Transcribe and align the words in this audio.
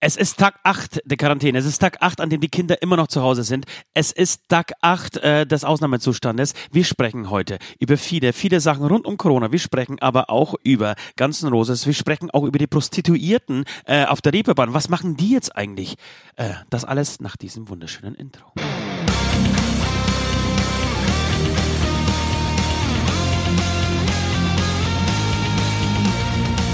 Es 0.00 0.16
ist 0.16 0.38
Tag 0.38 0.60
8 0.62 1.00
der 1.06 1.16
Quarantäne. 1.16 1.58
Es 1.58 1.66
ist 1.66 1.80
Tag 1.80 1.96
8, 2.00 2.20
an 2.20 2.30
dem 2.30 2.40
die 2.40 2.48
Kinder 2.48 2.80
immer 2.82 2.96
noch 2.96 3.08
zu 3.08 3.20
Hause 3.20 3.42
sind. 3.42 3.66
Es 3.94 4.12
ist 4.12 4.48
Tag 4.48 4.72
8 4.80 5.16
äh, 5.16 5.44
des 5.44 5.64
Ausnahmezustandes. 5.64 6.54
Wir 6.70 6.84
sprechen 6.84 7.30
heute 7.30 7.58
über 7.80 7.96
viele, 7.96 8.32
viele 8.32 8.60
Sachen 8.60 8.86
rund 8.86 9.06
um 9.06 9.16
Corona. 9.16 9.50
Wir 9.50 9.58
sprechen 9.58 9.98
aber 10.00 10.30
auch 10.30 10.54
über 10.62 10.94
ganzen 11.16 11.48
Roses. 11.48 11.84
Wir 11.84 11.94
sprechen 11.94 12.30
auch 12.30 12.44
über 12.44 12.60
die 12.60 12.68
Prostituierten 12.68 13.64
äh, 13.86 14.04
auf 14.04 14.20
der 14.20 14.34
Reeperbahn. 14.34 14.72
Was 14.72 14.88
machen 14.88 15.16
die 15.16 15.30
jetzt 15.30 15.56
eigentlich? 15.56 15.96
Äh, 16.36 16.50
das 16.70 16.84
alles 16.84 17.18
nach 17.18 17.36
diesem 17.36 17.68
wunderschönen 17.68 18.14
Intro. 18.14 18.52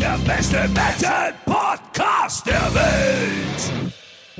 der 0.00 0.18
beste 0.26 0.68
Metal-Podcast 0.68 2.46
der 2.46 2.74
Welt. 2.74 3.92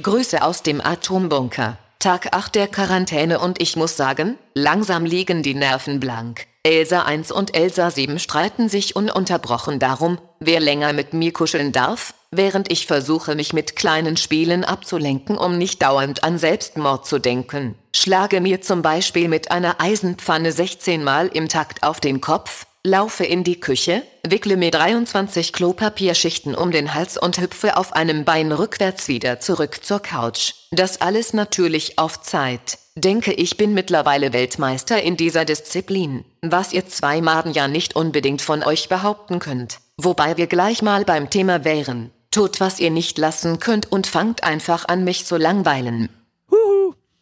Grüße 0.02 0.42
aus 0.42 0.62
dem 0.62 0.80
Atombunker. 0.80 1.78
Tag 1.98 2.34
8 2.34 2.54
der 2.54 2.68
Quarantäne 2.68 3.40
und 3.40 3.60
ich 3.60 3.76
muss 3.76 3.96
sagen, 3.96 4.36
langsam 4.54 5.04
liegen 5.04 5.42
die 5.42 5.54
Nerven 5.54 5.98
blank. 5.98 6.46
Elsa 6.62 7.02
1 7.02 7.32
und 7.32 7.56
Elsa 7.56 7.90
7 7.90 8.18
streiten 8.18 8.68
sich 8.68 8.96
ununterbrochen 8.96 9.78
darum, 9.78 10.18
wer 10.40 10.60
länger 10.60 10.92
mit 10.92 11.14
mir 11.14 11.32
kuscheln 11.32 11.72
darf, 11.72 12.12
während 12.30 12.70
ich 12.70 12.86
versuche, 12.86 13.34
mich 13.34 13.52
mit 13.52 13.76
kleinen 13.76 14.16
Spielen 14.16 14.64
abzulenken, 14.64 15.38
um 15.38 15.56
nicht 15.56 15.80
dauernd 15.80 16.22
an 16.22 16.38
Selbstmord 16.38 17.06
zu 17.06 17.18
denken. 17.18 17.76
Schlage 17.94 18.40
mir 18.40 18.60
zum 18.60 18.82
Beispiel 18.82 19.28
mit 19.28 19.50
einer 19.50 19.80
Eisenpfanne 19.80 20.52
16 20.52 21.02
Mal 21.02 21.28
im 21.28 21.48
Takt 21.48 21.82
auf 21.82 22.00
den 22.00 22.20
Kopf, 22.20 22.65
laufe 22.86 23.24
in 23.24 23.44
die 23.44 23.60
Küche, 23.60 24.02
wickle 24.26 24.56
mir 24.56 24.70
23 24.70 25.52
Klopapierschichten 25.52 26.54
um 26.54 26.70
den 26.70 26.94
Hals 26.94 27.18
und 27.18 27.38
hüpfe 27.40 27.76
auf 27.76 27.92
einem 27.92 28.24
Bein 28.24 28.52
rückwärts 28.52 29.08
wieder 29.08 29.40
zurück 29.40 29.84
zur 29.84 30.00
Couch. 30.00 30.54
Das 30.70 31.00
alles 31.00 31.34
natürlich 31.34 31.98
auf 31.98 32.22
Zeit. 32.22 32.78
Denke, 32.94 33.32
ich 33.32 33.58
bin 33.58 33.74
mittlerweile 33.74 34.32
Weltmeister 34.32 35.02
in 35.02 35.18
dieser 35.18 35.44
Disziplin, 35.44 36.24
was 36.40 36.72
ihr 36.72 36.86
zwei 36.86 37.20
Maden 37.20 37.52
ja 37.52 37.68
nicht 37.68 37.94
unbedingt 37.94 38.40
von 38.40 38.62
euch 38.62 38.88
behaupten 38.88 39.38
könnt. 39.38 39.80
Wobei 39.98 40.36
wir 40.38 40.46
gleich 40.46 40.80
mal 40.80 41.04
beim 41.04 41.28
Thema 41.28 41.64
wären. 41.64 42.10
Tut, 42.30 42.60
was 42.60 42.80
ihr 42.80 42.90
nicht 42.90 43.18
lassen 43.18 43.58
könnt 43.58 43.90
und 43.92 44.06
fangt 44.06 44.44
einfach 44.44 44.88
an, 44.88 45.04
mich 45.04 45.26
zu 45.26 45.36
langweilen. 45.36 46.08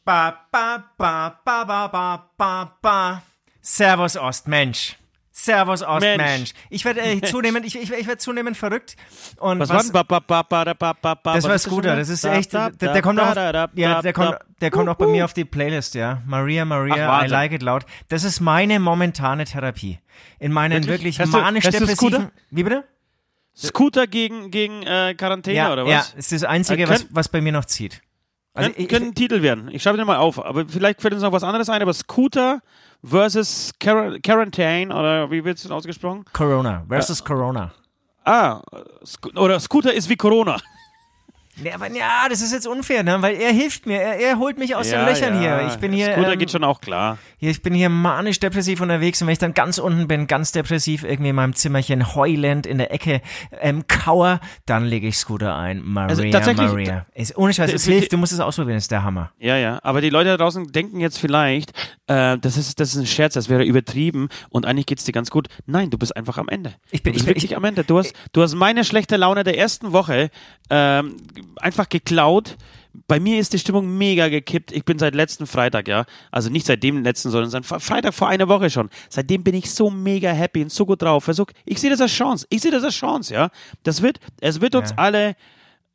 Ba, 0.05 0.39
ba, 0.53 0.85
ba, 0.99 1.41
ba, 1.45 1.65
ba, 1.65 1.89
ba, 1.89 2.31
ba, 2.37 2.77
ba. 2.83 3.23
Servus 3.63 4.17
Ostmensch. 4.19 4.97
Servus 5.37 5.83
Ostmensch. 5.83 6.17
Mensch. 6.17 6.53
Ich 6.71 6.85
werde 6.85 7.01
äh, 7.01 7.21
zunehmend, 7.21 7.67
ich, 7.67 7.75
ich, 7.75 7.91
ich 7.91 8.07
werde 8.07 8.19
zunehmend 8.19 8.57
verrückt. 8.57 8.95
Und 9.41 9.59
Was, 9.59 9.69
was, 9.69 9.93
war 9.93 10.05
denn? 10.05 10.75
Das 10.79 11.25
was 11.25 11.45
war 11.45 11.59
Scooter, 11.59 11.97
das 11.97 12.09
ist 12.09 12.25
echt, 12.25 12.53
der, 12.53 12.71
der 12.71 13.03
kommt 13.03 13.19
auch, 13.19 13.35
ja, 13.35 14.01
der 14.01 14.13
kommt, 14.13 14.39
der 14.61 14.71
kommt 14.71 14.89
auch 14.89 14.95
bei 14.95 15.09
mir 15.09 15.25
auf 15.25 15.33
die 15.33 15.45
Playlist, 15.45 15.97
ja. 15.97 16.23
Maria, 16.25 16.63
Ach, 16.63 16.67
Maria, 16.69 16.95
I 16.95 17.09
Wahnsinn. 17.09 17.31
like 17.31 17.53
it 17.53 17.63
loud. 17.63 17.85
Das 18.09 18.23
ist 18.23 18.39
meine 18.39 18.79
momentane 18.79 19.45
Therapie. 19.45 19.99
In 20.39 20.53
meinen 20.53 20.87
Wirklich? 20.87 21.19
wirklich, 21.19 21.33
manisch-depressiven, 21.33 21.97
Scooter? 21.97 22.31
wie 22.51 22.63
bitte? 22.63 22.85
Scooter 23.57 24.07
gegen, 24.07 24.53
gegen 24.53 24.85
äh, 24.85 25.15
Quarantäne 25.17 25.57
Ja, 25.57 25.73
oder 25.73 25.85
ja, 25.87 25.99
was? 25.99 26.15
ist 26.15 26.31
das 26.31 26.45
Einzige, 26.45 26.85
Äh, 26.85 26.89
was, 26.89 27.07
was 27.11 27.29
bei 27.29 27.41
mir 27.41 27.51
noch 27.53 27.65
zieht. 27.65 28.03
Also 28.53 28.71
Kön 28.71 28.83
ich, 28.83 28.89
könnte 28.89 29.09
ein 29.09 29.15
Titel 29.17 29.43
werden. 29.43 29.69
Ich 29.73 29.83
schreibe 29.83 29.97
den 29.97 30.07
mal 30.07 30.19
auf. 30.19 30.45
Aber 30.45 30.65
vielleicht 30.69 31.03
fällt 31.03 31.13
uns 31.15 31.25
noch 31.25 31.33
was 31.33 31.43
anderes 31.43 31.69
ein. 31.69 31.83
Aber 31.83 31.93
Scooter 31.93 32.63
versus 33.05 33.73
Quar 33.79 34.19
Quarantine 34.21 34.95
oder 34.95 35.31
wie 35.31 35.45
wird 35.45 35.57
es 35.59 35.63
denn 35.65 35.73
ausgesprochen? 35.73 36.25
Corona 36.33 36.85
versus 36.89 37.23
Corona. 37.23 37.73
Ah, 38.25 38.63
oder 39.37 39.61
Scooter 39.61 39.93
ist 39.93 40.09
wie 40.09 40.17
Corona. 40.17 40.57
Nee, 41.57 41.71
aber 41.73 41.89
ja, 41.93 42.27
das 42.29 42.43
ist 42.43 42.53
jetzt 42.53 42.67
unfair, 42.67 43.03
ne? 43.05 43.17
Weil 43.23 43.37
er 43.37 43.53
hilft 43.53 43.87
mir, 43.87 44.01
er, 44.01 44.19
er 44.19 44.39
holt 44.39 44.59
mich 44.59 44.75
aus 44.75 44.91
Ja, 44.91 44.99
den 45.05 45.15
Löchern 45.15 45.35
ja. 45.43 45.59
hier. 45.61 45.69
Ich 45.69 45.77
bin 45.77 45.93
hier, 45.93 46.13
Scooter 46.13 46.33
ähm, 46.33 46.39
geht 46.39 46.51
schon 46.51 46.65
auch 46.65 46.81
klar. 46.81 47.19
hier, 47.37 47.51
ich 47.51 47.63
bin 47.63 47.75
hier 47.75 47.89
manisch 47.89 48.41
depressiv 48.41 48.81
unterwegs 48.81 49.21
und 49.23 49.29
wenn 49.29 49.33
ich 49.35 49.39
dann 49.39 49.55
ganz 49.55 49.79
unten 49.79 50.09
bin, 50.09 50.27
ganz 50.27 50.51
depressiv 50.53 51.05
irgendwie 51.05 51.29
in 51.31 51.37
meinem 51.37 51.55
Zimmerchen 51.55 52.15
heulend 52.17 52.67
in 52.67 52.79
der 52.79 52.93
Ecke 52.93 53.21
ähm, 53.61 53.87
kauer, 53.87 54.41
dann 54.67 54.85
lege 54.85 55.07
ich 55.07 55.17
Scooter 55.17 55.55
ein. 55.57 55.81
Maria, 55.85 56.09
Also 56.09 56.23
tatsächlich- 56.31 56.67
Maria. 56.71 57.07
Ist, 57.15 57.37
ohne 57.39 57.55
Scheiß, 57.55 57.73
es 57.73 57.85
hilft, 57.85 58.13
du 58.13 58.17
musst 58.19 58.33
es 58.33 58.41
ausprobieren, 58.41 58.77
ist 58.79 58.91
der 58.91 59.05
Hammer. 59.05 59.31
Ja, 59.39 59.57
ja. 59.57 59.79
Aber 59.85 60.01
die 60.01 60.11
Leute 60.11 60.31
da 60.31 60.37
draußen 60.37 60.73
denken 60.73 60.99
jetzt 60.99 61.19
vielleicht, 61.19 61.71
äh, 62.09 62.37
das, 62.39 62.57
ist, 62.57 62.81
das 62.81 62.95
ist 62.95 63.01
ein 63.01 63.07
Scherz, 63.07 63.35
das 63.35 63.49
wäre 63.49 63.63
übertrieben 63.65 64.29
und 64.51 64.67
eigentlich 64.67 64.87
geht's 64.87 65.05
dir 65.05 65.13
ganz 65.13 65.31
gut. 65.31 65.47
Nein, 65.67 65.91
du 65.91 65.99
bist 65.99 66.17
einfach 66.17 66.37
am 66.39 66.49
Ende. 66.49 66.75
Ich 66.91 67.03
bin- 67.05 67.13
du 67.13 67.15
bist 67.15 67.23
ich 67.23 67.27
bin- 67.27 67.29
wirklich 67.37 67.45
ich- 67.53 67.57
am 67.57 67.63
Ende. 67.65 67.85
Du 67.85 67.97
hast, 67.99 68.13
du 68.33 68.43
hast 68.43 68.55
meine 68.55 68.83
schlechte 68.85 69.17
Laune 69.17 69.45
der 69.45 69.57
ersten 69.57 69.93
Woche 69.93 70.31
ähm, 70.71 71.17
einfach 71.57 71.89
geklaut. 71.89 72.57
Bei 73.09 73.19
mir 73.19 73.41
ist 73.41 73.53
die 73.53 73.59
Stimmung 73.59 73.99
mega 73.99 74.29
gekippt. 74.29 74.71
Ich 74.71 74.85
bin 74.85 74.99
seit 75.01 75.15
letzten 75.17 75.47
Freitag, 75.47 75.89
ja. 75.89 76.05
Also 76.31 76.49
nicht 76.49 76.65
seit 76.67 76.83
dem 76.83 77.03
letzten, 77.03 77.31
sondern 77.31 77.51
seit 77.51 77.65
Fre- 77.65 77.81
Freitag 77.81 78.15
vor 78.15 78.29
einer 78.29 78.49
Woche 78.49 78.71
schon. 78.71 78.89
Seitdem 79.09 79.43
bin 79.43 79.55
ich 79.55 79.71
so 79.73 79.91
mega 79.91 80.31
happy 80.31 80.63
und 80.63 80.71
so 80.71 80.87
gut 80.87 81.03
drauf. 81.03 81.25
Versuch, 81.25 81.47
ich 81.65 81.81
sehe 81.81 81.91
das 81.91 82.01
als 82.01 82.13
Chance. 82.13 82.47
Ich 82.51 82.63
sehe 82.63 82.71
das 82.71 82.85
als 82.85 82.95
Chance, 82.95 83.35
ja. 83.35 83.51
Das 83.83 84.01
wird, 84.01 84.21
es 84.41 84.61
wird 84.61 84.77
uns 84.77 84.91
Ja. 84.91 84.97
alle 84.99 85.35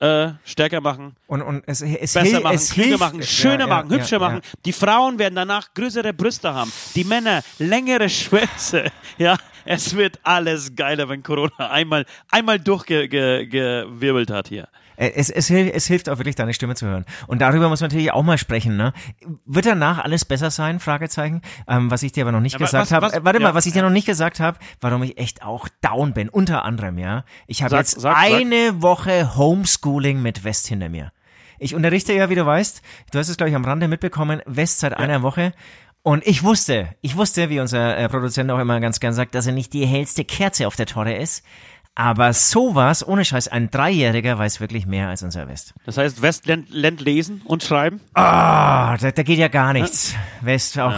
äh, 0.02 0.30
stärker 0.46 0.80
machen 0.82 1.16
Und, 1.28 1.42
und 1.42 1.64
es, 1.68 1.82
es, 1.82 2.14
besser 2.14 2.22
hil- 2.22 2.40
machen, 2.42 2.56
es 2.56 2.70
klüger 2.72 2.88
hilft, 2.88 3.00
machen, 3.02 3.24
schöner 3.24 3.60
ja, 3.60 3.68
machen, 3.68 3.92
ja, 3.92 3.98
hübscher 3.98 4.18
ja, 4.18 4.30
machen. 4.30 4.42
Die 4.66 4.72
Frauen 4.74 5.20
werden 5.20 5.36
danach 5.36 5.74
größere 5.74 6.14
Brüste 6.14 6.54
haben. 6.54 6.72
Die 6.96 7.04
Männer 7.06 7.42
längere 7.60 8.10
Schwänze. 8.10 8.86
Ja, 9.18 9.36
es 9.66 9.96
wird 9.98 10.18
alles 10.24 10.74
geiler, 10.76 11.10
wenn 11.10 11.22
Corona 11.24 11.70
einmal, 11.72 12.06
einmal 12.32 12.58
durchgewirbelt 12.58 14.30
hat 14.32 14.48
hier. 14.48 14.68
Äh, 15.00 15.12
Es, 15.16 15.30
es, 15.30 15.48
hilft, 15.48 15.74
es 15.74 15.88
hilft 15.88 16.10
auch 16.10 16.18
wirklich, 16.20 16.36
deine 16.36 16.54
Stimme 16.54 16.76
zu 16.76 16.86
hören. 16.86 17.06
Und 17.28 17.40
darüber 17.42 17.70
muss 17.70 17.80
man 17.82 17.90
natürlich 17.90 18.12
auch 18.12 18.24
mal 18.24 18.38
sprechen. 18.38 18.76
Ne? 18.78 18.94
Wird 19.46 19.66
danach 19.66 20.00
alles 20.04 20.26
besser 20.26 20.52
sein? 20.52 20.80
Fragezeichen. 20.80 21.42
Ähm, 21.68 21.90
was 21.90 22.04
ich 22.04 22.12
dir 22.12 22.24
aber 22.24 22.32
noch 22.32 22.42
nicht 22.42 22.54
Ja, 22.54 22.60
wa- 22.60 22.66
gesagt 22.66 22.92
habe. 22.92 23.08
Äh, 23.14 23.24
warte 23.24 23.40
ja, 23.40 23.48
mal, 23.48 23.54
was 23.56 23.66
ich 23.66 23.74
dir 23.74 23.82
noch 23.82 23.90
nicht 23.90 24.06
gesagt 24.06 24.40
habe, 24.40 24.60
warum 24.82 25.02
ich 25.04 25.18
echt 25.18 25.44
auch 25.44 25.68
down 25.82 26.14
bin. 26.14 26.30
Unter 26.30 26.66
anderem, 26.66 26.98
ja. 26.98 27.24
Ich 27.48 27.64
habe 27.64 27.72
Sag- 27.72 27.80
jetzt 27.80 28.00
sag- 28.02 28.16
sag. 28.16 28.18
eine 28.18 28.82
Woche 28.82 29.36
Homeschooling 29.36 30.22
mit 30.22 30.44
West 30.44 30.68
hinter 30.68 30.90
mir. 30.90 31.12
Ich 31.60 31.76
unterrichte 31.76 32.14
ja, 32.14 32.30
wie 32.30 32.36
du 32.36 32.46
weißt, 32.46 32.82
du 33.12 33.20
hast 33.20 33.28
es, 33.30 33.36
glaube 33.38 33.50
ich, 33.50 33.56
am 33.56 33.66
Rande 33.66 33.88
mitbekommen, 33.88 34.42
West 34.46 34.80
seit 34.80 34.94
einer 34.94 35.22
Woche. 35.24 35.52
Und 36.04 36.26
ich 36.26 36.44
wusste, 36.44 36.96
ich 37.02 37.18
wusste, 37.18 37.50
wie 37.50 37.60
unser 37.60 37.98
äh, 37.98 38.08
Produzent 38.08 38.50
auch 38.52 38.60
immer 38.60 38.80
ganz 38.80 39.02
gern 39.02 39.12
sagt, 39.14 39.36
dass 39.36 39.46
er 39.48 39.52
nicht 39.52 39.74
die 39.74 39.86
hellste 39.86 40.24
Kerze 40.24 40.66
auf 40.68 40.78
der 40.78 40.86
Torte 40.86 41.12
ist. 41.14 41.44
Aber 42.00 42.32
sowas, 42.32 43.06
ohne 43.06 43.26
Scheiß, 43.26 43.50
ein 43.50 43.70
Dreijähriger 43.70 44.40
weiß 44.40 44.62
wirklich 44.62 44.86
mehr 44.86 45.10
als 45.10 45.22
unser 45.22 45.50
West. 45.50 45.74
Das 45.86 45.98
heißt, 45.98 46.22
West 46.22 46.46
lernt, 46.46 46.70
lernt 46.70 47.02
lesen 47.02 47.42
und 47.44 47.62
schreiben. 47.62 48.00
Ah, 48.14 48.96
da, 48.96 49.12
da 49.12 49.22
geht 49.22 49.38
ja 49.38 49.50
gar 49.50 49.74
nichts. 49.74 50.16
West 50.40 50.80
auch. 50.80 50.94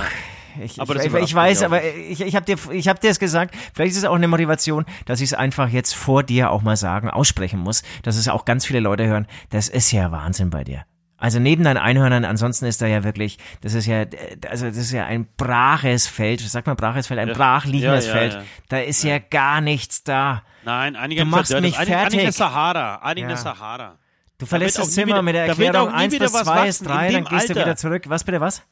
Ich, 0.64 0.80
Aber 0.80 0.96
ich, 0.98 1.12
ich, 1.12 1.14
ich 1.16 1.34
weiß, 1.34 1.64
aber 1.64 1.84
ich, 1.84 2.22
ich 2.22 2.36
habe 2.36 2.46
dir, 2.46 2.56
ich 2.72 2.88
hab 2.88 3.00
dir 3.02 3.10
es 3.10 3.18
gesagt. 3.18 3.56
Vielleicht 3.74 3.94
ist 3.94 3.98
es 3.98 4.06
auch 4.06 4.14
eine 4.14 4.28
Motivation, 4.28 4.86
dass 5.06 5.22
ich 5.22 5.30
es 5.30 5.34
einfach 5.34 5.70
jetzt 5.70 5.96
vor 5.96 6.22
dir 6.22 6.52
auch 6.52 6.62
mal 6.62 6.78
sagen, 6.78 7.10
aussprechen 7.10 7.60
muss, 7.60 7.82
dass 8.04 8.16
es 8.16 8.28
auch 8.28 8.46
ganz 8.46 8.68
viele 8.68 8.80
Leute 8.80 9.08
hören. 9.08 9.26
Das 9.50 9.70
ist 9.70 9.92
ja 9.92 10.12
Wahnsinn 10.12 10.52
bei 10.52 10.64
dir. 10.64 10.84
Also 11.22 11.40
neben 11.40 11.64
deinen 11.64 11.78
Einhörnern, 11.78 12.26
ansonsten 12.26 12.66
ist 12.66 12.82
da 12.82 12.88
ja 12.88 13.04
wirklich, 13.06 13.38
das 13.62 13.74
ist 13.76 13.86
ja, 13.86 14.06
also 14.50 14.66
das 14.66 14.76
ist 14.78 14.92
ja 14.92 15.06
ein 15.06 15.28
braches 15.38 16.08
Feld. 16.08 16.42
Sagt 16.42 16.68
man 16.68 16.76
braches 16.76 17.08
Feld, 17.08 17.20
ein 17.20 17.30
Ja. 17.30 17.34
brach 17.34 17.66
liegendes 17.66 18.08
Ja, 18.08 18.14
ja, 18.14 18.18
Feld. 18.20 18.40
Da 18.70 18.80
ist 18.80 19.04
ja. 19.04 19.20
gar 19.20 19.62
nichts 19.62 20.04
da. 20.04 20.44
Nein, 20.66 20.96
einige 20.96 21.22
Du 21.22 21.28
machst 21.28 21.52
mich 21.52 21.78
einige, 21.78 21.98
einige 21.98 22.18
fertig. 22.22 22.36
Sahara. 22.36 22.96
Einige. 23.04 23.38
Sahara. 23.38 23.98
Du 24.38 24.46
verlässt 24.48 24.80
das 24.80 24.92
Zimmer 24.92 25.08
wieder- 25.08 25.22
mit 25.22 25.36
der 25.36 25.46
Erklärung 25.46 25.76
auch 25.90 25.92
nie 25.92 26.04
1 26.06 26.14
wieder 26.14 26.26
bis 26.26 26.34
was 26.34 26.44
2 26.44 26.68
ist 26.68 26.82
wachsen. 26.82 26.88
3, 26.88 27.08
In 27.08 27.14
dann 27.14 27.24
gehst 27.26 27.50
du 27.50 27.54
Alter. 27.54 27.66
wieder 27.66 27.76
zurück. 27.78 28.04
Was 28.08 28.24
bitte, 28.24 28.42
was? 28.42 28.64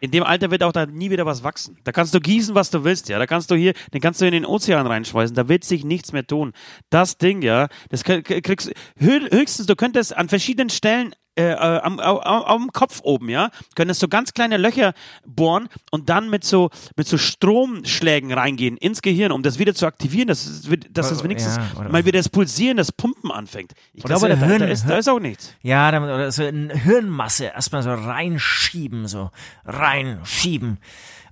In 0.00 0.10
dem 0.10 0.22
Alter 0.22 0.50
wird 0.50 0.62
auch 0.62 0.72
da 0.72 0.84
nie 0.84 1.08
wieder 1.10 1.24
was 1.24 1.42
wachsen. 1.42 1.78
Da 1.84 1.92
kannst 1.92 2.12
du 2.12 2.20
gießen, 2.20 2.54
was 2.54 2.68
du 2.70 2.84
willst, 2.84 3.08
ja. 3.08 3.18
Da 3.18 3.26
kannst 3.26 3.50
du 3.50 3.54
hier, 3.54 3.72
den 3.94 4.02
kannst 4.02 4.20
du 4.20 4.26
in 4.26 4.32
den 4.32 4.44
Ozean 4.44 4.86
reinschmeißen. 4.86 5.34
Da 5.34 5.48
wird 5.48 5.64
sich 5.64 5.82
nichts 5.84 6.12
mehr 6.12 6.26
tun. 6.26 6.52
Das 6.90 7.16
Ding, 7.16 7.40
ja, 7.40 7.68
das 7.88 8.04
kriegst 8.04 8.70
hö- 9.00 9.30
höchstens, 9.32 9.64
du 9.66 9.76
könntest 9.76 10.14
an 10.14 10.28
verschiedenen 10.28 10.68
Stellen 10.68 11.14
äh, 11.36 11.50
äh, 11.50 11.54
am, 11.54 11.98
am, 12.00 12.18
am 12.20 12.72
Kopf 12.72 13.00
oben, 13.02 13.28
ja, 13.28 13.50
können 13.74 13.88
das 13.88 13.98
so 13.98 14.08
ganz 14.08 14.32
kleine 14.34 14.56
Löcher 14.56 14.94
bohren 15.26 15.68
und 15.90 16.08
dann 16.08 16.30
mit 16.30 16.44
so 16.44 16.70
mit 16.96 17.08
so 17.08 17.18
Stromschlägen 17.18 18.32
reingehen 18.32 18.76
ins 18.76 19.02
Gehirn, 19.02 19.32
um 19.32 19.42
das 19.42 19.58
wieder 19.58 19.74
zu 19.74 19.86
aktivieren, 19.86 20.28
dass 20.28 20.62
dass 20.90 21.10
es 21.10 21.24
wenigstens 21.24 21.56
Ja, 21.56 21.80
oder- 21.80 21.88
mal 21.90 22.04
wieder 22.04 22.18
das 22.18 22.28
Pulsieren, 22.28 22.76
das 22.76 22.92
Pumpen 22.92 23.30
anfängt. 23.30 23.72
Ich 23.92 24.04
glaube, 24.04 24.28
da, 24.28 24.36
Hirn- 24.36 24.60
da, 24.60 24.66
ist, 24.66 24.88
da 24.88 24.96
ist 24.96 25.08
auch 25.08 25.18
nichts. 25.20 25.54
Ja, 25.62 25.90
damit, 25.90 26.10
oder 26.10 26.30
so 26.30 26.44
in 26.44 26.70
Hirnmasse 26.70 27.46
erstmal 27.46 27.82
so 27.82 27.92
reinschieben, 27.92 29.08
so 29.08 29.30
reinschieben. 29.64 30.78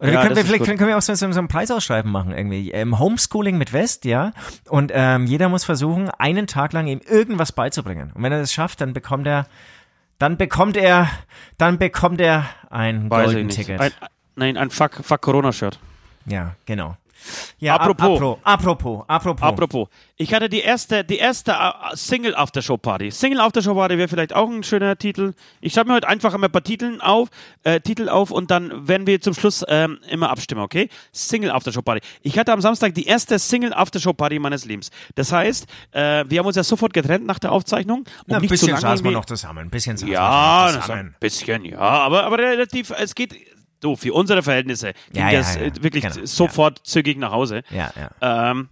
Oder 0.01 0.13
Ja, 0.15 0.23
können, 0.23 0.31
das 0.35 0.39
wir, 0.39 0.45
vielleicht 0.47 0.65
gut. 0.69 0.79
können, 0.79 0.89
wir 0.89 0.99
auch 0.99 1.03
so, 1.03 1.15
so, 1.15 1.31
so 1.31 1.39
ein 1.39 1.47
Preisausschreiben 1.49 2.11
machen 2.11 2.33
irgendwie. 2.33 2.73
Ähm, 2.73 2.99
Homeschooling 2.99 3.57
mit 3.57 3.73
West, 3.73 4.05
ja. 4.05 4.33
Und 4.69 4.91
ähm, 4.95 5.27
jeder 5.27 5.49
muss 5.49 5.63
versuchen, 5.65 6.11
einen 6.11 6.47
Tag 6.49 6.73
lang 6.73 6.89
ihm 6.89 7.01
irgendwas 7.09 7.53
beizubringen. 7.53 8.11
Und 8.15 8.23
wenn 8.23 8.33
er 8.33 8.41
das 8.41 8.53
schafft, 8.53 8.81
dann 8.81 8.95
bekommt 8.95 9.27
er, 9.29 9.47
dann 10.19 10.37
bekommt 10.37 10.77
er, 10.77 11.09
dann 11.59 11.79
bekommt 11.79 12.21
er 12.21 12.47
ein 12.71 13.11
Weiß 13.11 13.27
Golden. 13.33 13.49
Ticket. 13.49 13.81
Ein, 13.81 13.93
nein, 14.37 14.57
ein 14.57 14.71
Fuck, 14.71 14.95
Fuck 15.03 15.21
Corona-Shirt. 15.23 15.79
ja, 16.27 16.55
genau. 16.67 16.97
Ja, 17.59 17.77
Apropos. 17.77 18.21
apro- 18.21 18.39
apropos, 18.43 19.05
apropos. 19.09 19.43
Apropos, 19.43 19.89
ich 20.17 20.33
hatte 20.35 20.49
die 20.49 20.61
erste, 20.61 21.05
die 21.05 21.19
erste 21.19 21.53
äh, 21.53 21.73
Single 21.97 22.35
Aftershow 22.35 22.77
Party. 22.77 23.11
Single 23.11 23.41
Aftershow 23.41 23.75
Party 23.75 23.99
wäre 23.99 24.09
vielleicht 24.09 24.35
auch 24.35 24.49
ein 24.49 24.63
schöner 24.63 24.97
Titel. 24.97 25.35
Ich 25.61 25.73
schreibe 25.73 25.89
mir 25.91 25.95
heute 25.97 26.09
einfach 26.09 26.35
immer 26.35 26.47
ein 26.49 26.53
paar 26.53 26.63
Titeln 26.65 27.01
auf, 27.01 27.29
äh, 27.65 27.81
Titel 27.81 28.09
auf 28.09 28.31
und 28.31 28.51
dann 28.51 28.89
werden 28.89 29.07
wir 29.07 29.21
zum 29.21 29.35
Schluss 29.35 29.65
ähm, 29.69 29.99
immer 30.09 30.31
abstimmen, 30.31 30.61
okay? 30.63 30.89
Single 31.13 31.51
Aftershow 31.51 31.83
Party. 31.83 32.01
Ich 32.23 32.39
hatte 32.39 32.53
am 32.53 32.61
Samstag 32.61 32.95
die 32.95 33.07
erste 33.07 33.39
Single 33.39 33.73
Aftershow 33.73 34.13
Party 34.13 34.39
meines 34.39 34.65
Lebens. 34.65 34.91
Das 35.15 35.33
heißt, 35.33 35.67
äh, 35.93 36.25
wir 36.29 36.39
haben 36.41 36.47
uns 36.47 36.57
ja 36.57 36.65
sofort 36.65 36.93
getrennt 36.93 37.27
nach 37.27 37.39
der 37.39 37.53
Aufzeichnung. 37.53 37.99
Um 38.01 38.05
Na, 38.27 38.37
ein 38.37 38.43
nicht 38.43 38.51
bisschen 38.51 38.77
saßen 38.77 39.05
wir 39.05 39.13
noch 39.13 39.25
zusammen. 39.25 39.59
Ein 39.61 39.71
bisschen 39.71 39.97
saßen 39.97 40.09
wir 40.09 40.15
ja, 40.15 40.67
noch 40.67 40.75
das 40.75 40.83
zusammen. 40.87 41.01
ein 41.09 41.17
bisschen, 41.21 41.65
ja, 41.65 41.79
aber, 41.79 42.25
aber 42.25 42.39
relativ, 42.39 42.91
es 42.97 43.15
geht, 43.15 43.35
du, 43.83 43.97
für 43.97 44.13
unsere 44.15 44.43
Verhältnisse 44.43 44.95
ging 45.13 45.23
Ja, 45.23 45.31
ja, 45.31 45.39
das 45.39 45.57
ja, 45.57 45.63
äh, 45.63 45.73
wirklich 45.83 46.05
genau, 46.05 46.25
sofort 46.25 46.81
zügig 46.85 47.19
nach 47.19 47.33
Hause. 47.33 47.63
Ja, 47.71 47.93
ja. 47.97 48.51
Ähm, 48.51 48.69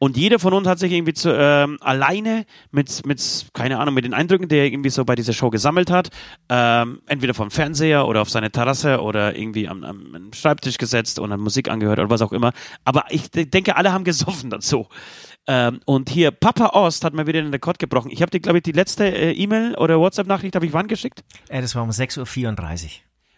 und 0.00 0.16
jeder 0.16 0.38
von 0.38 0.52
uns 0.52 0.68
hat 0.68 0.78
sich 0.78 0.92
irgendwie 0.92 1.12
zu, 1.12 1.34
ähm, 1.34 1.76
alleine 1.80 2.46
mit, 2.70 3.04
mit, 3.04 3.46
keine 3.52 3.78
Ahnung, 3.80 3.94
mit 3.94 4.04
den 4.04 4.14
Eindrücken, 4.14 4.48
die 4.48 4.56
er 4.56 4.66
irgendwie 4.66 4.90
so 4.90 5.04
bei 5.04 5.16
dieser 5.16 5.32
Show 5.32 5.50
gesammelt 5.50 5.90
hat, 5.90 6.10
ähm, 6.48 7.00
entweder 7.06 7.34
vom 7.34 7.50
Fernseher 7.50 8.06
oder 8.06 8.22
auf 8.22 8.30
seine 8.30 8.52
Terrasse 8.52 9.00
oder 9.02 9.36
irgendwie 9.36 9.66
am, 9.68 9.82
am, 9.82 10.30
Schreibtisch 10.32 10.78
gesetzt 10.78 11.18
und 11.18 11.32
hat 11.32 11.40
Musik 11.40 11.68
angehört 11.68 11.98
oder 11.98 12.10
was 12.10 12.22
auch 12.22 12.32
immer. 12.32 12.52
Aber 12.84 13.06
ich 13.10 13.30
de- 13.30 13.46
denke, 13.46 13.76
alle 13.76 13.92
haben 13.92 14.04
gesoffen 14.04 14.50
dazu. 14.50 14.86
Ähm, 15.48 15.80
und 15.84 16.10
hier, 16.10 16.30
Papa 16.30 16.66
Ost 16.78 17.04
hat 17.04 17.14
mal 17.14 17.26
wieder 17.26 17.42
den 17.42 17.50
Rekord 17.50 17.78
gebrochen. 17.80 18.10
Ich 18.12 18.22
habe 18.22 18.30
dir, 18.30 18.38
glaube 18.38 18.58
ich, 18.58 18.62
die 18.62 18.72
letzte 18.72 19.06
äh, 19.06 19.32
E-Mail 19.32 19.74
oder 19.76 19.98
WhatsApp-Nachricht 19.98 20.54
habe 20.54 20.66
ich 20.66 20.72
wann 20.72 20.86
geschickt? 20.86 21.24
Äh, 21.48 21.60
das 21.60 21.74
war 21.74 21.82
um 21.82 21.90
6.34 21.90 22.20
Uhr. 22.84 22.90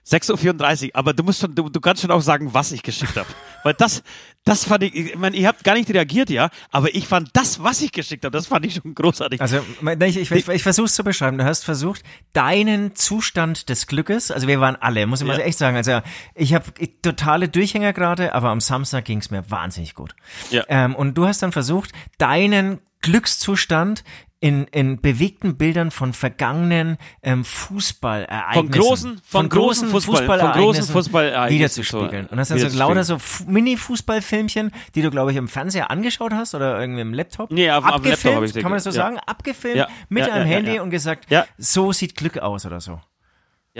6.34 0.09 0.85
Uhr, 0.87 0.91
aber 0.95 1.13
du 1.13 1.23
musst 1.23 1.41
schon, 1.41 1.55
du, 1.55 1.69
du 1.69 1.81
kannst 1.81 2.03
schon 2.03 2.11
auch 2.11 2.21
sagen, 2.21 2.53
was 2.55 2.73
ich 2.73 2.83
geschickt 2.83 3.17
habe. 3.17 3.29
Weil 3.63 3.75
das, 3.75 4.03
das 4.45 4.65
fand 4.65 4.83
ich, 4.85 4.95
ich 4.95 5.17
meine, 5.17 5.37
ihr 5.37 5.47
habt 5.47 5.63
gar 5.65 5.75
nicht 5.75 5.91
reagiert, 5.91 6.31
ja, 6.31 6.51
aber 6.71 6.95
ich 6.95 7.07
fand 7.07 7.31
das, 7.35 7.63
was 7.63 7.81
ich 7.83 7.93
geschickt 7.93 8.25
habe, 8.25 8.33
das 8.37 8.47
fand 8.47 8.65
ich 8.67 8.75
schon 8.75 8.95
großartig. 8.95 9.41
Also 9.41 9.61
ich, 10.05 10.17
ich, 10.17 10.31
ich, 10.31 10.49
ich 10.49 10.63
versuche 10.63 10.87
es 10.87 10.95
zu 10.95 11.05
beschreiben. 11.05 11.39
Du 11.39 11.45
hast 11.45 11.65
versucht, 11.65 12.03
deinen 12.33 12.95
Zustand 12.97 13.69
des 13.69 13.87
Glückes, 13.87 14.31
also 14.31 14.49
wir 14.49 14.61
waren 14.61 14.77
alle, 14.77 15.07
muss 15.07 15.21
ich 15.21 15.27
mal 15.27 15.39
Ja. 15.39 15.45
echt 15.45 15.59
sagen, 15.59 15.77
also 15.77 16.01
ich 16.35 16.55
habe 16.55 16.65
totale 17.03 17.49
Durchhänger 17.49 17.93
gerade, 17.93 18.35
aber 18.35 18.49
am 18.49 18.61
Samstag 18.61 19.05
ging 19.05 19.19
es 19.19 19.31
mir 19.31 19.51
wahnsinnig 19.51 19.95
gut. 19.95 20.15
Ja. 20.51 20.65
Ähm, 20.69 20.97
und 20.97 21.15
du 21.15 21.27
hast 21.27 21.43
dann 21.43 21.53
versucht, 21.53 21.91
deinen 22.19 22.81
Glückszustand 23.03 24.05
in, 24.41 24.65
in 24.69 25.01
bewegten 25.01 25.57
Bildern 25.59 25.91
von 25.91 26.15
vergangenen 26.15 26.97
ähm, 27.23 27.45
Fußballereignissen. 27.45 28.71
Von 28.73 28.81
großen- 28.81 29.21
von 29.25 29.49
großen 29.49 29.89
Fußball- 29.91 30.27
von 30.41 30.53
großen 30.53 30.85
Fußballereignissen 30.85 30.93
Fußballereignissen 30.95 31.59
wiederzuspiegeln. 31.59 32.25
so, 32.27 32.31
Und 32.33 32.37
das 32.39 32.49
sind 32.49 32.59
so 32.71 32.79
lauter 32.79 33.05
so 33.05 33.19
Fu- 33.19 33.45
Mini-Fußballfilmchen, 33.47 34.73
die 34.95 35.03
du, 35.03 35.11
glaube 35.11 35.31
ich, 35.33 35.37
im 35.37 35.49
Fernseher 35.49 35.91
angeschaut 35.91 36.33
hast 36.33 36.55
oder 36.55 36.81
irgendwie 36.81 37.03
im 37.03 37.13
Laptop. 37.15 37.51
Nee, 37.51 37.71
auf- 37.71 37.79
auf 37.79 37.83
dem 37.83 37.91
Laptop 37.91 38.07
Abgefilmt, 38.07 38.37
habe 38.37 38.47
ich 38.47 38.53
kann 38.55 38.63
man 38.65 38.73
das 38.75 38.85
so 38.85 38.91
ja. 38.91 38.95
sagen? 38.95 39.19
Abgefilmt 39.27 39.77
Ja, 39.77 39.89
mit 40.09 40.27
ja, 40.27 40.33
einem 40.33 40.47
Handy 40.47 40.79
und 40.81 40.91
gesagt, 40.91 41.31
Ja. 41.31 41.47
so 41.59 41.93
sieht 41.93 42.17
Glück 42.17 42.39
aus 42.39 42.65
oder 42.67 42.81
so. 42.81 43.01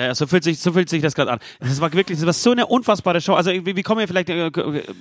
Ja, 0.01 0.07
ja, 0.07 0.15
so 0.15 0.27
fühlt 0.27 0.43
sich, 0.45 0.59
so 0.59 0.73
fühlt 0.73 0.89
sich 0.89 1.03
das 1.03 1.15
gerade 1.15 1.31
an. 1.33 1.39
Das 1.61 1.79
war 1.79 1.93
wirklich, 1.93 2.17
das 2.19 2.25
war 2.25 2.33
so 2.33 2.53
eine 2.53 2.67
unfassbare 2.67 3.21
Show. 3.21 3.35
Also, 3.35 3.51
wie, 3.51 3.77
wie 3.77 3.83
kommen 3.83 4.01
wir 4.01 4.09
vielleicht, 4.09 4.31
äh, 4.31 4.51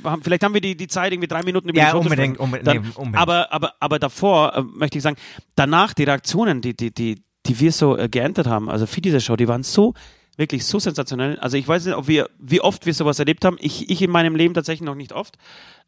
haben- 0.03 0.21
vielleicht 0.21 0.43
haben 0.43 0.53
wir 0.53 0.59
die, 0.59 0.75
die 0.75 0.87
Zeit, 0.87 1.13
irgendwie 1.13 1.29
drei 1.29 1.41
Minuten 1.43 1.69
über 1.69 1.77
Ja, 1.79 1.85
die 1.85 1.91
Show 1.91 1.99
unbedingt, 1.99 2.35
zu 2.35 2.43
unbedingt, 2.43 2.67
Dann, 2.67 2.81
nee, 2.81 2.87
unbedingt. 2.95 3.17
Aber, 3.21 3.53
aber, 3.53 3.73
aber 3.79 3.97
davor 3.97 4.55
äh, 4.57 4.61
möchte 4.61 4.97
ich 4.97 5.03
sagen, 5.03 5.15
danach 5.55 5.93
die 5.93 6.03
Reaktionen, 6.03 6.59
die, 6.59 6.75
die, 6.75 6.93
die, 6.93 7.23
die 7.45 7.59
wir 7.61 7.71
so 7.71 7.97
äh, 7.97 8.09
geerntet 8.09 8.45
haben, 8.47 8.69
also 8.69 8.85
für 8.87 8.99
diese 8.99 9.21
Show, 9.21 9.37
die 9.37 9.47
waren 9.47 9.63
so, 9.63 9.93
wirklich 10.39 10.65
so 10.65 10.79
sensationell. 10.79 11.37
Also 11.39 11.57
ich 11.57 11.67
weiß 11.67 11.85
nicht, 11.85 11.95
ob 11.95 12.07
wir, 12.07 12.29
wie 12.39 12.61
oft 12.61 12.85
wir 12.85 12.93
sowas 12.93 13.19
erlebt 13.19 13.45
haben. 13.45 13.57
Ich, 13.59 13.89
ich 13.89 14.01
in 14.01 14.09
meinem 14.09 14.35
Leben 14.35 14.53
tatsächlich 14.55 14.85
noch 14.85 14.95
nicht 14.95 15.13
oft. 15.13 15.37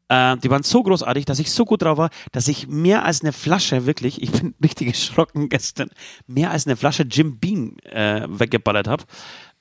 Äh, 0.09 0.37
die 0.37 0.49
waren 0.49 0.61
so 0.61 0.83
großartig, 0.83 1.23
dass 1.25 1.39
ich 1.39 1.51
so 1.51 1.63
gut 1.63 1.83
drauf 1.83 1.97
war, 1.97 2.09
dass 2.33 2.49
ich 2.49 2.67
mehr 2.67 3.05
als 3.05 3.21
eine 3.21 3.31
Flasche, 3.31 3.85
wirklich, 3.85 4.21
ich 4.21 4.31
bin 4.31 4.53
richtig 4.63 4.89
erschrocken 4.89 5.47
gestern, 5.47 5.89
mehr 6.27 6.51
als 6.51 6.67
eine 6.67 6.75
Flasche 6.75 7.03
Jim 7.03 7.39
Beam 7.39 7.77
äh, 7.85 8.27
weggeballert 8.27 8.87
habe. 8.87 9.05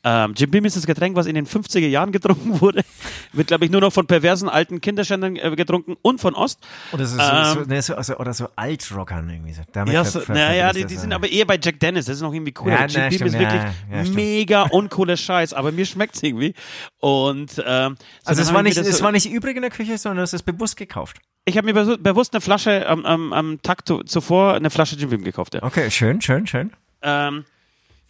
Ähm, 0.02 0.32
Jim 0.34 0.50
Beam 0.50 0.64
ist 0.64 0.76
das 0.76 0.86
Getränk, 0.86 1.14
was 1.14 1.26
in 1.26 1.34
den 1.34 1.46
50er 1.46 1.86
Jahren 1.86 2.10
getrunken 2.10 2.60
wurde. 2.60 2.82
Wird, 3.32 3.48
glaube 3.48 3.66
ich, 3.66 3.70
nur 3.70 3.82
noch 3.82 3.92
von 3.92 4.06
perversen 4.06 4.48
alten 4.48 4.80
Kinderschändern 4.80 5.36
äh, 5.36 5.54
getrunken 5.54 5.96
und 6.00 6.20
von 6.20 6.34
Ost. 6.34 6.58
Oder 6.92 7.04
so, 7.04 7.16
so, 7.16 7.22
Ähm, 7.22 7.54
so, 7.54 7.60
nee, 7.66 7.80
so, 7.80 7.94
also, 7.94 8.16
oder 8.16 8.32
so 8.32 8.48
Altrockern 8.56 9.28
irgendwie 9.28 9.52
so. 9.52 9.62
Damit 9.72 9.92
Ja, 9.92 10.04
so, 10.04 10.22
naja, 10.28 10.72
die, 10.72 10.86
die 10.86 10.96
sind 10.96 11.12
aber 11.12 11.28
eher 11.28 11.44
bei 11.44 11.58
Jack 11.62 11.80
Dennis. 11.80 12.06
Das 12.06 12.16
ist 12.16 12.22
noch 12.22 12.32
irgendwie 12.32 12.52
cooler. 12.52 12.80
Ja, 12.80 12.86
Jim 12.86 12.92
na, 12.94 13.08
Beam 13.08 13.12
stimmt, 13.12 13.30
ist 13.30 13.38
wirklich 13.38 13.62
ja, 13.90 14.02
ja, 14.02 14.10
mega 14.10 14.62
uncooler 14.62 15.18
Scheiß, 15.18 15.52
aber 15.52 15.70
mir 15.70 15.84
schmeckt's 15.84 16.22
irgendwie. 16.22 16.54
Und 17.00 17.62
ähm, 17.66 17.96
so 18.22 18.28
Also 18.30 18.42
es 18.42 18.54
war 18.54 18.62
nicht, 18.62 18.78
es 18.78 19.02
war 19.02 19.12
nicht 19.12 19.30
übrig 19.30 19.56
in 19.56 19.62
der 19.62 19.70
Küche, 19.70 19.98
sondern 19.98 20.24
es 20.24 20.42
bewusst 20.42 20.78
gekauft. 20.78 21.18
Ich 21.44 21.56
habe 21.56 21.72
mir 21.72 21.96
bewusst 21.98 22.32
eine 22.34 22.40
Flasche 22.40 22.86
am, 22.86 23.04
am, 23.04 23.32
am 23.32 23.62
Tag 23.62 23.86
zu, 23.86 24.02
zuvor 24.04 24.54
eine 24.54 24.70
Flasche 24.70 24.96
Jim 24.96 25.10
Beam 25.10 25.24
gekauft. 25.24 25.54
Ja. 25.54 25.62
Okay, 25.62 25.90
schön, 25.90 26.20
schön, 26.20 26.46
schön. 26.46 26.72
Ähm, 27.02 27.44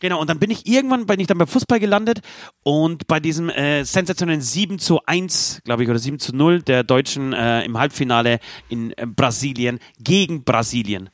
genau, 0.01 0.21
und 0.21 0.29
dann 0.29 0.39
bin 0.39 0.51
ich 0.51 0.67
irgendwann, 0.67 1.07
bin 1.07 1.21
ich 1.21 1.27
dann 1.27 1.39
beim 1.39 1.47
Fußball 1.47 1.79
gelandet 1.79 2.21
und 2.63 3.07
bei 3.07 3.21
diesem 3.21 3.49
äh, 3.51 3.85
sensationellen 3.85 4.41
7 4.41 4.79
zu 4.79 5.01
1, 5.07 5.63
glaube 5.65 5.85
ich, 5.85 5.89
oder 5.89 5.99
7 5.99 6.19
zu 6.19 6.35
0 6.35 6.63
der 6.63 6.83
Deutschen 6.83 7.33
äh, 7.33 7.65
im 7.65 7.79
Halbfinale 7.79 8.41
in 8.69 8.93
äh, 8.97 9.07
Brasilien 9.07 9.79
gegen 9.99 10.45
Brasilien. 10.45 11.11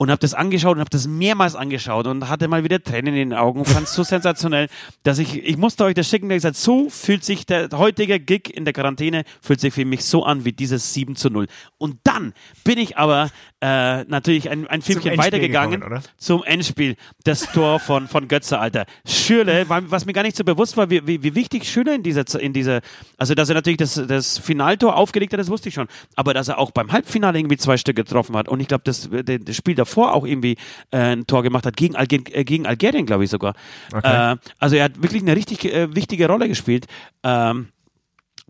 Und 0.00 0.10
habe 0.10 0.20
das 0.20 0.32
angeschaut 0.32 0.76
und 0.76 0.80
habe 0.80 0.90
das 0.90 1.08
mehrmals 1.08 1.56
angeschaut 1.56 2.06
und 2.06 2.28
hatte 2.28 2.46
mal 2.46 2.62
wieder 2.62 2.80
Tränen 2.80 3.14
in 3.14 3.30
den 3.30 3.38
Augen. 3.38 3.64
Fand 3.64 3.88
es 3.88 3.94
so 3.94 4.02
sensationell, 4.04 4.68
dass 5.02 5.18
ich, 5.18 5.44
ich 5.44 5.56
musste 5.56 5.84
euch 5.84 5.94
das 5.94 6.08
schicken, 6.08 6.28
da 6.28 6.36
ich 6.36 6.42
gesagt, 6.42 6.56
so 6.56 6.88
fühlt 6.88 7.24
sich 7.24 7.46
der 7.46 7.68
heutige 7.72 8.20
Gig 8.20 8.48
in 8.54 8.64
der 8.64 8.72
Quarantäne, 8.72 9.24
fühlt 9.42 9.60
sich 9.60 9.74
für 9.74 9.84
mich 9.84 10.04
so 10.04 10.24
an 10.24 10.44
wie 10.44 10.52
dieses 10.52 10.94
7 10.94 11.16
zu 11.16 11.30
0. 11.30 11.48
Und 11.78 11.98
dann 12.04 12.32
bin 12.62 12.78
ich 12.78 12.96
aber 12.96 13.30
äh, 13.60 14.04
natürlich 14.04 14.48
ein, 14.50 14.68
ein 14.68 14.82
Filmchen 14.82 15.18
weitergegangen 15.18 15.80
gekommen, 15.80 16.02
zum 16.16 16.44
Endspiel. 16.44 16.94
Das 17.24 17.50
Tor 17.52 17.80
von, 17.80 18.06
von 18.06 18.28
Götze, 18.28 18.60
Alter. 18.60 18.86
Schürle, 19.04 19.66
was 19.68 20.06
mir 20.06 20.12
gar 20.12 20.22
nicht 20.22 20.36
so 20.36 20.44
bewusst 20.44 20.76
war, 20.76 20.90
wie, 20.90 21.04
wie, 21.08 21.24
wie 21.24 21.34
wichtig 21.34 21.68
Schürle 21.68 21.96
in 21.96 22.04
dieser, 22.04 22.24
in 22.40 22.52
dieser, 22.52 22.82
also 23.16 23.34
dass 23.34 23.48
er 23.48 23.56
natürlich 23.56 23.78
das, 23.78 23.94
das 24.06 24.38
Finaltor 24.38 24.96
aufgelegt 24.96 25.32
hat, 25.32 25.40
das 25.40 25.48
wusste 25.48 25.70
ich 25.70 25.74
schon. 25.74 25.88
Aber 26.14 26.34
dass 26.34 26.46
er 26.46 26.58
auch 26.58 26.70
beim 26.70 26.92
Halbfinale 26.92 27.36
irgendwie 27.36 27.56
zwei 27.56 27.76
Stück 27.76 27.96
getroffen 27.96 28.36
hat 28.36 28.48
und 28.48 28.60
ich 28.60 28.68
glaube, 28.68 28.84
das 28.84 29.08
das 29.10 29.56
Spiel 29.56 29.74
davor 29.74 29.87
auch 29.96 30.26
irgendwie 30.26 30.56
äh, 30.90 31.16
ein 31.16 31.26
Tor 31.26 31.42
gemacht 31.42 31.66
hat, 31.66 31.76
gegen, 31.76 31.96
Alger, 31.96 32.18
äh, 32.32 32.44
gegen 32.44 32.66
Algerien, 32.66 33.06
glaube 33.06 33.24
ich 33.24 33.30
sogar. 33.30 33.54
Okay. 33.92 34.32
Äh, 34.32 34.36
also 34.58 34.76
er 34.76 34.84
hat 34.84 35.02
wirklich 35.02 35.22
eine 35.22 35.34
richtig 35.36 35.64
äh, 35.64 35.94
wichtige 35.94 36.26
Rolle 36.28 36.48
gespielt. 36.48 36.86
Ähm, 37.22 37.68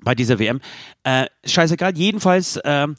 bei 0.02 0.14
dieser 0.14 0.38
WM. 0.38 0.60
Äh, 1.04 1.26
scheißegal, 1.44 1.96
jedenfalls 1.96 2.58
ähm, 2.64 2.96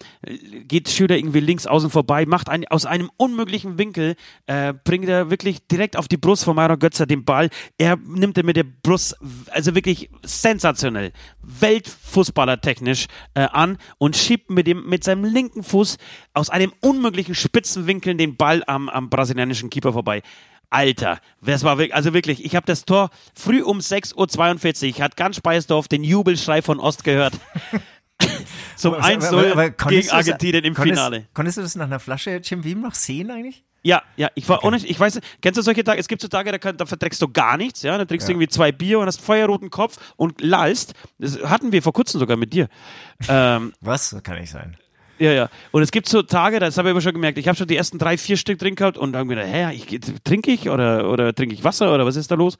geht 0.67 0.89
Schüler 0.89 1.17
irgendwie 1.17 1.39
links 1.39 1.67
außen 1.67 1.89
vorbei, 1.89 2.25
macht 2.25 2.49
ein, 2.49 2.67
aus 2.67 2.85
einem 2.85 3.09
unmöglichen 3.17 3.77
Winkel, 3.77 4.15
äh, 4.47 4.73
bringt 4.73 5.07
er 5.07 5.29
wirklich 5.29 5.65
direkt 5.67 5.97
auf 5.97 6.07
die 6.07 6.17
Brust 6.17 6.43
von 6.43 6.55
Mario 6.55 6.77
Götzer 6.77 7.05
den 7.05 7.25
Ball. 7.25 7.49
Er 7.77 7.97
nimmt 7.97 8.37
er 8.37 8.43
mit 8.43 8.57
der 8.57 8.65
Brust, 8.65 9.17
also 9.51 9.75
wirklich 9.75 10.09
sensationell, 10.23 11.11
Weltfußballer 11.41 12.61
technisch 12.61 13.07
äh, 13.33 13.41
an 13.41 13.77
und 13.97 14.15
schiebt 14.15 14.49
mit, 14.49 14.67
dem, 14.67 14.87
mit 14.87 15.03
seinem 15.03 15.23
linken 15.23 15.63
Fuß 15.63 15.97
aus 16.33 16.49
einem 16.49 16.73
unmöglichen 16.81 17.35
spitzen 17.35 17.87
Winkel 17.87 18.15
den 18.15 18.35
Ball 18.35 18.63
am, 18.67 18.89
am 18.89 19.09
brasilianischen 19.09 19.69
Keeper 19.69 19.93
vorbei. 19.93 20.21
Alter, 20.69 21.19
das 21.41 21.63
war 21.63 21.77
wirklich, 21.77 21.95
also 21.95 22.13
wirklich, 22.13 22.45
ich 22.45 22.55
habe 22.55 22.65
das 22.65 22.85
Tor 22.85 23.09
früh 23.33 23.61
um 23.63 23.79
6.42 23.79 24.95
Uhr, 24.97 25.03
hat 25.03 25.17
ganz 25.17 25.37
Speisdorf 25.37 25.87
den 25.87 26.03
Jubelschrei 26.03 26.61
von 26.61 26.79
Ost 26.79 27.03
gehört. 27.03 27.33
Zum 28.75 28.93
Aber- 28.93 29.03
aber- 29.03 29.13
1-0 29.15 29.51
aber 29.51 29.71
konntest 29.71 30.09
gegen 30.09 30.15
Argentinien 30.15 30.63
im 30.65 30.73
konntest, 30.73 30.97
Finale. 30.99 31.27
Konntest 31.33 31.57
du 31.57 31.61
das 31.61 31.75
nach 31.75 31.85
einer 31.85 31.99
Flasche 31.99 32.41
Jim 32.43 32.61
Beam 32.61 32.81
noch 32.81 32.93
sehen 32.93 33.31
eigentlich? 33.31 33.63
Ja, 33.81 34.03
ja, 34.17 34.27
ich 34.35 34.47
war 34.49 34.63
ohne, 34.65 34.75
ich 34.77 34.99
weiß, 34.99 35.21
kennst 35.41 35.57
du 35.57 35.61
solche 35.61 35.85
Tage, 35.85 35.99
es 36.01 36.09
gibt 36.09 36.21
so 36.21 36.27
Tage, 36.27 36.51
da, 36.51 36.57
kann, 36.57 36.75
da 36.75 36.85
verträgst 36.85 37.21
du 37.21 37.29
gar 37.29 37.55
nichts, 37.55 37.81
ja, 37.81 37.97
da 37.97 38.03
trinkst 38.03 38.27
du 38.27 38.33
irgendwie 38.33 38.49
zwei 38.49 38.73
Bier 38.73 38.99
und 38.99 39.05
hast 39.07 39.21
feuerroten 39.21 39.69
Kopf 39.69 39.97
und 40.17 40.41
lallst. 40.41 40.93
Das 41.17 41.41
hatten 41.43 41.71
wir 41.71 41.81
vor 41.81 41.93
kurzem 41.93 42.19
sogar 42.19 42.35
mit 42.37 42.51
dir. 42.53 42.67
Ähm, 43.29 43.73
Was? 43.81 44.09
Das 44.11 44.21
kann 44.23 44.37
nicht 44.39 44.51
sein. 44.51 44.77
Ja, 45.19 45.33
ja. 45.33 45.49
Und 45.71 45.81
es 45.81 45.91
gibt 45.91 46.07
so 46.07 46.21
Tage, 46.23 46.59
das 46.59 46.77
habe 46.77 46.87
ich 46.87 46.91
aber 46.91 47.01
schon 47.01 47.13
gemerkt, 47.13 47.37
ich 47.37 47.47
habe 47.47 47.57
schon 47.57 47.67
die 47.67 47.75
ersten 47.75 47.97
drei, 47.97 48.17
vier 48.17 48.37
Stück 48.37 48.57
drin 48.57 48.75
gehabt 48.75 48.97
und 48.97 49.11
dann 49.11 49.27
gedacht, 49.27 49.47
hä, 49.47 49.73
ich, 49.73 49.99
trinke 50.23 50.51
ich 50.51 50.69
oder, 50.69 51.11
oder 51.11 51.35
trinke 51.35 51.53
ich 51.53 51.63
Wasser 51.65 51.93
oder 51.93 52.05
was 52.05 52.15
ist 52.15 52.31
da 52.31 52.35
los? 52.35 52.57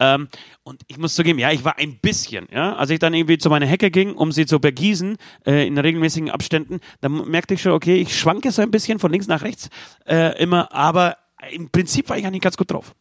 Ähm, 0.00 0.28
und 0.64 0.82
ich 0.88 0.98
muss 0.98 1.14
zugeben, 1.14 1.38
ja, 1.38 1.52
ich 1.52 1.64
war 1.64 1.78
ein 1.78 1.98
bisschen, 1.98 2.48
ja, 2.52 2.74
als 2.74 2.90
ich 2.90 2.98
dann 2.98 3.14
irgendwie 3.14 3.38
zu 3.38 3.50
meiner 3.50 3.66
Hecke 3.66 3.92
ging, 3.92 4.14
um 4.14 4.32
sie 4.32 4.46
zu 4.46 4.58
begießen, 4.58 5.16
äh, 5.46 5.66
in 5.66 5.78
regelmäßigen 5.78 6.30
Abständen, 6.30 6.80
dann 7.00 7.30
merkte 7.30 7.54
ich 7.54 7.62
schon, 7.62 7.72
okay, 7.72 7.94
ich 7.94 8.18
schwanke 8.18 8.50
so 8.50 8.62
ein 8.62 8.72
bisschen 8.72 8.98
von 8.98 9.12
links 9.12 9.28
nach 9.28 9.42
rechts 9.42 9.70
äh, 10.04 10.36
immer, 10.42 10.74
aber 10.74 11.16
im 11.52 11.70
Prinzip 11.70 12.08
war 12.08 12.18
ich 12.18 12.26
eigentlich 12.26 12.42
ganz 12.42 12.56
gut 12.56 12.72
drauf. 12.72 12.94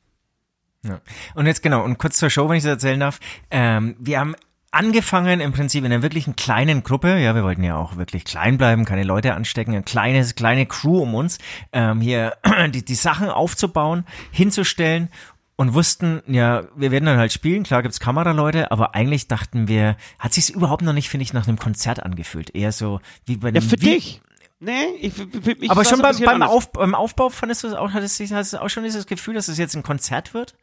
Ja. 0.84 1.01
Und 1.36 1.48
jetzt 1.48 1.62
genau, 1.62 1.84
und 1.84 1.98
kurz 1.98 2.17
zur 2.17 2.29
Show, 2.29 2.50
wenn 2.50 2.58
ich 2.58 2.63
das 2.63 2.74
erzählen 2.74 3.00
darf. 3.00 3.20
Ähm, 3.51 3.96
wir 4.00 4.20
haben 4.20 4.36
angefangen 4.71 5.41
im 5.41 5.51
Prinzip 5.51 5.83
in 5.83 5.91
einer 5.91 6.01
wirklichen 6.01 6.35
kleinen 6.35 6.83
Gruppe. 6.83 7.19
Ja, 7.19 7.35
wir 7.35 7.43
wollten 7.43 7.63
ja 7.63 7.75
auch 7.75 7.97
wirklich 7.97 8.23
klein 8.23 8.57
bleiben, 8.57 8.85
keine 8.85 9.03
Leute 9.03 9.33
anstecken, 9.33 9.73
eine 9.73 9.83
kleine, 9.83 10.25
kleine 10.25 10.65
Crew 10.65 11.01
um 11.01 11.13
uns, 11.13 11.37
ähm, 11.73 12.01
hier 12.01 12.37
die, 12.69 12.83
die 12.83 12.95
Sachen 12.95 13.29
aufzubauen, 13.29 14.05
hinzustellen 14.31 15.09
und 15.57 15.73
wussten, 15.73 16.23
ja, 16.25 16.63
wir 16.75 16.91
werden 16.91 17.05
dann 17.05 17.17
halt 17.17 17.33
spielen, 17.33 17.63
klar 17.63 17.83
gibt's 17.83 17.99
Kameraleute, 17.99 18.71
aber 18.71 18.95
eigentlich 18.95 19.27
dachten 19.27 19.67
wir, 19.67 19.95
hat 20.17 20.33
sich's 20.33 20.49
überhaupt 20.49 20.81
noch 20.81 20.93
nicht, 20.93 21.09
finde 21.09 21.23
ich, 21.23 21.33
nach 21.33 21.47
einem 21.47 21.59
Konzert 21.59 22.01
angefühlt. 22.01 22.55
Eher 22.55 22.71
so 22.71 22.99
wie 23.25 23.37
bei 23.37 23.49
einem 23.49 23.61
Ja, 23.61 23.61
für 23.61 23.81
wie, 23.81 23.93
dich. 23.93 24.21
Nee, 24.59 24.85
ich, 24.99 25.13
ich 25.17 25.69
Aber 25.71 25.77
war's 25.77 25.89
schon 25.89 26.01
beim, 26.01 26.17
beim. 26.19 26.43
Auf, 26.43 26.71
beim 26.71 26.93
Aufbau 26.93 27.29
fandest 27.29 27.63
du 27.63 27.67
es 27.67 27.73
auch, 27.73 27.93
hattest 27.93 28.19
hattest 28.19 28.53
du 28.53 28.61
auch 28.61 28.69
schon 28.69 28.83
dieses 28.83 29.07
Gefühl, 29.07 29.33
dass 29.33 29.47
es 29.47 29.57
jetzt 29.57 29.75
ein 29.75 29.81
Konzert 29.81 30.35
wird? 30.35 30.55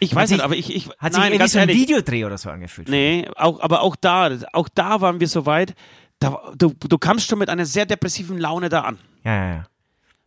Ich 0.00 0.14
weiß 0.14 0.28
sich- 0.30 0.38
nicht, 0.38 0.44
aber 0.44 0.56
ich, 0.56 0.74
ich 0.74 0.88
Hat 0.98 1.12
sich 1.12 1.20
nein, 1.20 1.32
irgendwie 1.32 1.38
ganz 1.38 1.52
so 1.52 1.58
ein 1.58 1.68
ehrlich, 1.68 1.82
Videodreh 1.82 2.24
oder 2.24 2.38
so 2.38 2.50
angefühlt? 2.50 2.88
Nee, 2.88 3.28
auch, 3.36 3.60
aber 3.60 3.82
auch 3.82 3.96
da, 3.96 4.30
auch 4.52 4.68
da 4.74 5.00
waren 5.00 5.20
wir 5.20 5.28
so 5.28 5.46
weit, 5.46 5.74
da, 6.18 6.52
du, 6.56 6.74
du 6.78 6.98
kamst 6.98 7.28
schon 7.28 7.38
mit 7.38 7.48
einer 7.48 7.66
sehr 7.66 7.86
depressiven 7.86 8.38
Laune 8.38 8.68
da 8.68 8.80
an. 8.82 8.98
Ja, 9.24 9.34
ja, 9.34 9.54
ja. 9.54 9.64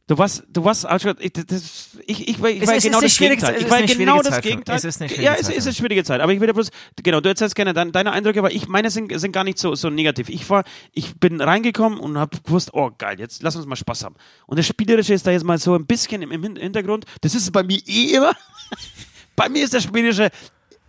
Du 0.05 0.17
warst, 0.17 0.43
du 0.49 0.65
warst, 0.65 0.85
also, 0.85 1.13
ich, 1.17 1.31
das, 1.31 1.91
ich, 2.05 2.27
ich 2.27 2.41
war, 2.41 2.49
ich 2.49 2.67
war 2.67 2.77
genau 2.77 2.99
das 2.99 3.17
Gegenteil. 3.17 3.55
Ich 3.57 3.69
war 3.69 3.81
genau 3.83 4.21
das 4.21 4.41
Gegenteil. 4.41 4.75
es 4.75 4.83
ist 4.83 4.99
eine 5.01 5.07
schwierige 5.09 5.25
ja, 5.25 5.35
es 5.39 5.47
Zeit 5.47 5.55
ist 5.55 5.65
eine 5.65 5.73
schwierige 5.73 6.03
Zeit. 6.03 6.19
Aber 6.19 6.33
ich 6.33 6.41
will 6.41 6.47
dir 6.47 6.53
bloß, 6.53 6.71
genau, 7.01 7.21
du 7.21 7.29
erzählst 7.29 7.55
gerne 7.55 7.73
dein, 7.73 7.93
deine 7.93 8.11
Eindrücke, 8.11 8.39
aber 8.39 8.51
ich, 8.51 8.67
meine 8.67 8.91
sind, 8.91 9.17
sind 9.17 9.31
gar 9.31 9.45
nicht 9.45 9.57
so, 9.57 9.75
so 9.75 9.89
negativ. 9.89 10.27
Ich 10.27 10.49
war, 10.49 10.65
ich 10.91 11.17
bin 11.21 11.39
reingekommen 11.39 11.99
und 12.01 12.17
habe 12.17 12.37
gewusst, 12.43 12.73
oh 12.73 12.91
geil, 12.97 13.17
jetzt 13.17 13.43
lass 13.43 13.55
uns 13.55 13.65
mal 13.65 13.77
Spaß 13.77 14.03
haben. 14.03 14.15
Und 14.45 14.59
das 14.59 14.67
Spielerische 14.67 15.13
ist 15.13 15.25
da 15.25 15.31
jetzt 15.31 15.45
mal 15.45 15.57
so 15.57 15.73
ein 15.73 15.85
bisschen 15.85 16.21
im, 16.21 16.31
im 16.31 16.43
Hin- 16.43 16.55
Hintergrund. 16.57 17.05
Das 17.21 17.33
ist 17.33 17.49
bei 17.53 17.63
mir 17.63 17.79
eh 17.87 18.15
immer. 18.15 18.33
bei 19.35 19.49
mir 19.49 19.63
ist 19.63 19.73
Spielerische 19.83 20.29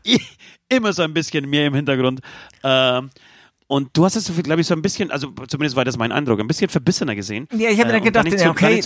eh 0.04 0.18
immer 0.68 0.92
so 0.92 1.02
ein 1.02 1.14
bisschen 1.14 1.48
mehr 1.48 1.66
im 1.66 1.74
Hintergrund. 1.74 2.20
Ähm, 2.62 3.10
und 3.66 3.97
du 3.97 4.04
hast 4.04 4.14
es, 4.16 4.30
glaube 4.42 4.61
ich, 4.61 4.66
so 4.66 4.75
ein 4.75 4.83
bisschen, 4.83 5.11
also 5.11 5.30
zumindest 5.49 5.75
war 5.75 5.85
das 5.85 5.97
mein 5.97 6.12
Eindruck, 6.12 6.38
ein 6.38 6.47
bisschen 6.47 6.68
verbissener 6.68 7.14
gesehen. 7.14 7.49
Ja, 7.52 7.71
ich 7.71 7.80
habe 7.80 7.88
mir 7.88 7.94
Äh, 7.94 8.00
dann 8.00 8.04
gedacht, 8.04 8.26
ja, 8.30 8.38
so, 8.38 8.50
okay. 8.50 8.83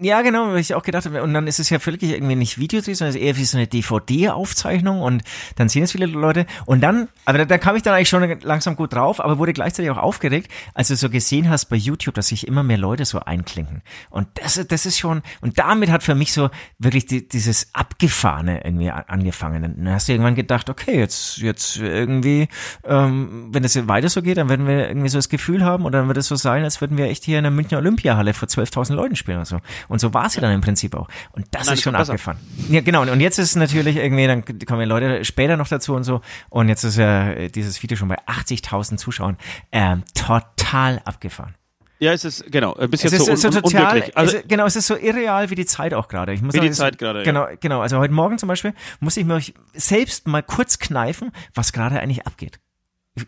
Ja, 0.00 0.22
genau, 0.22 0.48
weil 0.48 0.58
ich 0.58 0.74
auch 0.74 0.82
gedacht 0.82 1.06
habe, 1.06 1.22
und 1.22 1.34
dann 1.34 1.46
ist 1.46 1.58
es 1.60 1.70
ja 1.70 1.78
völlig 1.78 2.02
irgendwie 2.02 2.34
nicht 2.36 2.58
Videodreh, 2.58 2.94
sondern 2.94 3.10
es 3.10 3.16
ist 3.16 3.22
eher 3.22 3.36
wie 3.36 3.44
so 3.44 3.56
eine 3.56 3.66
DVD-Aufzeichnung 3.66 5.00
und 5.02 5.22
dann 5.56 5.68
sehen 5.68 5.82
es 5.84 5.92
viele 5.92 6.06
Leute. 6.06 6.46
Und 6.66 6.80
dann, 6.80 7.08
aber 7.24 7.38
da, 7.38 7.44
da 7.44 7.58
kam 7.58 7.76
ich 7.76 7.82
dann 7.82 7.94
eigentlich 7.94 8.08
schon 8.08 8.40
langsam 8.42 8.76
gut 8.76 8.92
drauf, 8.92 9.20
aber 9.20 9.38
wurde 9.38 9.52
gleichzeitig 9.52 9.90
auch 9.90 9.98
aufgeregt, 9.98 10.50
als 10.74 10.88
du 10.88 10.96
so 10.96 11.10
gesehen 11.10 11.48
hast 11.48 11.66
bei 11.66 11.76
YouTube, 11.76 12.14
dass 12.14 12.28
sich 12.28 12.46
immer 12.46 12.62
mehr 12.62 12.78
Leute 12.78 13.04
so 13.04 13.20
einklinken. 13.20 13.82
Und 14.10 14.28
das, 14.34 14.60
das 14.68 14.86
ist 14.86 14.98
schon, 14.98 15.22
und 15.40 15.58
damit 15.58 15.90
hat 15.90 16.02
für 16.02 16.14
mich 16.14 16.32
so 16.32 16.50
wirklich 16.78 17.06
die, 17.06 17.28
dieses 17.28 17.68
Abgefahrene 17.72 18.64
irgendwie 18.64 18.90
angefangen. 18.90 19.64
Und 19.64 19.84
dann 19.84 19.94
hast 19.94 20.08
du 20.08 20.12
irgendwann 20.12 20.34
gedacht, 20.34 20.70
okay, 20.70 20.98
jetzt, 20.98 21.38
jetzt 21.38 21.76
irgendwie, 21.78 22.48
ähm, 22.84 23.48
wenn 23.52 23.62
das 23.62 23.88
weiter 23.88 24.08
so 24.08 24.17
geht, 24.22 24.36
dann 24.36 24.48
werden 24.48 24.66
wir 24.66 24.88
irgendwie 24.88 25.08
so 25.08 25.18
das 25.18 25.28
Gefühl 25.28 25.64
haben 25.64 25.84
und 25.84 25.92
dann 25.92 26.08
wird 26.08 26.16
es 26.16 26.26
so 26.26 26.36
sein, 26.36 26.64
als 26.64 26.80
würden 26.80 26.96
wir 26.96 27.06
echt 27.06 27.24
hier 27.24 27.38
in 27.38 27.44
der 27.44 27.50
Münchner 27.50 27.78
Olympiahalle 27.78 28.34
vor 28.34 28.48
12.000 28.48 28.94
Leuten 28.94 29.16
spielen 29.16 29.38
oder 29.38 29.46
so. 29.46 29.58
Und 29.88 30.00
so 30.00 30.14
war 30.14 30.26
es 30.26 30.34
ja 30.34 30.40
dann 30.40 30.52
im 30.52 30.60
Prinzip 30.60 30.94
auch. 30.94 31.08
Und 31.32 31.46
das 31.50 31.66
Nein, 31.66 31.74
ist 31.74 31.82
schon 31.82 31.94
abgefahren. 31.94 32.38
Ja, 32.68 32.80
genau. 32.80 33.02
Und 33.02 33.20
jetzt 33.20 33.38
ist 33.38 33.50
es 33.50 33.56
natürlich 33.56 33.96
irgendwie, 33.96 34.26
dann 34.26 34.44
kommen 34.66 34.80
ja 34.80 34.86
Leute 34.86 35.24
später 35.24 35.56
noch 35.56 35.68
dazu 35.68 35.94
und 35.94 36.04
so. 36.04 36.20
Und 36.50 36.68
jetzt 36.68 36.84
ist 36.84 36.96
ja 36.96 37.30
äh, 37.30 37.48
dieses 37.48 37.82
Video 37.82 37.96
schon 37.96 38.08
bei 38.08 38.18
80.000 38.26 38.96
Zuschauern. 38.96 39.36
Ähm, 39.72 40.02
total 40.14 41.00
abgefahren. 41.04 41.54
Ja, 42.00 42.12
es 42.12 42.24
ist, 42.24 42.50
genau, 42.50 42.74
ein 42.74 42.90
bisschen 42.90 43.08
Es 43.08 43.14
ist 43.14 43.26
so, 43.26 43.32
un, 43.32 43.36
so 43.36 43.60
total. 43.60 44.04
Also, 44.14 44.36
es 44.36 44.42
ist, 44.42 44.48
genau, 44.48 44.66
es 44.66 44.76
ist 44.76 44.86
so 44.86 44.96
irreal 44.96 45.50
wie 45.50 45.56
die 45.56 45.66
Zeit 45.66 45.94
auch 45.94 46.06
gerade. 46.06 46.32
Ich 46.32 46.42
muss 46.42 46.54
Wie 46.54 46.58
sagen, 46.58 46.68
die 46.68 46.74
Zeit 46.74 46.98
gerade, 46.98 47.20
ja. 47.20 47.24
Genau, 47.24 47.48
genau. 47.60 47.80
Also 47.80 47.98
heute 47.98 48.14
Morgen 48.14 48.38
zum 48.38 48.48
Beispiel 48.48 48.72
musste 49.00 49.20
ich 49.20 49.26
mir 49.26 49.40
selbst 49.74 50.28
mal 50.28 50.42
kurz 50.42 50.78
kneifen, 50.78 51.32
was 51.54 51.72
gerade 51.72 51.98
eigentlich 51.98 52.26
abgeht. 52.26 52.60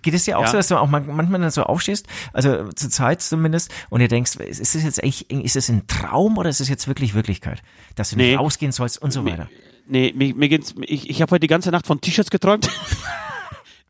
Geht 0.02 0.14
es 0.14 0.25
dir 0.25 0.38
auch 0.38 0.42
Ja. 0.42 0.49
so, 0.49 0.56
dass 0.56 0.68
du 0.68 0.76
auch 0.76 0.88
mal, 0.88 1.00
manchmal 1.00 1.40
dann 1.40 1.50
so 1.50 1.62
aufstehst, 1.64 2.06
also 2.32 2.68
zur 2.73 2.90
Zeit 2.90 3.23
zumindest, 3.23 3.70
und 3.90 4.00
dir 4.00 4.09
denkst, 4.09 4.37
ist 4.37 4.75
es 4.75 4.82
jetzt 4.82 5.02
eigentlich, 5.02 5.30
ist 5.30 5.56
es 5.56 5.68
ein 5.68 5.87
Traum 5.87 6.38
oder 6.38 6.50
ist 6.50 6.61
es 6.61 6.68
jetzt 6.68 6.88
wirklich 6.88 7.14
Wirklichkeit? 7.14 7.62
Dass 7.97 8.11
du 8.11 8.16
Nee. 8.16 8.30
nicht 8.30 8.38
rausgehen 8.38 8.73
sollst 8.73 9.00
und 9.02 9.12
so 9.12 9.25
weiter. 9.25 9.49
nee, 9.87 10.12
mir, 10.16 10.35
mir 10.35 10.49
geht's, 10.49 10.75
ich, 10.82 11.11
ich 11.11 11.20
habe 11.23 11.30
heute 11.32 11.40
die 11.40 11.47
ganze 11.49 11.70
Nacht 11.70 11.87
von 11.87 12.00
T-Shirts 12.00 12.30
geträumt. 12.30 12.68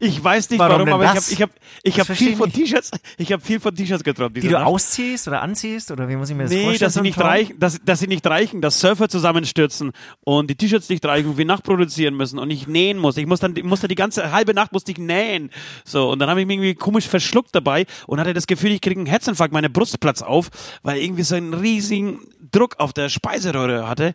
Ich 0.03 0.25
weiß 0.25 0.49
nicht 0.49 0.59
Warum 0.59 0.87
warum, 0.89 0.95
aber 0.95 1.05
ich 1.05 1.11
das? 1.13 1.31
habe 1.31 1.35
ich 1.35 1.43
hab, 1.43 1.51
ich 1.83 2.01
hab 2.01 2.17
viel 2.17 2.31
ich 2.31 2.37
von. 2.37 2.51
T-Shirts, 2.51 2.91
ich 3.19 3.33
habe 3.33 3.43
viel 3.43 3.61
von 3.61 3.75
T-Shirts 3.75 4.03
geträumt. 4.03 4.35
Die 4.35 4.41
du 4.41 4.51
Nacht. 4.53 4.65
ausziehst 4.65 5.29
oder 5.29 5.43
anziehst 5.43 5.91
oder 5.91 6.09
wie 6.09 6.17
muss 6.17 6.31
ich 6.31 6.37
mir 6.37 6.45
das 6.45 6.53
Nee, 6.53 6.63
vorstellen? 6.63 6.87
dass 6.87 6.95
so 6.95 7.01
sie 7.01 7.03
nicht 7.03 7.17
Traum? 7.19 7.27
reichen, 7.27 7.59
dass, 7.61 7.79
dass 7.85 8.01
sie 8.01 8.07
nicht 8.07 8.27
reichen, 8.27 8.63
dass 8.63 8.81
Surfer 8.81 9.11
zusammenstürzen 9.11 9.93
und 10.25 10.49
die 10.49 10.55
T-Shirts 10.55 10.89
nicht 10.89 11.05
reichen 11.05 11.29
und 11.29 11.37
wir 11.37 11.45
nachproduzieren 11.45 12.17
müssen 12.17 12.39
und 12.39 12.51
ich 12.51 12.67
nähen 12.67 12.97
muss. 12.97 13.19
Ich 13.19 13.27
muss 13.27 13.41
dann, 13.41 13.55
ich 13.55 13.63
musste 13.63 13.89
die 13.89 13.95
ganze 13.95 14.33
halbe 14.33 14.55
Nacht 14.55 14.73
musste 14.73 14.91
ich 14.91 14.97
nähen. 14.99 15.51
So, 15.85 16.11
und 16.11 16.19
dann 16.19 16.31
habe 16.31 16.41
ich 16.41 16.47
mich 16.47 16.55
irgendwie 16.57 16.75
komisch 16.77 17.07
verschluckt 17.07 17.55
dabei 17.55 17.85
und 18.07 18.19
hatte 18.19 18.33
das 18.33 18.47
Gefühl, 18.47 18.71
ich 18.73 18.81
kriege 18.81 18.99
einen 18.99 19.07
Herzinfarkt, 19.07 19.53
meine 19.53 19.69
Brust 19.69 20.01
platzt 20.01 20.25
auf, 20.25 20.49
weil 20.83 20.97
ich 20.97 21.05
irgendwie 21.05 21.25
so 21.25 21.35
einen 21.35 21.53
riesigen 21.53 22.21
Druck 22.53 22.77
auf 22.81 22.95
der 22.95 23.11
Speiseröhre 23.11 23.87
hatte. 23.87 24.15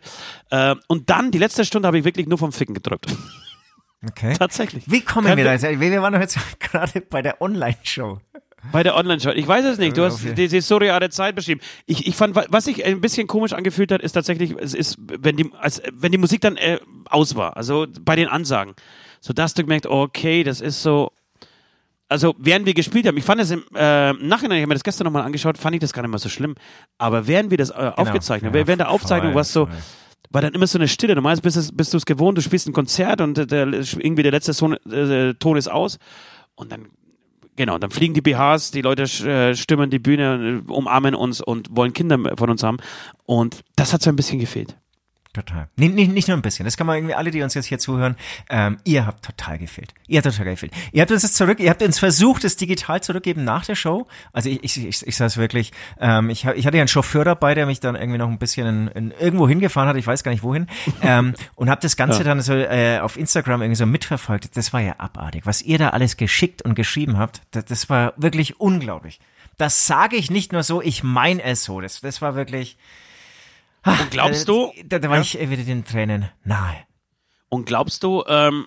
Äh, 0.50 0.74
und 0.88 1.10
dann, 1.10 1.30
die 1.30 1.38
letzte 1.38 1.64
Stunde, 1.64 1.86
habe 1.86 1.96
ich 1.98 2.04
wirklich 2.04 2.26
nur 2.26 2.38
vom 2.38 2.50
Ficken 2.50 2.74
gedrückt. 2.74 3.06
Okay. 4.08 4.34
Tatsächlich. 4.38 4.84
Wie 4.90 5.00
kommen 5.00 5.26
Kein 5.26 5.36
wir 5.36 5.44
da 5.44 5.52
jetzt? 5.52 5.62
Wir 5.64 6.02
waren 6.02 6.12
doch 6.12 6.20
jetzt 6.20 6.38
gerade 6.60 7.00
bei 7.00 7.22
der 7.22 7.40
Online-Show. 7.40 8.20
Bei 8.72 8.82
der 8.82 8.96
Online-Show. 8.96 9.30
Ich 9.30 9.46
weiß 9.46 9.64
es 9.64 9.78
nicht. 9.78 9.96
Du 9.96 10.04
hast 10.04 10.24
Okay. 10.24 10.34
diese 10.34 10.60
surreale 10.60 11.08
Zeit 11.10 11.34
beschrieben. 11.36 11.60
Ich, 11.86 12.06
ich 12.06 12.16
fand, 12.16 12.34
wa- 12.34 12.44
was 12.48 12.64
sich 12.64 12.84
ein 12.84 13.00
bisschen 13.00 13.26
komisch 13.26 13.52
angefühlt 13.52 13.92
hat, 13.92 14.02
ist 14.02 14.12
tatsächlich, 14.12 14.54
es 14.60 14.74
ist, 14.74 14.96
wenn 14.98 15.36
die, 15.36 15.50
als, 15.58 15.82
wenn 15.92 16.12
die 16.12 16.18
Musik 16.18 16.40
dann 16.40 16.56
äh, 16.56 16.78
aus 17.08 17.36
war. 17.36 17.56
Also 17.56 17.86
bei 18.00 18.16
den 18.16 18.28
Ansagen. 18.28 18.74
So, 19.20 19.32
da 19.32 19.44
hast 19.44 19.56
du 19.58 19.62
gemerkt, 19.62 19.86
okay, 19.86 20.42
das 20.44 20.60
ist 20.60 20.82
so. 20.82 21.12
Also, 22.08 22.36
während 22.38 22.66
wir 22.66 22.74
gespielt 22.74 23.04
haben, 23.08 23.16
ich 23.16 23.24
fand 23.24 23.40
es 23.40 23.50
im 23.50 23.64
äh, 23.74 24.12
Nachhinein, 24.12 24.58
ich 24.58 24.62
habe 24.62 24.68
mir 24.68 24.74
das 24.74 24.84
gestern 24.84 25.06
nochmal 25.06 25.22
angeschaut, 25.24 25.58
fand 25.58 25.74
ich 25.74 25.80
das 25.80 25.92
gar 25.92 26.02
nicht 26.02 26.10
mal 26.12 26.18
so 26.18 26.28
schlimm. 26.28 26.54
Aber 26.98 27.26
während 27.26 27.50
wir 27.50 27.58
das 27.58 27.70
äh, 27.70 27.74
aufgezeichnet, 27.96 28.52
Genau. 28.52 28.62
Ja, 28.62 28.66
während 28.68 28.80
der 28.80 28.90
Aufzeichnung 28.90 29.34
war 29.34 29.40
es 29.40 29.52
so, 29.52 29.66
voll. 29.66 29.74
War 30.30 30.42
dann 30.42 30.54
immer 30.54 30.66
so 30.66 30.78
eine 30.78 30.88
Stille. 30.88 31.14
Normalerweise 31.14 31.72
bist, 31.72 31.92
du 31.92 31.96
es 31.96 32.06
gewohnt, 32.06 32.38
du 32.38 32.42
spielst 32.42 32.68
ein 32.68 32.72
Konzert 32.72 33.20
und 33.20 33.36
der, 33.36 33.46
der, 33.46 33.66
irgendwie 33.68 34.22
der 34.22 34.32
letzte 34.32 34.54
Ton, 34.54 34.74
äh, 34.90 35.34
Ton 35.34 35.56
ist 35.56 35.68
aus. 35.68 35.98
Und 36.54 36.72
dann, 36.72 36.86
genau, 37.56 37.78
dann 37.78 37.90
fliegen 37.90 38.14
die 38.14 38.22
BHs, 38.22 38.70
die 38.70 38.82
Leute 38.82 39.02
äh, 39.02 39.54
stimmen 39.54 39.90
die 39.90 39.98
Bühne, 39.98 40.62
äh, 40.66 40.72
umarmen 40.72 41.14
uns 41.14 41.40
und 41.40 41.68
wollen 41.76 41.92
Kinder 41.92 42.18
von 42.36 42.50
uns 42.50 42.62
haben. 42.62 42.78
Und 43.24 43.62
das 43.76 43.92
hat 43.92 44.02
so 44.02 44.10
ein 44.10 44.16
bisschen 44.16 44.38
gefehlt. 44.38 44.76
Total. 45.36 45.68
Nicht, 45.76 45.94
nicht, 45.94 46.12
nicht 46.12 46.28
nur 46.28 46.36
ein 46.38 46.40
bisschen. 46.40 46.64
Das 46.64 46.78
kann 46.78 46.86
man 46.86 46.96
irgendwie 46.96 47.14
alle, 47.14 47.30
die 47.30 47.42
uns 47.42 47.52
jetzt 47.52 47.66
hier 47.66 47.78
zuhören, 47.78 48.16
ähm, 48.48 48.78
ihr 48.84 49.04
habt 49.04 49.22
total 49.22 49.58
gefehlt. 49.58 49.92
Ihr 50.06 50.16
habt 50.16 50.34
total 50.34 50.46
gefehlt. 50.46 50.72
Ihr 50.92 51.02
habt 51.02 51.10
uns 51.10 51.20
das 51.20 51.34
zurück, 51.34 51.60
ihr 51.60 51.68
habt 51.68 51.82
uns 51.82 51.98
versucht, 51.98 52.42
es 52.44 52.56
digital 52.56 53.02
zurückgeben 53.02 53.44
nach 53.44 53.66
der 53.66 53.74
Show. 53.74 54.06
Also 54.32 54.48
ich, 54.48 54.64
ich, 54.64 54.86
ich, 54.86 55.06
ich 55.06 55.14
sage 55.14 55.26
es 55.26 55.36
wirklich, 55.36 55.72
ähm, 56.00 56.30
ich, 56.30 56.46
ich 56.46 56.66
hatte 56.66 56.78
ja 56.78 56.80
einen 56.80 56.88
Chauffeur 56.88 57.26
dabei, 57.26 57.52
der 57.54 57.66
mich 57.66 57.80
dann 57.80 57.96
irgendwie 57.96 58.16
noch 58.16 58.30
ein 58.30 58.38
bisschen 58.38 58.66
in, 58.66 58.88
in 58.88 59.10
irgendwo 59.10 59.46
hingefahren 59.46 59.90
hat, 59.90 59.96
ich 59.96 60.06
weiß 60.06 60.22
gar 60.22 60.30
nicht 60.32 60.42
wohin, 60.42 60.68
ähm, 61.02 61.34
und 61.54 61.68
habe 61.68 61.82
das 61.82 61.96
Ganze 61.96 62.24
dann 62.24 62.40
so 62.40 62.54
äh, 62.54 63.00
auf 63.00 63.18
Instagram 63.18 63.60
irgendwie 63.60 63.76
so 63.76 63.84
mitverfolgt. 63.84 64.56
Das 64.56 64.72
war 64.72 64.80
ja 64.80 64.94
abartig. 64.96 65.44
Was 65.44 65.60
ihr 65.60 65.76
da 65.76 65.90
alles 65.90 66.16
geschickt 66.16 66.62
und 66.62 66.74
geschrieben 66.76 67.18
habt, 67.18 67.42
das, 67.50 67.66
das 67.66 67.90
war 67.90 68.14
wirklich 68.16 68.58
unglaublich. 68.58 69.20
Das 69.58 69.86
sage 69.86 70.16
ich 70.16 70.30
nicht 70.30 70.54
nur 70.54 70.62
so, 70.62 70.80
ich 70.80 71.02
meine 71.02 71.42
es 71.42 71.62
so. 71.62 71.82
Das, 71.82 72.00
das 72.00 72.22
war 72.22 72.36
wirklich. 72.36 72.78
Und 73.86 74.10
glaubst 74.10 74.48
du, 74.48 74.72
Äh, 74.74 74.84
Da, 74.84 74.98
da 74.98 75.08
war 75.08 75.16
Ja. 75.16 75.22
ich 75.22 75.38
wieder 75.50 75.62
den 75.62 75.84
Tränen 75.84 76.28
nahe. 76.44 76.76
und 77.48 77.66
glaubst 77.66 78.02
du, 78.02 78.24
ähm, 78.28 78.66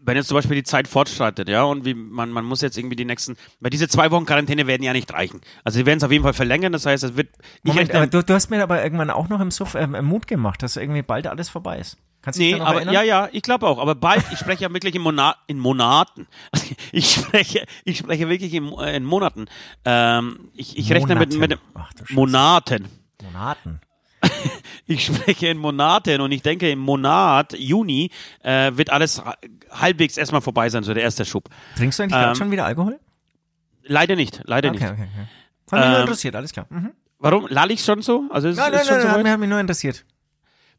wenn 0.00 0.16
jetzt 0.16 0.28
zum 0.28 0.36
Beispiel 0.36 0.54
die 0.54 0.62
Zeit 0.62 0.86
fortschreitet, 0.86 1.48
ja, 1.48 1.64
und 1.64 1.84
wie 1.84 1.92
man, 1.94 2.30
man 2.30 2.44
muss 2.44 2.60
jetzt 2.60 2.78
irgendwie 2.78 2.94
die 2.94 3.04
nächsten, 3.04 3.36
weil 3.60 3.70
diese 3.70 3.88
zwei 3.88 4.10
Wochen 4.12 4.26
Quarantäne 4.26 4.66
werden 4.68 4.84
ja 4.84 4.92
nicht 4.92 5.12
reichen. 5.12 5.40
Also 5.64 5.78
sie 5.78 5.86
werden 5.86 5.98
es 5.98 6.04
auf 6.04 6.12
jeden 6.12 6.22
Fall 6.22 6.34
verlängern, 6.34 6.72
das 6.72 6.86
heißt, 6.86 7.02
es 7.02 7.16
wird, 7.16 7.28
Moment, 7.64 7.92
aber 7.94 8.06
du, 8.06 8.22
du 8.22 8.32
hast 8.34 8.48
mir 8.48 8.62
aber 8.62 8.82
irgendwann 8.82 9.10
auch 9.10 9.28
noch 9.28 9.40
im 9.40 9.50
Suff 9.50 9.74
äh, 9.74 9.86
Mut 9.86 10.28
gemacht, 10.28 10.62
dass 10.62 10.76
irgendwie 10.76 11.02
bald 11.02 11.26
alles 11.26 11.48
vorbei 11.48 11.78
ist. 11.80 11.96
Kannst 12.22 12.38
du 12.38 12.42
dich 12.42 12.52
Nee, 12.52 12.58
da 12.58 12.64
noch 12.64 12.70
aber 12.70 12.76
erinnern? 12.78 12.94
ja, 12.94 13.02
ja, 13.02 13.28
ich 13.32 13.42
glaube 13.42 13.66
auch. 13.66 13.78
Aber 13.78 13.94
bald, 13.94 14.24
ich 14.32 14.38
spreche 14.38 14.62
ja 14.64 14.72
wirklich 14.72 14.94
in, 14.94 15.02
Mona 15.02 15.36
in 15.48 15.58
Monaten. 15.58 16.26
Ich 16.92 17.12
spreche, 17.12 17.64
ich 17.84 17.98
spreche 17.98 18.28
wirklich 18.28 18.54
in, 18.54 18.72
äh, 18.78 18.96
in 18.96 19.04
Monaten. 19.04 19.46
Ähm, 19.84 20.50
ich 20.54 20.78
ich 20.78 20.90
rechne 20.92 21.14
mit, 21.16 21.30
mit 21.38 21.50
Monaten. 21.50 21.60
Ach, 21.74 21.92
du. 21.92 22.14
Monaten. 22.14 22.88
Monaten. 23.22 23.80
Ich 24.88 25.04
spreche 25.06 25.46
in 25.48 25.58
Monaten 25.58 26.20
und 26.20 26.32
ich 26.32 26.42
denke, 26.42 26.68
im 26.70 26.78
Monat 26.80 27.52
Juni 27.56 28.10
äh, 28.42 28.72
wird 28.74 28.90
alles 28.90 29.24
ha- 29.24 29.36
halbwegs 29.70 30.16
erstmal 30.16 30.40
vorbei 30.40 30.68
sein, 30.70 30.82
so 30.82 30.92
der 30.94 31.02
erste 31.04 31.24
Schub. 31.24 31.48
Trinkst 31.76 31.98
du 31.98 32.02
eigentlich 32.02 32.14
gerade 32.14 32.30
Ähm, 32.30 32.34
schon 32.34 32.50
wieder 32.50 32.64
Alkohol? 32.64 32.98
Leider 33.84 34.16
nicht, 34.16 34.40
leider 34.44 34.70
Okay, 34.70 34.78
nicht. 34.78 34.90
okay, 34.92 35.02
okay. 35.02 35.26
Hat 35.72 35.80
mich 35.80 35.88
nur 35.88 35.96
Ähm, 35.96 36.00
interessiert, 36.02 36.34
alles 36.36 36.52
klar. 36.52 36.66
Mhm. 36.70 36.90
Warum? 37.18 37.46
Lall 37.48 37.70
ich 37.70 37.84
schon 37.84 38.00
so? 38.02 38.24
Also 38.30 38.48
ist, 38.48 38.56
Nein, 38.56 38.72
ist 38.72 38.76
nein, 38.78 38.86
schon 38.86 38.94
nein, 38.96 39.02
so 39.02 39.08
hat, 39.10 39.22
mich, 39.22 39.32
hat 39.32 39.40
mich 39.40 39.48
nur 39.48 39.60
interessiert. 39.60 40.04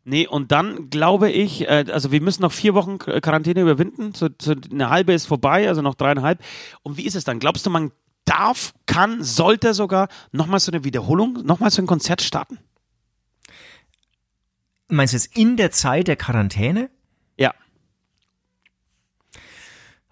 Nee, 0.06 0.26
und 0.28 0.52
dann 0.52 0.90
glaube 0.90 1.30
ich, 1.30 1.68
äh, 1.68 1.86
also 1.92 2.12
wir 2.12 2.22
müssen 2.22 2.42
noch 2.42 2.52
vier 2.52 2.74
Wochen 2.74 2.96
Qu- 2.96 3.20
Quarantäne 3.22 3.62
überwinden. 3.62 4.14
So, 4.16 4.30
so 4.42 4.56
eine 4.72 4.90
halbe 4.90 5.14
ist 5.14 5.26
vorbei, 5.28 5.68
also 5.68 5.82
noch 5.82 5.96
dreieinhalb. 5.96 6.40
Und 6.82 6.98
wie 6.98 7.06
ist 7.06 7.16
es 7.16 7.26
dann? 7.26 7.40
Glaubst 7.40 7.66
du, 7.66 7.70
man 7.70 7.92
darf, 8.26 8.74
kann, 8.86 9.22
sollte 9.24 9.74
sogar 9.74 10.08
nochmal 10.32 10.60
so 10.62 10.72
eine 10.72 10.84
Wiederholung, 10.84 11.34
nochmal 11.44 11.70
so 11.72 11.82
ein 11.82 11.86
Konzert 11.88 12.22
starten? 12.22 12.58
Meinst 14.90 15.14
du 15.14 15.18
jetzt 15.18 15.38
in 15.38 15.56
der 15.56 15.72
Zeit 15.72 16.08
der 16.08 16.16
Quarantäne? 16.16 16.90
Ja. 17.38 17.54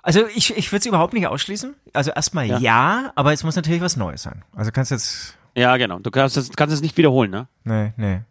Also 0.02 0.26
ich, 0.28 0.56
ich 0.56 0.72
würde 0.72 0.80
es 0.80 0.86
überhaupt 0.86 1.14
nicht 1.14 1.28
ausschließen. 1.28 1.76
Also 1.94 2.12
erstmal 2.12 2.46
Ja. 2.46 2.58
ja. 2.60 3.12
aber 3.16 3.34
es 3.34 3.44
muss 3.44 3.56
natürlich 3.56 3.82
was 3.82 3.98
Neues 3.98 4.24
sein. 4.24 4.46
Also 4.56 4.72
kannst 4.72 4.92
jetzt. 4.92 5.38
Ja, 5.56 5.76
genau. 5.78 6.00
Du 6.00 6.12
kannst 6.12 6.38
es, 6.38 6.52
kannst 6.52 6.74
es 6.74 6.82
nicht 6.82 6.96
wiederholen, 6.98 7.32
ne? 7.32 7.48
Nee, 7.64 7.94
nee. 7.98 8.22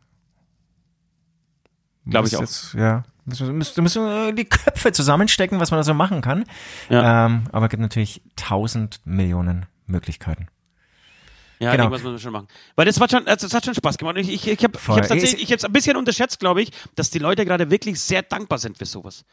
Glaube 2.09 2.29
ich 2.29 2.37
auch. 2.37 2.41
Jetzt, 2.41 2.75
ja. 2.75 3.03
Müssen, 3.25 3.59
müssen, 3.59 3.83
müssen 3.83 4.07
äh, 4.07 4.33
die 4.33 4.45
Köpfe 4.45 4.93
zusammenstecken, 4.93 5.59
was 5.59 5.73
man 5.73 5.79
da 5.81 5.85
so 5.85 5.95
machen 5.95 6.21
kann. 6.21 6.45
Ja. 6.89 7.27
Ähm, 7.27 7.45
aber 7.51 7.67
es 7.67 7.71
gibt 7.71 7.83
natürlich 7.83 8.23
tausend 8.37 9.01
Millionen 9.05 9.67
Möglichkeiten. 9.87 10.47
Ja, 11.59 11.73
Genau. 11.73 11.85
irgendwas 11.85 12.03
muss 12.03 12.13
man 12.13 12.21
schon 12.21 12.33
machen. 12.33 12.49
Weil 12.75 12.87
das, 12.87 13.01
war 13.01 13.09
schon, 13.09 13.27
also 13.27 13.47
das 13.47 13.55
hat 13.55 13.65
schon 13.65 13.75
Spaß 13.75 13.99
gemacht. 13.99 14.17
Ich, 14.19 14.29
ich, 14.33 14.47
ich 14.49 14.65
habe 14.65 14.77
es 14.77 15.09
tatsächlich, 15.09 15.43
ich 15.43 15.53
hab's 15.53 15.65
ein 15.65 15.73
bisschen 15.73 15.97
unterschätzt, 15.97 16.39
glaube 16.39 16.63
ich, 16.63 16.71
dass 16.95 17.11
die 17.11 17.19
Leute 17.19 17.45
gerade 17.45 17.71
wirklich 17.71 18.01
sehr 18.01 18.23
dankbar 18.23 18.59
sind 18.59 18.77
für 18.79 18.87
sowas. 18.87 19.25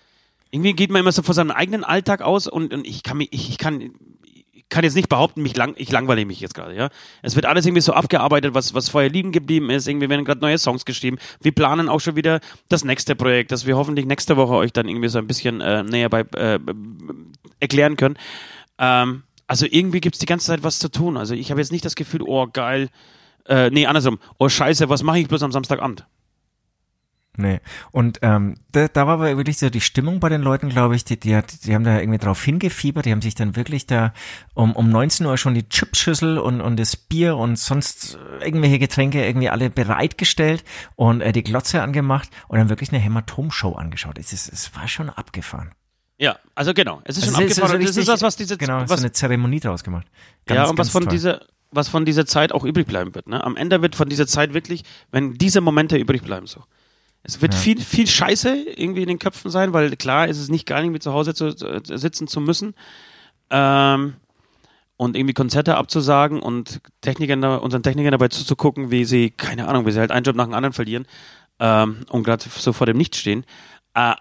Irgendwie 0.52 0.74
geht 0.74 0.92
man 0.92 1.02
immer 1.02 1.12
so 1.12 1.24
vor 1.24 1.34
seinem 1.34 1.52
eigenen 1.52 1.84
Alltag 1.84 2.22
aus 2.22 2.48
und, 2.48 2.74
und 2.74 2.86
ich 2.88 3.04
kann 3.04 3.18
mich, 3.18 3.30
ich, 3.32 3.50
ich 3.50 3.58
kann, 3.58 3.92
kann 4.70 4.84
jetzt 4.84 4.96
nicht 4.96 5.10
behaupten, 5.10 5.42
mich 5.42 5.56
lang, 5.56 5.74
ich 5.78 5.92
langweile 5.92 6.26
mich 6.26 6.40
jetzt 6.40 6.54
gerade, 6.54 6.76
ja. 6.76 6.90
Es 7.22 7.36
wird 7.36 7.46
alles 7.46 7.66
irgendwie 7.66 7.82
so 7.82 7.94
abgearbeitet, 7.94 8.54
was, 8.54 8.74
was 8.74 8.90
vorher 8.90 9.10
liegen 9.10 9.32
geblieben 9.32 9.70
ist. 9.70 9.88
Irgendwie 9.88 10.10
werden 10.10 10.26
gerade 10.26 10.42
neue 10.42 10.58
Songs 10.58 10.86
geschrieben. 10.86 11.18
Wir 11.42 11.52
planen 11.52 11.90
auch 11.90 12.00
schon 12.00 12.16
wieder 12.16 12.40
das 12.70 12.84
nächste 12.84 13.16
Projekt, 13.16 13.52
das 13.52 13.66
wir 13.66 13.76
hoffentlich 13.76 14.06
nächste 14.06 14.38
Woche 14.38 14.54
euch 14.54 14.72
dann 14.72 14.88
irgendwie 14.88 15.10
so 15.10 15.20
ein 15.20 15.28
bisschen 15.28 15.60
äh, 15.62 15.84
näher 15.84 16.10
bei 16.10 16.22
äh, 16.36 16.60
erklären 17.60 17.98
können. 17.98 18.18
Ähm, 18.78 19.24
also 19.54 19.68
irgendwie 19.70 20.02
gibt's 20.02 20.18
die 20.18 20.26
ganze 20.26 20.48
Zeit 20.48 20.64
was 20.64 20.80
zu 20.80 20.90
tun. 20.90 21.16
Also 21.16 21.36
ich 21.36 21.52
habe 21.52 21.62
jetzt 21.62 21.72
nicht 21.72 21.86
das 21.86 21.94
Gefühl, 21.94 22.24
oh 22.24 22.48
geil, 22.52 22.90
äh, 23.46 23.70
nee, 23.70 23.86
andersrum, 23.86 24.18
oh 24.40 24.50
scheiße, 24.50 24.90
was 24.90 25.04
mache 25.04 25.20
ich 25.20 25.28
bloß 25.28 25.44
am 25.44 25.52
Samstagabend? 25.52 26.08
Nee. 27.38 27.60
Und 27.92 28.18
ähm, 28.24 28.56
da, 28.72 28.88
da 28.88 29.06
war 29.06 29.14
aber 29.14 29.38
wirklich 29.38 29.60
so 29.60 29.70
die 29.70 29.80
Stimmung 29.80 30.20
bei 30.20 30.30
den 30.30 30.42
Leuten, 30.42 30.70
glaube 30.70 30.96
ich, 30.96 31.06
die, 31.06 31.20
die, 31.20 31.36
hat, 31.36 31.68
die 31.68 31.76
haben 31.76 31.84
da 31.84 32.00
irgendwie 32.00 32.18
drauf 32.18 32.44
hingefiebert, 32.44 33.06
die 33.06 33.12
haben 33.12 33.22
sich 33.22 33.36
dann 33.36 33.56
wirklich 33.56 33.86
da 33.86 34.12
um, 34.56 34.76
um 34.76 34.90
19 34.90 35.28
Uhr 35.28 35.38
schon 35.38 35.54
die 35.54 35.70
Chipschüssel 35.70 36.40
und, 36.40 36.60
und 36.60 36.80
das 36.80 36.96
Bier 36.96 37.38
und 37.38 37.60
sonst 37.60 38.18
irgendwelche 38.42 38.80
Getränke 38.80 39.24
irgendwie 39.24 39.50
alle 39.50 39.70
bereitgestellt 39.70 40.64
und 40.96 41.22
äh, 41.22 41.32
die 41.32 41.44
Glotze 41.44 41.84
angemacht 41.84 42.28
und 42.48 42.58
dann 42.58 42.70
wirklich 42.70 42.92
eine 42.92 43.02
Hämatom-Show 43.04 43.74
angeschaut. 43.74 44.18
Es, 44.18 44.34
ist, 44.34 44.52
es 44.52 44.76
war 44.76 44.88
schon 44.88 45.12
abgefahren. 45.12 45.76
Ja, 46.20 46.38
also 46.56 46.74
genau, 46.74 47.02
es 47.06 47.18
ist 47.18 47.24
Also 47.24 47.36
schon 47.36 47.46
es 47.46 47.58
abgefahren. 47.60 47.82
so 47.82 47.88
das 47.88 47.98
ist 47.98 48.08
das, 48.08 48.22
was 48.22 48.36
diese, 48.36 48.58
genau, 48.58 48.82
so 48.82 48.90
was, 48.90 49.00
eine 49.02 49.12
Zeremonie 49.12 49.60
draus 49.60 49.84
gemacht. 49.84 50.08
ja, 50.48 50.56
Ganz, 50.56 50.70
und 50.70 50.78
was 50.78 50.90
von 50.90 51.04
toll. 51.04 51.12
dieser, 51.12 51.42
was 51.72 51.90
von 51.90 52.06
dieser 52.06 52.26
Zeit 52.26 52.52
auch 52.52 52.64
übrig 52.64 52.86
bleiben 52.88 53.16
wird. 53.16 53.28
Ne? 53.28 53.44
Am 53.44 53.58
Ende 53.58 53.82
wird 53.82 53.96
von 53.96 54.08
dieser 54.10 54.28
Zeit 54.28 54.54
wirklich, 54.54 54.84
wenn 55.12 55.34
diese 55.34 55.60
Momente 55.62 55.98
übrig 55.98 56.22
bleiben, 56.22 56.48
so. 56.48 56.64
Es 57.26 57.42
wird 57.42 57.56
viel, 57.56 57.80
viel 57.80 58.06
Scheiße 58.06 58.54
irgendwie 58.76 59.02
in 59.02 59.08
den 59.08 59.18
Köpfen 59.18 59.50
sein, 59.50 59.72
weil 59.72 59.96
klar 59.96 60.28
ist 60.28 60.40
es 60.40 60.50
nicht 60.50 60.66
geil, 60.68 60.84
irgendwie 60.84 61.00
zu 61.00 61.14
Hause 61.14 61.34
zu, 61.34 61.54
zu 61.56 61.98
sitzen 61.98 62.28
zu 62.28 62.42
müssen. 62.42 62.76
Ähm, 63.50 64.16
und 64.98 65.16
irgendwie 65.18 65.34
Konzerte 65.34 65.76
abzusagen 65.76 66.42
und 66.42 66.80
Technikern 67.02 67.44
unseren 67.44 67.82
Technikern 67.82 68.12
dabei 68.12 68.28
zuzugucken, 68.28 68.92
wie 68.92 69.06
sie, 69.06 69.32
keine 69.32 69.68
Ahnung, 69.68 69.86
wie 69.86 69.92
sie 69.92 70.00
halt 70.00 70.12
einen 70.12 70.24
Job 70.26 70.36
nach 70.36 70.46
dem 70.46 70.54
anderen 70.54 70.74
verlieren 70.74 71.08
ähm, 71.60 72.06
und 72.10 72.24
gerade 72.24 72.44
so 72.50 72.74
vor 72.74 72.86
dem 72.88 72.98
Nichts 72.98 73.18
stehen. 73.18 73.46
Äh, 73.96 74.14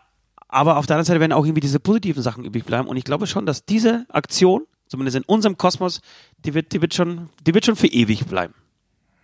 aber 0.52 0.76
auf 0.76 0.87
der 0.87 0.97
anderen 0.97 1.06
Seite 1.06 1.21
werden 1.21 1.32
auch 1.32 1.44
irgendwie 1.44 1.61
diese 1.61 1.80
positiven 1.80 2.23
Sachen 2.23 2.44
übrig 2.44 2.64
bleiben. 2.64 2.87
Und 2.88 2.97
ich 2.97 3.04
glaube 3.04 3.26
schon, 3.26 3.47
dass 3.47 3.64
diese 3.64 4.06
Aktion, 4.11 4.62
zumindest 4.87 5.16
in 5.16 5.25
unserem 5.25 5.56
Kosmos, 5.56 6.00
die 6.44 6.54
wird, 6.54 6.73
die 6.73 6.80
wird 6.80 6.94
schon, 6.94 7.30
die 7.47 7.54
wird 7.54 7.64
schon 7.66 7.76
für 7.76 7.87
ewig 7.88 8.26
bleiben. 8.26 8.54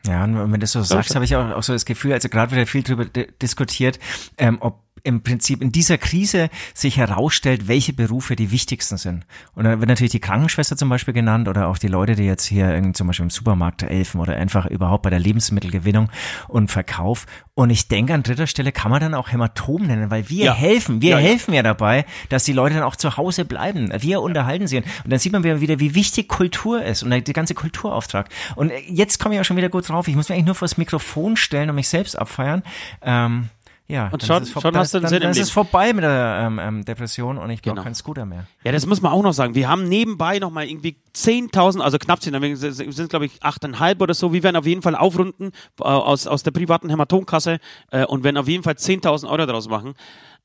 Ja, 0.06 0.24
und 0.24 0.36
wenn 0.36 0.52
du 0.52 0.58
das 0.60 0.72
so 0.72 0.82
sagst, 0.82 1.14
habe 1.14 1.24
ich 1.24 1.34
auch, 1.36 1.50
auch 1.50 1.62
so 1.62 1.72
das 1.72 1.84
Gefühl, 1.84 2.12
also 2.12 2.28
gerade 2.28 2.52
wieder 2.52 2.66
viel 2.66 2.82
drüber 2.82 3.04
di- 3.04 3.26
diskutiert, 3.42 3.98
ähm, 4.38 4.58
ob 4.60 4.80
im 5.04 5.22
Prinzip 5.22 5.62
in 5.62 5.72
dieser 5.72 5.98
Krise 5.98 6.48
sich 6.74 6.96
herausstellt, 6.96 7.68
welche 7.68 7.92
Berufe 7.92 8.36
die 8.36 8.50
wichtigsten 8.50 8.96
sind. 8.96 9.26
Und 9.54 9.64
da 9.64 9.78
wird 9.78 9.88
natürlich 9.88 10.12
die 10.12 10.20
Krankenschwester 10.20 10.76
zum 10.76 10.88
Beispiel 10.88 11.14
genannt 11.14 11.48
oder 11.48 11.68
auch 11.68 11.78
die 11.78 11.88
Leute, 11.88 12.14
die 12.14 12.24
jetzt 12.24 12.44
hier 12.46 12.68
irgend 12.72 12.96
zum 12.96 13.06
Beispiel 13.06 13.24
im 13.24 13.30
Supermarkt 13.30 13.82
helfen 13.82 14.20
oder 14.20 14.36
einfach 14.36 14.66
überhaupt 14.66 15.02
bei 15.02 15.10
der 15.10 15.18
Lebensmittelgewinnung 15.18 16.10
und 16.48 16.70
Verkauf. 16.70 17.26
Und 17.54 17.70
ich 17.70 17.88
denke, 17.88 18.14
an 18.14 18.22
dritter 18.22 18.46
Stelle 18.46 18.70
kann 18.70 18.90
man 18.90 19.00
dann 19.00 19.14
auch 19.14 19.32
Hämatom 19.32 19.86
nennen, 19.86 20.10
weil 20.10 20.28
wir 20.28 20.44
Ja. 20.46 20.54
helfen, 20.54 21.02
wir 21.02 21.10
Ja, 21.10 21.16
helfen 21.18 21.52
ja 21.54 21.62
dabei, 21.62 22.04
dass 22.28 22.44
die 22.44 22.52
Leute 22.52 22.76
dann 22.76 22.84
auch 22.84 22.94
zu 22.96 23.16
Hause 23.16 23.44
bleiben. 23.44 23.90
Wir 23.98 24.20
unterhalten 24.20 24.66
sie. 24.68 24.76
Und 24.78 24.84
dann 25.06 25.18
sieht 25.18 25.32
man 25.32 25.42
wieder, 25.42 25.80
wie 25.80 25.94
wichtig 25.94 26.28
Kultur 26.28 26.82
ist 26.84 27.02
und 27.02 27.10
der 27.10 27.20
ganze 27.22 27.54
Kulturauftrag. 27.54 28.28
Und 28.54 28.72
jetzt 28.88 29.18
komme 29.18 29.34
ich 29.34 29.40
auch 29.40 29.44
schon 29.44 29.56
wieder 29.56 29.68
gut 29.68 29.88
drauf. 29.88 30.06
Ich 30.08 30.14
muss 30.14 30.28
mir 30.28 30.36
eigentlich 30.36 30.46
nur 30.46 30.54
vor 30.54 30.68
das 30.68 30.78
Mikrofon 30.78 31.36
stellen 31.36 31.68
und 31.70 31.76
mich 31.76 31.88
selbst 31.88 32.16
abfeiern. 32.18 32.62
Ähm, 33.02 33.48
ja, 33.90 34.08
Und 34.12 34.22
schon- 34.22 34.44
schon 34.44 34.76
hast 34.76 34.92
du 34.94 34.98
einen 34.98 35.08
Sinn 35.08 35.20
dann, 35.20 35.22
im 35.22 35.30
ist 35.30 35.38
es 35.40 35.50
vorbei 35.50 35.92
mit 35.92 36.04
der 36.04 36.42
ähm, 36.46 36.58
ähm, 36.58 36.84
Depression 36.84 37.38
und 37.38 37.48
ich 37.50 37.62
brauche 37.62 37.70
Genau. 37.74 37.82
keinen 37.84 37.94
Scooter 37.94 38.26
mehr. 38.26 38.46
Ja, 38.64 38.72
das 38.72 38.84
muss 38.86 39.00
man 39.00 39.12
auch 39.12 39.22
noch 39.22 39.32
sagen. 39.32 39.54
Wir 39.54 39.68
haben 39.68 39.88
nebenbei 39.88 40.38
nochmal 40.38 40.68
irgendwie 40.68 40.96
10.000, 41.14 41.80
also 41.80 41.98
knapp 41.98 42.20
10, 42.22 42.40
wir 42.40 42.56
sind, 42.56 42.92
sind 42.94 43.08
glaube 43.10 43.26
ich 43.26 43.42
8,5 43.42 44.00
oder 44.02 44.12
so. 44.14 44.32
Wir 44.32 44.42
werden 44.42 44.56
auf 44.56 44.66
jeden 44.66 44.82
Fall 44.82 44.94
aufrunden 44.94 45.52
äh, 45.80 45.84
aus, 45.84 46.26
aus 46.26 46.42
der 46.42 46.50
privaten 46.50 46.90
Hämatomkasse 46.90 47.58
äh, 47.90 48.04
und 48.04 48.24
werden 48.24 48.36
auf 48.36 48.46
jeden 48.48 48.62
Fall 48.62 48.74
10.000 48.74 49.26
Euro 49.28 49.46
daraus 49.46 49.68
machen. 49.68 49.94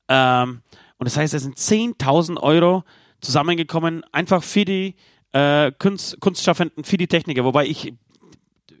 Ähm, 0.08 0.62
und 0.98 1.04
das 1.06 1.16
heißt, 1.16 1.34
es 1.34 1.42
sind 1.42 1.56
10.000 1.58 2.38
Euro 2.40 2.84
zusammengekommen, 3.20 4.04
einfach 4.12 4.42
für 4.42 4.64
die 4.64 4.94
äh, 5.32 5.72
Kunst, 5.78 6.20
Kunstschaffenden, 6.20 6.84
für 6.84 6.96
die 6.96 7.08
Techniker. 7.08 7.44
Wobei 7.44 7.66
ich 7.66 7.92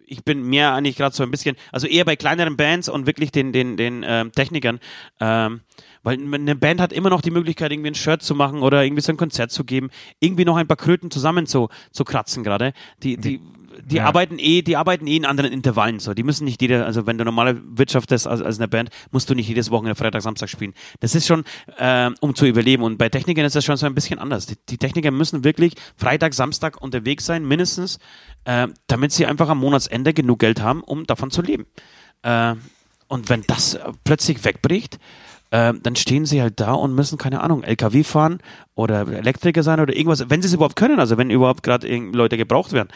ich 0.06 0.24
bin 0.24 0.42
mehr 0.42 0.72
eigentlich 0.72 0.96
gerade 0.96 1.14
so 1.14 1.22
ein 1.22 1.30
bisschen, 1.30 1.56
also 1.72 1.86
eher 1.86 2.04
bei 2.04 2.16
kleineren 2.16 2.56
Bands 2.56 2.88
und 2.88 3.06
wirklich 3.06 3.32
den, 3.32 3.52
den, 3.52 3.76
den 3.76 4.04
ähm, 4.06 4.32
Technikern, 4.32 4.80
ähm, 5.20 5.60
weil 6.02 6.18
eine 6.18 6.54
Band 6.54 6.80
hat 6.80 6.92
immer 6.92 7.10
noch 7.10 7.22
die 7.22 7.30
Möglichkeit, 7.30 7.72
irgendwie 7.72 7.90
ein 7.90 7.94
Shirt 7.94 8.22
zu 8.22 8.34
machen 8.34 8.62
oder 8.62 8.84
irgendwie 8.84 9.02
so 9.02 9.12
ein 9.12 9.16
Konzert 9.16 9.50
zu 9.50 9.64
geben, 9.64 9.90
irgendwie 10.20 10.44
noch 10.44 10.56
ein 10.56 10.66
paar 10.66 10.76
Kröten 10.76 11.10
zusammen 11.10 11.46
zu, 11.46 11.68
zu 11.90 12.04
kratzen 12.04 12.44
gerade. 12.44 12.72
Die, 13.02 13.16
die, 13.16 13.38
die 13.38 13.40
Ja. 13.90 14.04
arbeiten 14.04 14.38
eh, 14.38 14.62
die 14.62 14.76
arbeiten 14.76 15.06
eh 15.06 15.16
in 15.16 15.24
anderen 15.24 15.52
Intervallen 15.52 15.98
so. 15.98 16.14
Die 16.14 16.22
müssen 16.22 16.44
nicht 16.44 16.60
jeder, 16.60 16.86
also 16.86 17.06
wenn 17.06 17.18
du 17.18 17.24
normale 17.24 17.60
wirtschaftest 17.64 18.26
als, 18.26 18.40
als 18.42 18.58
eine 18.58 18.68
Band, 18.68 18.90
musst 19.10 19.28
du 19.30 19.34
nicht 19.34 19.48
jedes 19.48 19.70
Wochenende 19.70 19.94
Freitag, 19.94 20.22
Samstag 20.22 20.48
spielen. 20.48 20.74
Das 21.00 21.14
ist 21.14 21.26
schon, 21.26 21.44
ähm, 21.78 22.14
um 22.20 22.34
zu 22.34 22.46
überleben. 22.46 22.82
Und 22.82 22.98
bei 22.98 23.08
Technikern 23.08 23.44
ist 23.44 23.56
das 23.56 23.64
schon 23.64 23.76
so 23.76 23.86
ein 23.86 23.94
bisschen 23.94 24.18
anders. 24.18 24.46
Die, 24.46 24.56
die 24.68 24.78
Techniker 24.78 25.10
müssen 25.10 25.44
wirklich 25.44 25.74
Freitag, 25.96 26.34
Samstag 26.34 26.80
unterwegs 26.80 27.26
sein, 27.26 27.46
mindestens, 27.46 27.98
äh, 28.44 28.68
damit 28.86 29.12
sie 29.12 29.26
einfach 29.26 29.48
am 29.48 29.58
Monatsende 29.58 30.14
genug 30.14 30.40
Geld 30.40 30.60
haben, 30.60 30.82
um 30.82 31.06
davon 31.06 31.30
zu 31.30 31.42
leben. 31.42 31.66
Äh, 32.22 32.54
und 33.08 33.28
wenn 33.28 33.42
das 33.46 33.74
äh, 33.74 33.92
plötzlich 34.04 34.44
wegbricht, 34.44 34.98
äh, 35.50 35.72
dann 35.80 35.94
stehen 35.94 36.26
sie 36.26 36.42
halt 36.42 36.58
da 36.58 36.72
und 36.72 36.94
müssen, 36.94 37.16
keine 37.16 37.40
Ahnung, 37.40 37.62
LKW 37.62 38.02
fahren 38.02 38.38
oder 38.74 39.06
Elektriker 39.06 39.62
sein 39.62 39.78
oder 39.78 39.94
irgendwas, 39.94 40.28
wenn 40.28 40.42
sie 40.42 40.48
es 40.48 40.54
überhaupt 40.54 40.74
können, 40.74 40.98
also 40.98 41.16
wenn 41.16 41.30
überhaupt 41.30 41.62
gerade 41.62 41.86
Leute 41.96 42.36
gebraucht 42.36 42.72
werden. 42.72 42.88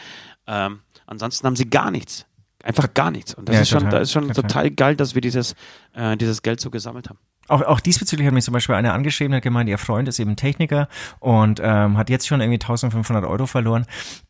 Ähm, 0.49 0.79
ansonsten 1.05 1.45
haben 1.45 1.55
sie 1.55 1.69
gar 1.69 1.91
nichts. 1.91 2.25
Einfach 2.63 2.93
gar 2.93 3.11
nichts. 3.11 3.33
Und 3.35 3.47
das 3.47 3.55
Ja, 3.55 3.61
ist 3.61 3.69
schon, 3.69 3.79
total, 3.79 3.91
da 3.91 3.99
ist 3.99 4.11
schon 4.11 4.27
total. 4.27 4.43
total 4.43 4.71
geil, 4.71 4.95
dass 4.95 5.15
wir 5.15 5.21
dieses, 5.21 5.55
äh, 5.93 6.17
dieses 6.17 6.41
Geld 6.41 6.59
so 6.59 6.69
gesammelt 6.69 7.07
haben. 7.09 7.19
Auch, 7.47 7.61
auch 7.61 7.79
diesbezüglich 7.79 8.27
hat 8.27 8.33
mich 8.33 8.43
zum 8.43 8.53
Beispiel 8.53 8.75
einer 8.75 8.93
angeschrieben, 8.93 9.33
hat 9.33 9.43
gemeint, 9.43 9.69
ihr 9.69 9.77
Freund 9.77 10.07
ist 10.07 10.19
eben 10.19 10.35
Techniker 10.35 10.87
und 11.19 11.59
ähm, 11.63 11.97
hat 11.97 12.09
jetzt 12.09 12.27
schon 12.27 12.41
irgendwie 12.41 12.59
1500 12.59 13.23
Euro 13.25 13.45
verloren. 13.45 13.85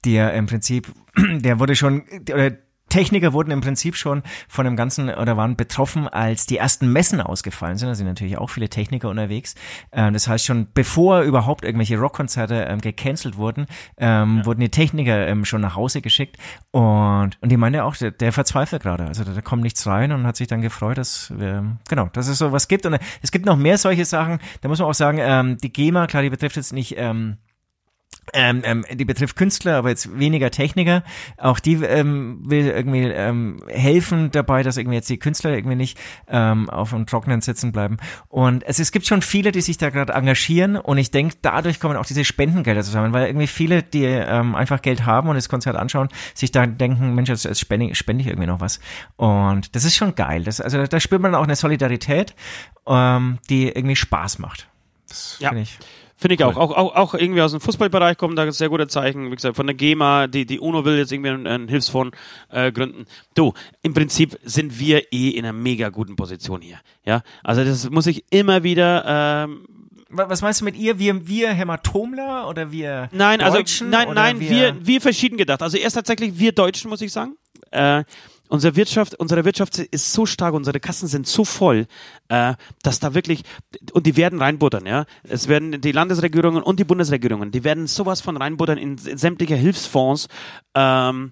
Der 0.05 0.34
im 0.36 0.45
Prinzip, 0.45 0.88
der 1.17 1.60
wurde 1.60 1.75
schon, 1.75 2.03
oder 2.32 2.51
Techniker 2.89 3.34
wurden 3.34 3.52
im 3.52 3.62
Prinzip 3.62 3.95
schon 3.95 4.23
von 4.47 4.65
dem 4.65 4.75
Ganzen 4.75 5.10
oder 5.10 5.38
waren 5.38 5.56
betroffen, 5.56 6.08
als 6.08 6.45
die 6.45 6.58
ersten 6.58 6.91
Messen 6.91 7.21
ausgefallen 7.21 7.78
sind. 7.78 7.89
Da 7.89 7.95
sind 7.95 8.08
natürlich 8.08 8.38
auch 8.38 8.49
viele 8.49 8.69
Techniker 8.69 9.10
unterwegs. 9.10 9.56
Ähm, 9.91 10.13
das 10.13 10.28
heißt 10.28 10.45
schon, 10.45 10.67
bevor 10.73 11.21
überhaupt 11.21 11.63
irgendwelche 11.63 11.97
Rockkonzerte 11.97 12.65
ähm, 12.69 12.82
gecancelt 12.82 13.38
wurden, 13.38 13.67
ähm, 13.97 14.45
wurden 14.45 14.60
die 14.60 14.69
Techniker 14.69 15.28
ähm, 15.28 15.45
schon 15.45 15.62
nach 15.62 15.75
Hause 15.75 16.02
geschickt. 16.02 16.38
Und, 16.71 17.38
und 17.41 17.49
die 17.49 17.58
meinte 17.58 17.84
auch, 17.84 17.95
der, 17.95 18.12
der 18.12 18.32
verzweifelt 18.34 18.84
gerade. 18.84 19.06
Also 19.06 19.23
da, 19.23 19.34
da 19.34 19.41
kommt 19.41 19.63
nichts 19.63 19.86
rein 19.88 20.12
und 20.12 20.25
hat 20.25 20.36
sich 20.36 20.47
dann 20.47 20.62
gefreut, 20.62 20.97
dass, 20.97 21.32
ähm, 21.39 21.78
genau, 21.88 22.08
dass 22.13 22.28
es 22.28 22.38
sowas 22.38 22.67
gibt. 22.67 22.86
Und 22.86 22.93
äh, 22.93 22.99
es 23.21 23.32
gibt 23.32 23.45
noch 23.45 23.58
mehr 23.58 23.78
solche 23.78 24.06
Sachen. 24.06 24.39
Da 24.62 24.69
muss 24.69 24.80
man 24.80 24.88
auch 24.88 24.93
sagen, 24.93 25.19
ähm, 25.21 25.58
die 25.58 25.71
GEMA, 25.71 26.08
klar, 26.08 26.23
die 26.23 26.30
betrifft 26.30 26.56
jetzt 26.56 26.73
nicht, 26.73 26.95
ähm, 28.34 28.62
ähm, 28.63 28.86
die 28.91 29.06
betrifft 29.06 29.36
Künstler, 29.36 29.78
aber 29.78 29.89
jetzt 29.89 30.17
weniger 30.19 30.52
Techniker. 30.52 31.04
Auch 31.38 31.60
die 31.60 31.76
ähm, 31.76 32.39
will 32.43 32.67
irgendwie 32.67 33.04
ähm, 33.04 33.63
helfen 33.67 34.32
dabei, 34.32 34.63
dass 34.63 34.78
irgendwie 34.78 34.98
jetzt 34.98 35.10
die 35.10 35.17
Künstler 35.17 35.52
irgendwie 35.52 35.76
nicht 35.76 35.98
ähm, 36.28 36.69
auf 36.69 36.91
dem 36.91 37.06
Trockenen 37.06 37.41
sitzen 37.41 37.72
bleiben. 37.72 37.98
Und 38.28 38.63
es, 38.63 38.80
es 38.80 38.91
gibt 38.91 39.08
schon 39.08 39.22
viele, 39.22 39.52
die 39.52 39.62
sich 39.62 39.78
da 39.78 39.89
gerade 39.89 40.13
engagieren 40.13 40.76
und 40.76 40.98
ich 40.98 41.12
denke, 41.12 41.36
dadurch 41.41 41.80
kommen 41.80 41.98
auch 41.98 42.06
diese 42.06 42.26
Spendengelder 42.26 42.84
zusammen, 42.84 43.13
weil 43.13 43.28
irgendwie 43.28 43.48
viele, 43.48 43.84
die 43.84 44.06
ähm, 44.06 44.56
einfach 44.56 44.82
Geld 44.82 45.06
haben 45.06 45.30
und 45.30 45.36
das 45.36 45.50
Konzert 45.50 45.76
anschauen, 45.76 46.10
sich 46.34 46.52
da 46.52 46.67
denken, 46.67 47.15
Mensch, 47.15 47.30
jetzt, 47.30 47.45
jetzt 47.45 47.60
spende, 47.60 47.93
spende 47.95 48.22
ich 48.22 48.28
irgendwie 48.28 48.48
noch 48.48 48.62
was. 48.62 48.80
Und 49.15 49.76
das 49.76 49.86
ist 49.86 49.95
schon 49.95 50.15
geil. 50.15 50.43
Das, 50.43 50.62
also 50.62 50.86
da 50.86 51.00
spürt 51.00 51.22
man 51.22 51.36
auch 51.36 51.43
eine 51.43 51.56
Solidarität, 51.56 52.36
ähm, 52.88 53.39
die 53.50 53.69
irgendwie 53.69 53.95
Spaß 53.95 54.39
macht. 54.39 54.67
Das 55.08 55.38
Ja. 55.39 55.50
finde 55.50 55.63
ich. 55.63 55.80
Finde 56.21 56.36
ich 56.36 56.41
Cool. 56.41 56.47
auch. 56.47 56.58
auch. 56.58 56.71
Auch 56.75 56.95
auch 56.95 57.13
irgendwie 57.13 57.41
aus 57.41 57.51
dem 57.51 57.62
Fußballbereich 57.62 58.17
kommen 58.17 58.36
da 58.36 58.51
sehr 58.51 58.67
gute 58.67 58.88
Zeichen. 58.88 59.32
Wie 59.32 59.36
gesagt, 59.36 59.55
von 59.55 59.65
der 59.67 59.73
GEMA, 59.75 60.27
die, 60.27 60.45
die 60.45 60.60
UNO 60.60 60.84
will 60.84 60.97
jetzt 60.97 61.13
irgendwie 61.13 61.29
einen, 61.29 61.47
einen 61.47 61.67
Hilfsfonds 61.69 62.17
äh, 62.51 62.71
gründen. 62.73 63.05
Du, 63.36 63.53
im 63.84 63.93
Prinzip 63.93 64.38
sind 64.43 64.77
wir 64.79 65.13
eh 65.13 65.29
in 65.29 65.45
einer 65.45 65.53
mega 65.53 65.88
guten 65.89 66.17
Position 66.17 66.62
hier. 66.62 66.79
Ja, 67.05 67.21
also 67.43 67.63
das 67.63 67.89
muss 67.89 68.05
ich 68.05 68.25
immer 68.32 68.63
wieder 68.63 69.45
ähm, 69.45 69.65
Wa- 70.10 70.27
Was 70.27 70.41
meinst 70.41 70.60
du 70.60 70.65
mit 70.65 70.75
ihr? 70.75 70.99
Wir, 70.99 71.25
wir 71.27 71.51
Hämatomler 71.51 72.49
oder 72.49 72.71
wir 72.71 73.08
Nein, 73.13 73.39
also 73.41 73.58
Deutschen? 73.58 73.89
nein, 73.89 74.08
oder 74.08 74.15
nein, 74.15 74.39
wir, 74.41 74.75
wir 74.86 74.99
verschieden 75.01 75.38
gedacht. 75.38 75.62
Also 75.62 75.77
erst 75.77 75.95
tatsächlich 75.95 76.38
wir 76.38 76.51
Deutschen, 76.51 76.89
muss 76.89 77.01
ich 77.01 77.12
sagen. 77.13 77.36
Äh, 77.71 78.03
unsere 78.49 78.75
Wirtschaft, 78.75 79.15
unsere 79.15 79.45
Wirtschaft 79.45 79.77
ist 79.77 80.12
so 80.12 80.25
stark, 80.25 80.53
unsere 80.53 80.79
Kassen 80.79 81.07
sind 81.07 81.25
so 81.27 81.45
voll, 81.45 81.88
äh, 82.27 82.55
dass 82.83 82.99
da 82.99 83.13
wirklich 83.13 83.43
und 83.93 84.05
die 84.05 84.17
werden 84.17 84.41
reinbuttern, 84.41 84.85
ja. 84.85 85.05
Es 85.23 85.47
werden 85.47 85.79
die 85.79 85.91
Landesregierungen 85.91 86.62
und 86.62 86.79
die 86.79 86.83
Bundesregierungen, 86.83 87.51
die 87.51 87.63
werden 87.63 87.88
sowas 87.88 88.19
von 88.19 88.35
reinbuttern 88.35 88.77
in, 88.77 88.97
in 88.97 89.17
sämtliche 89.17 89.55
Hilfsfonds. 89.55 90.27
Ähm, 90.75 91.31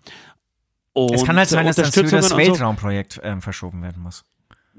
und 0.93 1.13
Es 1.13 1.25
kann 1.25 1.37
halt 1.37 1.49
sein, 1.49 1.65
dass 1.65 1.75
das 1.75 1.93
so. 1.93 2.37
Weltraumprojekt 2.37 3.19
ähm, 3.23 3.41
verschoben 3.41 3.83
werden 3.83 4.01
muss. 4.01 4.23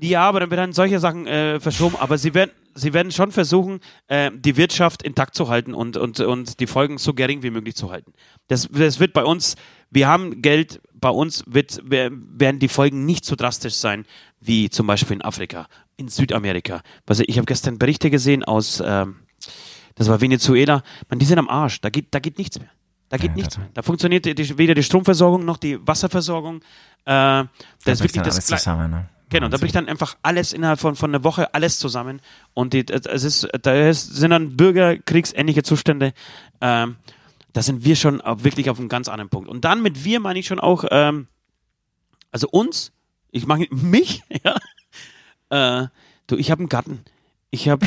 Ja, 0.01 0.23
aber 0.23 0.41
dann 0.41 0.51
werden 0.51 0.73
solche 0.73 1.01
Sachen 1.01 1.27
äh, 1.27 1.61
verschoben. 1.61 1.97
Aber 1.99 2.19
sie 2.19 2.35
werden, 2.35 2.51
sie 2.79 2.93
werden 2.95 3.13
schon 3.13 3.33
versuchen, 3.33 3.81
äh, 4.07 4.31
die 4.35 4.57
Wirtschaft 4.57 5.03
intakt 5.03 5.35
zu 5.35 5.49
halten 5.49 5.75
und, 5.75 5.97
und, 5.97 6.21
und 6.21 6.61
die 6.61 6.67
Folgen 6.67 6.99
so 6.99 7.13
gering 7.15 7.43
wie 7.43 7.51
möglich 7.51 7.75
zu 7.77 7.91
halten. 7.91 8.13
Das, 8.49 8.69
das 8.71 9.01
wird 9.01 9.13
bei 9.13 9.25
uns, 9.25 9.57
wir 9.91 10.07
haben 10.09 10.41
Geld, 10.43 10.81
bei 10.95 11.11
uns 11.11 11.45
wird, 11.47 11.81
wer- 11.85 12.11
werden 12.13 12.59
die 12.59 12.69
Folgen 12.69 13.05
nicht 13.05 13.25
so 13.25 13.37
drastisch 13.37 13.75
sein 13.75 14.05
wie 14.41 14.71
zum 14.71 14.87
Beispiel 14.87 15.17
in 15.17 15.23
Afrika, 15.23 15.67
in 15.97 16.09
Südamerika. 16.09 16.83
Also 17.07 17.25
ich 17.27 17.37
habe 17.39 17.47
gestern 17.47 17.79
Berichte 17.79 18.09
gesehen 18.11 18.45
aus, 18.45 18.83
ähm, 18.85 19.17
das 19.97 20.09
war 20.09 20.21
Venezuela, 20.21 20.83
man, 21.09 21.19
die 21.19 21.27
sind 21.27 21.39
am 21.39 21.49
Arsch, 21.49 21.81
da 21.81 21.91
geht, 21.91 22.07
da 22.15 22.21
geht 22.21 22.39
nichts 22.39 22.59
mehr. 22.59 22.71
Da 23.11 23.17
geht 23.17 23.31
Ja, 23.31 23.37
nichts 23.37 23.55
das- 23.55 23.59
mehr. 23.59 23.69
Da 23.75 23.83
funktioniert 23.83 24.25
die, 24.27 24.59
weder 24.59 24.75
die 24.75 24.83
Stromversorgung 24.83 25.45
noch 25.45 25.57
die 25.57 25.79
Wasserversorgung. 25.87 26.57
Äh, 26.59 26.63
das 27.05 27.49
ist 27.85 28.01
bricht 28.01 28.15
wirklich 28.17 28.23
das 28.35 28.45
zusammen, 28.47 28.91
ne? 28.91 29.09
Genau, 29.31 29.49
da 29.49 29.59
bricht 29.59 29.75
dann 29.75 29.89
einfach 29.89 30.17
alles 30.23 30.53
innerhalb 30.53 30.81
von, 30.81 30.97
von 30.97 31.11
einer 31.11 31.23
Woche 31.23 31.53
alles 31.55 31.79
zusammen 31.79 32.21
und 32.55 32.73
die, 32.73 32.87
es 32.89 33.25
ist, 33.25 33.49
da 33.63 33.93
sind 33.93 34.31
dann 34.31 34.57
bürgerkriegsähnliche 34.57 35.63
Zustände. 35.63 36.15
Ähm, 36.61 36.97
da 37.53 37.63
sind 37.63 37.85
wir 37.85 37.97
schon 37.97 38.21
auf, 38.21 38.45
wirklich 38.45 38.71
auf 38.71 38.79
einem 38.79 38.89
ganz 38.89 39.09
anderen 39.09 39.29
Punkt. 39.29 39.49
Und 39.49 39.65
dann 39.65 39.83
mit 39.83 40.05
wir 40.05 40.21
meine 40.21 40.39
ich 40.39 40.47
schon 40.47 40.61
auch, 40.61 40.85
ähm, 40.91 41.27
also 42.31 42.49
uns, 42.49 42.93
ich 43.31 43.47
meine 43.47 43.67
mich, 43.71 44.23
ja. 44.45 45.83
Äh, 45.83 45.89
du, 46.27 46.37
ich 46.37 46.51
habe 46.51 46.61
einen 46.61 46.69
Garten. 46.69 47.05
Ich 47.51 47.69
habe, 47.69 47.87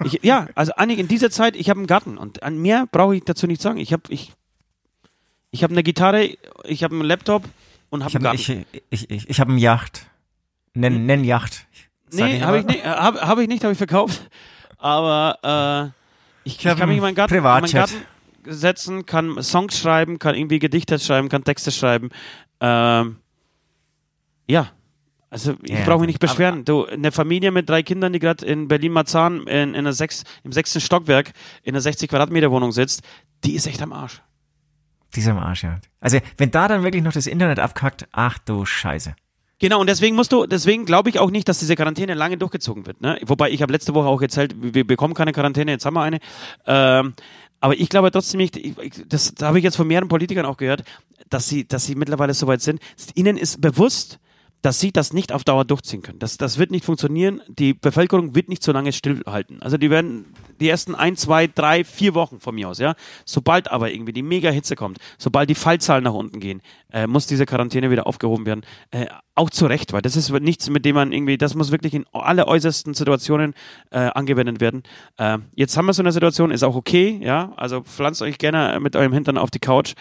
äh, 0.00 0.06
ich, 0.06 0.20
ja, 0.22 0.48
also 0.54 0.72
Annik, 0.74 0.98
in 0.98 1.08
dieser 1.08 1.30
Zeit, 1.30 1.56
ich 1.56 1.70
habe 1.70 1.80
einen 1.80 1.86
Garten 1.86 2.18
und 2.18 2.42
an 2.42 2.58
mehr 2.58 2.86
brauche 2.90 3.16
ich 3.16 3.24
dazu 3.24 3.46
nicht 3.46 3.62
sagen. 3.62 3.78
Ich 3.78 3.92
habe, 3.92 4.02
ich, 4.10 4.32
ich 5.50 5.62
habe 5.62 5.72
eine 5.72 5.82
Gitarre, 5.82 6.36
ich 6.64 6.84
habe 6.84 6.94
einen 6.94 7.04
Laptop 7.04 7.44
und 7.88 8.04
habe 8.04 8.16
einen 8.16 8.26
habe 8.26 8.36
Garten. 8.36 8.66
ich, 8.90 9.06
ich, 9.06 9.10
ich, 9.10 9.30
ich 9.30 9.40
hab 9.40 9.48
eine 9.48 9.58
Yacht. 9.58 10.06
Nenn, 10.74 11.06
nenn 11.06 11.24
Yacht. 11.24 11.66
Sag 12.08 12.28
Nee, 12.28 12.36
ich 12.36 12.42
habe 12.42 12.58
ich 12.60 12.66
nicht, 12.66 12.84
habe 12.84 13.20
hab 13.20 13.38
ich 13.38 13.48
nicht, 13.48 13.62
habe 13.62 13.72
ich 13.72 13.78
verkauft. 13.78 14.30
Aber 14.78 15.92
äh, 15.94 16.48
ich, 16.48 16.58
ich, 16.58 16.66
hab 16.66 16.78
kann 16.78 16.88
mich 16.88 16.96
in 16.98 17.02
meinen 17.02 17.14
Garten, 17.14 17.34
in 17.34 17.42
meinen. 17.42 17.70
Garten 17.70 17.94
setzen, 18.44 19.06
kann 19.06 19.42
Songs 19.42 19.78
schreiben, 19.78 20.18
kann 20.18 20.34
irgendwie 20.34 20.58
Gedichte 20.58 20.98
schreiben, 20.98 21.28
kann 21.28 21.44
Texte 21.44 21.70
schreiben. 21.70 22.10
Ähm, 22.60 23.16
ja. 24.48 24.70
Also 25.30 25.54
ich 25.62 25.70
Ja, 25.70 25.84
brauche 25.84 26.00
mich 26.00 26.08
nicht 26.08 26.22
aber- 26.22 26.30
beschweren. 26.30 26.64
Du, 26.64 26.84
eine 26.84 27.12
Familie 27.12 27.52
mit 27.52 27.68
drei 27.68 27.82
Kindern, 27.82 28.12
die 28.12 28.18
gerade 28.18 28.44
in 28.44 28.68
Berlin-Marzahn 28.68 29.46
in, 29.46 29.70
in 29.70 29.74
einer 29.76 29.92
sechs, 29.92 30.24
im 30.42 30.52
sechsten 30.52 30.80
Stockwerk 30.80 31.32
in 31.62 31.74
einer 31.74 31.80
60 31.80 32.10
Quadratmeter 32.10 32.50
Wohnung 32.50 32.72
sitzt, 32.72 33.02
die 33.44 33.54
ist 33.54 33.66
echt 33.66 33.80
am 33.80 33.92
Arsch. 33.92 34.20
Dieser 35.14 35.34
Arsch, 35.40 35.62
ja. 35.64 35.76
Also, 36.00 36.18
wenn 36.36 36.50
da 36.50 36.68
dann 36.68 36.82
wirklich 36.82 37.02
noch 37.02 37.12
das 37.12 37.26
Internet 37.26 37.60
abkackt, 37.60 38.08
ach 38.12 38.38
du 38.38 38.64
Scheiße. 38.66 39.14
Genau, 39.62 39.80
und 39.80 39.88
deswegen 39.88 40.16
musst 40.16 40.32
du, 40.32 40.44
deswegen 40.46 40.86
glaube 40.86 41.08
ich 41.08 41.20
auch 41.20 41.30
nicht, 41.30 41.48
dass 41.48 41.60
diese 41.60 41.76
Quarantäne 41.76 42.14
lange 42.14 42.36
durchgezogen 42.36 42.84
wird. 42.84 43.00
Ne? 43.00 43.16
Wobei 43.24 43.48
ich 43.50 43.62
habe 43.62 43.72
letzte 43.72 43.94
Woche 43.94 44.08
auch 44.08 44.20
erzählt, 44.20 44.56
wir 44.58 44.84
bekommen 44.84 45.14
keine 45.14 45.30
Quarantäne, 45.32 45.70
jetzt 45.70 45.86
haben 45.86 45.94
wir 45.94 46.02
eine. 46.02 46.18
Ähm, 46.66 47.14
aber 47.60 47.78
ich 47.78 47.88
glaube 47.88 48.10
trotzdem 48.10 48.38
nicht, 48.38 48.56
ich, 48.56 48.76
ich- 48.78 49.04
das, 49.06 49.32
das 49.36 49.46
habe 49.46 49.58
ich 49.58 49.64
jetzt 49.64 49.76
von 49.76 49.86
mehreren 49.86 50.08
Politikern 50.08 50.46
auch 50.46 50.56
gehört, 50.56 50.82
dass 51.30 51.48
sie, 51.48 51.64
dass 51.64 51.86
sie 51.86 51.94
mittlerweile 51.94 52.34
so 52.34 52.48
weit 52.48 52.60
sind. 52.60 52.80
Ihnen 53.14 53.36
ist 53.36 53.60
bewusst, 53.60 54.18
dass 54.62 54.78
sie 54.78 54.92
das 54.92 55.12
nicht 55.12 55.32
auf 55.32 55.44
Dauer 55.44 55.64
durchziehen 55.64 56.02
können. 56.02 56.20
Das, 56.20 56.38
das 56.38 56.56
wird 56.56 56.70
nicht 56.70 56.84
funktionieren. 56.84 57.42
Die 57.48 57.74
Bevölkerung 57.74 58.34
wird 58.34 58.48
nicht 58.48 58.62
so 58.62 58.72
lange 58.72 58.92
stillhalten. 58.92 59.60
Also 59.60 59.76
die 59.76 59.90
werden 59.90 60.26
die 60.60 60.68
ersten 60.68 60.94
ein, 60.94 61.16
zwei, 61.16 61.48
drei, 61.48 61.82
vier 61.82 62.14
Wochen 62.14 62.38
von 62.38 62.54
mir 62.54 62.68
aus, 62.68 62.78
ja. 62.78 62.94
Sobald 63.24 63.70
aber 63.70 63.92
irgendwie 63.92 64.12
die 64.12 64.22
Mega-Hitze 64.22 64.76
kommt, 64.76 64.98
sobald 65.18 65.50
die 65.50 65.56
Fallzahlen 65.56 66.04
nach 66.04 66.14
unten 66.14 66.38
gehen, 66.38 66.62
äh, 66.92 67.08
muss 67.08 67.26
diese 67.26 67.44
Quarantäne 67.44 67.90
wieder 67.90 68.06
aufgehoben 68.06 68.46
werden. 68.46 68.62
Äh, 68.92 69.06
auch 69.34 69.50
zu 69.50 69.66
Recht, 69.66 69.92
weil 69.92 70.02
das 70.02 70.14
ist 70.14 70.30
nichts, 70.30 70.70
mit 70.70 70.84
dem 70.84 70.94
man 70.94 71.10
irgendwie, 71.10 71.38
das 71.38 71.54
muss 71.54 71.72
wirklich 71.72 71.94
in 71.94 72.04
alle 72.12 72.46
äußersten 72.46 72.94
Situationen 72.94 73.54
äh, 73.90 73.98
angewendet 73.98 74.60
werden. 74.60 74.84
Äh, 75.16 75.38
jetzt 75.56 75.76
haben 75.76 75.86
wir 75.86 75.94
so 75.94 76.02
eine 76.02 76.12
Situation, 76.12 76.52
ist 76.52 76.62
auch 76.62 76.76
okay, 76.76 77.18
ja. 77.20 77.52
Also 77.56 77.80
pflanzt 77.80 78.22
euch 78.22 78.38
gerne 78.38 78.78
mit 78.78 78.94
eurem 78.94 79.12
Hintern 79.12 79.38
auf 79.38 79.50
die 79.50 79.58
Couch. 79.58 79.94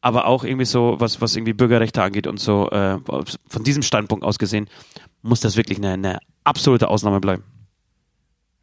Aber 0.00 0.26
auch 0.26 0.44
irgendwie 0.44 0.64
so, 0.64 0.96
was, 0.98 1.20
was 1.20 1.34
irgendwie 1.34 1.52
Bürgerrechte 1.54 2.02
angeht 2.02 2.26
und 2.26 2.38
so, 2.38 2.70
äh, 2.70 2.98
von 3.48 3.64
diesem 3.64 3.82
Standpunkt 3.82 4.24
aus 4.24 4.38
gesehen, 4.38 4.68
muss 5.22 5.40
das 5.40 5.56
wirklich 5.56 5.78
eine, 5.78 5.92
eine 5.94 6.18
absolute 6.44 6.88
Ausnahme 6.88 7.20
bleiben. 7.20 7.42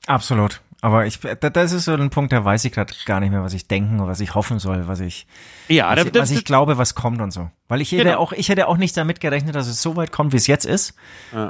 Absolut. 0.08 0.62
Aber 0.82 1.06
ich, 1.08 1.19
da- 1.19 1.50
das 1.50 1.71
ist 1.71 1.86
so 1.86 1.93
ein 1.93 2.10
Punkt, 2.12 2.32
da 2.32 2.45
weiß 2.45 2.63
ich 2.65 2.71
gerade 2.71 2.93
gar 3.06 3.19
nicht 3.19 3.32
mehr, 3.32 3.41
was 3.41 3.54
ich 3.54 3.67
denken 3.67 4.00
oder 4.00 4.10
was 4.12 4.19
ich 4.19 4.36
hoffen 4.36 4.60
soll, 4.60 4.88
was 4.88 5.00
ich, 5.00 5.26
Ja, 5.67 5.89
was, 5.89 5.95
das, 5.95 6.06
ich, 6.06 6.12
das, 6.12 6.21
was 6.21 6.32
ich 6.32 6.45
glaube, 6.45 6.78
was 6.78 6.93
kommt 6.95 7.21
und 7.21 7.32
so. 7.32 7.50
Weil 7.67 7.82
ich 7.82 7.91
hätte 7.91 8.04
Genau. 8.04 8.17
auch, 8.19 8.32
ich 8.34 8.50
hätte 8.50 8.67
auch 8.67 8.78
nicht 8.78 8.95
damit 8.95 9.19
gerechnet, 9.19 9.56
dass 9.56 9.67
es 9.67 9.82
so 9.82 9.95
weit 9.95 10.12
kommt, 10.12 10.32
wie 10.32 10.38
es 10.38 10.48
jetzt 10.48 10.65
ist. 10.65 10.93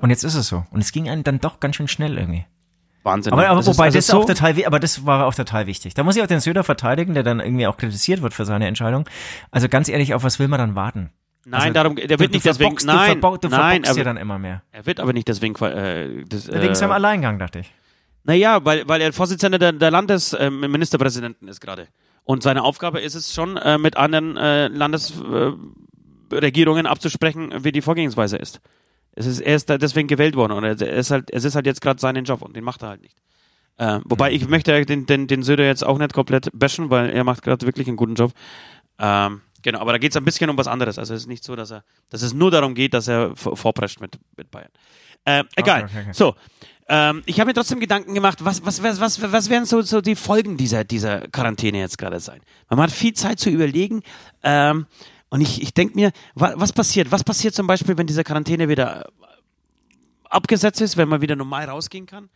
Und 0.01 0.09
jetzt 0.09 0.23
ist 0.23 0.35
es 0.35 0.47
so. 0.47 0.63
Und 0.71 0.79
es 0.81 0.91
ging 0.93 1.09
einem 1.09 1.23
dann 1.23 1.39
doch 1.39 1.59
ganz 1.59 1.75
schön 1.75 1.87
schnell 1.89 2.17
irgendwie. 2.17 2.45
Wahnsinn. 3.05 3.31
Aber, 3.33 3.47
aber 3.47 3.57
Das 3.57 3.67
ist 3.67 3.77
wobei 3.77 3.85
also 3.85 3.97
das 3.99 4.07
so, 4.07 4.21
auch 4.21 4.25
total, 4.25 4.55
wi- 4.57 4.65
aber 4.65 4.79
das 4.79 5.05
war 5.05 5.25
auch 5.27 5.33
total 5.35 5.67
wichtig. 5.67 5.93
Da 5.93 6.03
muss 6.03 6.15
ich 6.15 6.23
auch 6.23 6.27
den 6.27 6.39
Söder 6.41 6.63
verteidigen, 6.63 7.13
der 7.13 7.23
dann 7.23 7.39
irgendwie 7.39 7.67
auch 7.67 7.77
kritisiert 7.77 8.21
wird 8.21 8.33
für 8.33 8.45
seine 8.45 8.67
Entscheidung. 8.67 9.07
Also 9.51 9.69
ganz 9.69 9.87
ehrlich, 9.87 10.13
auf 10.13 10.23
was 10.23 10.39
will 10.39 10.47
man 10.47 10.59
dann 10.59 10.75
warten? 10.75 11.11
Nein, 11.47 11.61
also, 11.61 11.73
darum, 11.73 11.95
der 11.95 12.07
Du, 12.07 12.19
wird 12.19 12.31
du 12.31 12.35
nicht 12.37 12.45
deswegen, 12.45 12.79
verbockst, 12.79 12.87
nein, 12.87 13.21
du, 13.21 13.37
du 13.37 13.47
nein, 13.49 13.85
aber, 13.85 13.93
dir 13.93 14.03
dann 14.03 14.17
immer 14.17 14.39
mehr. 14.39 14.63
er 14.71 14.85
wird 14.87 14.99
aber 14.99 15.13
nicht 15.13 15.27
deswegen, 15.27 15.53
äh, 15.63 16.23
das, 16.27 16.47
Wegen 16.51 16.71
äh, 16.71 16.75
seinem 16.75 16.91
Alleingang, 16.91 17.37
dachte 17.37 17.59
ich. 17.59 17.71
Naja, 18.23 18.65
weil, 18.65 18.87
weil 18.87 18.99
er 19.01 19.13
Vorsitzender 19.13 19.59
der, 19.59 19.71
der 19.71 19.91
Landesministerpräsidenten 19.91 21.47
ist 21.47 21.61
gerade. 21.61 21.87
Und 22.23 22.41
seine 22.41 22.63
Aufgabe 22.63 22.99
ist 22.99 23.13
es 23.13 23.31
schon, 23.33 23.57
äh, 23.57 23.77
mit 23.77 23.97
anderen 23.97 24.35
äh, 24.35 24.67
Landesregierungen 24.67 25.75
äh, 26.31 26.35
Regierungen 26.37 26.87
abzusprechen, 26.87 27.53
wie 27.59 27.71
die 27.71 27.81
Vorgehensweise 27.83 28.37
ist. 28.37 28.59
Es 29.15 29.25
ist. 29.25 29.39
Er 29.39 29.55
ist 29.55 29.69
da 29.69 29.77
deswegen 29.77 30.07
gewählt 30.07 30.35
worden 30.35 30.53
und 30.53 30.63
er 30.63 30.79
ist 30.81 31.11
halt, 31.11 31.31
es 31.31 31.43
ist 31.43 31.55
halt 31.55 31.65
jetzt 31.65 31.81
gerade 31.81 31.99
sein 31.99 32.15
Job 32.23 32.41
und 32.41 32.55
den 32.55 32.63
macht 32.63 32.83
er 32.83 32.89
halt 32.89 33.01
nicht. 33.01 33.15
Äh, 33.77 33.99
wobei 34.05 34.31
ich 34.31 34.47
möchte 34.47 34.85
den, 34.85 35.05
den, 35.05 35.27
den 35.27 35.43
Söder 35.43 35.65
jetzt 35.65 35.83
auch 35.83 35.97
nicht 35.97 36.13
komplett 36.13 36.49
bashen, 36.53 36.89
weil 36.89 37.09
er 37.09 37.23
macht 37.23 37.41
gerade 37.41 37.65
wirklich 37.65 37.87
einen 37.87 37.97
guten 37.97 38.15
Job. 38.15 38.31
Ähm, 38.99 39.41
genau, 39.61 39.79
aber 39.79 39.91
da 39.91 39.97
geht 39.97 40.11
es 40.11 40.17
ein 40.17 40.23
bisschen 40.23 40.49
um 40.49 40.57
was 40.57 40.67
anderes. 40.67 40.97
Also 40.97 41.13
es 41.13 41.21
ist 41.21 41.27
nicht 41.27 41.43
so, 41.43 41.55
dass 41.55 41.71
er, 41.71 41.83
dass 42.09 42.21
es 42.21 42.33
nur 42.33 42.51
darum 42.51 42.73
geht, 42.73 42.93
dass 42.93 43.07
er 43.07 43.35
vorprescht 43.35 43.99
mit, 43.99 44.17
mit 44.37 44.49
Bayern. 44.51 44.69
Äh, 45.25 45.43
egal. 45.55 45.85
okay, 45.85 45.99
okay. 46.01 46.09
So, 46.13 46.35
ähm, 46.87 47.23
ich 47.25 47.39
habe 47.39 47.49
mir 47.49 47.53
trotzdem 47.53 47.79
Gedanken 47.79 48.13
gemacht, 48.13 48.45
was, 48.45 48.63
was, 48.65 48.83
was, 48.83 48.99
was, 49.01 49.31
was 49.31 49.49
werden 49.49 49.65
so, 49.65 49.81
so 49.81 50.01
die 50.01 50.15
Folgen 50.15 50.55
dieser, 50.55 50.83
dieser 50.83 51.27
Quarantäne 51.29 51.79
jetzt 51.79 51.97
gerade 51.97 52.19
sein? 52.19 52.41
Man 52.69 52.79
hat 52.79 52.91
viel 52.91 53.13
Zeit 53.13 53.39
zu 53.39 53.49
überlegen. 53.49 54.03
Ähm, 54.43 54.85
und 55.35 55.41
ich, 55.41 55.61
ich 55.61 55.73
denke 55.73 55.95
mir, 55.95 56.11
wa, 56.33 56.53
was 56.55 56.71
passiert? 56.71 57.11
Was 57.11 57.21
passiert 57.25 57.53
zum 57.53 57.67
Beispiel, 57.67 57.97
wenn 57.97 58.07
diese 58.07 58.23
Quarantäne 58.23 58.69
wieder 58.69 59.01
äh, 59.01 59.09
abgesetzt 60.29 60.79
ist, 60.79 60.95
wenn 60.95 61.09
man 61.09 61.19
wieder 61.19 61.35
normal 61.35 61.65
rausgehen 61.65 62.05
kann? 62.05 62.29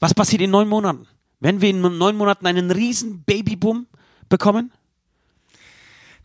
Was 0.00 0.12
passiert 0.12 0.42
in 0.42 0.50
neun 0.50 0.68
Monaten? 0.68 1.06
Wenn 1.40 1.62
wir 1.62 1.70
in 1.70 1.80
neun 1.80 2.14
Monaten 2.14 2.46
einen 2.46 2.70
riesen 2.70 3.22
Babyboom 3.22 3.86
bekommen? 4.28 4.70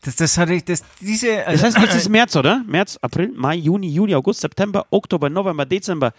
Das, 0.01 0.17
das 0.17 0.37
hatte 0.37 0.53
ich, 0.53 0.65
das, 0.65 0.83
diese, 0.99 1.37
Das 1.37 1.47
also, 1.47 1.65
heißt, 1.65 1.77
jetzt 1.79 1.95
ist 1.95 2.09
März, 2.17 2.35
oder? 2.35 2.61
März, 2.67 2.97
April, 3.01 3.31
Mai, 3.33 3.55
Juni, 3.55 3.87
Juli, 3.87 4.13
August, 4.13 4.41
September, 4.41 4.85
Oktober, 4.89 5.29
November, 5.29 5.65
Dezember. 5.65 6.11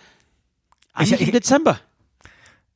Eigentlich 0.94 1.20
ich- 1.20 1.26
im 1.28 1.32
Dezember. 1.32 1.80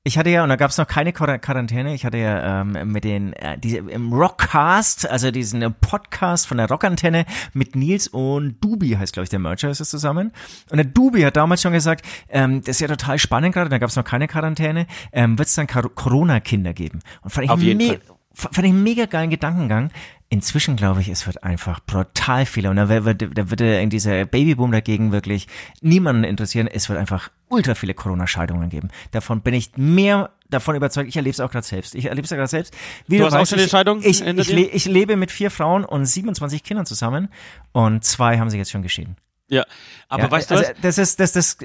Ich 0.04 0.18
hatte 0.18 0.30
ja, 0.30 0.42
und 0.42 0.48
da 0.48 0.56
gab 0.56 0.72
es 0.72 0.78
noch 0.78 0.88
keine 0.88 1.12
Quar- 1.12 1.38
Quarantäne, 1.38 1.94
ich 1.94 2.04
hatte 2.04 2.18
ja 2.18 2.62
ähm, 2.62 2.90
mit 2.90 3.04
den, 3.04 3.34
äh, 3.34 3.56
diese, 3.56 3.76
im 3.78 4.12
Rockcast, 4.12 5.08
also 5.08 5.30
diesen 5.30 5.62
äh, 5.62 5.70
Podcast 5.70 6.48
von 6.48 6.56
der 6.56 6.68
Rockantenne 6.68 7.24
mit 7.52 7.76
Nils 7.76 8.08
und 8.08 8.56
Dubi, 8.60 8.96
heißt 8.98 9.12
glaube 9.12 9.24
ich 9.24 9.30
der 9.30 9.38
Mercher, 9.38 9.70
ist 9.70 9.78
es 9.78 9.90
zusammen. 9.90 10.32
Und 10.70 10.78
der 10.78 10.86
Dubi 10.86 11.22
hat 11.22 11.36
damals 11.36 11.62
schon 11.62 11.72
gesagt, 11.72 12.04
ähm, 12.28 12.62
das 12.62 12.76
ist 12.76 12.80
ja 12.80 12.88
total 12.88 13.20
spannend 13.20 13.54
gerade, 13.54 13.70
da 13.70 13.78
gab 13.78 13.90
es 13.90 13.96
noch 13.96 14.02
keine 14.04 14.26
Quarantäne, 14.26 14.88
ähm, 15.12 15.38
wird 15.38 15.46
es 15.46 15.54
dann 15.54 15.68
Corona-Kinder 15.68 16.72
geben. 16.72 16.98
Und 17.22 17.30
fand 17.30 17.44
ich, 17.44 17.50
Auf 17.50 17.62
jeden 17.62 17.80
Fall. 17.80 18.00
Fand 18.34 18.58
ich 18.58 18.64
einen 18.64 18.82
mega 18.82 19.06
geilen 19.06 19.30
Gedankengang. 19.30 19.90
Inzwischen 20.28 20.76
glaube 20.76 21.02
ich, 21.02 21.08
es 21.08 21.26
wird 21.26 21.44
einfach 21.44 21.80
brutal 21.80 22.46
viele 22.46 22.70
und 22.70 22.76
da 22.76 22.88
wird, 22.88 23.20
da 23.36 23.50
wird 23.50 23.60
äh, 23.60 23.82
in 23.82 23.90
dieser 23.90 24.24
Babyboom 24.24 24.72
dagegen 24.72 25.12
wirklich 25.12 25.46
niemanden 25.82 26.24
interessieren. 26.24 26.66
Es 26.68 26.88
wird 26.88 26.98
einfach 26.98 27.30
ultra 27.48 27.74
viele 27.74 27.92
Corona-Scheidungen 27.92 28.70
geben. 28.70 28.88
Davon 29.10 29.42
bin 29.42 29.52
ich 29.52 29.72
mehr 29.76 30.30
davon 30.48 30.74
überzeugt. 30.74 31.08
Ich 31.10 31.16
erlebe 31.16 31.32
es 31.34 31.40
auch 31.40 31.50
gerade 31.50 31.66
selbst. 31.66 31.94
Ich 31.94 32.06
erlebe 32.06 32.24
es 32.24 32.30
ja 32.30 32.38
gerade 32.38 32.48
selbst. 32.48 32.74
Wie 33.06 33.18
Du 33.18 33.26
hast 33.26 33.34
auch 33.34 33.40
weißt, 33.40 33.50
schon 33.50 33.58
eine 33.58 33.66
ich- 33.66 33.70
Scheidung 33.70 33.98
Ich, 34.02 34.22
ich, 34.26 34.46
dir? 34.46 34.54
le 34.54 34.62
ich 34.62 34.86
lebe 34.86 35.16
mit 35.16 35.30
vier 35.30 35.50
Frauen 35.50 35.84
und 35.84 36.06
27 36.06 36.62
Kindern 36.62 36.86
zusammen 36.86 37.28
und 37.72 38.02
zwei 38.02 38.38
haben 38.38 38.48
sich 38.48 38.58
jetzt 38.58 38.70
schon 38.70 38.82
geschieden. 38.82 39.16
Ja. 39.52 39.64
Aber 40.08 40.24
Ja, 40.24 40.30
weißt 40.30 40.50
du 40.50 40.54
also 40.56 40.70
was? 40.70 40.80
das 40.80 40.98
ist 40.98 41.20
das 41.20 41.32
das 41.32 41.58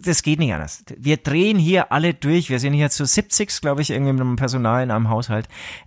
das 0.00 0.22
geht 0.22 0.38
nicht 0.40 0.52
anders. 0.52 0.84
Wir 0.96 1.16
drehen 1.18 1.56
hier 1.58 1.92
alle 1.92 2.12
durch. 2.14 2.50
Wir 2.50 2.58
sind 2.58 2.72
hier 2.74 2.90
zu 2.90 3.04
70, 3.06 3.60
glaube 3.60 3.80
ich, 3.82 3.90
irgendwie 3.90 4.12
mit 4.12 4.20
einem 4.20 4.34
Personal 4.36 4.82
in 4.82 4.90
einem 4.90 5.08
Haushalt. 5.08 5.46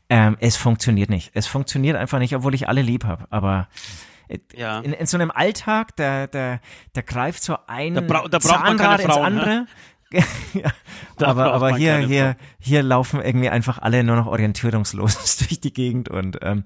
Ähm, 0.09 0.37
es 0.39 0.55
funktioniert 0.55 1.09
nicht. 1.09 1.31
Es 1.33 1.47
funktioniert 1.47 1.97
einfach 1.97 2.19
nicht, 2.19 2.33
obwohl 2.35 2.55
ich 2.55 2.69
alle 2.69 2.81
lieb 2.81 3.03
habe. 3.03 3.25
Aber 3.31 3.67
Ja. 4.55 4.79
in, 4.79 4.93
in 4.93 5.05
so 5.07 5.17
einem 5.17 5.29
Alltag, 5.29 5.95
da 5.97 6.27
da 6.27 6.59
da 6.93 7.01
greift 7.01 7.43
so 7.43 7.57
ein 7.67 7.95
Da 7.95 8.01
brau- 8.01 8.27
da 8.29 8.39
braucht 8.39 8.63
man 8.63 8.77
keine 8.77 8.77
Zahnrad 8.77 8.99
ins 9.01 9.13
Frauen, 9.13 9.35
ne? 9.35 9.67
ja. 10.53 10.71
Aber 11.17 11.53
aber 11.53 11.75
hier 11.75 11.97
hier 11.99 12.35
hier 12.59 12.81
laufen 12.83 13.21
irgendwie 13.21 13.49
einfach 13.49 13.79
alle 13.79 14.03
nur 14.03 14.15
noch 14.15 14.27
orientierungslos 14.27 15.37
durch 15.39 15.59
die 15.59 15.73
Gegend 15.73 16.09
und 16.09 16.39
ähm, 16.41 16.63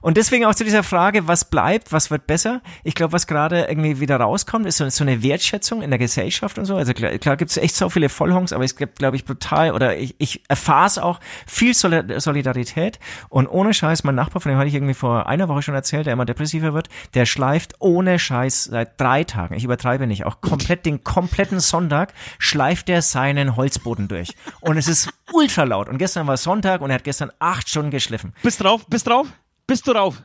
und 0.00 0.16
deswegen 0.16 0.44
auch 0.44 0.54
zu 0.54 0.62
dieser 0.64 0.82
Frage, 0.84 1.26
was 1.26 1.44
bleibt, 1.44 1.90
was 1.92 2.10
wird 2.10 2.26
besser? 2.26 2.62
Ich 2.84 2.94
glaube, 2.94 3.12
was 3.12 3.26
gerade 3.26 3.64
irgendwie 3.64 3.98
wieder 3.98 4.16
rauskommt, 4.16 4.66
ist 4.66 4.76
so, 4.76 4.88
so 4.88 5.02
eine 5.02 5.22
Wertschätzung 5.22 5.82
in 5.82 5.90
der 5.90 5.98
Gesellschaft 5.98 6.58
und 6.58 6.66
so. 6.66 6.76
Also 6.76 6.92
klar, 6.92 7.18
klar 7.18 7.36
gibt 7.36 7.50
es 7.50 7.56
echt 7.56 7.74
so 7.74 7.88
viele 7.88 8.08
Vollhongs, 8.08 8.52
aber 8.52 8.64
es 8.64 8.76
gibt, 8.76 8.98
glaube 9.00 9.16
ich, 9.16 9.24
brutal 9.24 9.72
oder 9.72 9.96
ich, 9.96 10.14
ich 10.18 10.42
erfahre 10.48 10.86
es 10.86 10.98
auch 10.98 11.18
viel 11.46 11.72
Soli- 11.74 12.20
Solidarität 12.20 13.00
und 13.28 13.48
ohne 13.48 13.74
Scheiß, 13.74 14.04
mein 14.04 14.14
Nachbar, 14.14 14.40
von 14.40 14.50
dem 14.50 14.58
hatte 14.58 14.68
ich 14.68 14.74
irgendwie 14.74 14.94
vor 14.94 15.26
einer 15.26 15.48
Woche 15.48 15.62
schon 15.62 15.74
erzählt, 15.74 16.06
der 16.06 16.12
immer 16.12 16.24
depressiver 16.24 16.74
wird, 16.74 16.88
der 17.14 17.26
schleift 17.26 17.74
ohne 17.80 18.18
Scheiß 18.18 18.64
seit 18.64 19.00
drei 19.00 19.24
Tagen, 19.24 19.54
ich 19.54 19.64
übertreibe 19.64 20.06
nicht, 20.06 20.24
auch 20.24 20.40
komplett 20.40 20.86
den 20.86 21.02
kompletten 21.02 21.58
Sonntag 21.58 22.12
schleift 22.38 22.77
er 22.88 23.02
seinen 23.02 23.56
Holzboden 23.56 24.08
durch. 24.08 24.34
Und 24.60 24.76
es 24.76 24.88
ist 24.88 25.08
ultra 25.32 25.64
laut. 25.64 25.88
Und 25.88 25.98
gestern 25.98 26.26
war 26.26 26.36
Sonntag 26.36 26.80
und 26.80 26.90
er 26.90 26.94
hat 26.96 27.04
gestern 27.04 27.32
acht 27.38 27.68
Stunden 27.68 27.90
geschliffen. 27.90 28.34
Bist 28.42 28.62
drauf? 28.62 28.86
Bist 28.88 29.06
drauf? 29.06 29.26
Bist 29.66 29.86
du 29.86 29.92
drauf? 29.92 30.22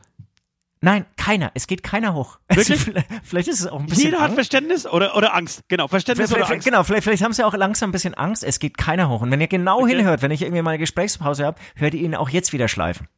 Nein, 0.80 1.06
keiner. 1.16 1.50
Es 1.54 1.66
geht 1.66 1.82
keiner 1.82 2.12
hoch. 2.14 2.38
Also 2.48 2.74
vielleicht, 2.74 3.06
vielleicht 3.22 3.48
ist 3.48 3.60
es 3.60 3.66
auch 3.66 3.80
ein 3.80 3.86
bisschen. 3.86 4.04
Jeder 4.06 4.18
hat 4.18 4.24
Angst. 4.26 4.34
Verständnis 4.34 4.86
oder, 4.86 5.16
oder 5.16 5.34
Angst. 5.34 5.62
Genau, 5.68 5.88
Verständnis 5.88 6.28
Vielleicht, 6.30 6.44
oder 6.46 6.54
Angst. 6.54 6.64
genau, 6.66 6.82
vielleicht, 6.84 7.04
vielleicht 7.04 7.22
haben 7.24 7.32
sie 7.32 7.42
auch 7.42 7.54
langsam 7.54 7.88
ein 7.88 7.92
bisschen 7.92 8.12
Angst. 8.14 8.44
Es 8.44 8.58
geht 8.58 8.76
keiner 8.76 9.08
hoch. 9.08 9.22
Und 9.22 9.30
wenn 9.30 9.40
ihr 9.40 9.46
genau 9.48 9.80
Okay. 9.80 9.96
hinhört, 9.96 10.20
wenn 10.22 10.30
ich 10.30 10.42
irgendwie 10.42 10.60
mal 10.62 10.70
eine 10.72 10.78
Gesprächspause 10.78 11.46
habe, 11.46 11.58
hört 11.76 11.94
ihr 11.94 12.02
ihn 12.02 12.14
auch 12.14 12.28
jetzt 12.28 12.52
wieder 12.52 12.68
schleifen. 12.68 13.08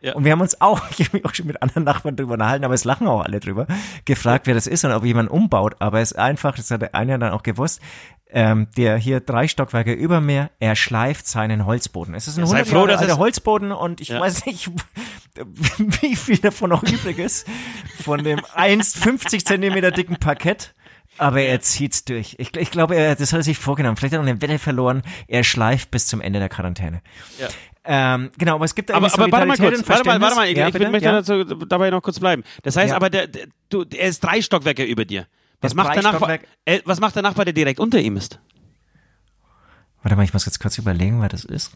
Ja. 0.00 0.14
Und 0.14 0.24
wir 0.24 0.32
haben 0.32 0.40
uns 0.40 0.60
auch, 0.60 0.82
ich 0.98 1.06
habe 1.06 1.16
mich 1.18 1.24
auch 1.26 1.34
schon 1.34 1.46
mit 1.46 1.60
anderen 1.62 1.84
Nachbarn 1.84 2.16
drüber 2.16 2.34
unterhalten, 2.34 2.64
aber 2.64 2.74
es 2.74 2.84
lachen 2.84 3.06
auch 3.06 3.22
alle 3.22 3.40
drüber, 3.40 3.66
gefragt, 4.04 4.46
wer 4.46 4.54
das 4.54 4.66
ist 4.66 4.84
und 4.84 4.92
ob 4.92 5.04
jemand 5.04 5.30
umbaut. 5.30 5.76
Aber 5.80 6.00
es 6.00 6.12
ist 6.12 6.18
einfach, 6.18 6.56
das 6.56 6.70
hat 6.70 6.82
der 6.82 6.94
eine 6.94 7.18
dann 7.18 7.32
auch 7.32 7.42
gewusst, 7.42 7.80
ähm, 8.30 8.68
der 8.76 8.96
hier 8.98 9.20
drei 9.20 9.48
Stockwerke 9.48 9.92
über 9.92 10.20
mir, 10.20 10.50
er 10.60 10.76
schleift 10.76 11.26
seinen 11.26 11.64
Holzboden. 11.64 12.14
Es 12.14 12.28
ist 12.28 12.36
ein 12.36 12.44
100 12.44 12.68
froh, 12.68 12.76
Jahre 12.76 12.88
dass 12.88 13.00
alter 13.00 13.18
Holzboden 13.18 13.72
und 13.72 14.00
ich 14.02 14.08
Ja. 14.08 14.20
weiß 14.20 14.44
nicht, 14.46 14.70
wie 16.02 16.14
viel 16.16 16.38
davon 16.38 16.70
noch 16.70 16.82
übrig 16.82 17.18
ist 17.18 17.46
von 18.02 18.22
dem 18.22 18.38
1,50 18.40 19.44
Zentimeter 19.44 19.90
dicken 19.90 20.16
Parkett. 20.16 20.74
Aber 21.16 21.40
er 21.40 21.60
zieht's 21.60 22.04
durch. 22.04 22.36
Ich, 22.38 22.54
ich 22.56 22.70
glaube, 22.70 22.94
er, 22.94 23.16
das 23.16 23.32
hat 23.32 23.40
er 23.40 23.42
sich 23.42 23.58
vorgenommen. 23.58 23.96
Vielleicht 23.96 24.12
hat 24.14 24.20
er 24.20 24.22
noch 24.22 24.30
eine 24.30 24.40
Wette 24.40 24.58
verloren. 24.60 25.02
Er 25.26 25.42
schleift 25.42 25.90
bis 25.90 26.06
zum 26.06 26.20
Ende 26.20 26.38
der 26.38 26.48
Quarantäne. 26.48 27.02
Ja. 27.40 27.48
Ähm, 27.90 28.30
genau, 28.36 28.56
aber 28.56 28.66
es 28.66 28.74
gibt 28.74 28.90
Aber, 28.90 29.06
irgendwie 29.06 29.22
aber 29.22 29.32
warte 29.32 29.46
mal 29.46 29.56
kurz, 29.56 29.88
warte 29.88 30.04
mal, 30.06 30.20
warte 30.20 30.36
mal, 30.36 30.44
ich, 30.44 30.52
ich 30.52 30.58
ja, 30.58 30.68
bitte? 30.68 30.90
möchte 30.90 31.06
ja? 31.06 31.12
dazu, 31.12 31.42
dabei 31.44 31.88
noch 31.88 32.02
kurz 32.02 32.20
bleiben. 32.20 32.44
Das 32.62 32.76
heißt 32.76 32.90
Ja. 32.90 32.96
aber, 32.96 33.08
der, 33.08 33.28
der, 33.28 33.46
du, 33.70 33.82
er 33.96 34.08
ist 34.08 34.22
drei 34.22 34.42
Stockwerke 34.42 34.84
über 34.84 35.06
dir. 35.06 35.26
Was 35.62 35.74
macht, 35.74 35.94
der 35.94 36.02
Nachbar, 36.02 36.38
äh, 36.66 36.80
was 36.84 37.00
macht 37.00 37.16
der 37.16 37.22
Nachbar, 37.22 37.46
der 37.46 37.54
direkt 37.54 37.80
unter 37.80 37.98
ihm 37.98 38.18
ist? 38.18 38.40
Warte 40.02 40.16
mal, 40.16 40.22
ich 40.24 40.34
muss 40.34 40.44
jetzt 40.44 40.60
kurz 40.60 40.76
überlegen, 40.76 41.22
wer 41.22 41.30
das 41.30 41.44
ist. 41.46 41.72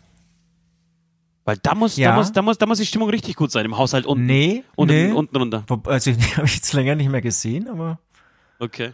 Weil 1.46 1.56
da 1.62 1.74
muss, 1.74 1.96
Ja. 1.96 2.10
da 2.10 2.16
muss, 2.16 2.30
da 2.32 2.42
muss, 2.42 2.58
da 2.58 2.66
muss 2.66 2.78
die 2.78 2.86
Stimmung 2.86 3.08
richtig 3.08 3.34
gut 3.34 3.50
sein 3.50 3.64
im 3.64 3.78
Haushalt 3.78 4.04
unten. 4.04 4.26
Nee, 4.26 4.64
unten, 4.76 4.94
nee. 4.94 5.12
unten 5.12 5.34
runter. 5.34 5.64
Also, 5.86 6.12
die 6.12 6.36
habe 6.36 6.46
ich 6.46 6.56
jetzt 6.56 6.74
länger 6.74 6.94
nicht 6.94 7.08
mehr 7.10 7.22
gesehen, 7.22 7.68
aber 7.68 7.98
Okay. 8.58 8.92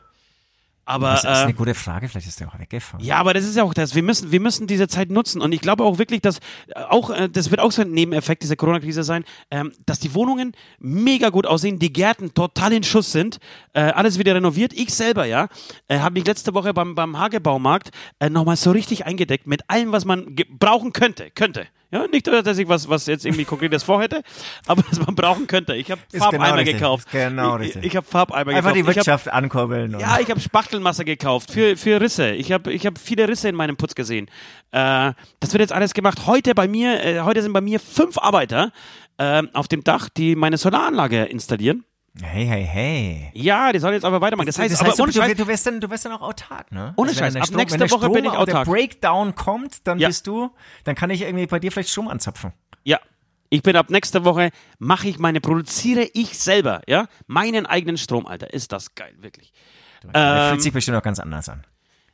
Aber 0.89 1.11
das 1.11 1.25
ist 1.25 1.27
eine 1.27 1.51
äh, 1.51 1.55
gute 1.55 1.75
Frage. 1.75 2.09
Vielleicht 2.09 2.29
ist 2.29 2.41
der 2.41 2.49
auch 2.49 2.59
weggefahren. 2.59 3.05
ja, 3.05 3.17
aber 3.17 3.35
das 3.35 3.45
ist 3.45 3.57
ja 3.57 3.63
auch 3.63 3.75
das. 3.75 3.95
Wir 3.95 4.03
müssen, 4.03 4.33
wir 4.33 4.41
müssen 4.41 4.67
diese 4.67 4.89
Zeit 4.89 5.11
nutzen. 5.11 5.43
Und 5.43 5.53
ich 5.53 5.61
glaube 5.61 5.85
auch 5.85 5.99
wirklich, 5.99 6.23
dass 6.23 6.39
äh, 6.69 6.81
auch, 6.89 7.11
äh, 7.11 7.29
das 7.29 7.51
wird 7.51 7.61
auch 7.61 7.73
so 7.73 7.83
ein 7.83 7.91
Nebeneffekt 7.91 8.43
dieser 8.43 8.57
Corona-Krise 8.57 9.03
sein, 9.03 9.25
ähm, 9.51 9.73
dass 9.85 10.01
die 10.01 10.15
Wohnungen 10.15 10.53
mega 10.79 11.29
gut 11.29 11.45
aussehen, 11.45 11.79
die 11.79 11.93
Gärten 11.93 12.33
total 12.33 12.73
in 12.73 12.83
Schuss 12.83 13.13
sind, 13.13 13.39
alles 13.75 14.19
wieder 14.19 14.35
renoviert. 14.35 14.73
Ich 14.73 14.93
selber, 14.93 15.25
ja, 15.25 15.49
habe 15.89 16.15
mich 16.15 16.27
letzte 16.27 16.55
Woche 16.55 16.75
beim, 16.75 16.95
beim 16.95 17.17
Hagebaumarkt 17.17 17.91
nochmal 18.29 18.57
so 18.57 18.73
richtig 18.73 19.07
eingedeckt 19.07 19.47
mit 19.47 19.69
allem, 19.69 19.93
was 19.93 20.05
man 20.05 20.35
brauchen 20.59 20.93
könnte. 20.93 21.31
Könnte. 21.31 21.69
Ja, 21.91 22.07
nicht, 22.07 22.27
dass 22.27 22.59
ich 22.59 22.69
was, 22.69 22.87
was 22.89 23.07
jetzt 23.07 23.25
irgendwie 23.25 23.47
konkretes 23.47 23.83
vorhätte, 23.83 24.23
aber 24.67 24.83
was 24.91 24.99
man 25.05 25.15
brauchen 25.15 25.47
könnte. 25.47 25.75
Ich 25.75 25.91
habe 25.91 26.01
Ist 26.13 26.23
Farbeimer 26.23 26.63
genau 26.63 26.73
gekauft. 26.73 27.11
Genau 27.11 27.55
ich 27.57 27.61
richtig. 27.69 27.85
ich 27.85 27.97
habe 27.97 28.07
Farbeimer 28.07 28.51
Einfach 28.53 28.75
gekauft. 28.75 28.77
die 28.77 28.81
Ich 28.81 28.87
hab- 28.89 28.97
Wirtschaft 28.97 29.29
ankurbeln. 29.33 29.99
Ja, 29.99 30.19
ich 30.21 30.29
habe 30.31 30.39
Spachtelmasse 30.39 31.07
gekauft 31.07 31.51
für, 31.51 31.79
für 31.79 31.99
Risse. 32.01 32.33
Ich 32.33 32.53
habe 32.53 32.73
ich 32.73 32.85
hab 32.85 32.99
viele 32.99 33.27
Risse 33.27 33.49
in 33.49 33.55
meinem 33.55 33.77
Putz 33.79 33.95
gesehen. 33.95 34.27
Äh, 34.71 35.13
das 35.41 35.53
wird 35.55 35.61
jetzt 35.63 35.73
alles 35.73 35.95
gemacht. 35.95 36.27
Heute 36.27 36.55
bei 36.55 36.69
mir, 36.69 37.03
äh, 37.03 37.21
heute 37.21 37.41
sind 37.43 37.55
bei 37.55 37.63
mir 37.63 37.81
fünf 37.81 38.19
Arbeiter 38.19 38.71
äh, 39.17 39.43
auf 39.55 39.67
dem 39.69 39.83
Dach, 39.83 40.11
die 40.11 40.37
meine 40.37 40.59
Solaranlage 40.59 41.25
installieren. 41.25 41.85
Hey, 42.23 42.47
hey, 42.47 42.65
hey. 42.65 43.31
Ja, 43.35 43.73
die 43.73 43.79
sollen 43.79 43.95
jetzt 43.95 44.05
aber 44.05 44.21
weitermachen. 44.21 44.47
Das 44.47 44.59
heißt, 44.59 44.73
das 44.73 44.83
heißt 44.83 45.01
aber 45.01 45.11
du, 45.11 45.19
Scheiß, 45.19 45.37
du, 45.37 45.47
wirst 45.47 45.67
dann, 45.67 45.81
du 45.81 45.89
wirst 45.91 46.05
dann 46.05 46.13
auch 46.13 46.23
autark, 46.23 46.71
ne? 46.73 46.93
Ohne 46.97 47.11
wenn 47.11 47.17
Scheiß, 47.17 47.33
der 47.35 47.43
ab 47.43 47.49
Strom, 47.49 47.59
nächste 47.61 47.75
wenn 47.81 47.87
der 47.87 47.91
Woche 47.91 48.01
Strom, 48.03 48.13
bin 48.15 48.25
ich 48.25 48.31
Der 48.33 48.41
autark. 48.41 48.67
Breakdown 48.69 49.35
kommt, 49.35 49.87
dann 49.87 49.99
Ja. 49.99 50.09
bist 50.09 50.27
du, 50.27 50.51
dann 50.85 50.95
kann 50.95 51.11
ich 51.11 51.23
irgendwie 51.23 51.47
bei 51.47 51.59
dir 51.59 51.71
vielleicht 51.73 51.91
Strom 51.91 52.09
anzapfen. 52.09 52.53
ja. 52.85 52.99
Ich 53.51 53.63
bin 53.63 53.77
ab 53.77 53.89
nächster 53.89 54.27
Woche, 54.27 54.51
mache 54.79 55.09
ich 55.09 55.19
meine, 55.19 55.41
produziere 55.41 56.07
ich 56.13 56.39
selber, 56.39 56.83
ja, 56.87 57.07
meinen 57.29 57.65
eigenen 57.65 57.97
Strom, 57.97 58.27
Alter. 58.27 58.53
Ist 58.53 58.73
das 58.73 58.95
geil, 58.95 59.15
wirklich. 59.21 59.55
Das 60.03 60.11
Ähm, 60.13 60.49
fühlt 60.51 60.63
sich 60.65 60.73
bestimmt 60.75 60.99
auch 60.99 61.03
ganz 61.03 61.19
anders 61.19 61.49
an. 61.49 61.65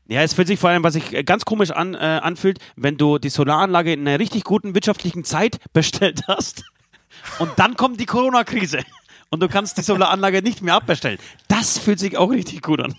Ja, 0.06 0.20
es 0.22 0.32
fühlt 0.32 0.46
sich 0.46 0.60
vor 0.60 0.70
allem, 0.70 0.84
was 0.84 0.92
sich 0.94 1.12
äh, 1.12 1.24
ganz 1.24 1.44
komisch 1.44 1.72
an, 1.72 1.94
äh, 1.94 1.98
anfühlt, 1.98 2.60
wenn 2.76 2.96
du 2.98 3.18
die 3.18 3.30
Solaranlage 3.30 3.92
in 3.92 4.06
einer 4.06 4.20
richtig 4.20 4.44
guten 4.44 4.76
wirtschaftlichen 4.76 5.24
Zeit 5.24 5.58
bestellt 5.72 6.20
hast 6.28 6.62
und 7.40 7.50
dann 7.56 7.74
kommt 7.76 7.98
die 7.98 8.06
Corona-Krise 8.06 8.78
und 9.34 9.40
du 9.42 9.48
kannst 9.48 9.76
die 9.76 9.82
Solaranlage 9.82 10.40
nicht 10.42 10.62
mehr 10.62 10.74
abbestellen. 10.74 11.18
Das 11.48 11.76
fühlt 11.78 11.98
sich 11.98 12.16
auch 12.16 12.30
richtig 12.30 12.62
gut 12.62 12.80
an. 12.80 12.94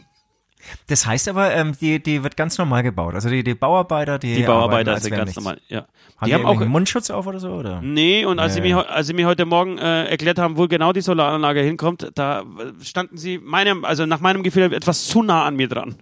Das 0.88 1.06
heißt 1.06 1.28
aber, 1.30 1.54
ähm, 1.54 1.76
die, 1.80 2.02
die 2.02 2.24
wird 2.24 2.36
ganz 2.38 2.58
normal 2.58 2.82
gebaut. 2.84 3.14
Also 3.14 3.30
die, 3.30 3.44
die 3.44 3.54
Bauarbeiter, 3.54 4.18
die, 4.18 4.36
Die 4.36 4.44
Bauarbeiter 4.44 5.00
sind 5.00 5.12
ganz 5.12 5.26
nichts. 5.30 5.36
normal. 5.36 5.62
Ja. 5.68 5.82
Haben 5.82 5.88
Die 6.24 6.26
die, 6.26 6.34
haben 6.34 6.46
auch. 6.48 6.60
einen 6.60 6.72
Mundschutz 6.72 7.10
auf 7.12 7.28
oder 7.28 7.40
so? 7.40 7.50
Oder? 7.50 7.82
Nee, 7.82 8.26
und 8.26 8.40
als, 8.40 8.56
Nee. 8.56 8.62
sie 8.62 8.74
mir, 8.74 8.90
als 8.90 9.06
sie 9.08 9.14
mir 9.14 9.28
heute 9.28 9.46
Morgen 9.46 9.78
äh, 9.78 10.06
erklärt 10.06 10.40
haben, 10.40 10.58
wo 10.58 10.68
genau 10.68 10.92
die 10.92 11.02
Solaranlage 11.02 11.62
hinkommt, 11.62 12.12
da 12.16 12.42
äh, 12.42 12.84
standen 12.84 13.18
sie 13.18 13.38
meinem, 13.38 13.86
also 13.86 14.06
nach 14.08 14.22
meinem 14.22 14.42
Gefühl 14.42 14.74
etwas 14.74 15.06
zu 15.08 15.22
nah 15.22 15.46
an 15.46 15.56
mir 15.56 15.68
dran. 15.68 15.96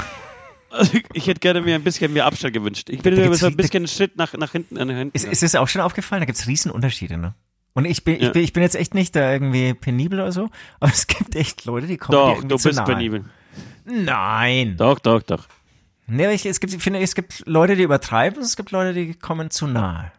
Also 0.71 0.99
ich, 1.15 1.27
hätte 1.27 1.41
gerne 1.41 1.63
mir 1.63 1.75
ein 1.77 1.83
bisschen 1.83 2.13
mehr 2.13 2.27
Abstand 2.27 2.53
gewünscht. 2.53 2.91
Ich 2.91 3.01
bin 3.01 3.17
Da 3.17 3.27
mir 3.27 3.35
so 3.37 3.47
ein 3.47 3.57
bisschen 3.57 3.79
einen 3.79 3.89
Schritt 3.89 4.17
nach, 4.19 4.35
nach 4.35 4.53
hinten. 4.53 4.75
Nach 4.75 4.85
hinten 4.87 5.17
Ist, 5.17 5.25
ist 5.25 5.43
es 5.43 5.55
auch 5.55 5.67
schon 5.67 5.81
aufgefallen? 5.81 6.21
Da 6.21 6.27
gibt's 6.27 6.47
Riesenunterschiede, 6.47 7.17
ne? 7.17 7.35
Und 7.79 7.85
ich 7.85 8.03
bin, 8.03 8.17
Ja. 8.21 8.27
ich 8.27 8.33
bin, 8.33 8.43
ich 8.43 8.53
bin 8.53 8.63
jetzt 8.65 8.75
echt 8.75 8.93
nicht 8.95 9.15
da 9.15 9.33
irgendwie 9.33 9.73
penibel 9.73 10.19
oder 10.21 10.33
so, 10.33 10.51
aber 10.81 10.91
es 10.91 11.07
gibt 11.07 11.37
echt 11.37 11.65
Leute, 11.65 11.87
die 11.87 11.97
kommen 11.97 12.19
Doch, 12.19 12.29
irgendwie 12.31 12.49
du 12.49 12.57
zu 12.57 12.69
bist 12.71 12.79
nahe. 12.81 12.87
penibel. 12.87 13.25
Nein. 13.85 14.77
Doch, 14.77 14.99
doch, 14.99 15.23
doch. 15.23 15.47
Nee, 16.09 16.33
ich, 16.33 16.45
es 16.45 16.59
gibt, 16.59 16.73
ich 16.75 16.83
finde, 16.83 16.99
es 16.99 17.15
gibt 17.15 17.45
Leute, 17.47 17.77
die 17.77 17.85
übertreiben, 17.85 18.43
es 18.43 18.57
gibt 18.57 18.73
Leute, 18.73 18.95
die 18.95 19.15
kommen 19.15 19.51
zu 19.51 19.67
nahe. 19.69 20.11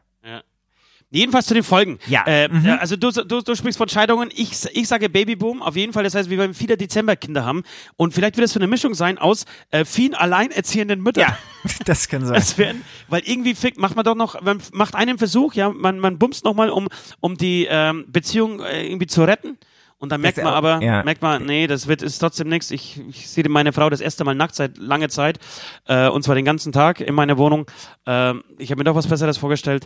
Jedenfalls 1.11 1.47
zu 1.47 1.53
den 1.55 1.63
Folgen. 1.63 1.97
Ja. 2.07 2.23
Äh, 2.27 2.47
Mhm. 2.49 2.65
äh, 2.65 2.69
Also 2.71 2.95
du, 2.95 3.09
du, 3.11 3.41
du 3.41 3.55
sprichst 3.55 3.77
von 3.77 3.89
Scheidungen. 3.89 4.29
Ich, 4.33 4.51
ich 4.73 4.87
sage 4.87 5.09
Babyboom. 5.09 5.61
Auf 5.61 5.75
jeden 5.75 5.91
Fall. 5.91 6.03
Das 6.03 6.13
heißt, 6.13 6.29
wir 6.29 6.37
werden 6.37 6.53
viele 6.53 6.77
Dezemberkinder 6.77 7.43
haben. 7.45 7.63
Und 7.97 8.13
vielleicht 8.13 8.37
wird 8.37 8.45
es 8.45 8.53
so 8.53 8.59
eine 8.59 8.67
Mischung 8.67 8.93
sein 8.93 9.17
aus 9.17 9.45
äh, 9.71 9.85
vielen 9.85 10.13
alleinerziehenden 10.13 11.01
Müttern. 11.01 11.33
das 11.85 12.07
kann 12.09 12.25
sein. 12.25 12.35
Es 12.37 12.57
werden, 12.59 12.83
weil 13.07 13.23
irgendwie 13.25 13.55
fick, 13.55 13.77
macht 13.79 13.95
man 13.95 14.05
doch 14.05 14.15
noch, 14.15 14.39
man 14.41 14.61
macht 14.71 14.93
einen 14.95 15.17
Versuch, 15.17 15.53
ja, 15.55 15.69
man, 15.71 15.99
man 15.99 16.19
bumst 16.19 16.45
nochmal, 16.45 16.69
um, 16.69 16.87
um 17.19 17.37
die 17.37 17.67
ähm, 17.69 18.05
Beziehung 18.07 18.61
äh, 18.61 18.85
irgendwie 18.85 19.07
zu 19.07 19.23
retten. 19.23 19.57
Und 19.99 20.13
dann 20.13 20.21
merkt 20.21 20.37
man 20.37 20.53
aber, 20.53 20.81
ja. 20.81 21.03
merkt 21.03 21.21
man, 21.21 21.45
nee, 21.45 21.67
das 21.67 21.87
wird 21.87 22.01
ist 22.01 22.19
trotzdem 22.19 22.47
nichts. 22.47 22.71
Ich, 22.71 23.01
ich 23.09 23.29
sehe 23.29 23.47
meine 23.49 23.73
Frau 23.73 23.89
das 23.89 23.99
erste 23.99 24.23
Mal 24.23 24.33
nackt 24.33 24.55
seit 24.55 24.77
langer 24.77 25.09
Zeit, 25.09 25.39
äh, 25.87 26.07
und 26.07 26.23
zwar 26.23 26.35
den 26.35 26.45
ganzen 26.45 26.71
Tag 26.71 27.01
in 27.01 27.13
meiner 27.13 27.37
Wohnung. 27.37 27.69
Ähm, 28.05 28.43
ich 28.57 28.71
habe 28.71 28.79
mir 28.79 28.85
doch 28.85 28.95
was 28.95 29.07
Besseres 29.07 29.37
vorgestellt. 29.37 29.85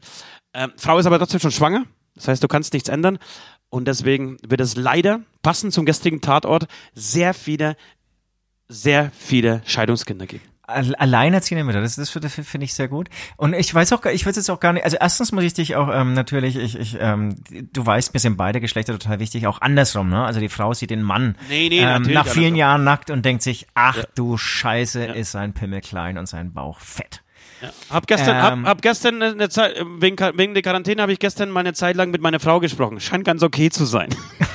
Ähm, 0.53 0.71
Frau 0.77 0.99
ist 0.99 1.07
aber 1.07 1.17
trotzdem 1.17 1.39
schon 1.39 1.51
schwanger, 1.51 1.85
das 2.13 2.27
heißt, 2.27 2.43
du 2.43 2.47
kannst 2.47 2.73
nichts 2.73 2.89
ändern. 2.89 3.17
Und 3.69 3.87
deswegen 3.87 4.37
wird 4.47 4.61
es 4.61 4.75
leider, 4.75 5.21
passend 5.41 5.73
zum 5.73 5.83
gestrigen 5.85 6.21
Tatort, 6.21 6.67
sehr 6.93 7.33
viele, 7.33 7.75
sehr 8.67 9.11
viele 9.17 9.63
Scheidungskinder 9.65 10.27
geben. 10.27 10.52
Al- 10.73 10.95
Alleinerziehende 10.95 11.63
Mütter, 11.63 11.81
das, 11.81 11.95
das 11.95 12.09
finde 12.09 12.29
finde 12.29 12.65
ich 12.65 12.73
sehr 12.73 12.87
gut. 12.87 13.09
Und 13.37 13.53
ich 13.53 13.73
weiß 13.73 13.93
auch, 13.93 14.01
gar- 14.01 14.13
ich 14.13 14.25
weiß 14.25 14.35
jetzt 14.35 14.49
auch 14.49 14.59
gar 14.59 14.73
nicht, 14.73 14.83
also 14.83 14.97
erstens 14.99 15.31
muss 15.31 15.43
ich 15.43 15.53
dich 15.53 15.75
auch 15.75 15.89
ähm, 15.93 16.13
natürlich, 16.13 16.55
ich, 16.57 16.77
ich, 16.77 16.97
ähm, 16.99 17.35
du 17.71 17.85
weißt, 17.85 18.13
mir 18.13 18.19
sind 18.19 18.37
beide 18.37 18.59
Geschlechter 18.61 18.93
total 18.97 19.19
wichtig, 19.19 19.47
auch 19.47 19.61
andersrum, 19.61 20.09
ne? 20.09 20.23
Also 20.25 20.39
die 20.39 20.49
Frau 20.49 20.73
sieht 20.73 20.89
den 20.89 21.03
Mann 21.03 21.35
Nee, 21.49 21.69
nee, 21.69 21.79
ähm, 21.79 22.03
nach 22.03 22.27
vielen. 22.27 22.55
Jahren 22.55 22.83
nackt 22.83 23.09
und 23.09 23.23
denkt 23.25 23.43
sich, 23.43 23.67
ach 23.75 23.97
Ja. 23.97 24.03
du 24.15 24.37
Scheiße, 24.37 25.07
Ja. 25.07 25.13
ist 25.13 25.31
sein 25.31 25.53
Pimmel 25.53 25.81
klein 25.81 26.17
und 26.17 26.27
sein 26.27 26.53
Bauch 26.53 26.79
fett. 26.79 27.21
Hab 27.89 28.07
gestern, 28.07 28.35
Ähm. 28.35 28.63
hab, 28.65 28.69
hab 28.71 28.81
gestern 28.81 29.21
eine, 29.21 29.47
Zeit, 29.49 29.75
wegen, 29.99 30.17
wegen 30.37 30.53
der 30.53 30.61
Quarantäne 30.63 31.01
habe 31.01 31.13
ich 31.13 31.19
gestern 31.19 31.49
mal 31.49 31.61
eine 31.61 31.73
Zeit 31.73 31.95
lang 31.95 32.11
mit 32.11 32.21
meiner 32.21 32.39
Frau 32.41 32.59
gesprochen. 32.59 32.99
Scheint 32.99 33.23
ganz 33.23 33.41
okay 33.41 33.69
zu 33.69 33.85
sein. 33.85 34.09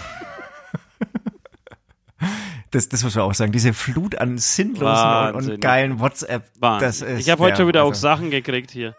Das, 2.70 2.88
das 2.88 3.02
muss 3.02 3.14
man 3.14 3.24
auch 3.24 3.34
sagen, 3.34 3.50
diese 3.52 3.72
Flut 3.72 4.16
an 4.16 4.36
sinnlosen 4.36 5.34
und, 5.34 5.50
und 5.50 5.60
geilen 5.60 6.00
WhatsApp, 6.00 6.44
das 6.52 6.60
Wahnsinn. 6.60 7.08
ist, 7.08 7.20
ich 7.20 7.30
habe 7.30 7.42
heute 7.42 7.50
ja, 7.52 7.56
schon 7.56 7.68
wieder 7.68 7.84
auch 7.84 7.88
also, 7.88 8.00
Sachen 8.00 8.30
gekriegt 8.30 8.70
hier. 8.70 8.94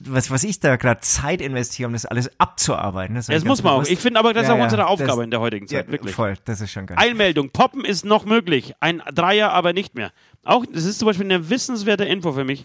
was, 0.00 0.30
was 0.30 0.42
ich 0.44 0.58
da 0.58 0.76
gerade 0.76 1.00
Zeit 1.02 1.40
investiere, 1.40 1.86
um 1.86 1.92
das 1.92 2.04
alles 2.04 2.30
abzuarbeiten. 2.40 3.14
Das, 3.14 3.26
Das 3.26 3.44
muss 3.44 3.62
man 3.62 3.72
auch. 3.74 3.76
bewusst. 3.76 3.92
Ich 3.92 4.00
finde 4.00 4.18
aber, 4.18 4.32
das 4.32 4.42
ist 4.44 4.48
Ja, 4.48 4.54
auch 4.54 4.58
ja, 4.58 4.64
unsere 4.64 4.82
das- 4.82 4.90
Aufgabe 4.90 5.22
in 5.24 5.30
der 5.30 5.40
heutigen 5.40 5.68
Zeit, 5.68 5.90
wirklich. 5.90 6.14
Voll, 6.14 6.34
das 6.44 6.60
ist 6.60 6.72
schon 6.72 6.86
geil. 6.86 6.96
Einmeldung, 6.98 7.50
Poppen 7.50 7.84
ist 7.84 8.04
noch 8.04 8.24
möglich. 8.24 8.74
Ein 8.80 9.02
Dreier 9.14 9.52
aber 9.52 9.72
nicht 9.72 9.94
mehr. 9.94 10.10
Auch, 10.44 10.64
das 10.66 10.84
ist 10.84 10.98
zum 10.98 11.06
Beispiel 11.06 11.26
eine 11.26 11.48
wissenswerte 11.48 12.04
Info 12.04 12.32
für 12.32 12.44
mich, 12.44 12.64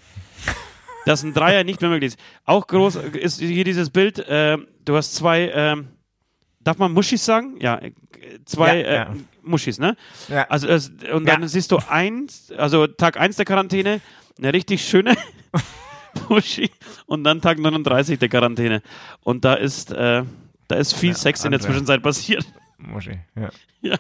dass 1.06 1.24
ein 1.24 1.34
Dreier 1.36 1.64
nicht 1.64 1.82
mehr 1.82 1.90
möglich 1.92 2.14
ist. 2.14 2.20
Auch 2.46 2.66
groß 2.66 2.96
ist 2.96 3.40
hier 3.40 3.64
dieses 3.64 3.92
Bild, 3.92 4.20
äh, 4.20 4.58
du 4.86 4.96
hast 4.96 5.14
zwei, 5.16 5.52
ähm, 5.54 5.90
darf 6.60 6.80
man 6.80 6.92
Muschis 6.92 7.24
sagen? 7.24 7.58
Ja, 7.60 7.78
äh, 7.78 7.92
zwei 8.46 8.82
Ja, 8.82 8.94
ja. 8.94 9.14
Muschis, 9.48 9.80
ne? 9.80 9.96
Ja. 10.28 10.46
Also 10.50 10.68
es, 10.68 10.90
und 11.14 11.28
dann 11.28 11.42
Ja. 11.42 11.48
siehst 11.48 11.72
du 11.72 11.78
eins, 11.90 12.52
also 12.58 12.88
Tag 12.88 13.18
eins 13.20 13.36
der 13.38 13.46
Quarantäne, 13.46 14.02
eine 14.38 14.54
richtig 14.54 14.88
schöne 14.88 15.16
Muschi 16.30 16.70
und 17.06 17.24
dann 17.24 17.42
Tag 17.42 17.60
39 17.60 18.20
der 18.20 18.30
Quarantäne. 18.30 18.82
Und 19.24 19.46
da 19.46 19.54
ist, 19.56 19.92
äh, 19.92 20.24
da 20.68 20.76
ist 20.76 20.94
viel 20.94 21.16
Sex 21.16 21.46
in 21.46 21.52
der. 21.52 21.60
Zwischenzeit 21.60 22.02
passiert. 22.04 22.46
Muschi, 22.78 23.20
ja. 23.36 23.50
Ja. 23.82 23.96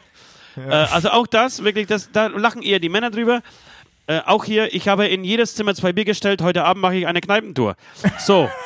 Äh, 0.57 0.69
also 0.91 1.09
auch 1.11 1.27
das, 1.27 1.63
wirklich, 1.63 1.87
das, 1.87 2.11
da 2.11 2.27
lachen 2.27 2.61
eher 2.63 2.79
die 2.79 2.89
Männer 2.89 3.11
drüber. 3.11 3.41
Äh, 4.07 4.21
auch 4.25 4.45
hier, 4.45 4.73
ich 4.73 4.87
habe 4.87 5.05
in 5.07 5.23
jedes 5.23 5.53
Zimmer 5.55 5.75
zwei 5.75 5.91
Bier 5.93 6.05
gestellt, 6.05 6.41
heute 6.41 6.63
Abend 6.63 6.81
mache 6.81 6.95
ich 6.95 7.05
eine 7.07 7.19
Kneipentour. 7.21 7.75
So, 8.19 8.49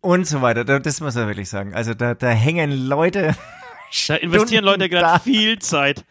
Und 0.00 0.26
so 0.26 0.40
weiter. 0.40 0.64
Da- 0.64 0.78
Das 0.78 1.00
muss 1.00 1.14
man 1.14 1.26
wirklich 1.26 1.48
sagen. 1.50 1.74
Also 1.74 1.94
da, 1.94 2.14
da 2.14 2.28
hängen 2.30 2.86
Leute. 2.88 3.34
Da 4.06 4.14
investieren 4.16 4.64
Leute 4.64 4.88
gerade 4.88 5.20
viel 5.22 5.58
Zeit. 5.58 6.04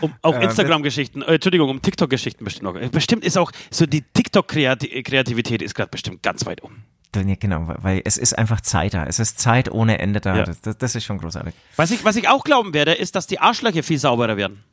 Um, 0.00 0.14
auch 0.22 0.34
Ähm, 0.34 0.42
Instagram-Geschichten, 0.42 1.22
äh, 1.22 1.34
Entschuldigung, 1.34 1.70
um 1.70 1.82
TikTok-Geschichten 1.82 2.44
bestimmt 2.44 2.74
noch. 2.74 2.90
Bestimmt 2.90 3.24
ist 3.24 3.38
auch, 3.38 3.50
so 3.70 3.86
die 3.86 4.02
TikTok-Kreativität 4.02 5.62
ist 5.62 5.74
gerade 5.74 5.90
bestimmt 5.90 6.22
ganz 6.22 6.46
weit 6.46 6.62
um. 6.62 6.82
Ja, 7.16 7.36
genau, 7.38 7.72
weil 7.80 8.02
es 8.04 8.16
ist 8.16 8.36
einfach 8.36 8.60
Zeit 8.60 8.94
da. 8.94 9.06
Es 9.06 9.20
ist 9.20 9.38
Zeit 9.38 9.70
ohne 9.70 9.98
Ende 10.00 10.20
da. 10.20 10.36
Ja. 10.36 10.44
Das, 10.44 10.60
das, 10.60 10.76
das 10.78 10.94
ist 10.96 11.04
schon 11.04 11.18
großartig. 11.18 11.54
Was 11.76 11.92
ich, 11.92 12.04
was 12.04 12.16
ich 12.16 12.28
auch 12.28 12.42
glauben 12.42 12.74
werde, 12.74 12.92
ist, 12.92 13.14
dass 13.14 13.28
die 13.28 13.38
Arschlöcher 13.38 13.84
viel 13.84 13.98
sauberer 13.98 14.36
werden. 14.36 14.64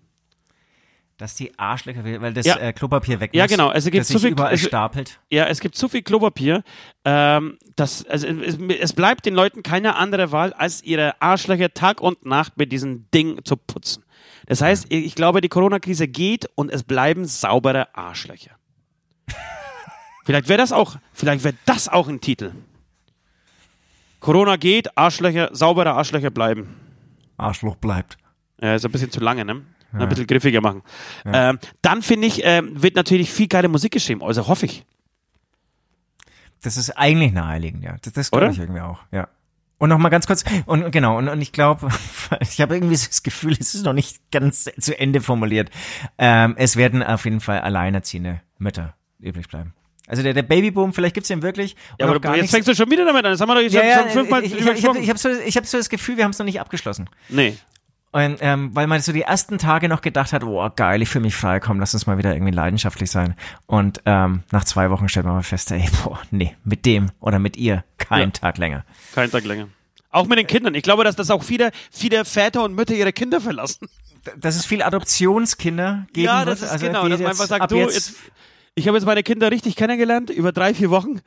Dass 1.22 1.36
die 1.36 1.58
Arschlöcher, 1.60 2.04
weil 2.04 2.34
das 2.34 2.48
Ja. 2.48 2.58
äh, 2.58 2.74
Klopapier 2.74 3.20
weg 3.20 3.30
Ja, 3.36 3.44
muss, 3.44 3.52
genau. 3.52 3.68
Also 3.68 3.92
das 3.92 4.08
sich 4.08 4.16
so 4.16 4.20
viel- 4.20 4.32
überall 4.32 4.50
also- 4.54 4.68
stapelt. 4.68 5.20
Ja, 5.30 5.46
es 5.46 5.60
gibt 5.60 5.76
zu 5.76 5.88
viel 5.88 6.02
Klopapier. 6.02 6.64
Ähm, 7.06 7.60
das, 7.76 8.04
also 8.08 8.26
es, 8.28 8.58
es 8.58 8.94
bleibt 8.94 9.28
den 9.28 9.36
Leuten 9.36 9.62
keine 9.62 9.98
andere 9.98 10.32
Wahl, 10.32 10.52
als 10.54 10.82
ihre 10.82 11.22
Arschlöcher 11.22 11.76
Tag 11.76 12.02
und 12.02 12.26
Nacht 12.26 12.58
mit 12.58 12.72
diesem 12.72 13.06
Ding 13.14 13.40
zu 13.46 13.56
putzen. 13.56 14.04
Das 14.48 14.62
heißt, 14.64 14.88
ich 14.90 15.14
glaube, 15.14 15.42
die 15.42 15.48
Corona-Krise 15.50 16.08
geht 16.08 16.50
und 16.56 16.72
es 16.72 16.82
bleiben 16.82 17.26
saubere 17.26 17.96
Arschlöcher. 17.96 18.56
vielleicht 20.26 20.50
wäre 20.50 20.58
das 20.58 20.72
auch, 20.72 20.96
vielleicht 21.14 21.44
wäre 21.44 21.54
das 21.68 21.88
auch 21.88 22.08
ein 22.08 22.20
Titel. 22.20 22.52
Corona 24.20 24.56
geht, 24.56 24.98
Arschlöcher, 24.98 25.50
saubere 25.54 25.92
Arschlöcher 25.92 26.32
bleiben. 26.32 26.76
Arschloch 27.38 27.76
bleibt. 27.76 28.18
Ja, 28.60 28.74
ist 28.74 28.86
ein 28.86 28.92
bisschen 28.92 29.12
zu 29.12 29.20
lange, 29.20 29.46
ne? 29.46 29.62
Ein 29.94 30.10
bisschen 30.10 30.28
griffiger 30.28 30.62
machen. 30.62 30.84
Ähm, 31.26 31.60
dann 31.82 32.02
finde 32.02 32.28
ich, 32.28 32.42
ähm, 32.44 32.82
wird 32.82 32.96
natürlich 32.96 33.32
viel 33.32 33.48
geile 33.48 33.68
Musik 33.68 33.92
geschrieben, 33.92 34.24
also 34.24 34.48
hoffe 34.48 34.66
ich. 34.66 34.86
Das 36.62 36.78
ist 36.78 36.92
eigentlich 36.92 37.34
naheliegend, 37.34 37.84
ja. 37.84 37.98
Das, 38.02 38.14
das 38.14 38.32
glaube 38.32 38.52
ich 38.52 38.60
irgendwie 38.60 38.82
auch, 38.82 39.00
ja. 39.12 39.28
Und 39.78 39.90
noch 39.90 39.98
mal 39.98 40.10
ganz 40.10 40.28
kurz, 40.28 40.44
und 40.68 40.92
genau, 40.92 41.18
und, 41.18 41.28
und 41.28 41.42
ich 41.42 41.52
glaube, 41.52 41.90
ich 42.40 42.62
habe 42.62 42.76
irgendwie 42.76 42.96
so 42.96 43.08
das 43.08 43.24
Gefühl, 43.24 43.54
es 43.60 43.74
ist 43.74 43.84
noch 43.84 43.94
nicht 43.94 44.22
ganz 44.32 44.70
zu 44.80 44.98
Ende 44.98 45.22
formuliert. 45.22 45.72
Ähm, 46.20 46.54
es 46.58 46.76
werden 46.76 47.02
auf 47.02 47.26
jeden 47.26 47.40
Fall 47.40 47.62
alleinerziehende 47.62 48.42
Mütter 48.60 48.94
übrig 49.20 49.48
bleiben. 49.48 49.74
Also 50.08 50.24
der, 50.24 50.34
der 50.34 50.44
Babyboom, 50.44 50.94
vielleicht 50.94 51.16
gibt's 51.16 51.30
den 51.30 51.42
wirklich. 51.42 51.76
Ja, 52.00 52.06
aber 52.08 52.16
jetzt 52.36 52.42
nicht 52.42 52.52
fängst 52.52 52.68
du 52.68 52.76
schon 52.76 52.92
wieder 52.92 53.06
damit 53.06 53.26
an. 53.26 53.32
Das 53.32 53.42
haben 53.42 53.50
wir 53.50 53.56
doch 53.56 53.62
jetzt 53.62 53.74
ja, 53.74 53.82
schon, 53.82 54.06
ja, 54.06 54.12
fünfmal 54.12 54.44
ich, 54.44 54.54
ich, 54.54 54.60
ich, 54.60 54.84
ich, 54.84 55.10
habe 55.10 55.18
so, 55.18 55.30
ich 55.30 55.58
hab 55.58 55.66
so 55.66 55.78
das 55.78 55.90
Gefühl, 55.90 56.18
wir 56.18 56.26
haben 56.26 56.32
es 56.32 56.38
noch 56.38 56.46
nicht 56.46 56.60
abgeschlossen. 56.60 57.10
Nee. 57.30 57.58
Und, 58.14 58.40
ähm, 58.42 58.76
weil 58.76 58.88
man 58.88 59.00
so 59.00 59.14
die 59.14 59.22
ersten 59.22 59.58
Tage 59.58 59.88
noch 59.88 60.02
gedacht 60.02 60.34
hat, 60.34 60.44
oh 60.44 60.70
geil, 60.76 61.02
ich 61.02 61.08
fühle 61.10 61.24
mich 61.24 61.36
frei, 61.36 61.62
komm, 61.62 61.80
lass 61.80 61.94
uns 61.94 62.08
mal 62.08 62.18
wieder 62.18 62.34
irgendwie 62.34 62.52
leidenschaftlich 62.52 63.10
sein. 63.10 63.36
Und 63.68 64.02
ähm, 64.06 64.44
nach 64.52 64.66
zwei 64.66 64.90
Wochen 64.90 65.08
stellt 65.08 65.26
man 65.26 65.36
mal 65.36 65.44
fest, 65.44 65.72
ey, 65.72 65.88
boah, 66.04 66.20
nee, 66.30 66.56
mit 66.66 66.86
dem 66.86 67.12
oder 67.22 67.40
mit 67.40 67.56
ihr 67.56 67.86
kein 67.98 68.30
Ja. 68.30 68.32
Tag 68.32 68.58
länger. 68.58 68.84
Kein 69.14 69.32
Tag 69.32 69.46
länger. 69.46 69.70
Auch 70.10 70.28
mit 70.28 70.38
den 70.38 70.48
Kindern. 70.48 70.76
Ich 70.76 70.84
glaube, 70.84 71.06
dass 71.06 71.16
das 71.16 71.32
auch 71.32 71.42
viele, 71.42 71.72
viele 71.90 72.26
Väter 72.26 72.66
und 72.66 72.76
Mütter 72.76 72.94
ihre 72.94 73.14
Kinder 73.14 73.40
verlassen. 73.40 73.88
Dass 74.38 74.58
es 74.58 74.66
viel 74.66 74.84
Adoptionskinder 74.84 76.06
geben 76.12 76.26
ja, 76.26 76.40
wird. 76.40 76.50
das 76.50 76.62
ist 76.64 76.70
also 76.70 76.86
genau. 76.86 77.08
Dass 77.08 77.20
man 77.20 77.30
einfach 77.30 77.48
sagt, 77.48 77.72
du, 77.72 77.78
jetzt, 77.78 77.96
jetzt, 77.96 78.16
ich 78.76 78.88
habe 78.88 78.98
jetzt 78.98 79.06
meine 79.06 79.24
Kinder 79.24 79.50
richtig 79.50 79.78
kennengelernt, 79.78 80.30
über 80.30 80.52
drei, 80.52 80.74
vier 80.74 80.90
Wochen. 80.90 81.22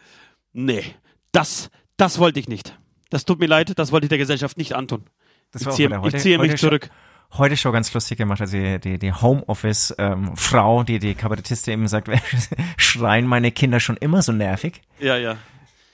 Nee, 0.52 0.84
das, 1.32 1.70
das 1.96 2.18
wollte 2.18 2.38
ich 2.40 2.48
nicht. 2.48 2.78
Das 3.08 3.24
tut 3.24 3.40
mir 3.40 3.46
leid, 3.46 3.72
das 3.78 3.90
wollte 3.90 4.04
ich 4.04 4.10
der 4.10 4.18
Gesellschaft 4.18 4.58
nicht 4.58 4.74
antun. 4.74 5.04
Das 5.54 5.62
Ich 5.62 5.66
war 5.66 5.74
ziehe, 5.74 5.88
wieder 5.88 5.96
ich 5.98 6.02
heute- 6.02 6.16
ziehe 6.18 6.38
mich 6.38 6.50
heute 6.50 6.58
schon- 6.58 6.68
zurück. 6.68 6.90
Heute 7.36 7.56
schon 7.56 7.72
ganz 7.72 7.92
lustig 7.92 8.16
gemacht, 8.18 8.40
also 8.40 8.56
die, 8.56 8.78
die, 8.78 8.96
die 8.98 9.12
Homeoffice-Frau, 9.12 10.84
die 10.84 11.00
die 11.00 11.14
Kabarettistin 11.16 11.72
eben 11.74 11.88
sagt, 11.88 12.08
schreien 12.76 13.26
meine 13.26 13.50
Kinder 13.50 13.80
schon 13.80 13.96
immer 13.96 14.22
so 14.22 14.30
nervig. 14.30 14.82
Ja, 15.00 15.16
ja. 15.16 15.36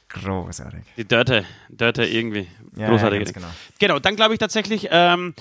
Großartig. 0.09 0.81
Die 0.99 1.07
Dörte, 1.09 1.45
Dörte 1.71 2.05
irgendwie. 2.05 2.47
Ja, 2.77 2.89
Großartig. 2.91 3.21
ja, 3.21 3.25
ganz 3.25 3.33
genau. 3.33 3.47
Genau, 3.79 3.99
dann 4.01 4.17
glaube 4.17 4.35
ich 4.35 4.39
tatsächlich, 4.41 4.89
ähm, 4.91 5.35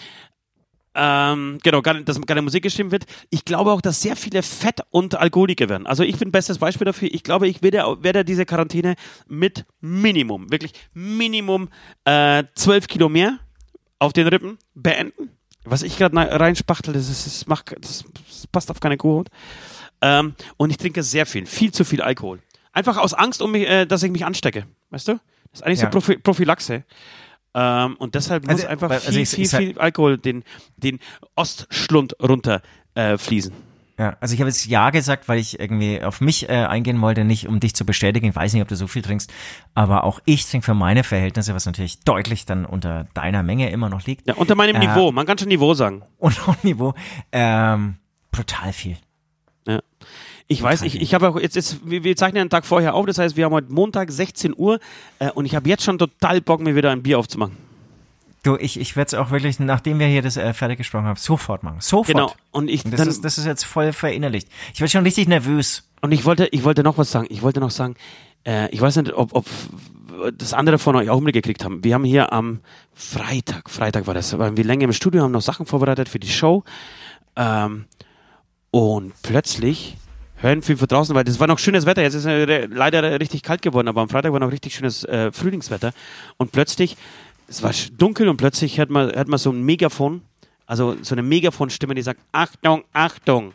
ähm, 0.95 1.59
genau, 1.63 1.81
gar- 1.81 1.95
dass 2.01 2.21
keine 2.21 2.41
Musik 2.43 2.63
geschrieben 2.63 2.91
wird. 2.91 3.05
Ich 3.29 3.43
glaube 3.45 3.71
auch, 3.71 3.81
dass 3.81 4.01
sehr 4.01 4.15
viele 4.15 4.41
Fett 4.43 4.79
und 4.91 5.15
Alkoholiker 5.15 5.69
werden. 5.69 5.85
Also 5.87 6.03
ich 6.03 6.17
bin 6.17 6.31
bestes 6.31 6.59
Beispiel 6.59 6.85
dafür. 6.85 7.09
Ich 7.11 7.23
glaube, 7.23 7.47
ich 7.47 7.61
werde, 7.61 7.83
werde 8.01 8.23
diese 8.23 8.45
Quarantäne 8.45 8.95
mit 9.27 9.65
Minimum, 9.81 10.49
wirklich 10.51 10.73
Minimum 10.93 11.69
äh, 12.05 12.43
12 12.55 12.87
Kilo 12.87 13.09
mehr 13.09 13.39
auf 13.99 14.13
den 14.13 14.27
Rippen 14.27 14.57
beenden. 14.75 15.29
Was 15.65 15.83
ich 15.83 15.97
gerade 15.97 16.15
reinspachtel, 16.15 16.93
das, 16.93 17.09
ist, 17.09 17.25
das, 17.27 17.47
macht, 17.47 17.75
das, 17.79 18.05
das 18.27 18.47
passt 18.47 18.71
auf 18.71 18.79
keine 18.79 18.97
Kuhhaut. 18.97 19.27
Ähm, 20.01 20.33
und 20.57 20.69
ich 20.69 20.77
trinke 20.77 21.03
sehr 21.03 21.25
viel, 21.25 21.45
viel 21.45 21.71
zu 21.73 21.83
viel 21.83 22.01
Alkohol. 22.01 22.39
Einfach 22.71 22.97
aus 22.97 23.13
Angst, 23.13 23.41
um 23.41 23.51
mich, 23.51 23.67
äh, 23.67 23.85
dass 23.85 24.01
ich 24.03 24.11
mich 24.11 24.25
anstecke. 24.25 24.65
Weißt 24.89 25.07
du? 25.09 25.13
Das 25.51 25.59
ist 25.59 25.63
eigentlich 25.65 25.79
Ja. 25.79 25.85
so 25.87 25.91
Prophy 25.91 26.17
Prophylaxe. 26.17 26.85
Ähm, 27.53 27.95
und 27.97 28.15
deshalb 28.15 28.43
muss 28.43 28.53
Also, 28.55 28.67
einfach 28.67 28.89
also 28.89 29.11
viel, 29.11 29.21
ich- 29.21 29.29
viel, 29.29 29.43
ich 29.45 29.51
viel 29.51 29.77
Alkohol 29.79 30.17
den, 30.17 30.43
den 30.77 30.99
Ostschlund 31.35 32.15
runter 32.21 32.61
äh. 32.95 33.51
Ja, 33.99 34.15
also 34.21 34.33
ich 34.33 34.39
habe 34.39 34.49
jetzt 34.49 34.65
Ja 34.65 34.91
gesagt, 34.91 35.27
weil 35.27 35.39
ich 35.39 35.59
irgendwie 35.59 36.01
auf 36.01 36.21
mich 36.21 36.47
äh, 36.47 36.53
eingehen 36.53 37.01
wollte, 37.01 37.25
nicht 37.25 37.49
um 37.49 37.59
dich 37.59 37.75
zu 37.75 37.85
bestätigen. 37.85 38.27
Ich 38.27 38.35
weiß 38.35 38.53
nicht, 38.53 38.61
ob 38.61 38.69
du 38.69 38.77
so 38.77 38.87
viel 38.87 39.01
trinkst, 39.01 39.29
aber 39.75 40.05
auch 40.05 40.21
ich 40.23 40.45
trinke 40.45 40.63
für 40.63 40.73
meine 40.73 41.03
Verhältnisse, 41.03 41.53
was 41.53 41.65
natürlich 41.65 41.99
deutlich 41.99 42.45
dann 42.45 42.65
unter 42.65 43.07
deiner 43.13 43.43
Menge 43.43 43.69
immer 43.71 43.89
noch 43.89 44.05
liegt. 44.05 44.25
Ja, 44.25 44.35
unter 44.35 44.55
meinem 44.55 44.77
Äh, 44.77 44.87
Niveau. 44.87 45.11
Man 45.11 45.25
kann 45.25 45.37
schon 45.37 45.49
Niveau 45.49 45.73
sagen. 45.73 46.03
Und 46.17 46.47
auf 46.47 46.63
Niveau 46.63 46.93
ähm, 47.33 47.97
brutal 48.31 48.71
viel. 48.71 48.95
Ja. 49.67 49.81
Ich 50.47 50.63
weiß, 50.63 50.83
ich, 50.83 51.01
ich 51.01 51.13
habe 51.13 51.27
auch 51.27 51.37
jetzt, 51.37 51.57
jetzt 51.57 51.79
wir, 51.83 52.05
wir 52.05 52.15
zeichnen 52.15 52.39
einen 52.39 52.49
Tag 52.49 52.65
vorher 52.65 52.95
auf, 52.95 53.05
das 53.05 53.17
heißt, 53.17 53.35
wir 53.35 53.43
haben 53.43 53.53
heute 53.53 53.71
Montag 53.71 54.11
16 54.11 54.55
Uhr 54.57 54.79
äh, 55.19 55.29
und 55.31 55.43
ich 55.43 55.55
habe 55.55 55.67
jetzt 55.67 55.83
schon 55.83 55.97
total 55.97 56.39
Bock, 56.39 56.61
mir 56.61 56.73
wieder 56.73 56.89
ein 56.91 57.03
Bier 57.03 57.19
aufzumachen. 57.19 57.68
Du, 58.43 58.55
ich, 58.55 58.79
ich 58.79 58.95
werde 58.95 59.07
es 59.07 59.13
auch 59.15 59.31
wirklich, 59.31 59.59
nachdem 59.59 59.99
wir 59.99 60.07
hier 60.07 60.21
das 60.21 60.37
äh, 60.37 60.53
fertig 60.53 60.77
gesprochen 60.77 61.05
haben, 61.05 61.17
sofort 61.17 61.63
machen. 61.63 61.81
Sofort. 61.81 62.07
Genau. 62.07 62.33
Und 62.51 62.69
ich, 62.69 62.85
Und 62.85 62.91
das, 62.91 62.99
dann, 62.99 63.09
ist, 63.09 63.25
das 63.25 63.37
ist 63.37 63.45
jetzt 63.45 63.65
voll 63.65 63.91
verinnerlicht. 63.91 64.47
Ich 64.73 64.79
werde 64.79 64.91
schon 64.91 65.03
richtig 65.03 65.27
nervös. 65.27 65.89
und 66.01 66.11
ich 66.13 66.23
wollte, 66.25 66.47
ich 66.47 66.63
wollte 66.63 66.83
noch 66.83 66.97
was 66.97 67.11
sagen. 67.11 67.27
Ich 67.29 67.41
wollte 67.41 67.59
noch 67.59 67.71
sagen, 67.71 67.95
äh, 68.45 68.69
ich 68.69 68.79
weiß 68.79 68.95
nicht, 68.97 69.13
ob, 69.13 69.35
ob 69.35 69.45
das 70.37 70.53
andere 70.53 70.79
von 70.79 70.95
euch 70.95 71.09
auch 71.09 71.19
mitgekriegt 71.21 71.63
haben. 71.63 71.83
Wir 71.83 71.93
haben 71.93 72.03
hier 72.03 72.33
am 72.33 72.61
Freitag, 72.93 73.69
Freitag 73.69 74.07
war 74.07 74.13
das, 74.13 74.37
waren 74.37 74.57
wir 74.57 74.63
länger 74.63 74.85
im 74.85 74.93
Studio, 74.93 75.23
haben 75.23 75.31
noch 75.31 75.41
Sachen 75.41 75.65
vorbereitet 75.65 76.09
für 76.09 76.19
die 76.19 76.29
Show. 76.29 76.63
Ähm, 77.35 77.85
und 78.71 79.13
plötzlich 79.21 79.97
hören 80.37 80.65
wir 80.67 80.77
von 80.77 80.87
draußen, 80.87 81.15
weil 81.15 81.23
das 81.23 81.39
war 81.39 81.47
noch 81.47 81.59
schönes 81.59 81.85
Wetter. 81.85 82.01
Jetzt 82.01 82.13
ist 82.15 82.25
es 82.25 82.69
leider 82.69 83.19
richtig 83.19 83.43
kalt 83.43 83.61
geworden, 83.61 83.87
aber 83.87 84.01
am 84.01 84.09
Freitag 84.09 84.31
war 84.31 84.39
noch 84.39 84.51
richtig 84.51 84.75
schönes 84.75 85.03
äh, 85.03 85.31
Frühlingswetter. 85.31 85.91
Und 86.37 86.51
plötzlich, 86.51 86.97
es 87.49 87.63
war 87.63 87.73
dunkel 87.97 88.29
und 88.29 88.37
plötzlich 88.37 88.77
hört 88.77 88.89
man, 88.89 89.13
hört 89.13 89.27
man 89.27 89.39
so 89.39 89.51
ein 89.51 89.63
Megafon, 89.63 90.21
also 90.65 90.95
so 91.01 91.15
eine 91.15 91.23
Megafonstimme, 91.23 91.95
die 91.95 92.01
sagt, 92.01 92.21
Achtung, 92.31 92.83
Achtung. 92.93 93.53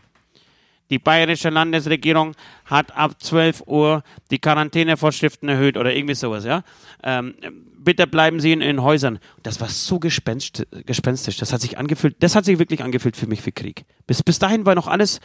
Die 0.91 0.99
bayerische 0.99 1.49
Landesregierung 1.49 2.35
hat 2.67 2.95
ab 2.95 3.23
12 3.23 3.63
Uhr 3.67 4.03
die 4.31 4.39
Quarantänevorschriften 4.39 5.49
erhöht 5.49 5.79
oder 5.79 5.95
irgendwie 5.95 6.15
sowas, 6.15 6.45
ja. 6.45 6.63
Ähm, 7.03 7.35
bitte 7.79 8.07
bleiben 8.07 8.41
Sie 8.41 8.53
in, 8.53 8.61
in 8.61 8.83
Häusern. 8.83 9.19
Das 9.43 9.61
war 9.61 9.69
so 9.69 9.99
gespenst, 9.99 10.67
gespenstisch. 10.85 11.37
Das 11.37 11.53
hat 11.53 11.61
sich 11.63 11.79
angefühlt, 11.79 12.17
das 12.21 12.35
hat 12.35 12.45
sich 12.45 12.59
wirklich 12.59 12.83
angefühlt 12.83 13.17
für 13.17 13.27
mich 13.27 13.45
wie 13.47 13.53
Krieg. 13.53 13.85
Bis, 14.07 14.23
bis 14.23 14.39
dahin 14.39 14.67
war 14.67 14.75
noch 14.75 14.89
alles, 14.89 15.21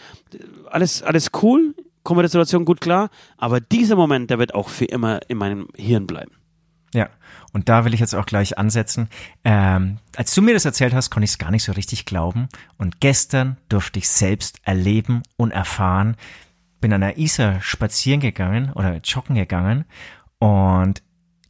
alles, 0.70 1.04
alles 1.04 1.32
cool, 1.42 1.76
komme 2.04 2.22
der 2.22 2.30
Situation 2.30 2.64
gut 2.64 2.80
klar, 2.80 3.10
aber 3.38 3.60
dieser 3.60 3.96
Moment, 3.96 4.30
der 4.30 4.40
wird 4.40 4.56
auch 4.56 4.70
für 4.70 4.86
immer 4.86 5.20
in 5.28 5.38
meinem 5.38 5.68
Hirn 5.76 6.08
bleiben. 6.08 6.39
Ja, 6.94 7.10
und 7.54 7.70
da 7.70 7.86
will 7.86 7.94
ich 7.94 8.00
jetzt 8.00 8.16
auch 8.16 8.26
gleich 8.26 8.58
ansetzen. 8.58 9.10
Ähm, 9.44 9.98
als 10.16 10.34
du 10.34 10.42
mir 10.42 10.54
das 10.54 10.66
erzählt 10.66 10.94
hast, 10.94 11.10
konnte 11.10 11.26
ich 11.26 11.32
es 11.32 11.38
gar 11.38 11.52
nicht 11.52 11.64
so 11.64 11.72
richtig 11.72 12.06
glauben. 12.06 12.50
Und 12.78 13.00
gestern 13.00 13.58
durfte 13.70 14.00
ich 14.00 14.10
selbst 14.10 14.60
erleben 14.64 15.24
und 15.38 15.52
erfahren. 15.52 16.16
Bin 16.82 16.94
an 16.94 17.02
der 17.02 17.18
Isar 17.18 17.62
spazieren 17.62 18.22
gegangen 18.22 18.72
oder 18.74 18.98
joggen 18.98 19.36
gegangen 19.36 19.86
und 20.40 21.02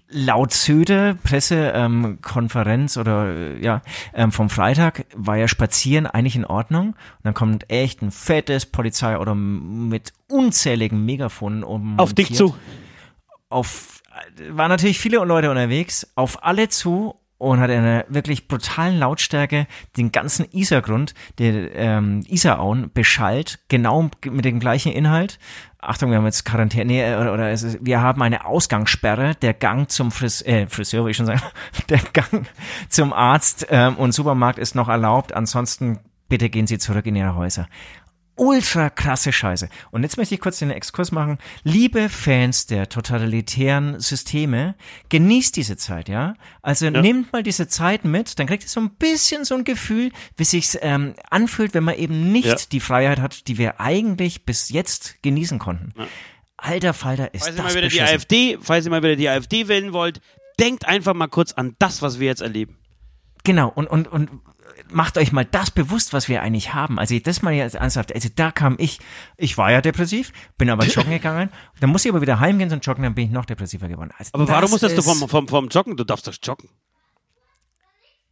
laut 0.09 0.51
Söde 0.51 1.17
Pressekonferenz 1.23 2.95
ähm, 2.95 3.01
oder 3.01 3.27
äh, 3.27 3.63
ja 3.63 3.81
ähm, 4.13 4.31
vom 4.31 4.49
Freitag 4.49 5.05
war 5.15 5.37
ja 5.37 5.47
Spazieren 5.47 6.07
eigentlich 6.07 6.35
in 6.35 6.45
Ordnung 6.45 6.89
und 6.89 6.95
dann 7.23 7.35
kommt 7.35 7.69
echt 7.69 8.01
ein 8.01 8.11
fettes 8.11 8.65
Polizei 8.65 9.17
oder 9.17 9.35
mit 9.35 10.13
unzähligen 10.27 11.05
Megafonen 11.05 11.63
um 11.63 11.99
auf 11.99 12.13
dich 12.13 12.33
zu 12.33 12.55
auf 13.49 13.98
waren 14.49 14.69
natürlich 14.69 14.99
viele 14.99 15.17
Leute 15.17 15.49
unterwegs 15.49 16.07
auf 16.15 16.43
alle 16.43 16.69
zu 16.69 17.15
und 17.39 17.61
hat 17.61 17.71
eine 17.71 18.05
wirklich 18.09 18.47
brutalen 18.47 18.99
Lautstärke 18.99 19.65
den 19.97 20.11
ganzen 20.11 20.45
Isargrund, 20.51 21.13
der 21.39 21.73
ähm, 21.73 22.21
Isarauen 22.27 22.91
beschallt, 22.93 23.59
genau 23.69 24.09
mit 24.25 24.45
dem 24.45 24.59
gleichen 24.59 24.91
Inhalt. 24.91 25.39
Achtung, 25.79 26.11
wir 26.11 26.17
haben 26.17 26.25
jetzt 26.25 26.43
Quarantäne 26.43 27.17
oder, 27.19 27.33
oder 27.33 27.49
es 27.49 27.63
ist, 27.63 27.79
wir 27.81 28.01
haben 28.01 28.21
eine 28.21 28.45
Ausgangssperre. 28.45 29.35
Der 29.35 29.53
Gang 29.53 29.89
zum 29.89 30.11
Fris 30.11 30.41
äh, 30.41 30.67
Friseur, 30.67 31.05
will 31.05 31.11
ich 31.11 31.17
schon 31.17 31.25
sagen, 31.25 31.41
der 31.89 32.01
Gang 32.11 32.45
zum 32.89 33.13
Arzt 33.13 33.67
ähm, 33.69 33.95
und 33.95 34.11
Supermarkt 34.11 34.59
ist 34.59 34.75
noch 34.75 34.89
erlaubt. 34.89 35.33
Ansonsten 35.33 35.99
bitte 36.27 36.49
gehen 36.49 36.67
Sie 36.67 36.77
zurück 36.77 37.05
in 37.05 37.15
Ihre 37.15 37.35
Häuser 37.35 37.67
ultra 38.39 38.89
krasse 38.89 39.31
Scheiße. 39.31 39.69
Und 39.91 40.03
jetzt 40.03 40.17
möchte 40.17 40.33
ich 40.33 40.41
kurz 40.41 40.59
den 40.59 40.71
Exkurs 40.71 41.11
machen. 41.11 41.37
Liebe 41.63 42.09
Fans 42.09 42.65
der 42.65 42.89
totalitären 42.89 43.99
Systeme, 43.99 44.75
genießt 45.09 45.55
diese 45.55 45.77
Zeit, 45.77 46.09
ja? 46.09 46.35
Also 46.61 46.85
ja. 46.85 47.01
nehmt 47.01 47.31
mal 47.33 47.43
diese 47.43 47.67
Zeit 47.67 48.05
mit, 48.05 48.39
dann 48.39 48.47
kriegt 48.47 48.63
ihr 48.63 48.69
so 48.69 48.79
ein 48.79 48.91
bisschen 48.91 49.45
so 49.45 49.55
ein 49.55 49.63
Gefühl, 49.63 50.11
wie 50.37 50.45
sich's 50.45 50.77
ähm, 50.81 51.15
anfühlt, 51.29 51.73
wenn 51.73 51.83
man 51.83 51.95
eben 51.95 52.31
nicht 52.31 52.47
ja. 52.47 52.55
die 52.71 52.79
Freiheit 52.79 53.19
hat, 53.19 53.47
die 53.47 53.57
wir 53.57 53.79
eigentlich 53.79 54.45
bis 54.45 54.69
jetzt 54.69 55.21
genießen 55.21 55.59
konnten. 55.59 55.93
Ja. 55.97 56.07
Alter 56.57 56.93
Falter 56.93 57.33
ist 57.33 57.43
falls 57.43 57.55
das 57.55 57.65
ihr 57.65 57.69
mal 57.69 57.75
wieder 57.75 57.87
die 57.87 58.01
AfD, 58.01 58.57
Falls 58.61 58.85
ihr 58.85 58.91
mal 58.91 59.03
wieder 59.03 59.15
die 59.15 59.29
AfD 59.29 59.67
wählen 59.67 59.93
wollt, 59.93 60.21
denkt 60.59 60.85
einfach 60.85 61.13
mal 61.13 61.27
kurz 61.27 61.53
an 61.53 61.75
das, 61.79 62.01
was 62.01 62.19
wir 62.19 62.27
jetzt 62.27 62.41
erleben. 62.41 62.77
Genau, 63.43 63.69
und, 63.69 63.87
und, 63.87 64.07
und 64.07 64.29
macht 64.91 65.17
euch 65.17 65.31
mal 65.31 65.45
das 65.45 65.71
bewusst, 65.71 66.13
was 66.13 66.29
wir 66.29 66.41
eigentlich 66.41 66.73
haben. 66.73 66.99
Also 66.99 67.17
das 67.19 67.41
mal 67.41 67.53
jetzt 67.53 67.75
ernsthaft, 67.75 68.13
also 68.13 68.29
da 68.35 68.51
kam 68.51 68.75
ich, 68.79 68.99
ich 69.37 69.57
war 69.57 69.71
ja 69.71 69.81
depressiv, 69.81 70.31
bin 70.57 70.69
aber 70.69 70.85
joggen 70.87 71.11
gegangen, 71.11 71.49
dann 71.79 71.89
muss 71.89 72.05
ich 72.05 72.11
aber 72.11 72.21
wieder 72.21 72.39
heimgehen 72.39 72.69
zum 72.69 72.79
Joggen, 72.79 73.03
dann 73.03 73.15
bin 73.15 73.25
ich 73.25 73.31
noch 73.31 73.45
depressiver 73.45 73.87
geworden. 73.87 74.11
Also 74.17 74.31
aber 74.33 74.47
warum 74.47 74.71
musstest 74.71 74.97
du 74.97 75.01
vom, 75.01 75.27
vom, 75.27 75.47
vom 75.47 75.67
Joggen? 75.69 75.97
Du 75.97 76.03
darfst 76.03 76.27
doch 76.27 76.35
joggen. 76.41 76.69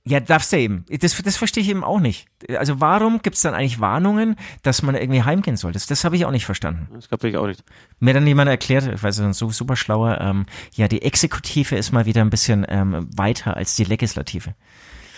Ja, 0.10 0.22
darfst 0.22 0.54
du 0.54 0.58
eben. 0.58 0.86
Das, 0.90 1.22
das 1.22 1.36
verstehe 1.36 1.62
ich 1.62 1.70
eben 1.70 1.84
auch 1.84 2.00
nicht. 2.00 2.28
Also 2.58 2.80
warum 2.80 3.22
gibt 3.22 3.36
es 3.36 3.42
dann 3.42 3.54
eigentlich 3.54 3.82
Warnungen, 3.82 4.38
dass 4.64 4.82
man 4.82 4.96
irgendwie 4.96 5.24
heimgehen 5.24 5.58
soll? 5.58 5.74
Das, 5.74 5.86
das 5.86 6.06
habe 6.06 6.16
ich 6.16 6.26
auch 6.26 6.32
nicht 6.32 6.46
verstanden. 6.46 6.88
Das 6.94 7.10
glaube 7.10 7.28
ich 7.28 7.36
auch 7.36 7.48
nicht. 7.48 7.62
Mir 8.00 8.14
dann 8.14 8.26
jemand 8.26 8.50
erklärt, 8.50 8.88
ich 8.88 9.04
weiß 9.04 9.20
nicht, 9.20 9.36
so 9.36 9.50
super 9.50 9.76
schlauer, 9.76 10.22
ähm, 10.22 10.46
ja, 10.76 10.88
die 10.88 11.02
Exekutive 11.02 11.76
ist 11.76 11.92
mal 11.92 12.06
wieder 12.06 12.22
ein 12.22 12.30
bisschen 12.30 12.66
ähm, 12.70 13.10
weiter 13.18 13.58
als 13.58 13.76
die 13.76 13.84
Legislative. 13.84 14.56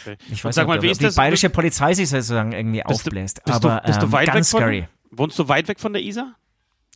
Okay. 0.01 0.17
Ich 0.31 0.43
weiß 0.43 0.55
sag 0.55 0.67
mal, 0.67 0.81
wie 0.81 0.89
ist 0.89 1.01
die 1.01 1.05
das? 1.05 1.15
bayerische 1.15 1.49
Polizei 1.49 1.93
sich 1.93 2.09
sozusagen 2.09 2.51
irgendwie 2.51 2.81
bist 2.85 3.05
aufbläst. 3.05 3.41
Du, 3.45 3.53
aber 3.53 3.81
du, 3.81 3.87
bist 3.87 4.01
ähm, 4.01 4.09
du 4.09 4.11
weit 4.11 4.27
ganz 4.27 4.53
weg 4.53 4.59
scary. 4.59 4.87
wohnst 5.11 5.39
du 5.39 5.47
weit 5.47 5.67
weg 5.67 5.79
von 5.79 5.93
der 5.93 6.01
Isar? 6.01 6.35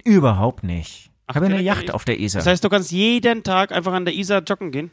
Überhaupt 0.03 0.63
nicht. 0.63 1.11
ich 1.29 1.35
habe 1.35 1.45
eine 1.45 1.61
Yacht 1.61 1.91
auf 1.91 2.05
der 2.05 2.19
Isar. 2.19 2.39
Das 2.39 2.47
heißt, 2.47 2.63
du 2.63 2.69
kannst 2.69 2.91
jeden 2.91 3.43
Tag 3.43 3.71
einfach 3.71 3.93
an 3.93 4.05
der 4.05 4.13
Isar 4.13 4.41
joggen 4.41 4.71
gehen? 4.71 4.91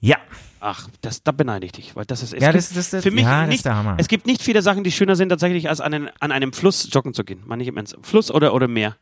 Ja. 0.00 0.16
Ach, 0.60 0.88
das, 1.00 1.22
da 1.22 1.32
beneide 1.32 1.66
ich 1.66 1.72
dich, 1.72 1.96
weil 1.96 2.04
das 2.06 2.22
ist, 2.22 2.32
es 2.32 2.42
ja, 2.42 2.50
das, 2.50 2.72
das, 2.72 2.90
das, 2.90 3.02
für 3.02 3.10
mich 3.10 3.24
ja, 3.24 3.46
nicht, 3.46 3.64
es 3.98 4.08
gibt 4.08 4.26
nicht 4.26 4.42
viele 4.42 4.62
Sachen, 4.62 4.84
die 4.84 4.90
schöner 4.90 5.14
sind 5.14 5.28
tatsächlich, 5.28 5.68
als 5.68 5.80
an, 5.80 5.94
einen, 5.94 6.10
an 6.18 6.32
einem 6.32 6.52
Fluss 6.52 6.88
joggen 6.90 7.14
zu 7.14 7.24
gehen. 7.24 7.42
Meine 7.46 7.62
ich 7.62 7.68
im 7.68 7.76
Ernst. 7.76 7.96
Fluss 8.02 8.30
oder, 8.30 8.54
oder 8.54 8.66
Meer. 8.66 8.96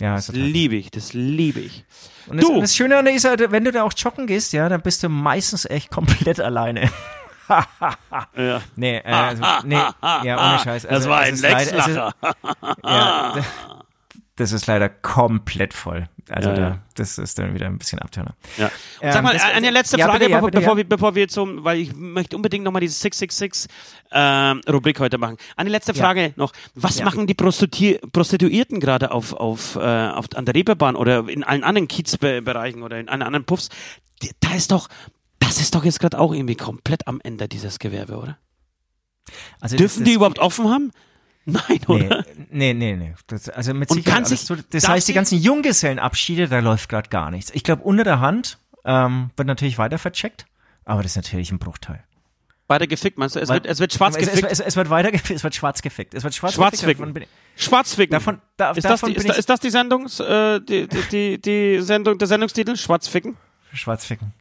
Ja, 0.00 0.16
das 0.16 0.28
liebe 0.32 0.74
ich, 0.74 0.90
das 0.90 1.12
liebe 1.12 1.60
ich. 1.60 1.84
Und 2.26 2.38
das, 2.38 2.46
du. 2.46 2.60
das 2.60 2.74
Schöne 2.74 2.96
an 2.96 3.04
der 3.04 3.14
Isar, 3.14 3.36
wenn 3.50 3.64
du 3.64 3.70
da 3.70 3.84
auch 3.84 3.92
joggen 3.96 4.26
gehst, 4.26 4.52
ja, 4.52 4.68
dann 4.68 4.82
bist 4.82 5.02
du 5.02 5.08
meistens 5.08 5.66
echt 5.66 5.90
komplett 5.90 6.40
alleine 6.40 6.90
ja. 7.48 8.62
Nee, 8.76 8.98
äh, 8.98 9.02
also, 9.04 9.42
nee, 9.64 9.74
ja, 9.74 10.50
ohne 10.50 10.58
Scheiß. 10.58 10.86
Also, 10.86 10.88
das 10.88 11.08
war 11.08 11.20
ein 11.20 11.36
Lexlacher. 11.36 12.14
Ja, 12.84 13.34
das 14.36 14.52
ist 14.52 14.66
leider 14.66 14.88
komplett 14.88 15.74
voll. 15.74 16.08
Also 16.28 16.48
ja, 16.48 16.56
da, 16.56 16.78
das 16.94 17.18
ist 17.18 17.38
dann 17.38 17.54
wieder 17.54 17.66
ein 17.66 17.78
bisschen 17.78 17.98
Abturner. 18.00 18.34
Ja. 18.56 18.70
Ähm, 19.00 19.12
Sag 19.12 19.22
mal, 19.22 19.32
das, 19.32 19.44
eine 19.44 19.70
letzte 19.70 19.98
ja, 19.98 20.06
Frage, 20.06 20.20
bitte, 20.20 20.30
ja, 20.32 20.36
bevor, 20.38 20.50
bitte, 20.50 20.60
bevor, 20.60 20.76
wir, 20.76 20.88
bevor 20.88 21.14
wir 21.14 21.28
zum, 21.28 21.64
weil 21.64 21.78
ich 21.78 21.94
möchte 21.94 22.34
unbedingt 22.34 22.64
nochmal 22.64 22.80
diese 22.80 22.94
666 22.98 23.70
ähm, 24.10 24.60
Rubrik 24.68 24.98
heute 24.98 25.18
machen. 25.18 25.36
Eine 25.56 25.70
letzte 25.70 25.94
Frage 25.94 26.32
noch. 26.36 26.52
Was 26.74 27.02
machen 27.02 27.26
die 27.26 27.34
Prostitu 27.34 27.98
Prostituierten 28.10 28.80
gerade 28.80 29.12
auf, 29.12 29.34
auf, 29.34 29.76
äh, 29.76 29.80
auf, 29.80 30.26
an 30.34 30.46
der 30.46 30.54
Reeperbahn 30.54 30.96
oder 30.96 31.28
in 31.28 31.44
allen 31.44 31.62
anderen 31.62 31.86
Kiezbereichen 31.86 32.82
oder 32.82 32.98
in 32.98 33.08
allen 33.08 33.22
anderen 33.22 33.44
Puffs? 33.44 33.68
Da 34.40 34.54
ist 34.54 34.72
doch, 34.72 34.88
das 35.46 35.60
ist 35.60 35.74
doch 35.74 35.84
jetzt 35.84 36.00
gerade 36.00 36.18
auch 36.18 36.32
irgendwie 36.32 36.56
komplett 36.56 37.06
am 37.06 37.20
Ende 37.22 37.48
dieses 37.48 37.78
Gewerbe, 37.78 38.16
oder? 38.16 38.38
Also 39.60 39.76
Dürfen 39.76 40.04
die 40.04 40.12
überhaupt 40.12 40.38
offen 40.38 40.68
haben? 40.68 40.90
Nein, 41.46 41.80
oder? 41.88 42.24
Nee, 42.50 42.72
nee, 42.72 42.96
nee. 42.96 43.14
Das, 43.26 43.48
also 43.50 43.74
mit 43.74 43.90
Und 43.90 43.98
Sicherheit. 43.98 44.14
Kann 44.14 44.24
sich, 44.24 44.46
das 44.70 44.88
heißt, 44.88 45.08
die 45.08 45.12
ganzen 45.12 45.38
Junggesellenabschiede, 45.38 46.48
da 46.48 46.60
läuft 46.60 46.88
gerade 46.88 47.10
gar 47.10 47.30
nichts. 47.30 47.50
Ich 47.54 47.64
glaube, 47.64 47.82
unter 47.82 48.04
der 48.04 48.20
Hand 48.20 48.58
ähm, 48.84 49.30
wird 49.36 49.46
natürlich 49.46 49.76
weiter 49.76 49.98
vercheckt, 49.98 50.46
aber 50.84 51.02
das 51.02 51.12
ist 51.12 51.16
natürlich 51.16 51.52
ein 51.52 51.58
Bruchteil. 51.58 52.02
Weiter 52.66 52.86
gefickt, 52.86 53.18
meinst 53.18 53.36
du? 53.36 53.40
Es, 53.40 53.50
Weil, 53.50 53.56
wird, 53.56 53.66
es 53.66 53.78
wird 53.78 53.92
schwarz 53.92 54.16
es, 54.16 54.20
gefickt. 54.20 54.50
Es, 54.50 54.60
es, 54.60 54.66
es, 54.68 54.76
wird 54.76 54.88
weiter 54.88 55.12
gefickt, 55.12 55.36
es 55.36 55.44
wird 55.44 55.54
schwarz 55.54 55.82
gefickt. 55.82 56.14
Es 56.14 56.24
wird 56.24 56.34
schwarz 56.34 56.54
Schwarzficken. 56.54 57.12
Gefickt, 57.12 57.30
Schwarzficken. 57.56 58.12
Davon, 58.12 58.40
da, 58.56 58.70
ist, 58.70 58.84
das 58.84 59.02
die, 59.02 59.12
ist, 59.12 59.28
ist, 59.28 59.50
das 59.50 59.60
die 59.60 59.68
Sendungs, 59.68 60.18
äh, 60.20 60.60
die, 60.60 60.88
die, 60.88 61.02
die, 61.10 61.40
die 61.40 61.82
Sendung, 61.82 62.16
der 62.16 62.26
Sendungstitel? 62.26 62.74
Schwarzficken? 62.76 63.36
Schwarzficken. 63.74 64.32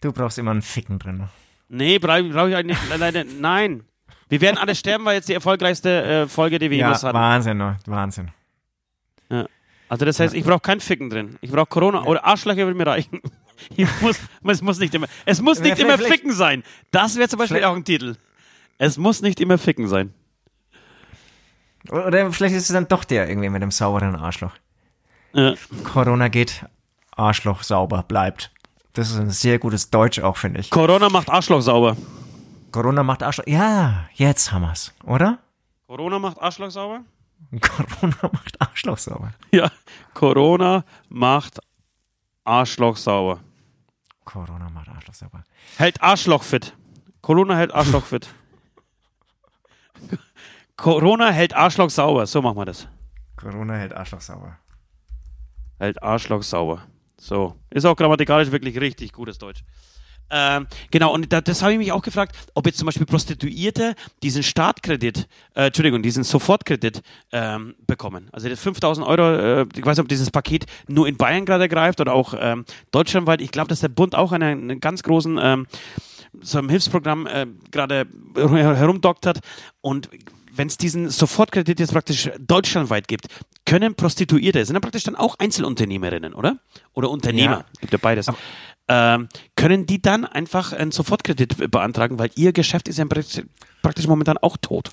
Du 0.00 0.12
brauchst 0.12 0.38
immer 0.38 0.52
einen 0.52 0.62
Ficken 0.62 0.98
drin. 0.98 1.28
Nee, 1.68 1.98
brauche 1.98 2.24
brauch 2.24 2.46
ich 2.46 2.56
eigentlich 2.56 2.78
leider. 2.96 3.24
Nein. 3.24 3.84
Wir 4.28 4.40
werden 4.40 4.58
alle 4.58 4.74
sterben, 4.74 5.04
weil 5.04 5.16
jetzt 5.16 5.28
die 5.28 5.34
erfolgreichste 5.34 6.02
äh, 6.02 6.28
Folge, 6.28 6.58
die 6.58 6.70
wir 6.70 6.78
ja, 6.78 6.86
jemals 6.86 7.02
hatten. 7.02 7.16
Wahnsinn, 7.16 7.56
ne? 7.56 7.78
Wahnsinn. 7.86 8.30
Ja. 9.30 9.46
Also 9.88 10.04
das 10.04 10.20
heißt, 10.20 10.34
ich 10.34 10.44
brauche 10.44 10.60
kein 10.60 10.80
Ficken 10.80 11.08
drin. 11.08 11.38
Ich 11.40 11.50
brauche 11.50 11.66
Corona 11.66 12.04
oder 12.04 12.24
Arschlöcher 12.24 12.66
würde 12.66 12.76
mir 12.76 12.86
reichen. 12.86 13.20
Ich 13.76 13.88
muss, 14.00 14.20
es 14.44 14.62
muss 14.62 14.78
nicht 14.78 14.94
immer, 14.94 15.08
es 15.24 15.42
muss 15.42 15.58
nicht 15.58 15.80
immer 15.80 15.98
Ficken 15.98 16.30
sein. 16.32 16.62
Das 16.92 17.16
wäre 17.16 17.28
zum 17.28 17.40
Beispiel 17.40 17.64
auch 17.64 17.74
ein 17.74 17.84
Titel. 17.84 18.14
Es 18.78 18.98
muss 18.98 19.20
nicht 19.20 19.40
immer 19.40 19.58
Ficken 19.58 19.88
sein. 19.88 20.14
Oder 21.90 22.30
vielleicht 22.32 22.54
ist 22.54 22.68
es 22.68 22.72
dann 22.72 22.86
doch 22.86 23.02
der 23.02 23.28
irgendwie 23.28 23.48
mit 23.48 23.60
dem 23.60 23.72
sauberen 23.72 24.14
Arschloch. 24.14 24.52
Ja. 25.32 25.54
Corona 25.82 26.28
geht, 26.28 26.66
Arschloch 27.16 27.64
sauber 27.64 28.04
bleibt. 28.04 28.52
Das 28.98 29.10
ist 29.10 29.18
ein 29.20 29.30
sehr 29.30 29.60
gutes 29.60 29.90
Deutsch 29.90 30.18
auch, 30.18 30.36
finde 30.36 30.58
ich. 30.58 30.70
Corona 30.70 31.08
macht 31.08 31.30
Arschloch 31.30 31.60
sauber. 31.60 31.96
Corona 32.72 33.04
macht 33.04 33.22
Arschloch. 33.22 33.46
Ja, 33.46 34.08
jetzt 34.14 34.50
haben 34.50 34.62
wir's, 34.62 34.92
oder? 35.04 35.38
Corona 35.86 36.18
macht 36.18 36.42
Arschloch 36.42 36.72
sauber? 36.72 37.04
Corona 37.60 38.16
macht 38.32 38.60
Arschloch 38.60 38.98
sauber. 38.98 39.34
Ja, 39.52 39.70
Corona 40.14 40.82
macht 41.10 41.60
Arschloch 42.42 42.96
sauber. 42.96 43.38
Corona 44.24 44.68
macht 44.68 44.88
Arschloch 44.88 45.14
sauber. 45.14 45.44
Hält 45.76 46.02
Arschloch 46.02 46.42
fit. 46.42 46.74
Corona 47.20 47.54
hält 47.54 47.72
Arschloch 47.72 48.04
fit. 48.04 48.28
Corona 50.76 51.30
hält 51.30 51.54
Arschloch 51.54 51.90
sauber. 51.90 52.26
So 52.26 52.42
machen 52.42 52.56
wir 52.56 52.64
das. 52.64 52.88
Corona 53.36 53.74
hält 53.74 53.92
Arschloch 53.92 54.22
sauber. 54.22 54.58
Hält 55.78 56.02
Arschloch 56.02 56.42
sauber. 56.42 56.82
So. 57.20 57.54
Ist 57.70 57.84
auch 57.84 57.96
grammatikalisch 57.96 58.50
wirklich 58.50 58.80
richtig 58.80 59.12
gutes 59.12 59.38
Deutsch. 59.38 59.62
Ähm, 60.30 60.66
genau, 60.90 61.14
und 61.14 61.32
da, 61.32 61.40
das 61.40 61.62
habe 61.62 61.72
ich 61.72 61.78
mich 61.78 61.92
auch 61.92 62.02
gefragt, 62.02 62.36
ob 62.54 62.66
jetzt 62.66 62.78
zum 62.78 62.86
Beispiel 62.86 63.06
Prostituierte 63.06 63.94
diesen 64.22 64.42
Startkredit, 64.42 65.26
äh, 65.54 65.66
Entschuldigung, 65.66 66.02
diesen 66.02 66.22
Sofortkredit 66.22 67.02
ähm, 67.32 67.74
bekommen. 67.86 68.28
Also 68.32 68.48
das 68.48 68.60
5000 68.60 69.06
Euro, 69.06 69.62
äh, 69.62 69.66
ich 69.74 69.84
weiß 69.84 69.96
nicht, 69.96 70.02
ob 70.02 70.08
dieses 70.08 70.30
Paket 70.30 70.66
nur 70.86 71.08
in 71.08 71.16
Bayern 71.16 71.46
gerade 71.46 71.68
greift 71.68 72.00
oder 72.00 72.12
auch 72.12 72.34
ähm, 72.38 72.66
deutschlandweit. 72.90 73.40
Ich 73.40 73.52
glaube, 73.52 73.68
dass 73.68 73.80
der 73.80 73.88
Bund 73.88 74.14
auch 74.14 74.32
einen, 74.32 74.70
einen 74.70 74.80
ganz 74.80 75.02
großen 75.02 75.38
ähm, 75.40 75.66
so 76.42 76.58
einem 76.58 76.68
Hilfsprogramm 76.68 77.26
äh, 77.26 77.46
gerade 77.70 78.06
herumdoktert 78.34 79.40
und 79.80 80.10
wenn 80.54 80.68
es 80.68 80.76
diesen 80.76 81.10
Sofortkredit 81.10 81.80
jetzt 81.80 81.92
praktisch 81.92 82.30
deutschlandweit 82.38 83.08
gibt, 83.08 83.26
können 83.64 83.94
Prostituierte, 83.94 84.64
sind 84.64 84.74
ja 84.74 84.80
praktisch 84.80 85.04
dann 85.04 85.16
auch 85.16 85.36
Einzelunternehmerinnen, 85.38 86.34
oder? 86.34 86.58
Oder 86.94 87.10
Unternehmer, 87.10 87.58
Ja. 87.58 87.64
gibt 87.80 87.92
ja 87.92 87.98
beides. 88.00 88.26
Ähm, 88.88 89.28
können 89.56 89.84
die 89.84 90.00
dann 90.00 90.24
einfach 90.24 90.72
einen 90.72 90.90
Sofortkredit 90.92 91.70
beantragen, 91.70 92.18
weil 92.18 92.30
ihr 92.36 92.52
Geschäft 92.52 92.88
ist 92.88 92.98
ja 92.98 93.04
praktisch, 93.04 94.06
momentan 94.06 94.38
auch 94.38 94.56
tot. 94.56 94.90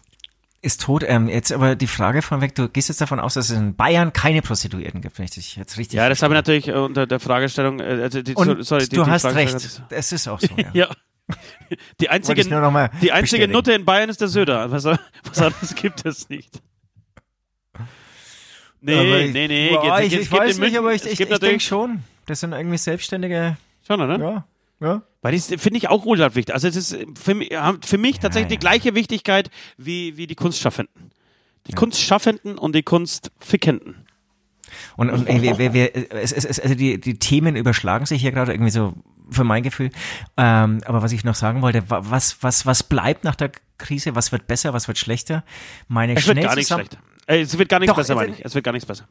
Ist 0.62 0.82
tot. 0.82 1.04
Ähm, 1.08 1.30
jetzt 1.30 1.54
aber 1.54 1.76
die 1.76 1.88
Frage 1.88 2.22
von 2.22 2.42
weg, 2.42 2.56
du 2.56 2.68
gehst 2.68 2.90
jetzt 2.90 3.00
davon 3.00 3.20
aus, 3.20 3.36
dass 3.36 3.52
es 3.52 3.58
in 3.58 3.76
Bayern 3.76 4.12
keine 4.12 4.42
Prostituierten 4.42 5.00
gibt, 5.00 5.18
wenn 5.20 5.26
ich 5.26 5.32
dich 5.32 5.56
jetzt 5.56 5.78
richtig 5.78 5.98
Ja, 5.98 6.10
das 6.10 6.24
habe 6.24 6.34
ich 6.34 6.38
natürlich 6.38 6.72
unter 6.72 7.06
der 7.08 7.20
Fragestellung, 7.20 7.80
äh, 7.80 7.84
also 8.02 8.22
die, 8.22 8.34
Und 8.34 8.66
sorry, 8.66 8.88
die, 8.90 8.96
du 8.96 9.04
die 9.04 9.10
hast 9.12 9.26
recht. 9.26 9.82
Es 9.90 10.12
ist 10.12 10.28
auch 10.28 10.40
so. 10.40 10.48
Ja. 10.58 10.70
Ja. 10.74 10.88
Die 12.00 12.10
einzige, 12.10 12.44
die 13.02 13.12
einzige. 13.12 13.48
Nutte 13.48 13.74
in 13.74 13.84
Bayern 13.86 14.10
ist 14.10 14.22
der 14.22 14.28
Söder. 14.28 14.70
Was, 14.72 14.86
was 14.86 15.42
anderes 15.42 15.74
gibt 15.76 16.06
es 16.06 16.30
nicht. 16.30 16.62
Nee, 18.82 19.26
ich- 19.26 19.34
nee, 19.34 19.48
nee. 19.48 19.70
Boah, 19.70 20.00
es- 20.00 20.06
ich, 20.14 20.20
ich 20.20 20.32
weiß 20.32 20.60
nicht, 20.60 20.78
aber 20.78 20.94
ich, 20.94 21.04
ich, 21.06 21.20
ich 21.20 21.40
denke 21.40 21.60
schon. 21.60 22.04
Das 22.28 22.40
sind 22.40 22.54
irgendwie 22.54 22.78
selbstständige, 22.78 23.58
schon, 23.88 24.02
oder? 24.02 24.20
ja, 24.20 24.46
ja. 24.80 25.02
Weil 25.22 25.34
das 25.34 25.48
finde 25.48 25.78
ich 25.78 25.90
auch 25.90 26.06
ultra 26.06 26.36
wichtig. 26.36 26.54
Also 26.54 26.68
es 26.68 26.76
ist 26.76 26.98
für 27.20 27.34
mich, 27.34 27.50
für 27.84 27.98
mich 27.98 28.20
tatsächlich 28.20 28.52
ja. 28.52 28.58
die 28.58 28.60
gleiche 28.60 28.96
Wichtigkeit 28.96 29.50
wie, 29.78 30.18
wie 30.18 30.28
die 30.28 30.36
Kunstschaffenden. 30.36 31.12
Die 31.68 31.74
Kunstschaffenden 31.74 32.60
und 32.60 32.76
die 32.76 32.84
Kunstfickenden. 32.84 34.05
Und, 34.98 35.10
und 35.10 35.28
ey, 35.28 35.42
wir, 35.42 35.58
wir, 35.58 35.74
wir, 35.74 36.12
es, 36.14 36.32
es, 36.32 36.46
es, 36.46 36.60
also 36.60 36.76
die, 36.76 37.00
die 37.00 37.18
Themen 37.20 37.56
überschlagen 37.56 38.06
sich 38.06 38.22
hier 38.22 38.32
gerade 38.32 38.52
irgendwie 38.54 38.72
so 38.72 38.94
für 39.30 39.44
mein 39.44 39.64
Gefühl. 39.64 39.90
Ähm, 40.38 40.82
aber 40.86 41.02
was 41.02 41.12
ich 41.12 41.24
noch 41.24 41.36
sagen 41.36 41.62
wollte, 41.62 41.90
wa- 41.90 42.02
was, 42.04 42.38
was, 42.42 42.66
was 42.66 42.84
bleibt 42.84 43.24
nach 43.24 43.36
der 43.36 43.52
Krise? 43.78 44.16
Was 44.16 44.32
wird 44.32 44.48
besser? 44.48 44.74
Was 44.74 44.88
wird 44.88 44.98
schlechter? 44.98 45.44
Meine 45.88 46.14
Es 46.16 46.28
wird 46.28 46.42
gar 46.42 46.56
nichts 46.56 46.72
schlechter. 46.74 46.98
Äh, 47.28 47.42
Es 47.42 47.58
wird 47.58 47.70
gar 47.70 47.80
nichts 47.80 47.92
Doch, 47.92 47.98
besser, 47.98 48.14
es- 48.14 48.20
meine 48.20 48.34
ich. 48.34 48.46
Es 48.46 48.54
wird 48.56 48.64
gar 48.64 48.72
nichts 48.72 48.86
besser. 48.86 49.08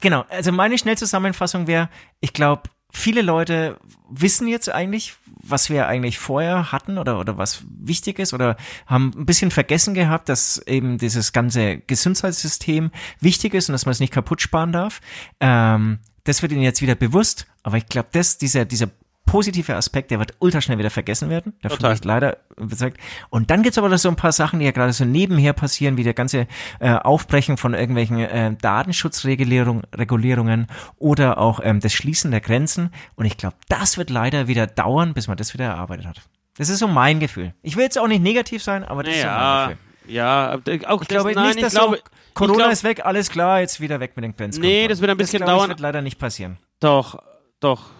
Genau, 0.00 0.24
also 0.28 0.52
meine 0.52 0.78
Schnellzusammenfassung 0.78 1.66
wäre, 1.66 1.88
ich 2.20 2.32
glaube, 2.32 2.62
viele 2.90 3.22
Leute 3.22 3.78
wissen 4.10 4.48
jetzt 4.48 4.70
eigentlich, 4.70 5.14
was 5.42 5.70
wir 5.70 5.86
eigentlich 5.86 6.18
vorher 6.18 6.72
hatten 6.72 6.98
oder, 6.98 7.18
oder 7.18 7.38
was 7.38 7.64
wichtig 7.68 8.18
ist 8.18 8.32
oder 8.32 8.56
haben 8.86 9.12
ein 9.16 9.26
bisschen 9.26 9.50
vergessen 9.50 9.94
gehabt, 9.94 10.28
dass 10.28 10.58
eben 10.66 10.98
dieses 10.98 11.32
ganze 11.32 11.78
Gesundheitssystem 11.78 12.90
wichtig 13.20 13.54
ist 13.54 13.68
und 13.68 13.72
dass 13.72 13.86
man 13.86 13.92
es 13.92 14.00
nicht 14.00 14.12
kaputt 14.12 14.40
sparen 14.40 14.72
darf. 14.72 15.00
Ähm, 15.40 15.98
das 16.24 16.42
wird 16.42 16.52
ihnen 16.52 16.62
jetzt 16.62 16.82
wieder 16.82 16.94
bewusst, 16.94 17.46
aber 17.62 17.78
ich 17.78 17.86
glaube, 17.86 18.08
das, 18.12 18.38
dieser, 18.38 18.64
dieser 18.64 18.88
positive 19.30 19.74
Aspekt, 19.76 20.10
der 20.10 20.18
wird 20.18 20.32
ultra 20.38 20.60
schnell 20.60 20.78
wieder 20.78 20.90
vergessen 20.90 21.28
werden. 21.28 21.52
Davon 21.62 21.76
Total. 21.78 21.90
bin 21.92 21.98
ich 22.00 22.04
leider 22.04 22.36
überzeugt. 22.56 22.98
Und 23.30 23.50
dann 23.50 23.62
gibt's 23.62 23.76
aber 23.78 23.88
noch 23.88 23.98
so 23.98 24.08
ein 24.08 24.16
paar 24.16 24.32
Sachen, 24.32 24.58
die 24.58 24.64
ja 24.64 24.72
gerade 24.72 24.92
so 24.92 25.04
nebenher 25.04 25.52
passieren, 25.52 25.96
wie 25.98 26.02
der 26.02 26.14
ganze 26.14 26.46
äh, 26.80 26.92
Aufbrechen 26.94 27.56
von 27.58 27.74
irgendwelchen 27.74 28.18
äh, 28.20 28.54
Datenschutzregulierungen 28.60 29.82
Regulierungen 29.94 30.66
oder 30.96 31.38
auch 31.38 31.60
ähm, 31.62 31.80
das 31.80 31.92
Schließen 31.92 32.30
der 32.30 32.40
Grenzen. 32.40 32.90
Und 33.16 33.26
ich 33.26 33.36
glaube, 33.36 33.56
das 33.68 33.98
wird 33.98 34.10
leider 34.10 34.48
wieder 34.48 34.66
dauern, 34.66 35.14
bis 35.14 35.28
man 35.28 35.36
das 35.36 35.52
wieder 35.54 35.66
erarbeitet 35.66 36.06
hat. 36.06 36.22
Das 36.56 36.68
ist 36.70 36.78
so 36.80 36.88
mein 36.88 37.20
Gefühl. 37.20 37.54
Ich 37.62 37.76
will 37.76 37.84
jetzt 37.84 37.98
auch 37.98 38.08
nicht 38.08 38.22
negativ 38.22 38.62
sein, 38.62 38.82
aber 38.84 39.02
das 39.02 39.14
ist 39.14 39.20
so 39.20 39.26
mein 39.26 39.36
Ja, 39.36 39.66
Gefühl. 39.68 39.78
ja. 40.14 40.58
Auch 40.88 41.02
Ich 41.02 41.08
glaube 41.08 41.34
das, 41.34 41.36
nein, 41.36 41.46
nicht, 41.48 41.56
ich 41.58 41.62
dass 41.64 41.74
glaube, 41.74 41.96
so, 41.98 42.02
Corona 42.34 42.52
ich 42.54 42.58
glaub, 42.60 42.72
ist 42.72 42.84
weg, 42.84 43.04
alles 43.04 43.30
klar, 43.30 43.60
jetzt 43.60 43.80
wieder 43.80 44.00
weg 44.00 44.12
mit 44.16 44.24
den 44.24 44.34
Grenzen. 44.36 44.60
Nee, 44.62 44.88
das 44.88 45.00
wird 45.00 45.10
ein 45.10 45.16
bisschen 45.16 45.40
das, 45.40 45.46
glaub 45.46 45.56
ich, 45.56 45.60
dauern. 45.60 45.68
wird 45.70 45.80
leider 45.80 46.02
nicht 46.02 46.18
passieren. 46.18 46.58
Doch, 46.80 47.22
doch. 47.60 47.90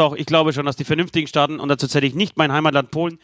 Doch, 0.00 0.14
ich 0.14 0.24
glaube 0.24 0.54
schon, 0.54 0.64
dass 0.64 0.76
die 0.76 0.84
vernünftigen 0.84 1.26
Staaten, 1.26 1.60
und 1.60 1.68
dazu 1.68 1.86
zähle 1.86 2.06
ich 2.06 2.14
nicht 2.14 2.38
mein 2.38 2.50
Heimatland 2.52 2.90
Polen, 2.90 3.18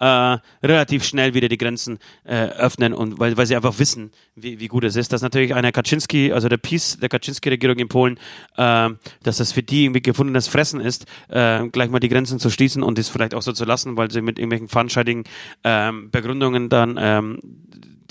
äh, 0.00 0.38
relativ 0.62 1.04
schnell 1.04 1.34
wieder 1.34 1.50
die 1.50 1.58
Grenzen 1.58 1.98
äh, 2.24 2.46
öffnen 2.46 2.94
und 2.94 3.20
weil, 3.20 3.36
weil 3.36 3.44
sie 3.44 3.54
einfach 3.54 3.78
wissen, 3.78 4.12
wie, 4.34 4.58
wie 4.58 4.66
gut 4.66 4.82
es 4.84 4.96
ist. 4.96 5.12
Dass 5.12 5.20
natürlich 5.20 5.54
eine 5.54 5.72
Kaczynski, 5.72 6.32
also 6.32 6.48
der 6.48 6.56
Peace 6.56 6.96
der 6.98 7.10
Kaczynski-Regierung 7.10 7.76
in 7.76 7.88
Polen, 7.88 8.18
äh, 8.56 8.88
dass 9.24 9.36
das 9.36 9.52
für 9.52 9.62
die 9.62 9.84
irgendwie 9.84 10.00
gefundenes 10.00 10.48
Fressen 10.48 10.80
ist, 10.80 11.04
äh, 11.28 11.68
gleich 11.68 11.90
mal 11.90 12.00
die 12.00 12.08
Grenzen 12.08 12.38
zu 12.38 12.48
schließen 12.48 12.82
und 12.82 12.96
das 12.96 13.10
vielleicht 13.10 13.34
auch 13.34 13.42
so 13.42 13.52
zu 13.52 13.66
lassen, 13.66 13.98
weil 13.98 14.10
sie 14.10 14.22
mit 14.22 14.38
irgendwelchen 14.38 14.68
fadenscheinigen 14.68 15.24
ähm, 15.64 16.10
Begründungen 16.10 16.70
dann 16.70 16.98
ähm, 16.98 17.40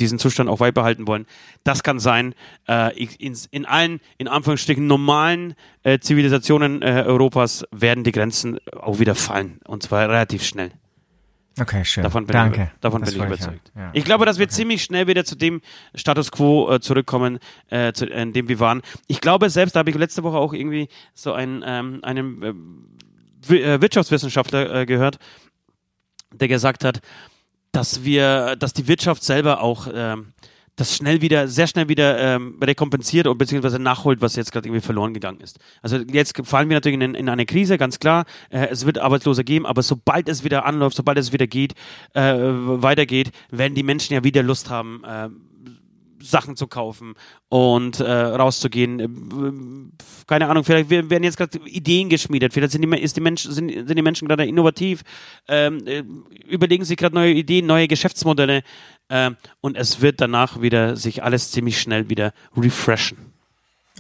diesen 0.01 0.19
Zustand 0.19 0.49
auch 0.49 0.59
beibehalten 0.59 1.07
wollen. 1.07 1.25
Das 1.63 1.83
kann 1.83 1.99
sein. 1.99 2.35
Äh, 2.67 3.03
in, 3.03 3.37
in 3.51 3.65
allen, 3.65 3.99
in 4.17 4.27
Anführungsstrichen, 4.27 4.85
normalen 4.87 5.55
äh, 5.83 5.99
Zivilisationen 5.99 6.81
äh, 6.81 7.03
Europas 7.05 7.65
werden 7.71 8.03
die 8.03 8.11
Grenzen 8.11 8.59
auch 8.75 8.99
wieder 8.99 9.15
fallen. 9.15 9.59
Und 9.65 9.83
zwar 9.83 10.09
relativ 10.09 10.43
schnell. 10.43 10.71
Okay, 11.59 11.83
schön. 11.83 12.03
Davon 12.03 12.25
bin 12.25 12.33
Danke. 12.33 12.71
ich, 12.73 12.79
davon 12.79 13.01
Das 13.01 13.13
bin 13.13 13.21
ich 13.21 13.27
überzeugt. 13.27 13.71
Ja. 13.75 13.89
Ich 13.93 14.05
glaube, 14.05 14.25
dass 14.25 14.39
wir 14.39 14.47
ziemlich 14.47 14.83
schnell 14.83 15.07
wieder 15.07 15.25
zu 15.25 15.35
dem 15.35 15.61
Status 15.93 16.31
quo 16.31 16.71
äh, 16.71 16.79
zurückkommen, 16.79 17.39
äh, 17.69 17.91
zu, 17.91 18.05
in 18.05 18.31
dem 18.31 18.47
wir 18.47 18.59
waren. 18.59 18.81
Ich 19.07 19.19
glaube 19.19 19.49
selbst, 19.49 19.75
da 19.75 19.79
habe 19.79 19.89
ich 19.89 19.97
letzte 19.97 20.23
Woche 20.23 20.37
auch 20.37 20.53
irgendwie 20.53 20.87
so 21.13 21.33
einen, 21.33 21.61
ähm, 21.65 21.99
einen 22.03 22.87
äh, 23.49 23.55
äh, 23.55 23.81
Wirtschaftswissenschaftler 23.81 24.73
äh, 24.73 24.85
gehört, 24.85 25.19
der 26.31 26.47
gesagt 26.47 26.85
hat, 26.85 27.01
dass 27.71 28.03
wir, 28.03 28.55
dass 28.57 28.73
die 28.73 28.87
Wirtschaft 28.87 29.23
selber 29.23 29.61
auch 29.61 29.87
ähm, 29.93 30.33
das 30.75 30.95
schnell 30.95 31.21
wieder, 31.21 31.47
sehr 31.47 31.67
schnell 31.67 31.89
wieder 31.89 32.17
ähm, 32.17 32.57
rekompensiert 32.61 33.27
und 33.27 33.37
beziehungsweise 33.37 33.77
nachholt, 33.77 34.21
was 34.21 34.35
jetzt 34.35 34.51
gerade 34.51 34.67
irgendwie 34.67 34.83
verloren 34.83 35.13
gegangen 35.13 35.39
ist. 35.41 35.59
Also 35.81 35.97
jetzt 35.97 36.35
fallen 36.45 36.69
wir 36.69 36.77
natürlich 36.77 36.99
in, 36.99 37.13
in 37.13 37.29
eine 37.29 37.45
Krise, 37.45 37.77
ganz 37.77 37.99
klar. 37.99 38.25
Äh, 38.49 38.67
es 38.67 38.85
wird 38.85 38.97
Arbeitslose 38.97 39.43
geben, 39.43 39.65
aber 39.65 39.83
sobald 39.83 40.29
es 40.29 40.43
wieder 40.43 40.65
anläuft, 40.65 40.95
sobald 40.95 41.17
es 41.17 41.33
wieder 41.33 41.47
geht, 41.47 41.73
äh, 42.13 42.33
weitergeht, 42.35 43.31
werden 43.51 43.75
die 43.75 43.83
Menschen 43.83 44.13
ja 44.13 44.23
wieder 44.23 44.43
Lust 44.43 44.69
haben, 44.69 45.03
äh, 45.05 45.29
Sachen 46.21 46.55
zu 46.55 46.67
kaufen 46.67 47.15
und 47.49 47.99
äh, 47.99 48.11
rauszugehen. 48.11 48.99
Äh, 48.99 49.95
Keine 50.27 50.47
Ahnung, 50.47 50.63
vielleicht 50.63 50.89
werden 50.89 51.23
jetzt 51.23 51.37
gerade 51.37 51.59
Ideen 51.65 52.09
geschmiedet, 52.09 52.53
vielleicht 52.53 52.71
sind 52.71 52.81
die, 52.81 52.99
ist 52.99 53.17
die 53.17 53.21
Menschen, 53.21 53.51
sind, 53.51 53.69
sind 53.69 53.95
die 53.95 54.01
Menschen 54.01 54.27
gerade 54.27 54.45
innovativ, 54.45 55.01
ähm, 55.47 55.85
äh, 55.85 56.03
überlegen 56.47 56.85
sich 56.85 56.97
gerade 56.97 57.15
neue 57.15 57.33
Ideen, 57.33 57.65
neue 57.65 57.87
Geschäftsmodelle 57.87 58.63
ähm, 59.09 59.35
und 59.61 59.77
es 59.77 60.01
wird 60.01 60.21
danach 60.21 60.61
wieder 60.61 60.95
sich 60.95 61.23
alles 61.23 61.51
ziemlich 61.51 61.79
schnell 61.81 62.09
wieder 62.09 62.33
refreshen. 62.55 63.17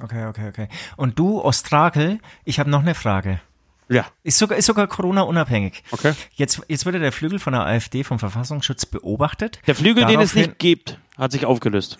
Okay, 0.01 0.25
okay, 0.25 0.47
okay. 0.47 0.67
Und 0.97 1.19
du, 1.19 1.41
Ostrakel, 1.41 2.19
ich 2.45 2.59
habe 2.59 2.69
noch 2.69 2.81
eine 2.81 2.95
Frage. 2.95 3.41
Ja. 3.89 4.05
Ist 4.23 4.37
sogar, 4.37 4.57
ist 4.57 4.67
sogar 4.67 4.87
Corona 4.87 5.23
unabhängig. 5.23 5.83
Okay. 5.91 6.13
Jetzt, 6.35 6.61
jetzt 6.69 6.85
wurde 6.85 6.99
der 6.99 7.11
Flügel 7.11 7.39
von 7.39 7.51
der 7.51 7.65
AfD 7.65 8.05
vom 8.05 8.19
Verfassungsschutz 8.19 8.85
beobachtet. 8.85 9.59
Der 9.67 9.75
Flügel, 9.75 10.05
den 10.05 10.21
es 10.21 10.31
Daraufhin- 10.31 10.47
nicht 10.47 10.59
gibt, 10.59 10.97
hat 11.17 11.33
sich 11.33 11.45
aufgelöst. 11.45 11.99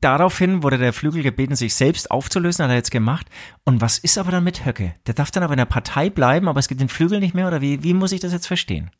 Daraufhin 0.00 0.62
wurde 0.62 0.78
der 0.78 0.92
Flügel 0.92 1.22
gebeten, 1.22 1.54
sich 1.54 1.74
selbst 1.74 2.10
aufzulösen, 2.10 2.64
hat 2.64 2.70
er 2.70 2.76
jetzt 2.76 2.90
gemacht. 2.90 3.26
Und 3.64 3.80
was 3.80 3.98
ist 3.98 4.16
aber 4.16 4.30
dann 4.30 4.44
mit 4.44 4.64
Höcke? 4.64 4.94
Der 5.06 5.14
darf 5.14 5.30
dann 5.30 5.42
aber 5.42 5.52
in 5.52 5.58
der 5.58 5.66
Partei 5.66 6.08
bleiben, 6.08 6.48
aber 6.48 6.58
es 6.58 6.68
gibt 6.68 6.80
den 6.80 6.88
Flügel 6.88 7.20
nicht 7.20 7.34
mehr, 7.34 7.48
oder 7.48 7.60
wie, 7.60 7.82
wie 7.82 7.92
muss 7.92 8.12
ich 8.12 8.20
das 8.20 8.32
jetzt 8.32 8.46
verstehen? 8.46 8.90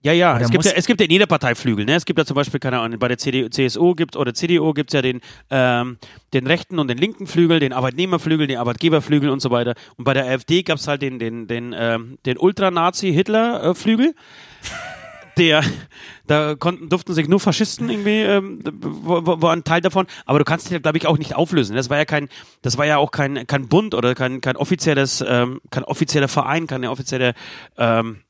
Ja, 0.00 0.12
ja, 0.12 0.36
Oder 0.36 0.44
es 0.44 0.50
gibt 0.50 0.64
ja, 0.64 0.72
es 0.76 0.86
gibt 0.86 1.00
ja 1.00 1.06
in 1.06 1.10
jeder 1.10 1.26
Partei 1.26 1.56
Flügel. 1.56 1.84
Ne? 1.84 1.96
Es 1.96 2.04
gibt 2.04 2.20
ja 2.20 2.24
zum 2.24 2.36
Beispiel, 2.36 2.60
keine 2.60 2.78
Ahnung, 2.78 3.00
bei 3.00 3.08
der 3.08 3.18
CDU, 3.18 3.48
CSU 3.48 3.94
gibt 3.96 4.14
oder 4.14 4.32
CDU 4.32 4.72
gibt 4.72 4.90
es 4.90 4.94
ja 4.94 5.02
den, 5.02 5.20
ähm, 5.50 5.98
den 6.32 6.46
rechten 6.46 6.78
und 6.78 6.86
den 6.86 6.98
linken 6.98 7.26
Flügel, 7.26 7.58
den 7.58 7.72
Arbeitnehmerflügel, 7.72 8.46
den 8.46 8.58
Arbeitgeberflügel 8.58 9.28
und 9.28 9.40
so 9.40 9.50
weiter. 9.50 9.74
Und 9.96 10.04
bei 10.04 10.14
der 10.14 10.26
AfD 10.26 10.62
gab 10.62 10.78
es 10.78 10.86
halt 10.86 11.02
den, 11.02 11.18
den, 11.18 11.48
den, 11.48 11.74
ähm, 11.76 12.18
den 12.26 12.38
Ultranazi-Hitler-Flügel. 12.38 14.14
Der, 15.38 15.62
da 16.26 16.56
konnten, 16.56 16.88
durften 16.88 17.14
sich 17.14 17.28
nur 17.28 17.38
Faschisten 17.40 17.88
irgendwie, 17.88 18.20
ähm, 18.20 18.60
war, 18.64 19.52
ein 19.52 19.64
Teil 19.64 19.80
davon. 19.80 20.06
Aber 20.26 20.38
du 20.38 20.44
kannst 20.44 20.66
dich 20.66 20.72
ja, 20.72 20.78
glaube 20.80 20.98
ich, 20.98 21.06
auch 21.06 21.16
nicht 21.16 21.36
auflösen. 21.36 21.76
Das 21.76 21.88
war 21.90 21.96
ja 21.96 22.04
kein, 22.04 22.28
das 22.62 22.76
war 22.76 22.84
ja 22.86 22.98
auch 22.98 23.12
kein, 23.12 23.46
kein 23.46 23.68
Bund 23.68 23.94
oder 23.94 24.14
kein, 24.14 24.40
kein 24.40 24.56
offizielles, 24.56 25.24
ähm, 25.26 25.60
kein 25.70 25.84
offizieller 25.84 26.28
Verein, 26.28 26.66
keine 26.66 26.90
offizielle, 26.90 27.34
ähm, 27.76 28.22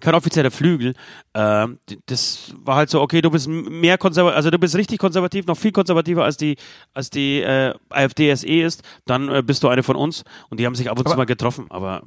kein 0.00 0.14
offizieller 0.14 0.50
Flügel. 0.50 0.94
Ähm, 1.34 1.78
das 2.06 2.54
war 2.64 2.76
halt 2.76 2.90
so, 2.90 3.00
okay, 3.00 3.20
du 3.20 3.30
bist 3.30 3.46
mehr 3.46 3.98
konservativ, 3.98 4.36
also 4.36 4.50
du 4.50 4.58
bist 4.58 4.74
richtig 4.74 4.98
konservativ, 4.98 5.46
noch 5.46 5.56
viel 5.58 5.72
konservativer 5.72 6.24
als 6.24 6.36
die, 6.36 6.56
als 6.94 7.10
die 7.10 7.42
äh, 7.42 7.74
AfD 7.90 8.34
SE 8.34 8.46
ist, 8.46 8.82
dann 9.04 9.28
äh, 9.28 9.42
bist 9.42 9.62
du 9.62 9.68
eine 9.68 9.82
von 9.82 9.94
uns 9.96 10.24
und 10.48 10.58
die 10.58 10.66
haben 10.66 10.74
sich 10.74 10.90
ab 10.90 10.98
und 10.98 11.04
zu 11.04 11.12
Aber- 11.12 11.18
mal 11.18 11.26
getroffen, 11.26 11.66
aber 11.68 12.02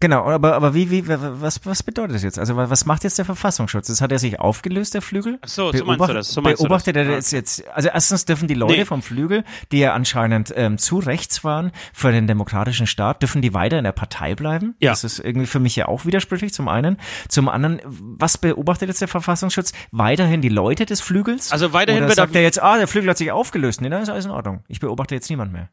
Genau, 0.00 0.24
aber, 0.24 0.54
aber 0.54 0.74
wie, 0.74 0.90
wie, 0.90 1.06
was, 1.06 1.64
was 1.66 1.82
bedeutet 1.82 2.16
das 2.16 2.22
jetzt? 2.22 2.38
Also 2.38 2.56
was 2.56 2.86
macht 2.86 3.04
jetzt 3.04 3.18
der 3.18 3.26
Verfassungsschutz? 3.26 3.88
Das 3.88 4.00
hat 4.00 4.10
er 4.10 4.18
sich 4.18 4.40
aufgelöst, 4.40 4.94
der 4.94 5.02
Flügel? 5.02 5.38
Ach 5.42 5.48
so, 5.48 5.70
so 5.72 5.84
meinst 5.84 6.08
du 6.08 6.14
das, 6.14 6.32
so 6.32 6.40
meinst 6.40 6.60
du 6.60 6.64
beobachtet 6.64 6.96
das. 6.96 7.06
er 7.06 7.16
das 7.16 7.30
jetzt, 7.32 7.68
also 7.68 7.90
erstens 7.92 8.24
dürfen 8.24 8.48
die 8.48 8.54
Leute 8.54 8.78
Nee. 8.78 8.84
vom 8.86 9.02
Flügel, 9.02 9.44
die 9.72 9.78
ja 9.80 9.92
anscheinend 9.92 10.54
ähm, 10.56 10.78
zu 10.78 10.98
rechts 10.98 11.44
waren 11.44 11.70
für 11.92 12.12
den 12.12 12.26
demokratischen 12.26 12.86
Staat, 12.86 13.20
dürfen 13.20 13.42
die 13.42 13.52
weiter 13.52 13.76
in 13.76 13.84
der 13.84 13.92
Partei 13.92 14.34
bleiben? 14.34 14.74
Ja. 14.80 14.90
Das 14.92 15.04
ist 15.04 15.18
irgendwie 15.18 15.46
für 15.46 15.60
mich 15.60 15.76
ja 15.76 15.86
auch 15.86 16.06
widersprüchlich, 16.06 16.54
zum 16.54 16.68
einen. 16.68 16.96
Zum 17.28 17.50
anderen, 17.50 17.80
was 17.84 18.38
beobachtet 18.38 18.88
jetzt 18.88 19.02
der 19.02 19.08
Verfassungsschutz? 19.08 19.72
Weiterhin 19.92 20.40
die 20.40 20.48
Leute 20.48 20.86
des 20.86 21.02
Flügels? 21.02 21.52
Also 21.52 21.74
weiterhin 21.74 22.04
Oder 22.04 22.14
sagt 22.14 22.34
er 22.34 22.42
jetzt, 22.42 22.62
ah, 22.62 22.78
der 22.78 22.88
Flügel 22.88 23.10
hat 23.10 23.18
sich 23.18 23.32
aufgelöst. 23.32 23.82
Nee, 23.82 23.90
dann 23.90 24.02
ist 24.02 24.08
alles 24.08 24.24
in 24.24 24.30
Ordnung. 24.30 24.64
Ich 24.68 24.80
beobachte 24.80 25.14
jetzt 25.14 25.28
niemand 25.28 25.52
mehr. 25.52 25.68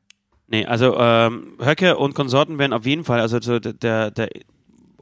Nee, 0.48 0.66
also 0.66 0.98
ähm, 0.98 1.58
Höcke 1.60 1.98
und 1.98 2.14
Konsorten 2.16 2.58
werden 2.58 2.74
auf 2.74 2.86
jeden 2.86 3.04
Fall, 3.04 3.20
also 3.20 3.40
so 3.42 3.60
der, 3.60 3.74
der, 3.74 4.12
der 4.12 4.30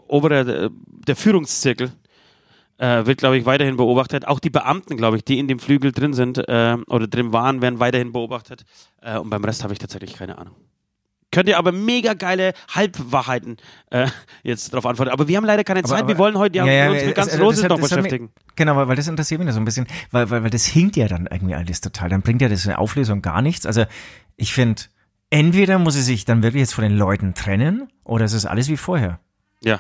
obere, 0.08 0.44
der, 0.44 0.70
der 1.08 1.16
Führungszirkel 1.16 1.92
äh, 2.78 3.06
wird, 3.06 3.20
glaube 3.20 3.38
ich, 3.38 3.46
weiterhin 3.46 3.78
beobachtet. 3.78 4.28
Auch 4.28 4.40
die 4.40 4.50
Beamten, 4.50 4.98
glaube 4.98 5.18
ich, 5.18 5.24
die 5.24 5.40
in 5.40 5.48
dem 5.48 5.60
Flügel 5.60 5.92
drin 5.92 6.14
sind 6.14 6.38
äh, 6.38 6.78
oder 6.88 7.08
drin 7.08 7.32
waren, 7.32 7.62
werden 7.62 7.80
weiterhin 7.80 8.12
beobachtet. 8.12 8.66
Äh, 9.02 9.18
und 9.18 9.30
beim 9.30 9.44
Rest 9.44 9.64
habe 9.64 9.74
ich 9.74 9.80
tatsächlich 9.80 10.14
keine 10.16 10.38
Ahnung. 10.38 10.56
Könnt 11.32 11.50
ihr 11.50 11.58
aber 11.58 11.72
mega 11.72 12.14
geile 12.14 12.54
Halbwahrheiten 12.74 13.58
äh, 13.90 14.08
jetzt 14.44 14.74
darauf 14.74 14.86
antworten. 14.86 15.12
Aber 15.12 15.28
wir 15.28 15.36
haben 15.38 15.46
leider 15.46 15.64
keine 15.64 15.84
Zeit. 15.84 16.08
wir 16.08 16.18
wollen 16.18 16.38
heute 16.38 16.58
ja, 16.60 16.90
uns 16.90 17.04
mit 17.04 17.16
ganz 17.16 17.34
also 17.34 17.44
Roses 17.44 17.64
noch 17.64 17.72
hat 17.72 17.82
mich- 17.82 17.90
beschäftigen. 17.90 18.32
Genau, 18.56 18.76
weil, 18.78 18.88
weil 18.88 18.96
das 18.96 19.08
interessiert 19.08 19.44
mich 19.44 19.54
so 19.54 19.60
ein 19.60 19.66
bisschen, 19.66 19.86
weil, 20.12 20.30
weil, 20.30 20.44
weil 20.44 20.50
das 20.50 20.66
hinkt 20.66 20.96
ja 20.96 21.08
dann 21.08 21.28
irgendwie 21.30 21.56
alles 21.56 21.82
total. 21.82 22.10
Dann 22.10 22.22
bringt 22.22 22.42
ja 22.42 22.48
das 22.48 22.66
eine 22.66 22.78
Auflösung 22.78 23.22
gar 23.22 23.42
nichts. 23.42 23.66
Also 23.66 23.84
ich 24.38 24.54
finde, 24.54 24.84
entweder 25.30 25.80
muss 25.80 25.94
sie 25.96 26.02
sich 26.02 26.26
dann 26.26 26.44
wirklich 26.44 26.62
jetzt 26.62 26.74
von 26.74 26.84
den 26.84 26.98
Leuten 26.98 27.34
trennen 27.34 27.90
oder 28.04 28.26
es 28.26 28.34
ist 28.34 28.46
alles 28.46 28.70
wie 28.70 28.78
vorher. 28.78 29.20
Ja. 29.64 29.80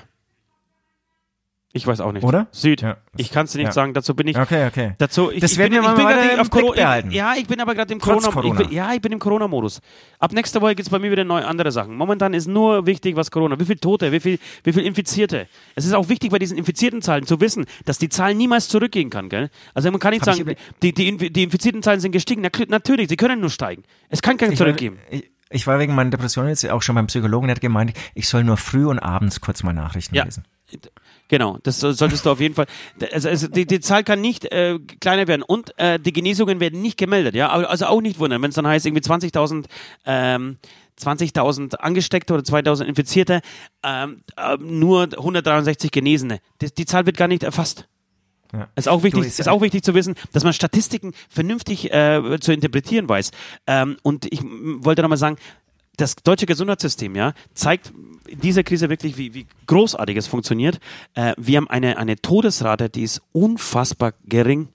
Ich 1.77 1.85
weiß 1.85 1.99
auch 1.99 2.13
nicht. 2.13 2.23
Oder? 2.23 2.47
Süd. 2.51 2.81
Ja. 2.81 2.95
Ich 3.17 3.31
kann 3.31 3.43
es 3.47 3.51
dir 3.51 3.57
nicht 3.57 3.65
Ja. 3.67 3.71
sagen. 3.73 3.93
Dazu 3.93 4.15
bin 4.15 4.27
ich 4.29 4.37
Okay, 4.37 4.65
okay. 4.65 4.93
Dazu, 4.97 5.29
ich, 5.29 5.41
Das 5.41 5.51
ich 5.51 5.57
werden 5.57 5.73
bin, 5.73 5.83
wir 5.83 5.89
ich 5.91 5.97
mal 5.97 6.13
gerade 6.13 6.41
im 6.41 6.49
Corona, 6.49 6.73
behalten. 6.73 7.11
Ja, 7.11 7.33
ich 7.35 7.47
bin 7.47 7.59
aber 7.59 7.75
gerade 7.75 7.91
im 7.91 7.99
Trotz 7.99 8.23
Corona, 8.23 8.31
Corona. 8.31 8.61
Ich 8.61 8.67
bin, 8.69 8.77
ja, 8.77 8.93
ich 8.93 9.01
bin 9.01 9.11
im 9.11 9.19
Corona-Modus. 9.19 9.81
Ab 10.17 10.31
nächster 10.31 10.61
Woche 10.61 10.73
geht's 10.73 10.89
bei 10.89 10.99
mir 10.99 11.11
wieder 11.11 11.25
neue 11.25 11.43
andere 11.45 11.73
Sachen. 11.73 11.97
Momentan 11.97 12.33
ist 12.33 12.47
nur 12.47 12.85
wichtig, 12.85 13.17
was 13.17 13.29
Corona, 13.29 13.59
wie 13.59 13.65
viel 13.65 13.75
Tote, 13.75 14.13
wie 14.13 14.21
viel, 14.21 14.39
wie 14.63 14.71
viel 14.71 14.83
Infizierte. 14.85 15.47
Es 15.75 15.83
ist 15.83 15.91
auch 15.91 16.07
wichtig 16.07 16.31
bei 16.31 16.39
diesen 16.39 16.57
infizierten 16.57 17.01
Zahlen 17.01 17.25
zu 17.25 17.41
wissen, 17.41 17.65
dass 17.83 17.97
die 17.97 18.07
Zahl 18.07 18.35
niemals 18.35 18.69
zurückgehen 18.69 19.09
kann, 19.09 19.27
gell? 19.27 19.49
Also 19.73 19.91
man 19.91 19.99
kann 19.99 20.11
nicht 20.13 20.25
Hab 20.25 20.33
ich 20.33 20.45
sagen, 20.45 20.55
die, 20.81 20.93
die, 20.93 21.29
die 21.29 21.43
infizierten 21.43 21.83
Zahlen 21.83 21.99
sind 21.99 22.13
gestiegen. 22.13 22.41
Na, 22.41 22.49
natürlich, 22.69 23.09
sie 23.09 23.17
können 23.17 23.41
nur 23.41 23.49
steigen. 23.49 23.83
Es 24.07 24.21
kann 24.21 24.37
kein 24.37 24.53
Ich 24.53 24.59
war, 24.61 24.67
zurückgeben. 24.67 24.97
ich, 25.11 25.29
ich 25.55 25.65
war 25.67 25.79
wegen 25.79 25.95
meiner 25.95 26.09
Depression 26.09 26.47
jetzt 26.47 26.69
auch 26.69 26.81
schon 26.81 26.95
beim 26.95 27.07
Psychologen, 27.07 27.47
der 27.47 27.55
hat 27.55 27.61
gemeint, 27.61 27.93
ich 28.13 28.27
soll 28.27 28.43
nur 28.43 28.57
früh 28.57 28.85
und 28.85 28.99
abends 28.99 29.41
kurz 29.41 29.63
mal 29.63 29.73
Nachrichten 29.73 30.15
Ja. 30.15 30.23
lesen. 30.25 30.43
Genau, 31.27 31.57
das 31.63 31.79
so- 31.79 31.91
solltest 31.91 32.25
du 32.25 32.31
auf 32.31 32.39
jeden 32.39 32.53
Fall. 32.55 32.65
Also, 33.11 33.29
also 33.29 33.47
die, 33.47 33.65
die 33.65 33.79
Zahl 33.79 34.03
kann 34.03 34.21
nicht 34.21 34.45
äh, 34.51 34.77
kleiner 34.99 35.27
werden 35.27 35.41
und 35.41 35.77
äh, 35.79 35.99
die 35.99 36.11
Genesungen 36.13 36.59
werden 36.59 36.81
nicht 36.81 36.97
gemeldet, 36.97 37.33
ja. 37.35 37.49
Also 37.49 37.85
auch 37.87 38.01
nicht 38.01 38.19
wundern, 38.19 38.41
wenn 38.41 38.49
es 38.49 38.55
dann 38.55 38.67
heißt 38.67 38.85
irgendwie 38.85 39.01
20.000 39.03 39.65
ähm, 40.05 40.57
20.000 41.01 41.75
Angesteckte 41.75 42.33
oder 42.33 42.43
2.000 42.43 42.83
Infizierte, 42.85 43.41
ähm, 43.83 44.21
äh, 44.37 44.57
nur 44.57 45.03
163 45.17 45.91
Genesene. 45.91 46.39
Das, 46.59 46.73
die 46.73 46.85
Zahl 46.85 47.05
wird 47.05 47.17
gar 47.17 47.27
nicht 47.27 47.43
erfasst. 47.43 47.87
Ja. 48.53 48.67
Ist 48.75 48.87
auch 48.87 49.03
wichtig, 49.03 49.25
ist- 49.25 49.47
auch 49.49 49.61
wichtig 49.61 49.83
zu 49.83 49.93
wissen, 49.93 50.15
dass 50.31 50.43
man 50.43 50.53
Statistiken 50.53 51.13
vernünftig 51.29 51.91
äh, 51.93 52.39
zu 52.39 52.53
interpretieren 52.53 53.09
weiß. 53.09 53.31
Ähm, 53.67 53.97
und 54.03 54.25
ich 54.31 54.41
wollte 54.43 55.01
nochmal 55.01 55.17
sagen, 55.17 55.37
das 55.97 56.15
deutsche 56.17 56.45
Gesundheitssystem, 56.45 57.15
ja, 57.15 57.33
zeigt 57.53 57.93
in 58.27 58.39
dieser 58.41 58.63
Krise 58.63 58.89
wirklich, 58.89 59.17
wie, 59.17 59.33
wie 59.33 59.45
großartig 59.67 60.17
es 60.17 60.27
funktioniert. 60.27 60.79
Äh, 61.13 61.33
wir 61.37 61.57
haben 61.57 61.69
eine, 61.69 61.97
eine 61.97 62.17
Todesrate, 62.17 62.89
die 62.89 63.03
ist 63.03 63.21
unfassbar 63.31 64.13
gering, 64.25 64.67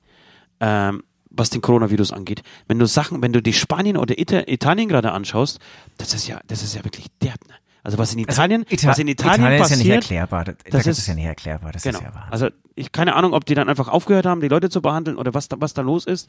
ähm, 0.61 1.03
was 1.31 1.51
den 1.51 1.61
Coronavirus 1.61 2.13
angeht. 2.13 2.43
Wenn 2.69 2.79
du 2.79 2.87
Sachen, 2.87 3.23
wenn 3.23 3.33
du 3.33 3.41
die 3.43 3.53
Spanien 3.53 3.97
oder 3.97 4.19
Ita 4.19 4.43
Italien 4.47 4.89
gerade 4.89 5.13
anschaust, 5.13 5.59
das 5.99 6.13
ist 6.15 6.27
ja, 6.27 6.41
das 6.47 6.63
ist 6.63 6.75
ja 6.75 6.85
wirklich 6.85 7.07
derb. 7.23 7.39
Ne? 7.49 7.55
Also 7.83 7.99
was 7.99 8.13
in 8.13 8.19
Italien, 8.19 8.65
Ita- 8.69 8.89
was 8.89 8.99
in 8.99 9.09
Italien, 9.09 9.47
ist 9.47 9.53
ja 9.53 9.59
passiert, 9.59 9.79
nicht 9.81 9.91
erklärbar. 9.91 10.45
Da, 10.45 10.53
das 10.53 10.63
das 10.71 10.87
ist- 10.87 10.99
ist 10.99 11.07
ja 11.07 11.15
nicht 11.15 11.25
erklärbar. 11.27 11.73
Das 11.73 11.83
Genau. 11.83 11.99
ist 11.99 12.05
ja 12.05 12.15
Wahnsinn. 12.15 12.33
Also 12.33 12.49
ich 12.81 12.93
keine 12.93 13.15
Ahnung, 13.15 13.33
ob 13.35 13.45
die 13.45 13.55
dann 13.55 13.69
einfach 13.69 13.89
aufgehört 13.89 14.27
haben, 14.27 14.41
die 14.41 14.49
Leute 14.49 14.71
zu 14.71 14.83
behandeln 14.83 15.17
oder 15.17 15.35
was 15.35 15.49
da, 15.49 15.57
was 15.61 15.75
da 15.75 15.83
los 15.83 16.05
ist. 16.07 16.29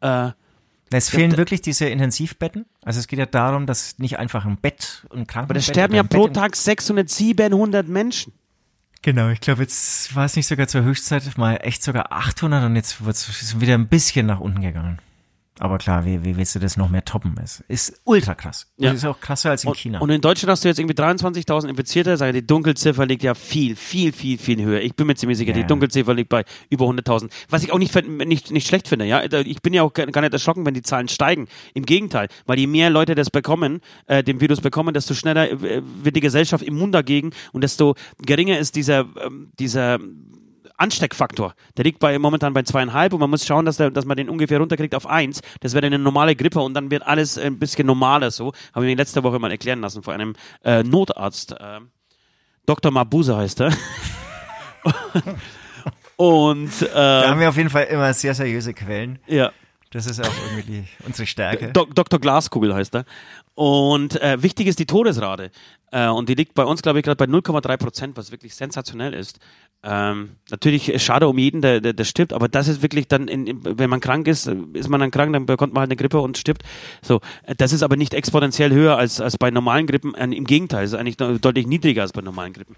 Äh, 0.00 0.30
Es 0.90 1.08
fehlen 1.10 1.30
da- 1.32 1.36
wirklich 1.38 1.60
diese 1.62 1.86
Intensivbetten. 1.86 2.64
Also 2.84 3.00
es 3.00 3.08
geht 3.08 3.18
ja 3.18 3.26
darum, 3.26 3.66
dass 3.66 3.98
nicht 3.98 4.18
einfach 4.18 4.44
ein 4.44 4.56
Bett 4.56 5.04
und 5.10 5.26
Krankenbett. 5.26 5.42
aber 5.42 5.54
da 5.54 5.60
sterben 5.60 5.94
ja 5.94 6.02
ein 6.02 6.08
pro 6.08 6.28
Tag 6.28 6.54
600, 6.56 7.08
700 7.10 7.88
Menschen. 7.88 8.32
Genau, 9.02 9.28
ich 9.28 9.40
glaube, 9.40 9.62
jetzt 9.62 10.14
war 10.16 10.24
es 10.24 10.34
nicht 10.36 10.46
sogar 10.46 10.66
zur 10.68 10.82
Höchstzeit 10.82 11.36
mal 11.38 11.56
echt 11.62 11.82
sogar 11.82 12.12
800 12.12 12.64
und 12.64 12.74
jetzt 12.76 13.04
wird 13.04 13.14
es 13.16 13.60
wieder 13.60 13.74
ein 13.74 13.88
bisschen 13.88 14.26
nach 14.26 14.40
unten 14.40 14.60
gegangen. 14.62 14.98
Aber 15.58 15.78
klar, 15.78 16.04
wie, 16.04 16.22
wie 16.24 16.36
willst 16.36 16.54
du 16.54 16.58
das 16.58 16.76
noch 16.76 16.90
mehr 16.90 17.04
toppen? 17.04 17.34
Es 17.42 17.64
ist 17.68 18.00
ultra 18.04 18.34
krass. 18.34 18.66
Ja. 18.76 18.90
Das 18.90 18.98
ist 18.98 19.04
auch 19.06 19.20
krasser 19.20 19.50
als 19.50 19.64
in 19.64 19.70
Und, 19.70 19.76
China. 19.78 20.00
und 20.00 20.10
in 20.10 20.20
Deutschland 20.20 20.50
hast 20.50 20.64
du 20.64 20.68
jetzt 20.68 20.78
irgendwie 20.78 20.94
23.000 20.94 21.68
Infizierte. 21.68 22.16
Sage, 22.16 22.32
die 22.34 22.46
Dunkelziffer 22.46 23.06
liegt 23.06 23.22
ja 23.22 23.34
viel, 23.34 23.74
viel, 23.76 24.12
viel, 24.12 24.36
viel 24.38 24.62
höher. 24.62 24.80
Ich 24.82 24.94
bin 24.94 25.06
mir 25.06 25.14
ziemlich 25.14 25.38
sicher, 25.38 25.52
Ja. 25.52 25.58
die 25.62 25.66
Dunkelziffer 25.66 26.12
liegt 26.14 26.28
bei 26.28 26.44
über 26.68 26.84
100.000. 26.86 27.30
Was 27.48 27.62
ich 27.62 27.72
auch 27.72 27.78
nicht, 27.78 27.94
nicht, 28.06 28.50
nicht 28.50 28.66
schlecht 28.66 28.88
finde. 28.88 29.06
Ja, 29.06 29.22
ich 29.22 29.62
bin 29.62 29.72
ja 29.72 29.82
auch 29.82 29.92
gar 29.94 30.06
nicht 30.06 30.32
erschrocken, 30.32 30.66
wenn 30.66 30.74
die 30.74 30.82
Zahlen 30.82 31.08
steigen. 31.08 31.48
Im 31.74 31.86
Gegenteil, 31.86 32.28
weil 32.46 32.58
je 32.58 32.66
mehr 32.66 32.90
Leute 32.90 33.14
das 33.14 33.30
bekommen, 33.30 33.80
äh, 34.06 34.22
den 34.22 34.40
Virus 34.40 34.60
bekommen, 34.60 34.92
desto 34.92 35.14
schneller 35.14 35.50
äh, 35.50 35.82
wird 36.02 36.16
die 36.16 36.20
Gesellschaft 36.20 36.64
immun 36.64 36.92
dagegen 36.92 37.30
und 37.52 37.64
desto 37.64 37.94
geringer 38.24 38.58
ist 38.58 38.76
dieser, 38.76 39.06
ähm, 39.24 39.48
dieser 39.58 39.98
Ansteckfaktor. 40.76 41.54
Der 41.76 41.84
liegt 41.84 41.98
bei, 41.98 42.18
momentan 42.18 42.52
bei 42.52 42.62
zweieinhalb 42.62 43.12
und 43.12 43.20
man 43.20 43.30
muss 43.30 43.46
schauen, 43.46 43.64
dass, 43.64 43.76
der, 43.76 43.90
dass 43.90 44.04
man 44.04 44.16
den 44.16 44.28
ungefähr 44.28 44.58
runterkriegt 44.58 44.94
auf 44.94 45.06
eins. 45.06 45.40
Das 45.60 45.74
wäre 45.74 45.86
eine 45.86 45.98
normale 45.98 46.36
Grippe 46.36 46.60
und 46.60 46.74
dann 46.74 46.90
wird 46.90 47.06
alles 47.06 47.38
ein 47.38 47.58
bisschen 47.58 47.86
normaler 47.86 48.30
so. 48.30 48.52
Habe 48.74 48.86
ich 48.86 48.90
mir 48.90 48.96
letzte 48.96 49.22
Woche 49.22 49.38
mal 49.38 49.50
erklären 49.50 49.80
lassen 49.80 50.02
von 50.02 50.14
einem 50.14 50.34
äh, 50.64 50.82
Notarzt. 50.82 51.52
Äh, 51.52 51.80
Dr. 52.66 52.90
Mabuse 52.90 53.36
heißt 53.36 53.60
er. 53.60 53.72
und 56.16 56.70
da 56.82 57.24
äh, 57.24 57.28
haben 57.28 57.40
wir 57.40 57.48
auf 57.48 57.56
jeden 57.56 57.70
Fall 57.70 57.84
immer 57.84 58.12
sehr 58.12 58.34
seriöse 58.34 58.74
Quellen. 58.74 59.18
ja. 59.26 59.52
Das 59.90 60.06
ist 60.06 60.20
auch 60.20 60.32
irgendwie 60.50 60.84
unsere 61.06 61.26
Stärke. 61.26 61.72
Dok 61.72 61.94
Dr. 61.94 62.18
Glaskugel 62.18 62.74
heißt 62.74 62.96
er. 62.96 63.04
Und 63.54 64.20
äh, 64.20 64.42
wichtig 64.42 64.66
ist 64.66 64.78
die 64.78 64.84
Todesrate. 64.84 65.50
Äh, 65.90 66.08
und 66.08 66.28
die 66.28 66.34
liegt 66.34 66.54
bei 66.54 66.64
uns, 66.64 66.82
glaube 66.82 66.98
ich, 66.98 67.04
gerade 67.04 67.16
bei 67.16 67.24
0,3 67.32 67.76
Prozent, 67.78 68.16
was 68.16 68.30
wirklich 68.30 68.54
sensationell 68.54 69.14
ist. 69.14 69.38
Ähm, 69.82 70.30
natürlich 70.50 70.92
äh, 70.92 70.98
schade 70.98 71.28
um 71.28 71.38
jeden, 71.38 71.62
der, 71.62 71.80
der, 71.80 71.92
der 71.92 72.04
stirbt, 72.04 72.32
aber 72.32 72.48
das 72.48 72.66
ist 72.66 72.82
wirklich 72.82 73.06
dann, 73.06 73.28
in, 73.28 73.60
wenn 73.62 73.88
man 73.88 74.00
krank 74.00 74.26
ist, 74.26 74.46
äh, 74.46 74.56
ist 74.72 74.88
man 74.88 75.00
dann 75.00 75.10
krank, 75.10 75.32
dann 75.32 75.46
bekommt 75.46 75.74
man 75.74 75.82
halt 75.82 75.90
eine 75.90 75.96
Grippe 75.96 76.20
und 76.20 76.38
stirbt. 76.38 76.62
So, 77.02 77.20
äh, 77.44 77.54
das 77.54 77.72
ist 77.72 77.82
aber 77.82 77.96
nicht 77.96 78.12
exponentiell 78.12 78.72
höher 78.72 78.96
als, 78.96 79.20
als 79.20 79.38
bei 79.38 79.50
normalen 79.50 79.86
Grippen. 79.86 80.14
Im 80.14 80.44
Gegenteil, 80.44 80.84
ist 80.84 80.94
eigentlich 80.94 81.16
de- 81.16 81.38
deutlich 81.38 81.66
niedriger 81.66 82.02
als 82.02 82.12
bei 82.12 82.20
normalen 82.20 82.52
Grippen. 82.52 82.74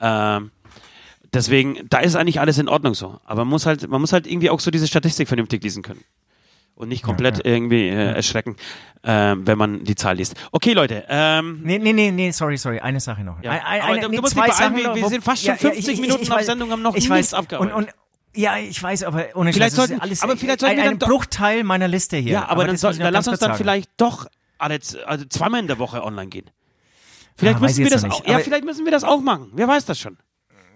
Ähm, 0.00 0.50
deswegen, 1.32 1.88
da 1.88 2.00
ist 2.00 2.16
eigentlich 2.16 2.40
alles 2.40 2.58
in 2.58 2.68
Ordnung 2.68 2.94
so. 2.94 3.18
Aber 3.24 3.44
man 3.44 3.50
muss 3.50 3.64
halt, 3.64 3.88
man 3.88 4.00
muss 4.00 4.12
halt 4.12 4.26
irgendwie 4.26 4.50
auch 4.50 4.60
so 4.60 4.70
diese 4.70 4.88
Statistik 4.88 5.28
vernünftig 5.28 5.62
lesen 5.62 5.82
können 5.82 6.04
und 6.74 6.88
nicht 6.88 7.02
komplett 7.02 7.44
irgendwie 7.44 7.88
äh, 7.88 8.14
erschrecken, 8.14 8.56
äh, 9.02 9.34
wenn 9.38 9.58
man 9.58 9.84
die 9.84 9.94
Zahl 9.94 10.16
liest. 10.16 10.34
Okay, 10.52 10.72
Leute. 10.72 11.04
Ähm, 11.08 11.60
Nee, 11.62 11.78
nee, 11.78 11.92
nee, 11.92 12.10
nee, 12.10 12.30
sorry, 12.30 12.56
sorry, 12.56 12.80
eine 12.80 13.00
Sache 13.00 13.22
noch. 13.24 13.42
Ja, 13.42 13.50
Ein, 13.52 13.60
ein, 13.60 13.80
aber 13.82 13.90
eine, 13.92 14.00
du- 14.02 14.08
nee, 14.08 14.20
musst 14.20 14.34
zwei 14.34 14.46
dich 14.46 14.56
beeilen, 14.56 14.76
wir- 14.76 14.94
wir 14.94 15.08
sind 15.08 15.22
fast 15.24 15.44
schon 15.44 15.56
50 15.56 16.00
Minuten 16.00 16.30
auf 16.32 16.42
Sendung, 16.42 16.70
haben 16.70 16.82
noch 16.82 16.94
ich 16.94 17.08
nichts 17.08 17.10
weiß, 17.10 17.34
abgearbeitet. 17.34 17.74
Und, 17.76 17.84
und, 17.84 17.92
ja, 18.34 18.56
ich 18.56 18.82
weiß, 18.82 19.02
aber 19.04 19.26
ohne 19.34 19.52
Vielleicht 19.52 19.76
Scheiß, 19.76 19.88
sollten- 19.88 20.00
alles 20.00 20.22
aber 20.22 20.36
vielleicht 20.36 20.60
sollten 20.60 20.78
ein, 20.78 20.84
wir 20.84 20.90
ein 20.90 20.98
dann 20.98 20.98
doch- 21.00 21.08
Bruchteil 21.08 21.64
meiner 21.64 21.88
Liste 21.88 22.16
hier. 22.16 22.32
ja, 22.32 22.48
aber, 22.48 22.64
dann, 22.64 22.74
das 22.74 22.80
soll, 22.80 22.92
ich 22.92 22.98
dann 22.98 23.12
lass 23.12 23.28
uns 23.28 23.38
dann 23.40 23.50
sagen. 23.50 23.58
vielleicht 23.58 23.90
doch 23.98 24.26
alle, 24.58 24.78
also 25.06 25.24
zweimal 25.26 25.60
in 25.60 25.66
der 25.66 25.78
Woche 25.78 26.02
online 26.02 26.28
gehen. 26.28 26.46
Vielleicht 27.36 27.56
Ah, 27.58 27.60
müssen 27.60 27.80
ich 27.82 27.90
wir 27.90 27.90
das 27.90 28.04
auch, 28.04 28.24
ja, 28.26 28.34
aber- 28.36 28.44
vielleicht 28.44 28.64
müssen 28.64 28.84
wir 28.84 28.92
das 28.92 29.04
auch 29.04 29.20
machen. 29.20 29.50
Wer 29.54 29.68
weiß 29.68 29.84
das 29.84 29.98
schon. 29.98 30.16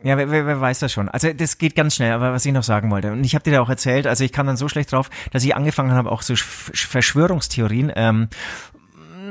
Ja, 0.02 0.16
wer, 0.16 0.30
wer, 0.30 0.46
wer 0.46 0.60
weiß 0.60 0.78
das 0.80 0.92
schon. 0.92 1.08
Also 1.08 1.32
das 1.32 1.58
geht 1.58 1.74
ganz 1.74 1.96
schnell, 1.96 2.12
aber 2.12 2.32
was 2.32 2.44
ich 2.46 2.52
noch 2.52 2.62
sagen 2.62 2.90
wollte, 2.90 3.10
und 3.12 3.24
ich 3.24 3.34
habe 3.34 3.42
dir 3.42 3.52
da 3.52 3.60
auch 3.60 3.68
erzählt, 3.70 4.06
also 4.06 4.22
ich 4.24 4.32
kam 4.32 4.46
dann 4.46 4.56
so 4.56 4.68
schlecht 4.68 4.92
drauf, 4.92 5.10
dass 5.32 5.42
ich 5.44 5.56
angefangen 5.56 5.92
habe, 5.92 6.12
auch 6.12 6.22
so 6.22 6.34
Sch- 6.34 6.70
Sch- 6.72 6.86
Verschwörungstheorien 6.86 7.90
ähm, 7.96 8.28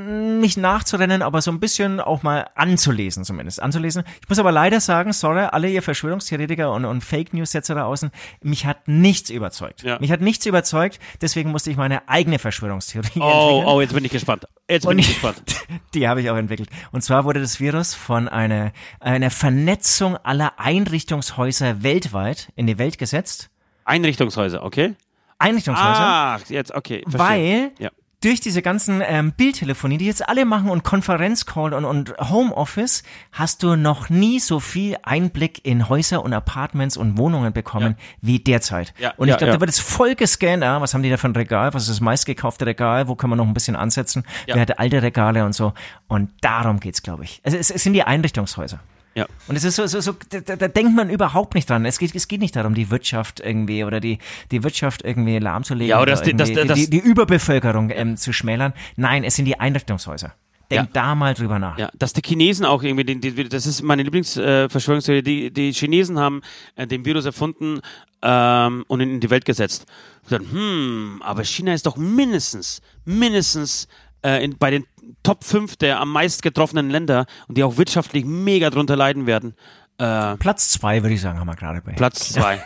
nicht 0.06 0.58
nachzurennen, 0.58 1.22
aber 1.22 1.42
so 1.42 1.52
ein 1.52 1.60
bisschen 1.60 2.00
auch 2.00 2.24
mal 2.24 2.48
anzulesen 2.56 3.24
zumindest, 3.24 3.60
anzulesen. 3.62 4.04
Ich 4.22 4.30
muss 4.30 4.40
aber 4.40 4.52
leider 4.52 4.80
sagen, 4.80 5.14
sorry, 5.14 5.42
alle 5.52 5.70
ihr 5.70 5.82
Verschwörungstheoretiker 5.82 6.72
und, 6.72 6.86
und 6.86 7.02
Fake 7.04 7.34
News-Setzer 7.34 7.76
da 7.76 7.86
außen, 7.86 8.12
mich 8.42 8.66
hat 8.66 8.88
nichts 8.88 9.30
überzeugt. 9.30 9.84
Ja. 9.84 10.00
Mich 10.00 10.12
hat 10.12 10.22
nichts 10.22 10.46
überzeugt, 10.46 11.00
deswegen 11.22 11.52
musste 11.52 11.72
ich 11.72 11.78
meine 11.78 12.08
eigene 12.08 12.40
Verschwörungstheorie 12.40 13.20
Oh, 13.20 13.20
entwickeln. 13.60 13.66
oh, 13.76 13.82
jetzt 13.82 13.94
bin 13.94 14.06
ich 14.06 14.12
gespannt. 14.12 14.48
Jetzt 14.70 14.84
bin 14.84 14.92
Und 14.92 15.00
ich 15.00 15.08
gespannt. 15.08 15.42
die 15.94 16.08
habe 16.08 16.22
ich 16.22 16.30
auch 16.30 16.38
entwickelt. 16.38 16.70
Und 16.92 17.02
zwar 17.02 17.26
wurde 17.26 17.40
das 17.40 17.60
Virus 17.60 17.94
von 17.94 18.28
einer, 18.28 18.72
einer 19.00 19.32
Vernetzung 19.32 20.18
aller 20.18 20.60
Einrichtungshäuser 20.60 21.84
weltweit 21.84 22.52
in 22.56 22.68
die 22.68 22.78
Welt 22.78 22.98
gesetzt. 22.98 23.50
Einrichtungshäuser, 23.86 24.64
okay? 24.64 24.96
Einrichtungshäuser. 25.38 25.86
Ah, 26.00 26.40
jetzt, 26.50 26.74
okay. 26.74 27.04
verstehe. 27.08 27.20
weil 27.20 27.72
Ja. 27.80 27.90
Durch 28.26 28.40
diese 28.40 28.64
ganzen 28.64 29.04
ähm, 29.06 29.34
Bildtelefonie, 29.34 30.00
die 30.00 30.08
jetzt 30.08 30.28
alle 30.28 30.46
machen 30.46 30.72
und 30.72 30.84
Konferenzcall 30.84 31.76
und, 31.76 31.86
und 31.86 32.18
Homeoffice, 32.18 33.04
hast 33.32 33.62
du 33.62 33.76
noch 33.76 34.10
nie 34.10 34.40
so 34.40 34.60
viel 34.60 34.98
Einblick 35.04 35.64
in 35.64 35.90
Häuser 35.90 36.24
und 36.24 36.34
Apartments 36.34 36.98
und 36.98 37.20
Wohnungen 37.20 37.54
bekommen 37.54 37.96
wie 38.22 38.40
derzeit. 38.40 38.96
Ja, 38.98 39.14
und 39.18 39.28
ich 39.28 39.34
ja, 39.34 39.38
glaube, 39.38 39.52
ja. 39.52 39.54
da 39.58 39.60
wird 39.60 39.70
es 39.70 39.80
voll 39.80 40.16
gescannt. 40.16 40.64
Ah, 40.64 40.82
was 40.82 40.96
haben 40.96 41.04
die 41.04 41.12
da 41.12 41.18
für 41.18 41.28
ein 41.28 41.36
Regal? 41.36 41.76
Was 41.76 41.84
ist 41.84 41.92
das 41.92 42.02
meistgekaufte 42.02 42.66
Regal? 42.66 43.08
Wo 43.08 43.14
kann 43.14 43.30
man 43.30 43.38
noch 43.38 43.46
ein 43.46 43.54
bisschen 43.54 43.76
ansetzen? 43.76 44.24
Ja. 44.48 44.56
Wer 44.56 44.64
hat 44.64 44.80
alte 44.80 45.04
Regale 45.04 45.46
und 45.46 45.54
so? 45.54 45.74
Und 46.08 46.32
darum 46.42 46.80
geht's, 46.80 47.04
glaube 47.04 47.26
ich. 47.26 47.42
Also 47.44 47.58
es, 47.58 47.70
es 47.70 47.84
sind 47.84 47.94
die 47.94 48.04
Einrichtungshäuser. 48.04 48.80
Ja. 49.16 49.26
Und 49.48 49.56
es 49.56 49.64
ist 49.64 49.76
so, 49.78 49.88
so, 49.88 50.02
so 50.02 50.14
da, 50.30 50.56
da 50.58 50.68
denkt 50.68 50.94
man 50.96 51.10
überhaupt 51.10 51.56
nicht 51.56 51.70
dran. 51.70 51.86
Es 51.86 52.00
geht, 52.00 52.14
es 52.16 52.28
geht 52.28 52.42
nicht 52.42 52.56
darum, 52.56 52.74
die 52.74 52.90
Wirtschaft 52.92 53.40
irgendwie 53.40 53.84
oder 53.86 54.00
die, 54.02 54.20
die 54.52 54.62
Wirtschaft 54.64 55.04
irgendwie 55.04 55.40
lahmzulegen 55.40 55.90
Ja, 55.90 56.02
oder 56.02 56.14
oder 56.20 56.34
das- 56.34 56.52
das- 56.52 56.68
das- 56.68 56.78
die, 56.78 56.90
die 56.90 57.00
Überbevölkerung 57.00 57.92
ähm, 57.92 58.18
zu 58.18 58.34
schmälern. 58.34 58.74
Nein, 58.98 59.24
es 59.24 59.36
sind 59.38 59.46
die 59.46 59.58
Einrichtungshäuser. 59.60 60.34
Denk 60.72 60.82
Ja. 60.82 60.90
da 60.94 61.16
mal 61.16 61.34
drüber 61.36 61.60
nach. 61.60 61.78
Ja, 61.78 61.90
dass 61.98 62.12
die 62.14 62.22
Chinesen 62.26 62.66
auch 62.66 62.82
irgendwie, 62.84 63.04
den, 63.06 63.22
die, 63.22 63.48
das 63.48 63.66
ist 63.68 63.84
meine 63.84 64.02
Lieblingsverschwörungstheorie, 64.04 65.22
die, 65.22 65.52
die 65.52 65.72
Chinesen 65.72 66.20
haben 66.20 66.42
äh, 66.76 66.88
den 66.88 67.06
Virus 67.06 67.26
erfunden 67.26 67.82
ähm, 68.22 68.84
und 68.88 69.00
in 69.00 69.20
die 69.20 69.30
Welt 69.30 69.46
gesetzt. 69.46 69.86
Und 70.24 70.32
dann, 70.32 70.52
hm, 70.52 71.22
aber 71.24 71.44
China 71.44 71.74
ist 71.74 71.86
doch 71.86 71.98
mindestens, 71.98 72.82
mindestens 73.06 73.88
äh, 74.24 74.44
in, 74.44 74.58
bei 74.58 74.72
den 74.72 74.86
Top 75.24 75.44
5 75.44 75.76
der 75.78 76.00
am 76.00 76.12
meist 76.12 76.42
getroffenen 76.42 76.90
Länder 76.90 77.26
und 77.48 77.58
die 77.58 77.64
auch 77.64 77.78
wirtschaftlich 77.78 78.26
mega 78.26 78.70
drunter 78.70 78.96
leiden 78.96 79.26
werden. 79.26 79.56
Äh, 79.98 80.36
Platz 80.38 80.70
zwei, 80.70 81.02
würde 81.04 81.16
ich 81.16 81.22
sagen, 81.22 81.40
haben 81.40 81.48
wir 81.48 81.56
gerade 81.56 81.82
bei. 81.82 81.94
Platz 81.94 82.34
2. 82.34 82.62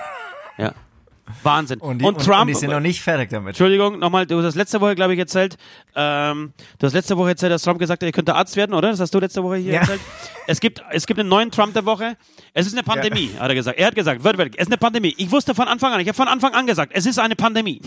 ja. 0.57 0.73
Wahnsinn. 1.43 1.79
Und, 1.79 2.03
Und, 2.03 2.19
die, 2.21 2.25
Trump. 2.25 2.41
Und 2.41 2.47
die 2.47 2.53
sind 2.55 2.71
noch 2.71 2.79
nicht 2.79 3.01
fertig 3.01 3.29
damit. 3.29 3.49
Entschuldigung, 3.49 3.99
nochmal, 3.99 4.25
du 4.25 4.41
hast 4.41 4.55
letzte 4.55 4.81
Woche, 4.81 4.95
glaube 4.95 5.13
ich, 5.13 5.19
erzählt, 5.19 5.57
ähm, 5.95 6.53
du 6.79 6.87
hast 6.87 6.93
letzte 6.93 7.15
Woche 7.17 7.29
erzählt, 7.29 7.51
dass 7.51 7.61
Trump 7.61 7.77
gesagt 7.79 8.01
hat, 8.01 8.07
er 8.07 8.11
könnte 8.11 8.33
Arzt 8.33 8.55
werden, 8.55 8.73
oder? 8.73 8.89
Das 8.89 8.99
hast 8.99 9.13
du 9.13 9.19
letzte 9.19 9.43
Woche 9.43 9.57
hier 9.57 9.73
Ja. 9.73 9.81
erzählt. 9.81 10.01
Es 10.47 10.59
gibt, 10.59 10.83
es 10.89 11.05
gibt 11.05 11.19
einen 11.19 11.29
neuen 11.29 11.51
Trump 11.51 11.73
der 11.75 11.85
Woche. 11.85 12.17
Es 12.55 12.65
ist 12.65 12.73
eine 12.73 12.81
Pandemie, 12.81 13.29
hat 13.37 13.47
er 13.47 13.53
gesagt. 13.53 13.77
Er 13.77 13.87
hat 13.87 13.95
gesagt, 13.95 14.23
wörtlich, 14.23 14.53
es 14.55 14.63
ist 14.63 14.67
eine 14.69 14.77
Pandemie. 14.77 15.13
Ich 15.17 15.29
wusste 15.31 15.53
von 15.53 15.67
Anfang 15.67 15.93
an, 15.93 15.99
ich 15.99 16.07
habe 16.07 16.15
von 16.15 16.27
Anfang 16.27 16.53
an 16.55 16.65
gesagt, 16.65 16.93
es 16.95 17.05
ist 17.05 17.19
eine 17.19 17.35
Pandemie. 17.35 17.79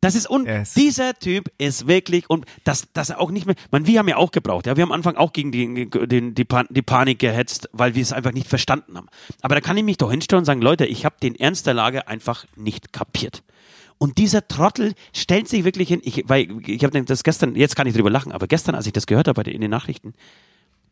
Das 0.00 0.14
ist 0.14 0.28
und 0.28 0.46
Yes. 0.46 0.72
dieser 0.74 1.14
Typ 1.14 1.50
ist 1.58 1.86
wirklich 1.86 2.30
und 2.30 2.46
das 2.64 2.88
das 2.94 3.10
auch 3.10 3.30
nicht 3.30 3.46
mehr. 3.46 3.54
Man, 3.70 3.86
wir 3.86 3.98
haben 3.98 4.08
ja 4.08 4.16
auch 4.16 4.30
gebraucht. 4.30 4.66
Ja, 4.66 4.76
wir 4.76 4.82
haben 4.82 4.92
am 4.92 4.96
Anfang 4.96 5.16
auch 5.16 5.32
gegen 5.32 5.52
die 5.52 5.90
den, 5.90 6.34
die, 6.34 6.44
Pan, 6.44 6.66
die 6.70 6.82
Panik 6.82 7.18
gehetzt, 7.18 7.68
weil 7.72 7.94
wir 7.94 8.02
es 8.02 8.12
einfach 8.12 8.32
nicht 8.32 8.48
verstanden 8.48 8.96
haben. 8.96 9.08
Aber 9.42 9.54
da 9.54 9.60
kann 9.60 9.76
ich 9.76 9.84
mich 9.84 9.98
doch 9.98 10.10
hinstellen 10.10 10.40
und 10.40 10.46
sagen, 10.46 10.62
Leute, 10.62 10.86
ich 10.86 11.04
habe 11.04 11.16
den 11.22 11.34
Ernst 11.34 11.66
der 11.66 11.74
Lage 11.74 12.08
einfach 12.08 12.46
nicht 12.56 12.92
kapiert. 12.92 13.42
Und 13.98 14.16
dieser 14.16 14.48
Trottel 14.48 14.94
stellt 15.14 15.46
sich 15.48 15.64
wirklich 15.64 15.88
hin. 15.88 16.00
Ich, 16.02 16.24
weil 16.26 16.48
ich 16.66 16.82
habe 16.82 17.02
das 17.04 17.22
gestern, 17.22 17.54
jetzt 17.54 17.76
kann 17.76 17.86
ich 17.86 17.94
drüber 17.94 18.08
lachen, 18.08 18.32
aber 18.32 18.46
gestern, 18.46 18.74
als 18.74 18.86
ich 18.86 18.94
das 18.94 19.06
gehört 19.06 19.28
habe 19.28 19.42
in 19.50 19.60
den 19.60 19.70
Nachrichten, 19.70 20.14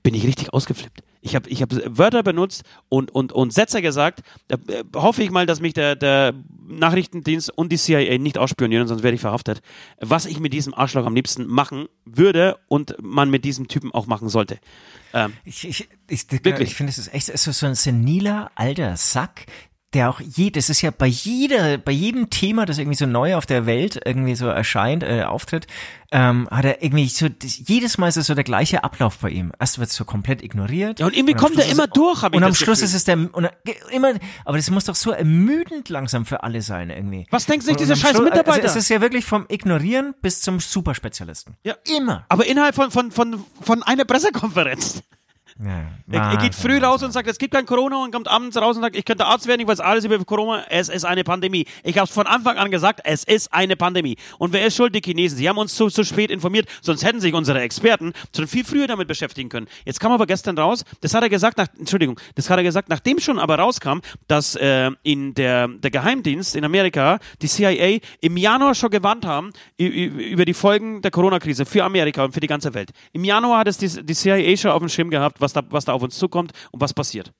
bin 0.03 0.15
ich 0.15 0.27
richtig 0.27 0.53
ausgeflippt. 0.53 1.03
Ich 1.21 1.35
habe 1.35 1.49
ich 1.51 1.63
hab 1.63 1.71
Wörter 1.99 2.23
benutzt 2.23 2.63
und, 2.89 3.11
und, 3.11 3.33
und 3.33 3.53
Sätze 3.53 3.83
gesagt. 3.83 4.21
Da 4.47 4.57
äh, 4.73 4.85
hoffe 4.95 5.23
ich 5.23 5.31
mal, 5.31 5.47
dass 5.47 5.61
mich 5.61 5.75
der, 5.75 5.97
der 5.97 6.33
Nachrichtendienst 6.69 7.51
und 7.57 7.73
die 7.73 7.77
CIA 7.77 8.19
nicht 8.19 8.39
ausspionieren, 8.39 8.87
sonst 8.87 9.03
werde 9.03 9.17
ich 9.17 9.21
verhaftet. 9.21 9.61
Was 10.01 10.27
ich 10.27 10.39
mit 10.39 10.53
diesem 10.53 10.75
Arschloch 10.75 11.07
am 11.07 11.15
liebsten 11.15 11.47
machen 11.47 11.87
würde 12.05 12.57
und 12.69 12.95
man 13.03 13.31
mit 13.31 13.45
diesem 13.45 13.69
Typen 13.69 13.93
auch 13.93 14.07
machen 14.07 14.29
sollte. 14.29 14.59
Ähm, 15.13 15.33
Ich, 15.45 15.67
ich, 15.67 15.89
ich, 16.09 16.31
Wirklich. 16.31 16.71
ich 16.71 16.75
finde, 16.75 16.91
es 16.91 16.99
ist 16.99 17.13
echt 17.13 17.29
es 17.29 17.47
ist 17.47 17.59
so 17.59 17.67
ein 17.67 17.75
seniler 17.75 18.51
alter 18.55 18.97
Sack, 18.97 19.47
der 19.95 20.11
auch 20.11 20.21
je, 20.21 20.51
das 20.51 20.69
ist 20.69 20.83
ja 20.83 20.91
bei 20.91 21.07
jeder, 21.07 21.79
bei 21.79 21.93
jedem 21.93 22.29
Thema, 22.29 22.67
das 22.67 22.77
irgendwie 22.77 22.97
so 22.99 23.07
neu 23.07 23.37
auf 23.37 23.47
der 23.47 23.65
Welt 23.65 23.99
irgendwie 24.05 24.35
so 24.35 24.47
erscheint, 24.47 25.03
äh, 25.03 25.23
auftritt, 25.23 25.67
ähm, 26.13 26.47
hat 26.51 26.67
er 26.67 26.83
irgendwie 26.83 27.09
so, 27.09 27.29
das, 27.31 27.57
jedes 27.67 27.97
Mal 27.97 28.09
ist 28.09 28.19
es 28.19 28.27
so 28.27 28.35
der 28.35 28.45
gleiche 28.45 28.85
Ablauf 28.85 29.19
bei 29.19 29.31
ihm. 29.31 29.51
Erst 29.59 29.79
wird 29.79 29.89
es 29.89 29.97
so 29.97 30.05
komplett 30.05 30.43
ignoriert. 30.43 31.01
Ja, 31.01 31.07
und 31.07 31.17
irgendwie 31.17 31.35
am 31.35 31.41
kommt 31.41 31.59
er 31.59 31.67
immer 31.71 31.85
ist- 31.85 31.97
durch, 31.97 32.21
hab 32.23 32.33
ich 32.33 32.37
Und 32.37 32.45
am 32.45 32.55
Schluss 32.55 32.81
Gefühl. 32.81 32.85
ist 32.85 32.95
es 32.95 33.05
der, 33.05 33.17
und 33.35 33.45
er, 33.45 33.53
immer, 33.91 34.13
aber 34.45 34.59
das 34.59 34.69
muss 34.71 34.85
doch 34.85 34.95
so 34.95 35.11
ermüdend 35.11 35.89
langsam 35.89 36.27
für 36.27 36.43
alle 36.43 36.61
sein 36.61 36.91
irgendwie. 36.91 37.27
Was 37.31 37.47
denken 37.47 37.63
sich 37.65 37.73
Und- 37.73 37.81
diese 37.81 37.93
und 37.95 37.99
am 37.99 38.03
scheiß 38.03 38.11
Schluss- 38.17 38.25
Mitarbeiter? 38.25 38.65
Also 38.65 38.79
es 38.79 38.85
ist 38.85 38.89
ja 38.91 39.01
wirklich 39.01 39.25
vom 39.25 39.47
Ignorieren 39.49 40.15
bis 40.21 40.43
zum 40.43 40.61
Superspezialisten. 40.61 41.57
ja. 41.65 41.75
Immer. 41.97 42.27
Aber 42.29 42.45
innerhalb 42.47 42.75
von, 42.75 42.91
von, 42.91 43.11
von, 43.11 43.43
von 43.63 43.83
einer 43.83 44.05
Pressekonferenz. 44.05 45.03
Ja, 45.61 45.91
Er, 46.11 46.23
er 46.33 46.37
geht 46.37 46.55
früh 46.55 46.79
raus 46.79 47.03
und 47.03 47.13
sagt, 47.13 47.29
es 47.29 47.39
gibt 47.39 47.53
kein 47.53 47.67
Corona 47.67 48.05
und 48.05 48.13
kommt 48.13 48.29
abends 48.29 48.57
raus 48.57 48.77
und 48.77 48.83
sagt, 48.83 48.95
ich 48.95 49.05
könnte 49.05 49.27
Arzt 49.27 49.47
werden, 49.49 49.61
ich 49.61 49.67
weiß 49.67 49.81
alles 49.81 50.05
über 50.05 50.17
Corona, 50.25 50.65
es 50.69 50.89
ist 50.89 51.05
eine 51.05 51.25
Pandemie. 51.25 51.67
Ich 51.83 51.99
habe 51.99 52.07
es 52.07 52.15
von 52.15 52.27
Anfang 52.27 52.59
an 52.59 52.71
gesagt, 52.71 53.01
es 53.05 53.25
ist 53.25 53.53
eine 53.53 53.75
Pandemie. 53.75 54.17
Und 54.39 54.53
wer 54.53 54.65
ist 54.67 54.77
schuld? 54.77 54.95
Die 54.95 55.01
Chinesen. 55.01 55.37
Sie 55.37 55.49
haben 55.49 55.59
uns 55.59 55.75
zu, 55.75 55.89
zu 55.89 56.05
spät 56.05 56.31
informiert, 56.31 56.69
sonst 56.81 57.05
hätten 57.05 57.21
sich 57.21 57.35
unsere 57.35 57.61
Experten 57.61 58.13
schon 58.35 58.47
viel 58.47 58.65
früher 58.65 58.87
damit 58.87 59.09
beschäftigen 59.09 59.49
können. 59.49 59.67
Jetzt 59.85 59.99
kam 59.99 60.13
aber 60.13 60.27
gestern 60.27 60.57
raus, 60.57 60.85
das 61.01 61.13
hat 61.15 61.23
er 61.25 61.29
gesagt, 61.29 61.59
nach, 61.59 61.67
Entschuldigung, 61.77 62.21
das 62.37 62.49
hat 62.51 62.59
er 62.59 62.63
gesagt, 62.63 62.89
nachdem 62.89 63.19
schon 63.19 63.41
aber 63.41 63.59
rauskam, 63.59 63.99
dass 64.29 64.55
äh, 64.55 64.91
in 65.03 65.35
der, 65.35 65.67
der 65.67 65.91
Geheimdienst 65.91 66.55
in 66.55 66.65
Amerika, 66.65 67.19
die 67.43 67.49
CIA, 67.49 67.99
im 68.21 68.37
Januar 68.37 68.77
schon 68.77 68.91
gewarnt 68.91 69.27
haben 69.27 69.51
über 69.77 70.45
die 70.45 70.55
Folgen 70.55 71.03
der 71.03 71.11
Corona-Krise 71.11 71.67
für 71.67 71.83
Amerika 71.83 72.25
und 72.25 72.33
für 72.33 72.41
die 72.41 72.47
ganze 72.47 72.75
Welt. 72.75 72.91
Im 73.13 73.25
Januar 73.25 73.59
hat 73.59 73.69
es 73.69 73.79
die, 73.79 73.89
die 74.05 74.15
CIA 74.15 74.57
schon 74.57 74.71
auf 74.71 74.81
dem 74.81 74.89
Schirm 74.89 75.11
gehabt, 75.11 75.41
was 75.41 75.48
da, 75.53 75.63
was 75.71 75.85
da 75.85 75.93
auf 75.93 76.03
uns 76.03 76.19
zukommt 76.19 76.53
und 76.71 76.81
was 76.81 76.95
passiert. 76.95 77.33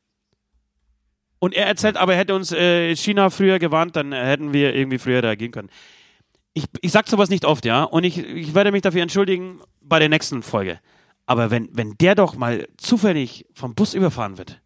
Und 1.39 1.55
er 1.55 1.67
erzählt, 1.67 1.97
aber 1.97 2.17
hätte 2.17 2.35
uns 2.35 2.53
äh, 2.53 2.95
China 2.97 3.31
früher 3.31 3.59
gewarnt, 3.59 3.95
dann 3.97 4.13
hätten 4.13 4.53
wir 4.53 4.75
irgendwie 4.75 4.99
früher 4.99 5.23
reagieren 5.23 5.53
können. 5.53 5.71
Ich, 6.53 6.65
ich 6.81 6.91
sag 6.91 7.07
sowas 7.09 7.31
nicht 7.31 7.45
oft, 7.45 7.65
ja, 7.65 7.85
und 7.85 8.03
ich, 8.05 8.19
ich 8.19 8.55
werde 8.55 8.73
mich 8.73 8.83
dafür 8.83 9.03
entschuldigen 9.03 9.61
bei 9.81 9.99
der 10.01 10.09
nächsten 10.09 10.43
Folge. 10.43 10.81
Aber 11.27 11.51
wenn, 11.51 11.69
wenn 11.73 11.95
der 11.99 12.15
doch 12.15 12.37
mal 12.37 12.67
zufällig 12.79 13.47
vom 13.55 13.75
Bus 13.75 13.95
überfahren 13.95 14.39
wird, 14.39 14.61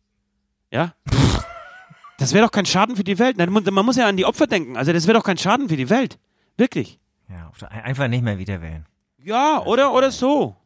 ja, 0.70 0.95
das 2.18 2.32
wäre 2.32 2.45
doch 2.45 2.53
kein 2.53 2.66
Schaden 2.66 2.97
für 2.97 3.05
die 3.05 3.18
Welt. 3.18 3.36
Man 3.36 3.84
muss 3.84 3.97
ja 3.97 4.07
an 4.07 4.16
die 4.16 4.24
Opfer 4.24 4.47
denken. 4.47 4.76
Also 4.76 4.93
das 4.93 5.07
wäre 5.07 5.18
doch 5.18 5.24
kein 5.24 5.36
Schaden 5.36 5.68
für 5.68 5.76
die 5.76 5.90
Welt. 5.90 6.18
Wirklich. 6.57 6.99
Ja, 7.28 7.51
einfach 7.68 8.09
nicht 8.09 8.22
mehr 8.22 8.38
wieder 8.38 8.62
wählen. 8.62 8.86
Ja, 9.18 9.62
oder, 9.64 9.93
oder 9.93 10.11
so. 10.11 10.57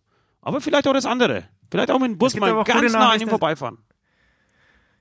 Aber 0.42 0.60
vielleicht 0.60 0.86
auch 0.86 0.92
das 0.92 1.06
andere. 1.06 1.44
Vielleicht 1.76 1.90
auch 1.90 1.98
mit 1.98 2.10
dem 2.10 2.18
Bus 2.18 2.34
mal 2.36 2.64
ganz 2.64 2.92
nah 2.92 3.10
an 3.10 3.20
ihm 3.20 3.28
vorbeifahren. 3.28 3.78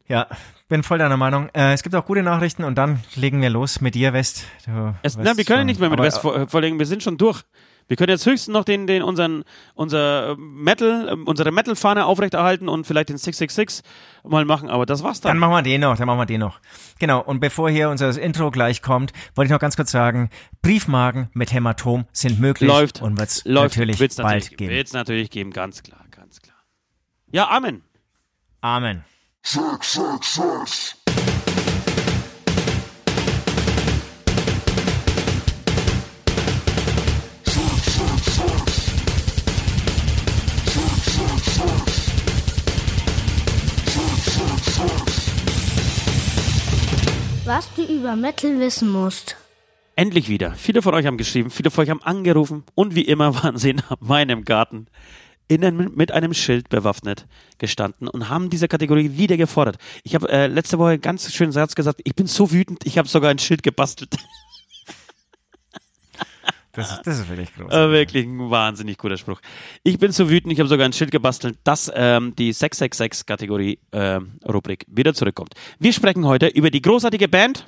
Ja, 0.08 0.28
bin 0.70 0.84
voll 0.84 1.00
deiner 1.00 1.18
Meinung. 1.18 1.50
Äh, 1.54 1.74
es 1.74 1.82
gibt 1.82 1.96
auch 1.96 2.06
gute 2.06 2.22
Nachrichten 2.22 2.64
und 2.64 2.76
dann 2.76 3.00
legen 3.16 3.42
wir 3.42 3.50
los 3.50 3.82
mit 3.82 3.96
dir, 3.96 4.14
West. 4.14 4.44
Es, 5.02 5.18
nein, 5.18 5.36
wir 5.38 5.44
können 5.46 5.60
schon- 5.62 5.66
nicht 5.66 5.80
mehr 5.80 5.90
mit 5.90 5.98
aber- 6.00 6.06
West 6.08 6.20
vor- 6.20 6.48
verlegen, 6.48 6.78
wir 6.78 6.86
sind 6.86 7.02
schon 7.02 7.18
durch. 7.18 7.42
Wir 7.88 7.98
können 7.98 8.10
jetzt 8.10 8.26
höchstens 8.26 8.52
noch 8.52 8.64
den, 8.64 8.88
den 8.88 9.04
unseren, 9.04 9.44
unser 9.76 10.32
äh, 10.32 10.36
Metal, 10.38 11.08
äh, 11.08 11.12
unsere 11.14 11.52
Metal-Fahne 11.52 12.06
aufrechterhalten 12.06 12.68
und 12.68 12.86
vielleicht 12.88 13.10
den 13.10 13.18
666 13.18 13.84
mal 14.24 14.44
machen, 14.44 14.70
aber 14.72 14.88
das 14.88 15.04
war's 15.04 15.22
Dann 15.22 15.32
dann. 15.32 15.38
machen 15.38 15.52
wir 15.54 15.62
den 15.62 15.82
noch, 15.82 15.96
dann 15.96 16.08
machen 16.08 16.18
wir 16.18 16.26
den 16.26 16.40
noch. 16.40 16.60
Genau, 17.00 17.22
und 17.22 17.40
bevor 17.42 17.70
hier 17.70 17.90
unser 17.92 18.20
Intro 18.20 18.50
gleich 18.50 18.82
kommt, 18.82 19.12
wollte 19.36 19.48
ich 19.48 19.52
noch 19.52 19.60
ganz 19.60 19.76
kurz 19.76 19.92
sagen, 19.92 20.32
Briefmarken 20.64 21.30
mit 21.34 21.54
Hämatom 21.54 22.06
sind 22.12 22.40
möglich 22.40 22.68
Läuft. 22.68 23.04
und 23.04 23.20
wird's 23.20 23.44
Läuft, 23.46 23.76
natürlich 23.78 24.00
wird's 24.00 24.16
bald 24.16 24.58
geben. 24.58 24.72
Wird's 24.74 24.94
natürlich 24.94 25.30
geben, 25.30 25.52
ganz 25.52 25.84
klar. 25.84 26.05
Ja, 27.36 27.50
Amen. 27.50 27.82
Amen. 28.62 29.04
Sex, 29.44 29.92
sex, 29.92 30.36
sex. 30.36 30.96
Was 47.44 47.74
du 47.74 47.84
über 47.84 48.16
Metal 48.16 48.58
wissen 48.62 48.90
musst. 48.90 49.36
Endlich 49.98 50.30
wieder. 50.30 50.54
Viele 50.54 50.82
von 50.82 50.94
euch 50.94 51.06
haben 51.06 51.18
geschrieben, 51.18 51.50
viele 51.50 51.70
von 51.70 51.84
euch 51.84 51.90
haben 51.90 52.02
angerufen 52.02 52.64
und 52.76 52.96
wie 52.96 53.02
immer 53.02 53.36
waren 53.44 53.58
sie 53.58 53.72
in 53.72 53.82
meinem 54.00 54.46
Garten 54.46 54.88
innen 55.48 55.92
mit 55.96 56.12
einem 56.12 56.34
Schild 56.34 56.70
bewaffnet 56.70 57.28
gestanden 57.58 58.08
und 58.08 58.30
haben 58.30 58.50
diese 58.50 58.68
Kategorie 58.68 59.12
wieder 59.18 59.38
gefordert. 59.38 59.78
Ich 60.04 60.16
habe 60.16 60.28
äh, 60.30 60.48
letzte 60.48 60.78
Woche 60.80 60.90
einen 60.92 61.02
ganz 61.02 61.32
schönen 61.34 61.52
Satz 61.52 61.76
gesagt, 61.76 62.02
ich 62.04 62.16
bin 62.16 62.28
so 62.28 62.52
wütend, 62.52 62.86
ich 62.86 62.98
habe 62.98 63.08
sogar 63.08 63.30
ein 63.32 63.40
Schild 63.40 63.64
gebastelt. 63.64 64.16
Das, 66.74 66.92
ist- 66.92 67.02
das 67.08 67.20
ist 67.20 67.30
wirklich 67.30 67.54
groß. 67.56 67.72
Äh, 67.72 67.90
wirklich 67.92 68.26
ein 68.26 68.50
wahnsinnig 68.50 68.98
guter 68.98 69.16
Spruch. 69.18 69.40
Ich 69.84 69.98
bin 69.98 70.12
so 70.12 70.30
wütend, 70.30 70.52
ich 70.52 70.60
habe 70.60 70.68
sogar 70.68 70.86
ein 70.86 70.92
Schild 70.92 71.10
gebastelt, 71.12 71.58
dass 71.64 71.90
ähm, 71.96 72.36
die 72.36 72.54
666-Kategorie 72.54 73.80
ähm, 73.94 74.34
Rubrik 74.46 74.86
wieder 74.90 75.14
zurückkommt. 75.14 75.54
Wir 75.80 75.94
sprechen 75.94 76.26
heute 76.26 76.48
über 76.48 76.70
die 76.72 76.82
großartige 76.82 77.30
Band 77.30 77.68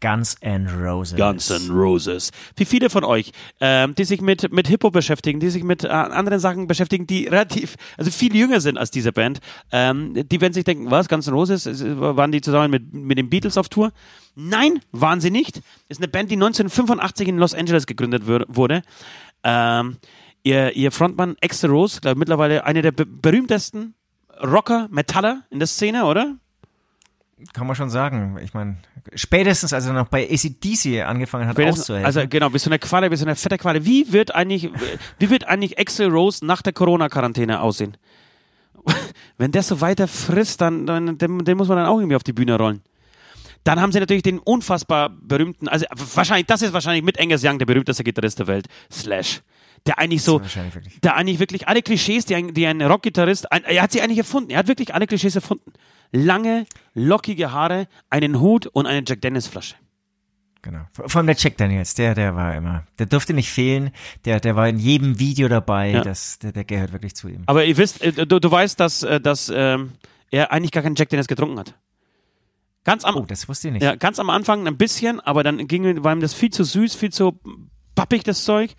Guns 0.00 0.36
N' 0.40 0.68
Roses. 0.68 1.16
Guns 1.16 1.50
N' 1.50 1.70
Roses. 1.70 2.30
Wie 2.56 2.64
viele 2.64 2.90
von 2.90 3.04
euch, 3.04 3.32
ähm, 3.60 3.94
die 3.94 4.04
sich 4.04 4.20
mit, 4.20 4.52
mit 4.52 4.68
Hip-Hop 4.68 4.92
beschäftigen, 4.92 5.40
die 5.40 5.50
sich 5.50 5.64
mit 5.64 5.84
äh, 5.84 5.88
anderen 5.88 6.38
Sachen 6.38 6.66
beschäftigen, 6.66 7.06
die 7.06 7.26
relativ, 7.26 7.76
also 7.96 8.10
viel 8.10 8.34
jünger 8.34 8.60
sind 8.60 8.78
als 8.78 8.90
diese 8.90 9.12
Band, 9.12 9.40
ähm, 9.72 10.14
die 10.14 10.40
werden 10.40 10.52
sich 10.52 10.64
denken, 10.64 10.90
was, 10.90 11.08
Guns 11.08 11.26
N' 11.26 11.34
Roses, 11.34 11.66
waren 11.98 12.32
die 12.32 12.40
zusammen 12.40 12.70
mit, 12.70 12.92
mit 12.92 13.18
den 13.18 13.28
Beatles 13.28 13.58
auf 13.58 13.68
Tour? 13.68 13.92
Nein, 14.34 14.80
waren 14.92 15.20
sie 15.20 15.30
nicht. 15.30 15.60
Ist 15.88 16.00
eine 16.00 16.08
Band, 16.08 16.30
die 16.30 16.36
1985 16.36 17.28
in 17.28 17.38
Los 17.38 17.54
Angeles 17.54 17.86
gegründet 17.86 18.22
wurde. 18.26 18.82
Ähm, 19.42 19.96
ihr, 20.42 20.76
ihr 20.76 20.92
Frontmann 20.92 21.36
Axl 21.42 21.68
Rose, 21.68 22.00
glaube 22.00 22.18
mittlerweile 22.18 22.64
einer 22.64 22.82
der 22.82 22.92
be 22.92 23.06
berühmtesten 23.06 23.94
Rocker, 24.42 24.88
Metaller 24.90 25.42
in 25.50 25.58
der 25.58 25.66
Szene, 25.66 26.04
oder? 26.04 26.36
Kann 27.52 27.66
man 27.66 27.76
schon 27.76 27.88
sagen. 27.90 28.38
Ich 28.42 28.52
meine, 28.52 28.78
spätestens 29.14 29.72
als 29.72 29.86
er 29.86 29.92
noch 29.92 30.08
bei 30.08 30.28
ACDC 30.28 31.02
angefangen 31.06 31.46
hat 31.46 31.54
Spätestens- 31.54 31.82
auszuhelfen. 31.82 32.06
Also 32.06 32.22
genau, 32.28 32.50
bis 32.50 32.64
zu 32.64 32.70
einer 32.70 32.78
Qualle, 32.78 33.10
bis 33.10 33.20
zu 33.20 33.26
einer 33.26 33.36
fette 33.36 33.58
Qualle. 33.58 33.84
Wie 33.84 34.12
wird 34.12 34.34
eigentlich, 34.34 34.70
wie 35.18 35.30
wird 35.30 35.44
eigentlich 35.46 35.78
Axel 35.78 36.08
Rose 36.08 36.44
nach 36.44 36.62
der 36.62 36.72
Corona-Quarantäne 36.72 37.60
aussehen? 37.60 37.96
Wenn 39.38 39.52
der 39.52 39.62
so 39.62 39.80
weiter 39.80 40.08
frisst, 40.08 40.60
dann, 40.60 40.86
dann 40.86 41.18
den, 41.18 41.44
den 41.44 41.56
muss 41.56 41.68
man 41.68 41.76
dann 41.78 41.86
auch 41.86 41.98
irgendwie 41.98 42.16
auf 42.16 42.24
die 42.24 42.32
Bühne 42.32 42.56
rollen. 42.56 42.82
Dann 43.64 43.80
haben 43.80 43.92
sie 43.92 44.00
natürlich 44.00 44.22
den 44.22 44.38
unfassbar 44.38 45.10
berühmten, 45.10 45.68
also 45.68 45.84
wahrscheinlich, 46.14 46.46
das 46.46 46.62
ist 46.62 46.72
wahrscheinlich 46.72 47.04
mit 47.04 47.20
Angus 47.20 47.44
Young 47.44 47.58
der 47.58 47.66
berühmteste 47.66 48.02
Gitarrist 48.02 48.38
der 48.38 48.46
Welt, 48.46 48.66
Slash. 48.90 49.42
Der 49.86 49.98
eigentlich 49.98 50.22
so, 50.22 50.40
der 51.02 51.14
eigentlich 51.16 51.38
wirklich 51.38 51.68
alle 51.68 51.82
Klischees, 51.82 52.24
die 52.24 52.34
ein, 52.34 52.52
die 52.52 52.66
ein 52.66 52.82
Rockgitarrist, 52.82 53.46
er 53.50 53.82
hat 53.82 53.92
sie 53.92 54.00
eigentlich 54.02 54.18
erfunden. 54.18 54.50
Er 54.50 54.58
hat 54.58 54.68
wirklich 54.68 54.92
alle 54.92 55.06
Klischees 55.06 55.36
erfunden. 55.36 55.72
Lange, 56.12 56.66
lockige 56.94 57.52
Haare, 57.52 57.86
einen 58.10 58.40
Hut 58.40 58.66
und 58.66 58.86
eine 58.86 59.02
Jack 59.06 59.20
Dennis 59.22 59.46
Flasche. 59.46 59.74
Genau. 60.62 60.80
Allem 61.14 61.26
der 61.26 61.36
Jack 61.36 61.56
Daniels, 61.56 61.94
der, 61.94 62.14
der 62.14 62.34
war 62.34 62.54
immer, 62.56 62.84
der 62.98 63.06
durfte 63.06 63.32
nicht 63.32 63.50
fehlen, 63.50 63.90
der, 64.24 64.40
der 64.40 64.56
war 64.56 64.68
in 64.68 64.78
jedem 64.78 65.18
Video 65.20 65.48
dabei, 65.48 65.90
Ja. 65.92 66.02
das, 66.02 66.38
der, 66.40 66.52
der 66.52 66.64
gehört 66.64 66.92
wirklich 66.92 67.14
zu 67.14 67.28
ihm. 67.28 67.42
Aber 67.46 67.64
ihr 67.64 67.76
wisst, 67.76 68.02
äh, 68.02 68.12
du, 68.26 68.40
du 68.40 68.50
weißt, 68.50 68.78
dass, 68.80 69.02
äh, 69.04 69.20
dass 69.20 69.52
ähm, 69.54 69.92
er 70.30 70.50
eigentlich 70.52 70.72
gar 70.72 70.82
keinen 70.82 70.96
Jack 70.96 71.10
Dennis 71.10 71.28
getrunken 71.28 71.58
hat. 71.60 71.74
Ganz 72.84 73.04
am, 73.04 73.16
Oh, 73.16 73.20
das 73.26 73.48
wusste 73.48 73.68
ich 73.68 73.74
nicht. 73.74 73.82
ja, 73.82 73.94
ganz 73.94 74.18
am 74.18 74.30
Anfang 74.30 74.66
ein 74.66 74.76
bisschen, 74.76 75.20
aber 75.20 75.42
dann 75.44 75.66
ging, 75.68 76.02
war 76.02 76.12
ihm 76.12 76.20
das 76.20 76.34
viel 76.34 76.50
zu 76.50 76.64
süß, 76.64 76.94
viel 76.96 77.12
zu 77.12 77.38
pappig, 77.98 78.24
das 78.24 78.44
Zeug. 78.44 78.70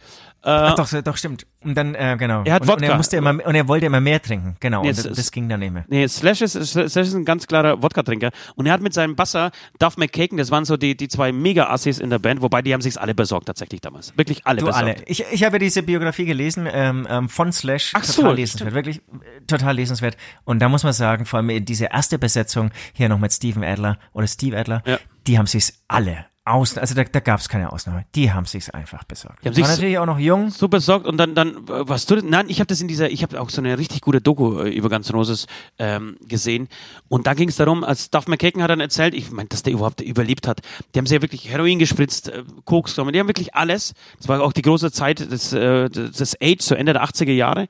Äh, 0.42 0.50
Ach 0.52 0.76
doch, 0.76 0.88
so- 0.88 1.02
doch, 1.02 1.18
stimmt. 1.18 1.46
Und 1.66 1.76
dann, 1.76 1.96
äh, 1.96 2.16
genau. 2.18 2.44
Er 2.46 2.54
hat 2.54 2.62
und, 2.62 2.70
und 2.70 2.76
Wodka. 2.76 2.86
er 2.94 2.96
musste 2.96 3.18
immer, 3.18 3.32
und 3.46 3.54
er 3.56 3.68
wollte 3.68 3.86
immer 3.86 4.00
mehr 4.00 4.22
trinken, 4.22 4.56
genau. 4.62 4.84
Nee, 4.84 4.90
und 4.92 4.98
das, 4.98 5.14
das 5.14 5.32
ging 5.34 5.50
dann 5.50 5.60
nicht 5.60 5.74
mehr. 5.74 5.84
Nee, 5.90 6.08
Slash 6.08 6.42
ist, 6.42 6.54
Slash 6.54 6.96
ist 6.96 7.14
ein 7.14 7.26
ganz 7.26 7.46
klarer 7.46 7.84
Wodka-Trinker. 7.84 8.30
Und 8.56 8.66
er 8.66 8.72
hat 8.72 8.80
mit 8.82 8.94
seinem 8.94 9.18
Basser 9.18 9.52
Duff 9.80 9.98
McKagan, 9.98 10.38
das 10.38 10.50
waren 10.50 10.64
so 10.64 10.78
die, 10.78 10.96
die 10.96 11.10
zwei 11.10 11.34
Mega-Assis 11.34 12.00
in 12.00 12.10
der 12.10 12.20
Band, 12.20 12.42
wobei 12.42 12.62
die 12.62 12.74
haben 12.74 12.80
sich's 12.80 12.96
alle 12.96 13.14
besorgt 13.14 13.48
tatsächlich 13.48 13.82
damals. 13.82 14.18
Wirklich 14.18 14.48
alle 14.48 14.62
Du 14.62 14.68
besorgt. 14.68 14.86
alle. 14.86 14.96
Ich, 15.08 15.26
ich 15.30 15.44
habe 15.44 15.60
diese 15.60 15.84
Biografie 15.84 16.24
gelesen 16.26 16.70
ähm, 16.72 17.06
ähm, 17.10 17.28
von 17.28 17.52
Slash. 17.52 17.92
Ach 17.96 18.06
so, 18.06 18.22
total 18.22 18.38
lesenswert, 18.38 18.74
wirklich 18.74 19.00
äh, 19.00 19.42
total 19.46 19.76
lesenswert. 19.76 20.16
Und 20.46 20.60
da 20.60 20.70
muss 20.70 20.84
man 20.84 20.94
sagen, 20.94 21.26
vor 21.26 21.40
allem 21.42 21.66
diese 21.66 21.88
erste 21.92 22.18
Besetzung 22.18 22.72
hier 22.94 23.10
noch 23.10 23.20
mit 23.20 23.34
Steven 23.34 23.66
Adler 23.66 23.98
oder 24.14 24.28
Steve 24.28 24.58
Adler, 24.58 24.84
Ja. 24.86 25.00
die 25.28 25.38
haben 25.38 25.48
sich's 25.48 25.84
alle 25.90 26.26
aus, 26.50 26.78
also 26.78 26.96
da, 26.96 27.04
da 27.04 27.20
gab 27.20 27.40
es 27.40 27.48
keine 27.50 27.72
Ausnahme. 27.72 28.06
Die 28.16 28.32
haben 28.32 28.46
sich's 28.46 28.70
einfach 28.70 29.04
besorgt. 29.04 29.44
Die 29.44 29.48
haben 29.50 29.56
War 29.58 29.66
sich's- 29.66 29.78
natürlich 29.78 29.98
auch 30.00 30.06
noch 30.06 30.20
jung. 30.20 30.50
so 30.50 30.68
besorgt 30.68 31.06
und 31.08 31.18
dann, 31.18 31.36
dann, 31.36 31.50
äh, 31.68 31.88
was 31.88 32.06
du, 32.06 32.16
nein, 32.18 32.48
ich 32.50 32.60
habe 32.60 32.68
das 32.68 32.82
in 32.82 32.88
dieser, 32.88 33.10
ich 33.10 33.24
habe 33.24 33.40
auch 33.40 33.50
so 33.50 33.62
eine 33.62 33.78
richtig 33.78 34.02
gute 34.02 34.20
Doku 34.22 34.60
äh, 34.62 34.70
über 34.70 34.92
N' 34.96 35.04
Roses 35.14 35.48
ähm, 35.78 36.18
gesehen 36.28 36.68
und 37.08 37.28
da 37.28 37.34
ging 37.34 37.50
es 37.50 37.56
darum, 37.58 37.84
als 37.84 38.10
Duff 38.10 38.28
McKagan 38.28 38.62
hat 38.64 38.70
dann 38.72 38.80
erzählt, 38.80 39.14
ich 39.14 39.32
meine, 39.32 39.50
dass 39.50 39.64
der 39.64 39.74
überhaupt 39.74 40.02
überlebt 40.02 40.48
hat, 40.48 40.62
die 40.94 41.00
haben 41.00 41.06
sehr 41.06 41.22
wirklich 41.22 41.50
Heroin 41.50 41.80
gespritzt, 41.80 42.30
äh, 42.30 42.44
Koks 42.66 42.96
genommen, 42.96 43.14
die 43.14 43.20
haben 43.20 43.28
wirklich 43.28 43.54
alles, 43.56 43.94
das 44.18 44.28
war 44.28 44.42
auch 44.42 44.54
die 44.54 44.62
große 44.64 44.92
Zeit 44.92 45.20
des, 45.20 45.54
äh, 45.54 45.90
des 45.90 46.36
Age, 46.42 46.62
so 46.62 46.76
Ende 46.76 46.94
der 46.94 47.04
80er 47.04 47.32
Jahre 47.34 47.68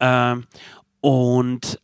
ähm, 0.00 0.44
und 1.00 1.78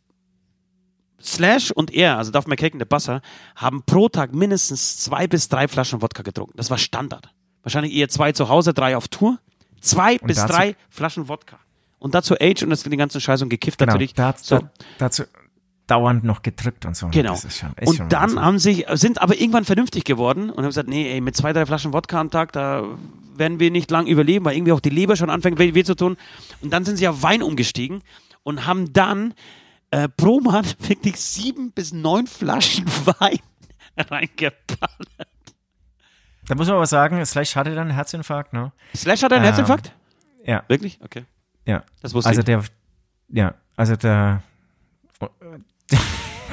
Slash 1.23 1.71
und 1.71 1.93
er, 1.93 2.17
also 2.17 2.31
Duff 2.31 2.47
McKagan, 2.47 2.79
der 2.79 2.85
Basser, 2.85 3.21
haben 3.55 3.83
pro 3.85 4.09
Tag 4.09 4.33
mindestens 4.33 4.97
zwei 4.97 5.27
bis 5.27 5.49
drei 5.49 5.67
Flaschen 5.67 6.01
Wodka 6.01 6.23
getrunken. 6.23 6.53
Das 6.55 6.69
war 6.69 6.77
Standard. 6.77 7.29
Wahrscheinlich 7.63 7.93
eher 7.93 8.09
zwei 8.09 8.31
zu 8.31 8.49
Hause, 8.49 8.73
drei 8.73 8.97
auf 8.97 9.07
Tour. 9.07 9.37
Zwei 9.79 10.17
bis 10.19 10.37
dazu- 10.37 10.53
drei 10.53 10.75
Flaschen 10.89 11.27
Wodka. 11.27 11.57
Und 11.99 12.15
dazu 12.15 12.35
Age 12.39 12.63
und 12.63 12.71
das 12.71 12.83
den 12.83 12.97
ganzen 12.97 13.21
Scheiß 13.21 13.41
und 13.43 13.49
gekifft 13.49 13.77
Genau, 13.79 13.91
natürlich. 13.93 14.13
da, 14.15 14.33
so, 14.35 14.59
da, 14.59 14.71
dazu 14.97 15.23
dauernd 15.87 16.23
noch 16.23 16.41
gedrückt 16.41 16.85
und 16.85 16.95
so. 16.95 17.07
genau. 17.09 17.35
Schon, 17.35 17.73
und 17.85 18.11
dann 18.11 18.39
haben 18.39 18.59
sich, 18.59 18.85
sind 18.93 19.21
aber 19.21 19.39
irgendwann 19.39 19.65
vernünftig 19.65 20.03
geworden 20.05 20.49
und 20.49 20.57
haben 20.59 20.67
gesagt, 20.69 20.87
nee, 20.89 21.11
ey, 21.11 21.21
mit 21.21 21.35
zwei, 21.35 21.53
drei 21.53 21.65
Flaschen 21.65 21.93
Wodka 21.93 22.19
am 22.19 22.31
Tag, 22.31 22.53
da 22.53 22.85
werden 23.35 23.59
wir 23.59 23.71
nicht 23.71 23.91
lang 23.91 24.07
überleben, 24.07 24.45
weil 24.45 24.55
irgendwie 24.55 24.71
auch 24.71 24.79
die 24.79 24.89
Leber 24.89 25.15
schon 25.15 25.29
anfängt 25.29 25.59
weh, 25.59 25.73
weh 25.73 25.83
zu 25.83 25.95
tun. 25.95 26.17
Und 26.61 26.71
dann 26.71 26.85
sind 26.85 26.95
sie 26.97 27.07
auf 27.07 27.23
Wein 27.23 27.43
umgestiegen 27.43 28.01
und 28.43 28.65
haben 28.65 28.93
dann 28.93 29.33
äh, 29.91 30.09
pro 30.09 30.39
Mann 30.39 30.65
wirklich 30.79 31.17
sieben 31.19 31.71
bis 31.71 31.91
neun 31.93 32.27
Flaschen 32.27 32.85
Wein 33.05 33.39
reingeballert. 33.97 35.19
Da 36.47 36.55
muss 36.55 36.67
man 36.67 36.75
aber 36.77 36.87
sagen, 36.87 37.23
Slash 37.25 37.55
hatte 37.55 37.69
dann 37.75 37.87
einen 37.87 37.95
Herzinfarkt, 37.95 38.51
ne? 38.53 38.71
Slash 38.95 39.21
hat 39.23 39.31
einen 39.31 39.43
Ähm, 39.43 39.49
Herzinfarkt? 39.49 39.93
Ja, 40.43 40.63
Wirklich? 40.67 40.99
Okay. 41.03 41.25
ja. 41.65 41.83
Das 42.01 42.13
wusste 42.13 42.29
Also 42.29 42.39
ich. 42.41 42.45
der, 42.45 42.63
ja, 43.29 43.53
also 43.75 43.95
der, 43.95 44.41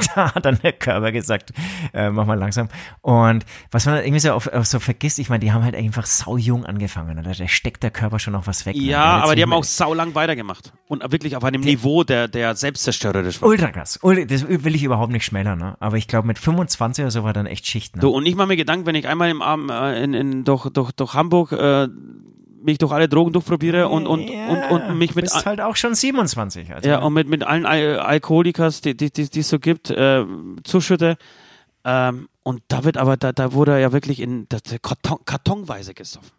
da 0.14 0.34
hat 0.34 0.44
dann 0.44 0.58
der 0.62 0.72
Körper 0.72 1.12
gesagt, 1.12 1.52
äh, 1.92 2.10
mach 2.10 2.26
mal 2.26 2.38
langsam. 2.38 2.68
Und 3.00 3.44
was 3.70 3.86
man 3.86 3.96
dann 3.96 4.04
irgendwie 4.04 4.20
so, 4.20 4.32
auf, 4.32 4.46
auf 4.48 4.66
so 4.66 4.78
vergisst, 4.78 5.18
ich 5.18 5.28
meine, 5.28 5.40
die 5.40 5.52
haben 5.52 5.64
halt 5.64 5.74
einfach 5.74 6.06
saujung 6.06 6.64
angefangen, 6.64 7.18
oder? 7.18 7.32
Da 7.32 7.48
steckt 7.48 7.82
der 7.82 7.90
Körper 7.90 8.18
schon 8.18 8.32
noch 8.32 8.46
was 8.46 8.66
weg. 8.66 8.76
ne? 8.76 8.82
Ja, 8.82 9.22
aber 9.22 9.34
die 9.34 9.42
haben 9.42 9.52
auch 9.52 9.64
saulang 9.64 10.14
weitergemacht. 10.14 10.72
Und 10.86 11.02
wirklich 11.12 11.36
auf 11.36 11.44
einem 11.44 11.60
Niveau, 11.60 12.04
der, 12.04 12.28
der 12.28 12.54
selbstzerstörerisch 12.54 13.42
war. 13.42 13.48
Ultra 13.48 13.70
krass. 13.70 13.98
Das 14.02 14.48
will 14.48 14.74
ich 14.74 14.82
überhaupt 14.82 15.12
nicht 15.12 15.24
schmälern, 15.24 15.58
ne? 15.58 15.76
Aber 15.80 15.96
ich 15.96 16.08
glaube, 16.08 16.26
mit 16.26 16.38
25 16.38 17.02
oder 17.02 17.10
so 17.10 17.24
war 17.24 17.32
dann 17.32 17.46
echt 17.46 17.66
Schicht, 17.66 17.96
ne? 17.96 18.02
So, 18.02 18.12
und 18.14 18.26
ich 18.26 18.34
mache 18.34 18.48
mir 18.48 18.56
Gedanken, 18.56 18.86
wenn 18.86 18.94
ich 18.94 19.06
einmal 19.06 19.30
im 19.30 19.42
Abend 19.42 19.70
äh, 19.70 20.02
in, 20.02 20.14
in, 20.14 20.44
durch, 20.44 20.68
durch, 20.70 20.92
durch 20.92 21.14
Hamburg 21.14 21.52
äh, 21.52 21.88
mich 22.68 22.78
durch 22.78 22.92
alle 22.92 23.08
Drogen 23.08 23.32
durchprobiere 23.32 23.88
und, 23.88 24.06
und, 24.06 24.28
Ja, 24.28 24.68
und, 24.68 24.82
und 24.82 24.98
mich 24.98 25.10
du 25.10 25.16
mit, 25.16 25.24
bist 25.24 25.46
halt 25.46 25.60
auch 25.60 25.76
schon 25.76 25.94
27. 25.94 26.74
Also, 26.74 26.88
ja, 26.88 26.98
und 27.00 27.14
mit, 27.14 27.28
mit 27.28 27.42
allen 27.42 27.66
Al 27.66 27.98
Alkoholikers, 27.98 28.82
die 28.82 28.96
die 28.96 29.10
die 29.10 29.28
die 29.28 29.40
es 29.40 29.48
so 29.48 29.58
gibt, 29.58 29.90
äh, 29.90 30.24
zuschütte. 30.64 31.16
Ähm, 31.84 32.28
und 32.42 32.62
da 32.68 32.84
wird 32.84 32.96
aber, 32.96 33.16
da, 33.16 33.32
da 33.32 33.52
wurde 33.52 33.72
er 33.72 33.78
ja 33.78 33.92
wirklich 33.92 34.20
in 34.20 34.46
das, 34.48 34.62
Karton, 34.82 35.18
kartonweise 35.24 35.94
gesoffen. 35.94 36.30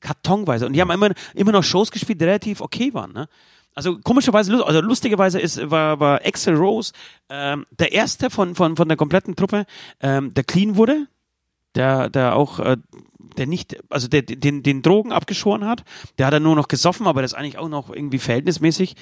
Kartonweise. 0.00 0.66
Und 0.66 0.72
die 0.72 0.80
haben 0.80 0.90
immer, 0.90 1.10
immer 1.34 1.52
noch 1.52 1.62
Shows 1.62 1.90
gespielt, 1.90 2.20
die 2.20 2.24
relativ 2.24 2.60
okay 2.60 2.92
waren. 2.94 3.12
Ne? 3.12 3.28
Also 3.74 3.98
komischerweise, 3.98 4.64
also 4.64 4.80
lustigerweise 4.80 5.38
ist, 5.38 5.70
war, 5.70 6.00
war 6.00 6.20
Axel 6.24 6.54
Rose 6.54 6.92
ähm, 7.28 7.66
der 7.70 7.92
erste 7.92 8.30
von, 8.30 8.54
von, 8.54 8.76
von 8.76 8.88
der 8.88 8.96
kompletten 8.96 9.36
Truppe, 9.36 9.66
ähm, 10.00 10.32
der 10.34 10.44
clean 10.44 10.76
wurde, 10.76 11.06
der, 11.74 12.08
der 12.08 12.34
auch, 12.36 12.58
äh, 12.58 12.78
der 13.38 13.46
nicht, 13.46 13.76
also 13.90 14.08
der 14.08 14.22
den, 14.22 14.62
den 14.62 14.82
Drogen 14.82 15.12
abgeschoren 15.12 15.64
hat. 15.64 15.84
Der 16.18 16.26
hat 16.26 16.34
dann 16.34 16.42
nur 16.42 16.56
noch 16.56 16.68
gesoffen, 16.68 17.06
aber 17.06 17.22
das 17.22 17.32
ist 17.32 17.38
eigentlich 17.38 17.58
auch 17.58 17.68
noch 17.68 17.90
irgendwie 17.90 18.18
verhältnismäßig 18.18 18.96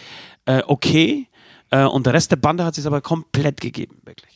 äh, 0.46 0.62
okay. 0.66 1.28
Äh, 1.70 1.84
und 1.84 2.06
der 2.06 2.14
Rest 2.14 2.30
der 2.30 2.36
Bande 2.36 2.64
hat 2.64 2.74
sich 2.74 2.86
aber 2.86 3.00
komplett 3.00 3.60
gegeben, 3.60 3.98
wirklich. 4.04 4.33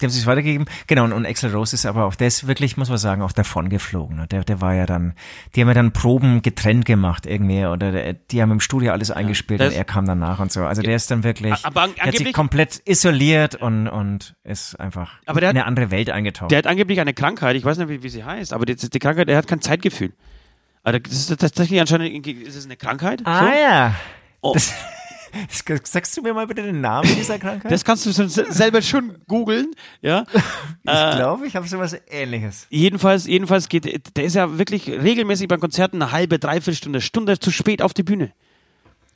Die 0.00 0.04
haben 0.04 0.10
sich 0.12 0.26
weitergegeben. 0.26 0.66
Genau, 0.86 1.04
und, 1.04 1.12
und 1.14 1.24
Axel 1.26 1.50
Rose 1.54 1.74
ist 1.74 1.86
aber 1.86 2.04
auch, 2.04 2.14
der 2.14 2.26
ist 2.26 2.46
wirklich, 2.46 2.76
muss 2.76 2.88
man 2.90 2.98
sagen, 2.98 3.22
auch 3.22 3.32
davon 3.32 3.68
geflogen. 3.70 4.16
Ne? 4.18 4.26
Der, 4.26 4.44
der 4.44 4.60
war 4.60 4.74
ja 4.74 4.84
dann, 4.84 5.14
die 5.54 5.62
haben 5.62 5.68
ja 5.68 5.74
dann 5.74 5.92
Proben 5.92 6.42
getrennt 6.42 6.84
gemacht 6.84 7.24
irgendwie 7.26 7.64
oder 7.64 7.92
der, 7.92 8.12
die 8.12 8.42
haben 8.42 8.50
im 8.50 8.60
Studio 8.60 8.92
alles 8.92 9.10
eingespielt 9.10 9.60
das- 9.60 9.72
und 9.72 9.78
er 9.78 9.84
kam 9.84 10.04
danach 10.06 10.38
und 10.38 10.52
so. 10.52 10.64
Also 10.66 10.82
der 10.82 10.96
ist 10.96 11.10
dann 11.10 11.24
wirklich, 11.24 11.54
Aber 11.64 11.82
an- 11.82 11.94
hat 11.98 12.14
sich 12.16 12.32
komplett 12.34 12.82
isoliert 12.86 13.54
und, 13.54 13.88
und 13.88 14.34
ist 14.44 14.78
einfach 14.78 15.12
Aber 15.24 15.40
der 15.40 15.50
in 15.50 15.56
hat- 15.56 15.62
eine 15.62 15.66
andere 15.68 15.90
Welt 15.90 16.10
eingetaucht. 16.10 16.50
Der 16.50 16.58
hat 16.58 16.66
angeblich 16.66 17.00
eine 17.00 17.14
Krankheit, 17.14 17.56
ich 17.56 17.64
weiß 17.64 17.78
nicht, 17.78 17.88
wie, 17.88 18.02
wie 18.02 18.08
sie 18.10 18.22
heißt, 18.24 18.52
aber 18.52 18.66
die, 18.66 18.76
die 18.76 18.98
Krankheit, 18.98 19.28
er 19.30 19.38
hat 19.38 19.46
kein 19.46 19.60
Zeitgefühl. 19.62 20.12
Also 20.82 20.98
das 20.98 21.12
ist 21.30 21.40
tatsächlich 21.40 21.80
anscheinend, 21.80 22.26
ist 22.26 22.54
es 22.54 22.64
eine 22.66 22.76
Krankheit? 22.76 23.22
ah 23.24 23.48
ja. 23.60 23.94
Oh. 24.42 24.52
Das, 24.52 24.72
sagst 25.84 26.16
du 26.16 26.22
mir 26.22 26.34
mal 26.34 26.46
bitte 26.46 26.62
den 26.62 26.80
Namen 26.80 27.08
dieser 27.16 27.38
Krankheit? 27.38 27.70
Das 27.70 27.84
kannst 27.84 28.06
du 28.06 28.12
selber 28.12 28.82
schon 28.82 29.18
googeln, 29.26 29.72
ja. 30.02 30.24
ich 30.82 31.16
glaube, 31.16 31.46
ich 31.46 31.56
habe 31.56 31.66
sowas 31.66 31.96
ähnliches. 32.08 32.66
Jedenfalls, 32.70 33.26
jedenfalls 33.26 33.68
geht, 33.68 34.16
der 34.16 34.24
ist 34.24 34.34
ja 34.34 34.58
wirklich 34.58 34.88
regelmäßig 34.88 35.48
beim 35.48 35.60
Konzerten 35.60 36.02
eine 36.02 36.12
halbe, 36.12 36.38
dreiviertel 36.38 36.76
Stunde, 36.76 37.00
Stunde 37.00 37.38
zu 37.38 37.50
spät 37.50 37.82
auf 37.82 37.94
die 37.94 38.02
Bühne. 38.02 38.32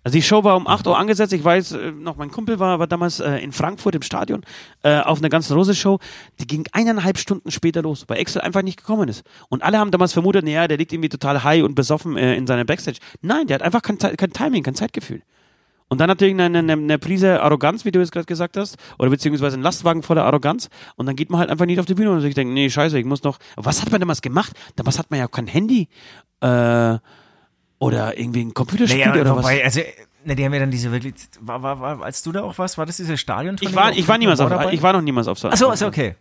Also 0.02 0.16
die 0.16 0.22
Show 0.22 0.44
war 0.44 0.56
um 0.56 0.66
8 0.66 0.86
Uhr 0.86 0.98
angesetzt. 0.98 1.32
Ich 1.32 1.44
weiß 1.44 1.72
äh, 1.72 1.92
noch, 1.92 2.16
mein 2.16 2.30
Kumpel 2.30 2.58
war, 2.58 2.78
war 2.78 2.86
damals 2.86 3.20
äh, 3.20 3.36
in 3.36 3.52
Frankfurt 3.52 3.94
im 3.94 4.02
Stadion 4.02 4.42
äh, 4.82 4.98
auf 5.00 5.18
einer 5.18 5.28
ganzen 5.28 5.54
Rose-Show. 5.54 5.98
Die 6.40 6.46
ging 6.46 6.66
eineinhalb 6.72 7.18
Stunden 7.18 7.50
später 7.50 7.82
los, 7.82 8.06
weil 8.08 8.18
Axel 8.18 8.40
einfach 8.40 8.62
nicht 8.62 8.78
gekommen 8.78 9.08
ist. 9.08 9.24
Und 9.50 9.62
alle 9.62 9.78
haben 9.78 9.90
damals 9.90 10.14
vermutet, 10.14 10.44
naja, 10.44 10.68
der 10.68 10.78
liegt 10.78 10.92
irgendwie 10.92 11.10
total 11.10 11.44
high 11.44 11.62
und 11.62 11.74
besoffen 11.74 12.16
äh, 12.16 12.34
in 12.34 12.46
seiner 12.46 12.64
Backstage. 12.64 12.98
Nein, 13.20 13.46
der 13.46 13.56
hat 13.56 13.62
einfach 13.62 13.82
kein, 13.82 13.98
kein 13.98 14.32
Timing, 14.32 14.62
kein 14.62 14.74
Zeitgefühl. 14.74 15.22
Und 15.90 15.98
dann 15.98 16.06
natürlich 16.06 16.34
eine, 16.34 16.56
eine, 16.56 16.72
eine 16.72 16.98
Prise 16.98 17.42
Arroganz, 17.42 17.84
wie 17.84 17.90
du 17.90 18.00
es 18.00 18.12
gerade 18.12 18.24
gesagt 18.24 18.56
hast, 18.56 18.76
oder 18.98 19.10
beziehungsweise 19.10 19.58
ein 19.58 19.62
Lastwagen 19.62 20.04
voller 20.04 20.24
Arroganz. 20.24 20.70
Und 20.94 21.06
dann 21.06 21.16
geht 21.16 21.30
man 21.30 21.40
halt 21.40 21.50
einfach 21.50 21.66
nicht 21.66 21.80
auf 21.80 21.86
die 21.86 21.94
Bühne 21.94 22.12
und 22.12 22.20
sich 22.20 22.34
denkt, 22.34 22.54
nee, 22.54 22.70
scheiße, 22.70 22.96
ich 22.96 23.04
muss 23.04 23.24
noch. 23.24 23.38
Was 23.56 23.82
hat 23.82 23.90
man 23.90 24.00
damals 24.00 24.22
gemacht? 24.22 24.52
Damals 24.76 25.00
hat 25.00 25.10
man 25.10 25.18
ja 25.18 25.26
auch 25.26 25.32
kein 25.32 25.48
Handy. 25.48 25.88
Äh, 26.40 26.98
oder 27.80 28.18
irgendwie 28.18 28.44
ein 28.44 28.54
Computerspiel 28.54 29.04
Naja, 29.04 29.20
oder 29.20 29.36
wobei, 29.36 29.58
was. 29.58 29.64
also, 29.64 29.80
ne, 30.24 30.36
die 30.36 30.44
haben 30.44 30.54
ja 30.54 30.60
dann 30.60 30.70
diese 30.70 30.92
wirklich, 30.92 31.14
war, 31.40 31.62
war, 31.62 31.80
war, 31.80 32.02
als 32.02 32.22
du 32.22 32.30
da 32.30 32.42
auch 32.42 32.56
warst, 32.58 32.78
war 32.78 32.86
das 32.86 32.98
diese 32.98 33.16
Stadion? 33.16 33.56
Ich 33.60 33.74
war, 33.74 33.90
ich 33.90 34.06
war 34.06 34.16
niemals 34.16 34.38
auf, 34.38 34.72
ich 34.72 34.82
war 34.82 34.92
noch 34.92 35.00
niemals 35.00 35.26
auf 35.26 35.38
so 35.38 35.48
Achso, 35.48 35.68
also 35.68 35.86
okay. 35.86 36.14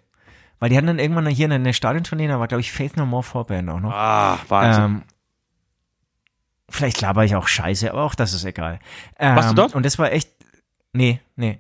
Weil 0.60 0.70
die 0.70 0.78
hatten 0.78 0.88
dann 0.88 1.00
irgendwann 1.00 1.28
hier 1.28 1.46
eine, 1.46 1.56
eine 1.56 1.74
Stadiontournee, 1.74 2.28
da 2.28 2.40
war, 2.40 2.48
glaube 2.48 2.62
ich, 2.62 2.72
Faith 2.72 2.98
No 2.98 3.06
More 3.06 3.24
Vorband 3.24 3.70
auch 3.70 3.80
noch. 3.80 3.94
Ah, 3.94 4.40
Wahnsinn. 4.48 4.84
Ähm, 4.84 5.04
vielleicht 6.70 7.02
laber 7.02 7.26
ich 7.26 7.36
auch 7.36 7.48
scheiße, 7.48 7.92
aber 7.92 8.04
auch 8.04 8.16
das 8.16 8.34
ist 8.34 8.46
egal. 8.46 8.80
Ähm, 9.18 9.36
Warst 9.36 9.52
du 9.52 9.56
dort? 9.56 9.76
Und 9.76 9.86
das 9.86 9.98
war 10.00 10.12
echt, 10.12 10.32
nee, 10.94 11.20
nee. 11.36 11.60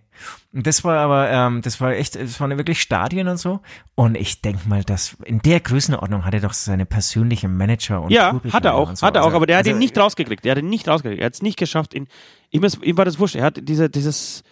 Und 0.51 0.65
das 0.65 0.83
war 0.83 0.97
aber, 0.97 1.29
ähm, 1.29 1.61
das 1.61 1.79
war 1.79 1.91
echt, 1.93 2.15
das 2.15 2.39
waren 2.39 2.57
wirklich 2.57 2.81
Stadien 2.81 3.27
und 3.27 3.37
so. 3.37 3.61
Und 3.95 4.15
ich 4.15 4.41
denk 4.41 4.65
mal, 4.65 4.83
dass 4.83 5.15
in 5.25 5.41
der 5.41 5.59
Größenordnung 5.59 6.25
hat 6.25 6.33
er 6.33 6.41
doch 6.41 6.53
seine 6.53 6.85
persönlichen 6.85 7.55
Manager 7.55 8.01
und 8.01 8.11
ja, 8.11 8.39
hat 8.51 8.65
er 8.65 8.73
auch, 8.75 8.95
so. 8.95 9.05
hat 9.05 9.15
er 9.15 9.21
auch, 9.21 9.27
Also- 9.27 9.37
aber 9.37 9.45
der 9.45 9.57
hat 9.57 9.65
also, 9.65 9.75
ihn 9.75 9.79
nicht 9.79 9.97
rausgekriegt. 9.97 10.43
Der 10.43 10.51
hat 10.51 10.59
ihn 10.59 10.69
nicht 10.69 10.87
rausgekriegt. 10.87 11.21
Er 11.21 11.27
hat 11.27 11.33
es 11.33 11.41
nicht 11.41 11.57
geschafft, 11.57 11.93
ihn, 11.93 12.07
ihm, 12.49 12.63
ist, 12.63 12.83
ihm 12.83 12.97
war 12.97 13.05
das 13.05 13.19
wurscht. 13.19 13.35
Er 13.35 13.43
hat 13.43 13.59
diese, 13.61 13.89
dieses, 13.89 14.43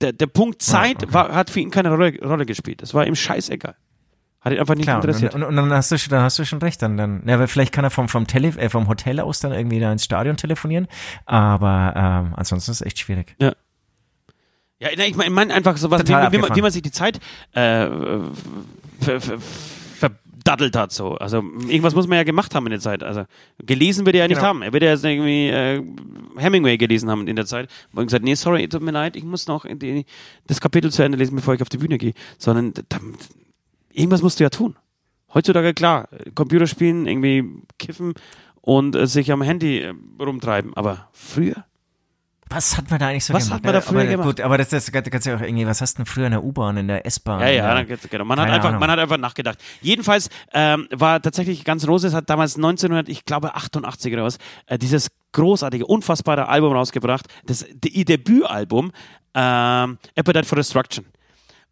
der, 0.00 0.12
der 0.12 0.26
Punkt 0.26 0.62
Zeit 0.62 1.02
okay. 1.02 1.12
war, 1.12 1.34
hat 1.34 1.50
für 1.50 1.60
ihn 1.60 1.70
keine 1.70 1.90
Rolle, 1.90 2.18
Rolle 2.22 2.46
gespielt. 2.46 2.82
Das 2.82 2.94
war 2.94 3.06
ihm 3.06 3.16
scheißegal. 3.16 3.76
Hat 4.44 4.52
ihn 4.52 4.58
einfach 4.58 4.74
nicht 4.74 4.84
Klar, 4.84 4.96
und, 4.98 5.04
interessiert. 5.04 5.34
und, 5.34 5.42
und 5.42 5.56
dann 5.56 5.72
hast 5.72 5.90
du 5.90 5.98
schon, 5.98 6.10
dann 6.10 6.22
hast 6.22 6.38
du 6.38 6.44
schon 6.44 6.58
recht. 6.58 6.82
Dann, 6.82 6.96
dann, 6.96 7.22
ja, 7.26 7.38
weil 7.38 7.46
vielleicht 7.48 7.72
kann 7.72 7.84
er 7.84 7.90
vom, 7.90 8.08
vom, 8.08 8.26
Tele, 8.26 8.48
äh, 8.58 8.68
vom 8.68 8.88
Hotel 8.88 9.20
aus 9.20 9.40
dann 9.40 9.52
irgendwie 9.52 9.80
da 9.80 9.90
ins 9.90 10.04
Stadion 10.04 10.36
telefonieren. 10.36 10.86
Aber 11.24 11.94
ähm, 11.96 12.34
ansonsten 12.36 12.70
ist 12.72 12.80
es 12.82 12.86
echt 12.86 12.98
schwierig. 12.98 13.34
Ja, 13.38 13.52
nein, 14.96 15.08
ich 15.08 15.16
meine 15.16 15.28
ich 15.28 15.34
mein 15.34 15.50
einfach 15.50 15.76
sowas, 15.78 16.02
wie, 16.04 16.08
wie, 16.08 16.38
man, 16.38 16.54
wie 16.54 16.62
man 16.62 16.70
sich 16.70 16.82
die 16.82 16.90
Zeit 16.90 17.20
äh, 17.52 17.88
ver, 19.00 19.20
ver, 19.20 19.38
verdaddelt 20.44 20.76
hat. 20.76 20.92
So. 20.92 21.14
Also 21.14 21.38
irgendwas 21.38 21.94
muss 21.94 22.06
man 22.06 22.18
ja 22.18 22.24
gemacht 22.24 22.54
haben 22.54 22.66
in 22.66 22.72
der 22.72 22.80
Zeit. 22.80 23.02
Also 23.02 23.24
gelesen 23.64 24.04
wird 24.04 24.16
er 24.16 24.22
ja 24.22 24.28
nicht 24.28 24.36
Genau. 24.36 24.48
haben. 24.48 24.62
Er 24.62 24.72
wird 24.72 24.82
ja 24.82 24.90
jetzt 24.90 25.04
irgendwie 25.04 25.48
äh, 25.48 25.82
Hemingway 26.36 26.76
gelesen 26.76 27.10
haben 27.10 27.26
in 27.26 27.36
der 27.36 27.46
Zeit. 27.46 27.70
Wo 27.92 28.00
er 28.00 28.04
gesagt, 28.04 28.24
nee, 28.24 28.34
sorry, 28.34 28.68
tut 28.68 28.82
mir 28.82 28.90
leid, 28.90 29.16
ich 29.16 29.24
muss 29.24 29.46
noch 29.46 29.64
die, 29.64 30.04
das 30.46 30.60
Kapitel 30.60 30.92
zu 30.92 31.02
Ende 31.02 31.16
lesen, 31.16 31.34
bevor 31.34 31.54
ich 31.54 31.62
auf 31.62 31.70
die 31.70 31.78
Bühne 31.78 31.96
gehe. 31.96 32.12
Sondern 32.36 32.74
da, 32.74 32.98
irgendwas 33.94 34.22
musst 34.22 34.40
du 34.40 34.44
ja 34.44 34.50
tun. 34.50 34.76
Heutzutage 35.32 35.74
klar, 35.74 36.08
Computerspielen, 36.34 37.06
irgendwie 37.06 37.44
kiffen 37.78 38.14
und 38.60 38.94
äh, 38.94 39.06
sich 39.06 39.32
am 39.32 39.42
Handy 39.42 39.80
äh, 39.80 39.92
rumtreiben. 40.20 40.76
Aber 40.76 41.08
früher? 41.12 41.64
Was 42.50 42.76
hat 42.76 42.88
man 42.90 43.00
da 43.00 43.08
eigentlich 43.08 43.24
so 43.24 43.34
Was 43.34 43.44
gemacht? 43.44 43.56
hat 43.58 43.64
man 43.64 43.72
da 43.72 43.80
früher 43.80 44.00
aber, 44.02 44.10
gemacht? 44.10 44.26
Gut, 44.28 44.40
aber 44.42 44.58
das, 44.58 44.68
das 44.68 44.92
kannst 44.92 45.26
du 45.26 45.30
ja 45.30 45.36
auch 45.36 45.40
irgendwie, 45.40 45.66
was 45.66 45.80
hast 45.80 45.94
du 45.94 46.02
denn 46.02 46.06
früher 46.06 46.26
in 46.26 46.32
der 46.32 46.44
U-Bahn, 46.44 46.76
in 46.76 46.86
der 46.88 47.04
S-Bahn? 47.06 47.40
Ja, 47.40 47.48
ja, 47.48 47.74
der- 47.82 47.96
dann- 47.96 47.98
genau. 48.10 48.24
Man 48.24 48.38
hat, 48.38 48.48
einfach, 48.50 48.68
Ahnung. 48.68 48.80
man 48.80 48.90
hat 48.90 48.98
einfach 48.98 49.16
nachgedacht. 49.16 49.58
Jedenfalls 49.80 50.28
ähm, 50.52 50.86
war 50.92 51.20
tatsächlich 51.20 51.64
ganz 51.64 51.88
Roses 51.88 52.14
hat 52.14 52.30
damals 52.30 52.54
1900, 52.56 53.08
ich 53.08 53.24
glaube 53.24 53.54
88 53.54 54.12
oder 54.12 54.24
was, 54.24 54.38
äh, 54.66 54.78
dieses 54.78 55.10
großartige, 55.32 55.86
unfassbare 55.86 56.46
Album 56.46 56.74
rausgebracht, 56.74 57.26
das 57.44 57.66
ihr 57.84 58.04
Debütalbum 58.04 58.92
ähm, 59.34 59.98
Appetite 60.14 60.44
for 60.44 60.56
Destruction. 60.56 61.06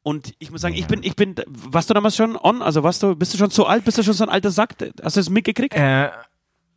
Und 0.02 0.34
ich 0.38 0.50
muss 0.50 0.60
sagen, 0.60 0.74
ich 0.74 0.86
bin, 0.86 1.02
ich 1.02 1.14
bin, 1.14 1.36
warst 1.46 1.88
du 1.88 1.94
damals 1.94 2.16
schon 2.16 2.36
on? 2.36 2.60
Also 2.60 2.82
warst 2.82 3.02
du, 3.02 3.14
bist 3.14 3.34
du 3.34 3.38
schon 3.38 3.50
so 3.50 3.66
alt? 3.66 3.84
Bist 3.84 3.98
du 3.98 4.02
schon 4.02 4.14
so 4.14 4.24
ein 4.24 4.30
alter 4.30 4.50
Sack? 4.50 4.74
Hast 5.02 5.16
du 5.16 5.20
es 5.20 5.30
mitgekriegt? 5.30 5.74
Äh, 5.74 6.10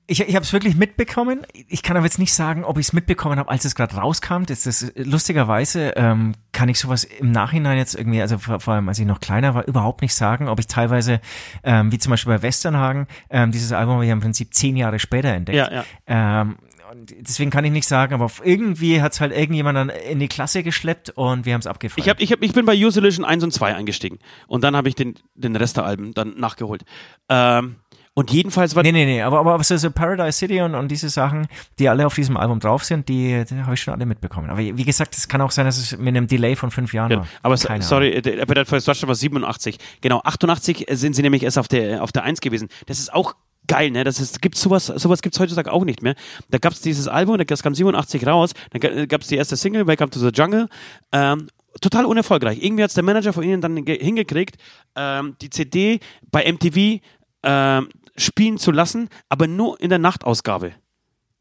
ich 0.07 0.21
ich 0.21 0.35
habe 0.35 0.43
es 0.43 0.53
wirklich 0.53 0.75
mitbekommen. 0.75 1.45
Ich 1.53 1.81
kann 1.81 1.97
aber 1.97 2.05
jetzt 2.05 2.19
nicht 2.19 2.33
sagen, 2.33 2.63
ob 2.63 2.77
ich 2.77 2.87
es 2.87 2.93
mitbekommen 2.93 3.39
habe, 3.39 3.49
als 3.49 3.65
es 3.65 3.73
gerade 3.73 3.95
rauskam. 3.95 4.43
Das 4.45 4.67
ist 4.67 4.93
lustigerweise 4.95 5.93
ähm, 5.95 6.35
kann 6.51 6.69
ich 6.69 6.79
sowas 6.79 7.03
im 7.03 7.31
Nachhinein 7.31 7.77
jetzt 7.77 7.95
irgendwie, 7.95 8.21
also 8.21 8.37
vor, 8.37 8.59
vor 8.59 8.75
allem 8.75 8.87
als 8.87 8.99
ich 8.99 9.05
noch 9.05 9.19
kleiner 9.19 9.55
war, 9.55 9.67
überhaupt 9.67 10.01
nicht 10.01 10.13
sagen, 10.13 10.47
ob 10.47 10.59
ich 10.59 10.67
teilweise, 10.67 11.21
ähm, 11.63 11.91
wie 11.91 11.97
zum 11.97 12.11
Beispiel 12.11 12.33
bei 12.33 12.41
Westernhagen, 12.43 13.07
ähm, 13.29 13.51
dieses 13.51 13.71
Album 13.71 13.95
habe 13.95 14.05
ich 14.05 14.09
ja 14.09 14.13
im 14.13 14.21
Prinzip 14.21 14.53
zehn 14.53 14.77
Jahre 14.77 14.99
später 14.99 15.29
entdeckt. 15.29 15.57
Ja, 15.57 15.71
ja. 15.71 15.85
Ähm, 16.05 16.57
deswegen 17.05 17.51
kann 17.51 17.65
ich 17.65 17.71
nicht 17.71 17.87
sagen, 17.87 18.13
aber 18.13 18.29
irgendwie 18.43 19.01
hat 19.01 19.13
es 19.13 19.21
halt 19.21 19.31
irgendjemand 19.31 19.77
dann 19.77 19.89
in 19.89 20.19
die 20.19 20.27
Klasse 20.27 20.63
geschleppt 20.63 21.11
und 21.11 21.45
wir 21.45 21.53
haben 21.53 21.61
es 21.61 21.67
abgefeiert. 21.67 22.05
Ich, 22.05 22.09
hab, 22.09 22.21
ich, 22.21 22.31
hab, 22.31 22.41
ich 22.43 22.53
bin 22.53 22.65
bei 22.65 22.75
Use 22.75 22.99
Illusion 22.99 23.25
1 23.25 23.43
und 23.43 23.51
2 23.51 23.75
eingestiegen. 23.75 24.19
Und 24.47 24.63
dann 24.63 24.75
habe 24.75 24.89
ich 24.89 24.95
den, 24.95 25.15
den 25.35 25.55
Rest 25.55 25.77
der 25.77 25.85
Alben 25.85 26.13
dann 26.13 26.37
nachgeholt. 26.37 26.83
Ähm, 27.29 27.77
und 28.17 28.31
jedenfalls 28.31 28.75
war 28.75 28.83
Nee, 28.83 28.93
nee, 28.93 29.05
nee, 29.05 29.21
aber, 29.21 29.39
aber 29.39 29.61
so, 29.61 29.75
so 29.75 29.91
Paradise 29.91 30.37
City 30.37 30.61
und, 30.61 30.73
und 30.73 30.89
diese 30.89 31.09
Sachen, 31.09 31.47
die 31.79 31.89
alle 31.89 32.05
auf 32.05 32.15
diesem 32.15 32.37
Album 32.37 32.61
drauf 32.61 32.85
sind, 32.85 33.09
die, 33.09 33.43
die 33.43 33.61
habe 33.61 33.73
ich 33.73 33.81
schon 33.81 33.93
alle 33.93 34.05
mitbekommen. 34.05 34.49
Aber 34.49 34.59
wie 34.59 34.85
gesagt, 34.85 35.15
es 35.17 35.27
kann 35.27 35.41
auch 35.41 35.51
sein, 35.51 35.65
dass 35.65 35.77
es 35.77 35.97
mit 35.97 36.15
einem 36.15 36.25
Delay 36.25 36.55
von 36.55 36.71
fünf 36.71 36.93
Jahren 36.93 37.11
war. 37.11 37.27
Aber 37.41 37.57
Keine 37.57 37.83
sorry, 37.83 38.11
äh, 38.11 38.65
for 38.65 38.77
Destruction 38.77 39.09
war 39.09 39.15
87. 39.15 39.77
Genau, 39.99 40.21
88 40.23 40.85
sind 40.91 41.13
sie 41.13 41.23
nämlich 41.23 41.43
erst 41.43 41.57
auf 41.57 41.67
der, 41.67 42.01
auf 42.01 42.13
der 42.13 42.23
1 42.23 42.39
gewesen. 42.39 42.69
Das 42.85 42.99
ist 42.99 43.13
auch 43.13 43.35
geil, 43.67 43.91
ne? 43.91 44.03
Das 44.03 44.19
ist, 44.19 44.41
gibt 44.41 44.55
sowas, 44.57 44.87
sowas 44.87 45.21
gibt's 45.21 45.39
heutzutage 45.39 45.71
auch 45.71 45.83
nicht 45.85 46.01
mehr. 46.01 46.15
Da 46.49 46.57
gab's 46.57 46.81
dieses 46.81 47.07
Album, 47.07 47.37
das 47.37 47.63
kam 47.63 47.73
87 47.75 48.25
raus, 48.27 48.51
dann 48.71 48.79
ga- 48.81 49.05
gab's 49.05 49.27
die 49.27 49.35
erste 49.35 49.55
Single, 49.57 49.87
Welcome 49.87 50.09
to 50.11 50.19
the 50.19 50.29
Jungle, 50.33 50.67
ähm, 51.11 51.47
total 51.81 52.05
unerfolgreich. 52.05 52.63
Irgendwie 52.63 52.83
hat's 52.83 52.93
der 52.93 53.03
Manager 53.03 53.33
von 53.33 53.43
ihnen 53.43 53.61
dann 53.61 53.83
ge- 53.85 54.01
hingekriegt, 54.03 54.57
ähm, 54.95 55.35
die 55.41 55.49
CD 55.49 55.99
bei 56.31 56.43
MTV 56.51 57.01
ähm, 57.43 57.89
spielen 58.17 58.57
zu 58.57 58.71
lassen, 58.71 59.09
aber 59.29 59.47
nur 59.47 59.79
in 59.81 59.89
der 59.89 59.99
Nachtausgabe. 59.99 60.73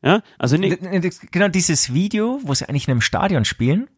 Ja, 0.03 0.21
also 0.39 0.57
Ahnung. 0.57 0.77
Genau 1.31 1.49
dieses 1.49 1.95
Video, 1.95 2.39
wo 2.43 2.53
sie 2.53 2.69
eigentlich 2.69 2.87
in 2.89 2.93
einem 2.93 3.01
Stadion 3.01 3.45
spielen 3.47 3.89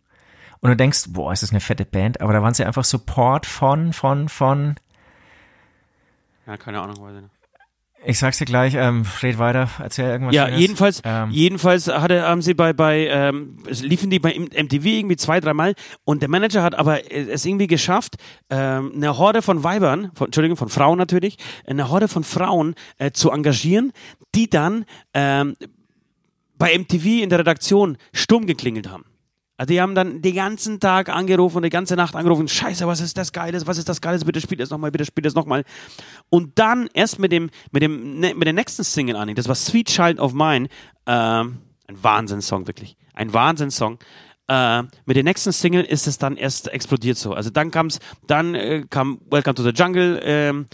und 0.61 0.71
du 0.71 0.77
denkst, 0.77 1.07
boah, 1.09 1.33
ist 1.33 1.43
das 1.43 1.51
eine 1.51 1.61
fette 1.61 1.85
Band, 1.85 2.21
aber 2.21 2.33
da 2.33 2.43
waren 2.43 2.55
sie 2.55 2.65
einfach 2.65 2.85
Support 2.85 3.45
von, 3.45 3.93
von, 3.93 4.29
von, 4.29 4.77
ja, 6.47 6.57
keine 6.57 6.81
Ahnung, 6.81 7.01
weiß 7.01 7.17
ich 7.17 7.23
nicht. 7.23 7.35
Ich 8.07 8.19
sag's 8.19 8.39
dir 8.39 8.45
gleich, 8.45 8.75
ähm, 8.75 9.05
red 9.23 9.39
weiter, 9.39 9.69
erzähl 9.81 10.07
irgendwas. 10.07 10.35
Ja, 10.35 10.47
Schönes. 10.47 10.61
jedenfalls, 10.61 11.03
Ähm, 11.05 11.31
jedenfalls 11.31 11.89
hatte, 11.89 12.23
haben 12.23 12.41
sie 12.41 12.55
bei, 12.55 12.73
bei 12.73 13.09
ähm, 13.09 13.59
liefen 13.69 14.11
die 14.11 14.21
bei 14.21 14.39
MTV 14.39 14.85
irgendwie 14.85 15.17
zwei, 15.17 15.41
dreimal 15.41 15.75
und 16.05 16.23
der 16.23 16.29
Manager 16.29 16.63
hat 16.63 16.77
aber 16.77 17.11
äh, 17.11 17.31
es 17.31 17.45
irgendwie 17.45 17.67
geschafft, 17.67 18.17
ähm, 18.49 18.93
eine 18.95 19.19
Horde 19.19 19.43
von 19.43 19.65
Weibern, 19.65 20.13
von, 20.15 20.27
Entschuldigung, 20.27 20.57
von 20.57 20.69
Frauen 20.69 20.99
natürlich, 20.99 21.37
eine 21.67 21.91
Horde 21.91 22.07
von 22.07 22.23
Frauen 22.23 22.75
äh, 22.99 23.11
zu 23.11 23.31
engagieren, 23.31 23.93
die 24.35 24.49
dann 24.49 24.85
ähm, 25.13 25.57
bei 26.59 26.79
MTV 26.79 27.23
in 27.23 27.29
der 27.31 27.41
Redaktion 27.41 27.99
stumm 28.13 28.47
geklingelt 28.47 28.89
haben. 28.89 29.05
Also 29.57 29.73
die 29.73 29.81
haben 29.81 29.95
dann 29.95 30.21
den 30.21 30.35
ganzen 30.35 30.81
Tag 30.81 31.09
angerufen 31.09 31.59
und 31.59 31.63
die 31.63 31.71
ganze 31.71 31.97
Nacht 31.97 32.15
angerufen, 32.15 32.47
scheiße, 32.47 32.87
was 32.87 33.01
ist 33.01 33.17
das 33.17 33.33
Geiles, 33.33 33.67
was 33.67 33.79
ist 33.79 33.89
das 33.89 34.01
Geiles, 34.01 34.25
bitte 34.25 34.41
spielt 34.41 34.61
es 34.61 34.71
nochmal, 34.71 34.91
bitte 34.91 35.07
spielt 35.07 35.27
es 35.27 35.35
nochmal. 35.35 35.65
Und 36.29 36.59
dann 36.59 36.89
erst 36.93 37.19
mit 37.19 37.33
dem, 37.33 37.51
mit 37.71 37.83
dem, 37.83 38.21
ne, 38.21 38.35
mit 38.35 38.47
der 38.47 38.53
nächsten 38.53 38.85
Single 38.85 39.17
an, 39.17 39.35
das 39.35 39.49
war 39.49 39.55
Sweet 39.55 39.89
Child 39.89 40.21
of 40.21 40.35
Mine, 40.35 40.69
ähm, 41.07 41.59
ein 41.89 42.03
Wahnsinnssong, 42.03 42.67
wirklich. 42.67 42.97
Ein 43.15 43.33
Wahnsinnssong. 43.33 43.99
Äh, 44.49 44.83
mit 45.07 45.17
der 45.17 45.25
nächsten 45.25 45.51
Single 45.53 45.83
ist 45.83 46.07
es 46.07 46.19
dann 46.19 46.37
erst 46.37 46.69
explodiert 46.69 47.17
so. 47.17 47.33
Also 47.33 47.51
dann 47.51 47.71
kam's, 47.71 47.99
dann 48.27 48.55
äh, 48.55 48.85
kam 48.89 49.21
Welcome 49.29 49.55
to 49.55 49.63
the 49.63 49.71
Jungle, 49.71 50.21
ähm, 50.23 50.67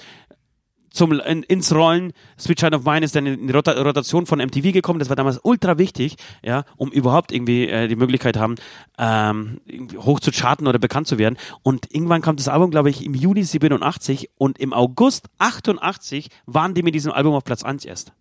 zum, 0.93 1.13
in, 1.21 1.43
ins 1.43 1.75
Rollen. 1.75 2.13
Sweet 2.39 2.59
Child 2.59 2.75
of 2.75 2.85
Mine 2.85 3.05
ist 3.05 3.15
dann 3.15 3.27
in 3.27 3.47
die 3.47 3.53
Rota 3.53 3.73
Rotation 3.73 4.27
von 4.27 4.39
MTV 4.39 4.73
gekommen. 4.73 4.99
Das 4.99 5.09
war 5.09 5.17
damals 5.17 5.41
ultra 5.43 5.79
wichtig, 5.79 6.17
ja, 6.43 6.65
um 6.77 6.91
überhaupt 6.91 7.33
irgendwie 7.33 7.69
äh, 7.69 7.89
die 7.89 7.97
Möglichkeit 7.97 8.37
haben, 8.37 8.57
ähm, 8.99 9.61
irgendwie 9.67 9.99
hoch 9.99 10.21
zu 10.21 10.31
charten 10.31 10.67
oder 10.67 10.79
bekannt 10.79 11.07
zu 11.07 11.19
werden. 11.19 11.37
Und 11.63 11.93
irgendwann 11.93 12.23
kam 12.23 12.37
das 12.37 12.49
Album, 12.49 12.71
glaube 12.71 12.91
ich, 12.91 13.05
im 13.05 13.15
Juli 13.15 13.43
87 13.43 14.31
und 14.37 14.59
im 14.59 14.73
August 14.73 15.29
88 15.39 16.29
waren 16.47 16.75
die 16.75 16.83
mit 16.83 16.95
diesem 16.95 17.13
Album 17.13 17.35
auf 17.35 17.45
Platz 17.45 17.63
1 17.63 17.85
erst. 17.85 18.13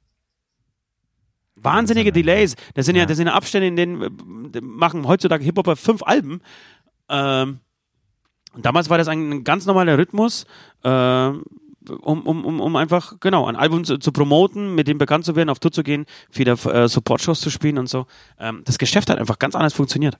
Wahnsinnige 1.56 2.12
Delays. 2.12 2.56
Das 2.74 2.86
sind 2.86 2.96
ja, 2.96 3.06
das 3.06 3.18
sind 3.18 3.28
ja 3.28 3.34
Abstände, 3.34 3.68
in 3.68 3.76
denen 3.76 4.54
äh, 4.54 4.62
machen 4.62 5.08
heutzutage 5.08 5.44
Hip-Hopper 5.44 5.76
fünf 5.76 6.02
Alben. 6.04 6.42
Ähm, 7.10 7.60
und 8.54 8.66
damals 8.66 8.90
war 8.90 8.98
das 8.98 9.08
ein, 9.08 9.32
ein 9.32 9.44
ganz 9.44 9.66
normaler 9.66 9.98
Rhythmus, 9.98 10.46
äh, 10.84 11.32
um, 11.90 12.22
um, 12.22 12.46
um, 12.46 12.60
um 12.60 12.76
einfach, 12.76 13.20
genau, 13.20 13.48
ein 13.48 13.56
Album 13.56 13.84
zu, 13.84 13.98
zu 13.98 14.12
promoten, 14.12 14.76
mit 14.76 14.88
dem 14.88 14.98
bekannt 14.98 15.26
zu 15.26 15.36
werden, 15.36 15.50
auf 15.50 15.60
Tour 15.60 15.72
zu 15.72 15.84
gehen, 15.84 16.06
viele 16.30 16.52
äh, 16.52 16.88
Support-Shows 16.88 17.42
zu 17.42 17.50
spielen 17.50 17.78
und 17.78 17.88
so. 17.88 18.06
Ähm, 18.40 18.62
das 18.66 18.78
Geschäft 18.78 19.10
hat 19.10 19.18
einfach 19.18 19.40
ganz 19.40 19.56
anders 19.56 19.74
funktioniert. 19.74 20.18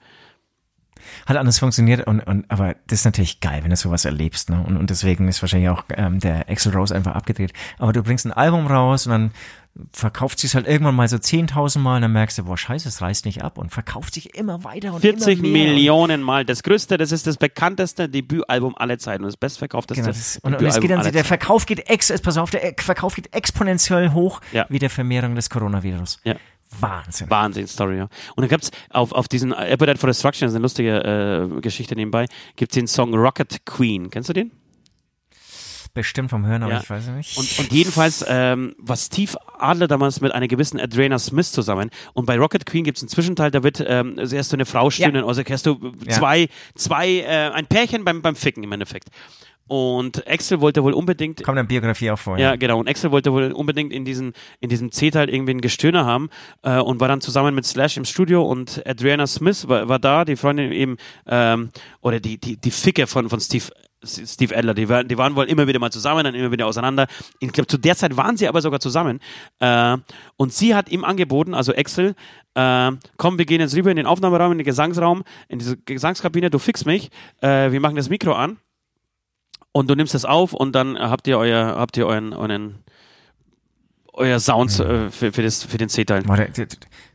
hat 1.26 1.38
anders 1.38 1.60
funktioniert 1.60 2.08
und, 2.08 2.22
und 2.22 2.50
aber 2.50 2.76
das 2.88 3.00
ist 3.00 3.06
natürlich 3.06 3.40
geil, 3.40 3.64
wenn 3.64 3.70
du 3.70 3.76
sowas 3.76 4.06
erlebst, 4.06 4.50
ne? 4.50 4.64
Und, 4.66 4.78
und 4.78 4.90
deswegen 4.90 5.28
ist 5.28 5.42
wahrscheinlich 5.42 5.70
auch 5.70 5.84
ähm, 5.90 6.20
der 6.20 6.50
Axel 6.50 6.74
Rose 6.74 6.96
einfach 6.96 7.16
abgedreht. 7.16 7.54
Aber 7.78 7.94
du 7.94 8.04
bringst 8.04 8.26
ein 8.26 8.34
Album 8.34 8.68
raus 8.68 9.06
und 9.06 9.12
dann 9.12 9.32
verkauft 9.94 10.40
sich 10.40 10.54
halt 10.56 10.68
irgendwann 10.68 10.96
mal 10.96 11.08
so 11.08 11.16
10.000 11.18 11.80
Mal 11.80 11.96
und 11.98 12.02
dann 12.04 12.12
merkst 12.12 12.38
du, 12.38 12.44
boah, 12.44 12.58
scheiße, 12.58 12.90
es 12.90 13.02
reißt 13.02 13.26
nicht 13.26 13.42
ab 13.44 13.58
und 13.58 13.72
verkauft 13.72 14.14
sich 14.14 14.36
immer 14.36 14.64
weiter 14.64 14.94
und 14.94 15.02
40 15.02 15.40
immer 15.40 15.48
mehr. 15.48 15.68
Millionen 15.74 16.22
Mal. 16.22 16.44
Das 16.46 16.64
größte, 16.64 16.98
das 16.98 17.12
ist 17.12 17.26
das 17.26 17.38
bekannteste 17.38 18.10
Debütalbum 18.10 18.78
aller 18.78 18.98
Zeiten 19.00 19.24
und 19.24 19.28
das 19.28 19.38
bestverkaufteste 19.38 20.02
Genau, 20.02 20.14
das, 20.14 20.40
und, 20.44 20.56
und 20.56 20.62
es 20.66 20.80
geht 20.80 20.92
dann, 20.92 21.12
der. 21.12 21.24
Verkauf 21.24 21.66
geht 21.66 21.90
ex, 21.90 22.12
pass 22.22 22.38
auf, 22.38 22.52
der 22.52 22.74
Verkauf 22.78 23.16
geht 23.16 23.34
exponentiell 23.34 24.12
hoch 24.12 24.42
Ja. 24.52 24.66
wie 24.70 24.80
der 24.80 24.90
Vermehrung 24.90 25.36
des 25.36 25.50
Coronavirus. 25.50 26.20
Ja. 26.24 26.36
Wahnsinn. 26.80 27.30
Wahnsinn-Story, 27.30 27.98
ja. 27.98 28.04
Und 28.36 28.42
dann 28.44 28.48
gibt's 28.50 28.72
auf, 28.90 29.12
auf 29.12 29.28
diesen 29.28 29.54
Appetite 29.54 29.98
for 29.98 30.08
Destruction, 30.08 30.46
das 30.46 30.52
ist 30.54 30.56
eine 30.56 30.62
lustige 30.64 31.50
äh, 31.58 31.62
Geschichte 31.62 31.96
nebenbei, 31.96 32.28
gibt's 32.56 32.76
den 32.76 32.88
Song 32.88 33.14
Rocket 33.14 33.66
Queen. 33.66 34.10
Kennst 34.10 34.30
du 34.30 34.34
den? 34.34 34.52
Bestimmt 35.94 36.30
vom 36.30 36.46
Hören, 36.46 36.64
aber 36.64 36.74
Ja. 36.74 36.80
ich 36.82 36.90
weiß 36.90 37.04
es 37.08 37.10
nicht. 37.10 37.38
Und, 37.38 37.60
und 37.60 37.72
jedenfalls 37.74 38.24
ähm, 38.28 38.74
war 38.78 38.96
Steve 38.96 39.34
Adler 39.60 39.88
damals 39.88 40.22
mit 40.22 40.32
einer 40.34 40.48
gewissen 40.48 40.80
Adriana 40.80 41.20
Smith 41.20 41.52
zusammen. 41.52 41.90
Und 42.14 42.26
bei 42.26 42.38
Rocket 42.38 42.66
Queen 42.66 42.84
gibt 42.86 42.98
es 42.98 43.04
einen 43.04 43.10
Zwischenteil, 43.10 43.52
da 43.52 43.62
wird 43.64 43.84
ähm, 43.86 44.16
also 44.18 44.36
erst 44.36 44.52
so 44.52 44.56
eine 44.56 44.66
Frau 44.66 44.90
stöhnen, 44.90 45.24
also 45.26 45.42
erst 45.42 45.66
du 45.66 45.92
Ja. 46.06 46.12
zwei, 46.14 46.48
zwei 46.76 47.10
äh, 47.20 47.50
ein 47.52 47.66
Pärchen 47.68 48.06
beim, 48.06 48.22
beim 48.22 48.36
Ficken 48.36 48.64
im 48.64 48.72
Endeffekt. 48.72 49.10
Und 49.68 50.28
Axel 50.28 50.60
wollte 50.60 50.84
wohl 50.84 50.92
unbedingt 50.92 51.44
Kommt 51.44 51.58
in 51.58 51.64
der 51.64 51.68
Biografie 51.70 52.12
auch 52.12 52.20
vor. 52.20 52.38
ja, 52.38 52.58
genau. 52.58 52.80
Und 52.80 52.90
Axel 52.90 53.12
wollte 53.12 53.32
wohl 53.32 53.52
unbedingt 53.54 53.94
in, 53.94 54.04
diesen, 54.04 54.34
in 54.60 54.70
diesem 54.70 54.92
C-Teil 54.92 55.30
irgendwie 55.30 55.54
ein 55.54 55.62
Gestöhner 55.62 56.06
haben 56.06 56.30
äh, 56.64 56.78
und 56.80 57.00
war 57.00 57.08
dann 57.08 57.22
zusammen 57.22 57.56
mit 57.56 57.66
Slash 57.66 57.96
im 57.96 58.04
Studio 58.04 58.44
und 58.44 58.82
Adriana 58.86 59.28
Smith 59.28 59.70
war, 59.70 59.88
war 59.88 60.00
da, 60.00 60.26
die 60.26 60.36
Freundin 60.36 60.74
eben, 60.74 60.98
ähm, 61.26 61.70
oder 62.02 62.20
die, 62.20 62.38
die, 62.38 62.58
die 62.58 62.72
Ficke 62.72 63.08
von, 63.08 63.30
von 63.30 63.40
Steve. 63.40 63.66
Steve 64.04 64.58
Adler, 64.58 64.74
die 64.74 64.90
waren, 64.90 65.08
die 65.08 65.18
waren 65.18 65.36
wohl 65.36 65.46
immer 65.46 65.68
wieder 65.68 65.80
mal 65.80 65.92
zusammen, 65.92 66.24
dann 66.24 66.34
immer 66.34 66.52
wieder 66.52 66.66
auseinander. 66.66 67.08
Ich 67.40 67.52
glaube, 67.52 67.68
zu 67.68 67.78
der 67.78 67.96
Zeit 67.96 68.18
waren 68.18 68.36
sie 68.38 68.48
aber 68.48 68.62
sogar 68.62 68.80
zusammen. 68.80 69.20
Äh, 69.60 69.98
und 70.38 70.54
sie 70.54 70.74
hat 70.74 70.90
ihm 70.90 71.04
angeboten, 71.04 71.54
also 71.54 71.74
Axel, 71.76 72.16
äh, 72.56 72.92
komm, 73.18 73.38
wir 73.38 73.46
gehen 73.46 73.62
jetzt 73.62 73.76
rüber 73.76 73.92
in 73.92 73.98
den 73.98 74.08
Aufnahmeraum, 74.08 74.52
in 74.54 74.58
den 74.58 74.66
Gesangsraum, 74.66 75.24
in 75.48 75.60
diese 75.60 75.78
Gesangskabine, 75.78 76.50
du 76.50 76.60
fix 76.60 76.86
mich, 76.86 77.12
äh, 77.42 77.72
wir 77.72 77.80
machen 77.80 77.96
das 77.96 78.10
Mikro 78.10 78.34
an 78.34 78.58
und 79.72 79.90
du 79.90 79.96
nimmst 79.96 80.14
das 80.14 80.26
auf 80.26 80.54
und 80.54 80.74
dann 80.74 80.98
habt 80.98 81.28
ihr 81.28 81.38
euer, 81.38 81.76
habt 81.78 81.96
ihr 81.98 82.08
euren, 82.08 82.34
euren 82.34 82.84
euer 84.14 84.40
Sound 84.40 84.80
äh, 84.80 85.10
für, 85.10 85.32
für, 85.32 85.44
das, 85.44 85.64
für 85.64 85.78
den 85.78 85.90
C-Teil. 85.90 86.24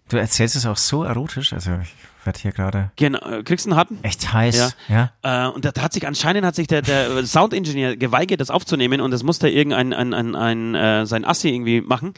Du 0.09 0.17
erzählst 0.17 0.55
es 0.55 0.67
auch 0.67 0.77
so 0.77 1.03
erotisch, 1.03 1.53
also 1.53 1.73
ich 1.83 1.95
werde 2.27 2.39
hier 2.41 2.53
gerade 2.53 2.91
Genau, 2.97 3.19
äh, 3.21 3.43
kriegst 3.43 3.67
du 3.67 3.71
einen 3.71 3.79
harten? 3.79 3.99
echt 4.03 4.33
heiß. 4.33 4.77
Ja. 4.89 5.13
Äh, 5.23 5.49
und 5.51 5.65
da 5.65 5.71
hat 5.81 5.93
sich 5.93 6.07
anscheinend 6.07 6.45
hat 6.45 6.55
sich 6.55 6.67
der, 6.67 6.83
der 6.83 7.25
Soundingenieur 7.27 7.97
geweigert, 7.97 8.41
das 8.41 8.51
aufzunehmen 8.51 9.01
und 9.01 9.11
das 9.13 9.23
musste 9.23 9.49
irgendein 9.49 9.93
ein, 9.93 10.13
ein, 10.15 10.35
ein, 10.35 10.75
äh, 10.75 11.07
sein 11.07 11.25
Assi 11.25 11.49
irgendwie 11.49 11.81
machen. 11.81 12.13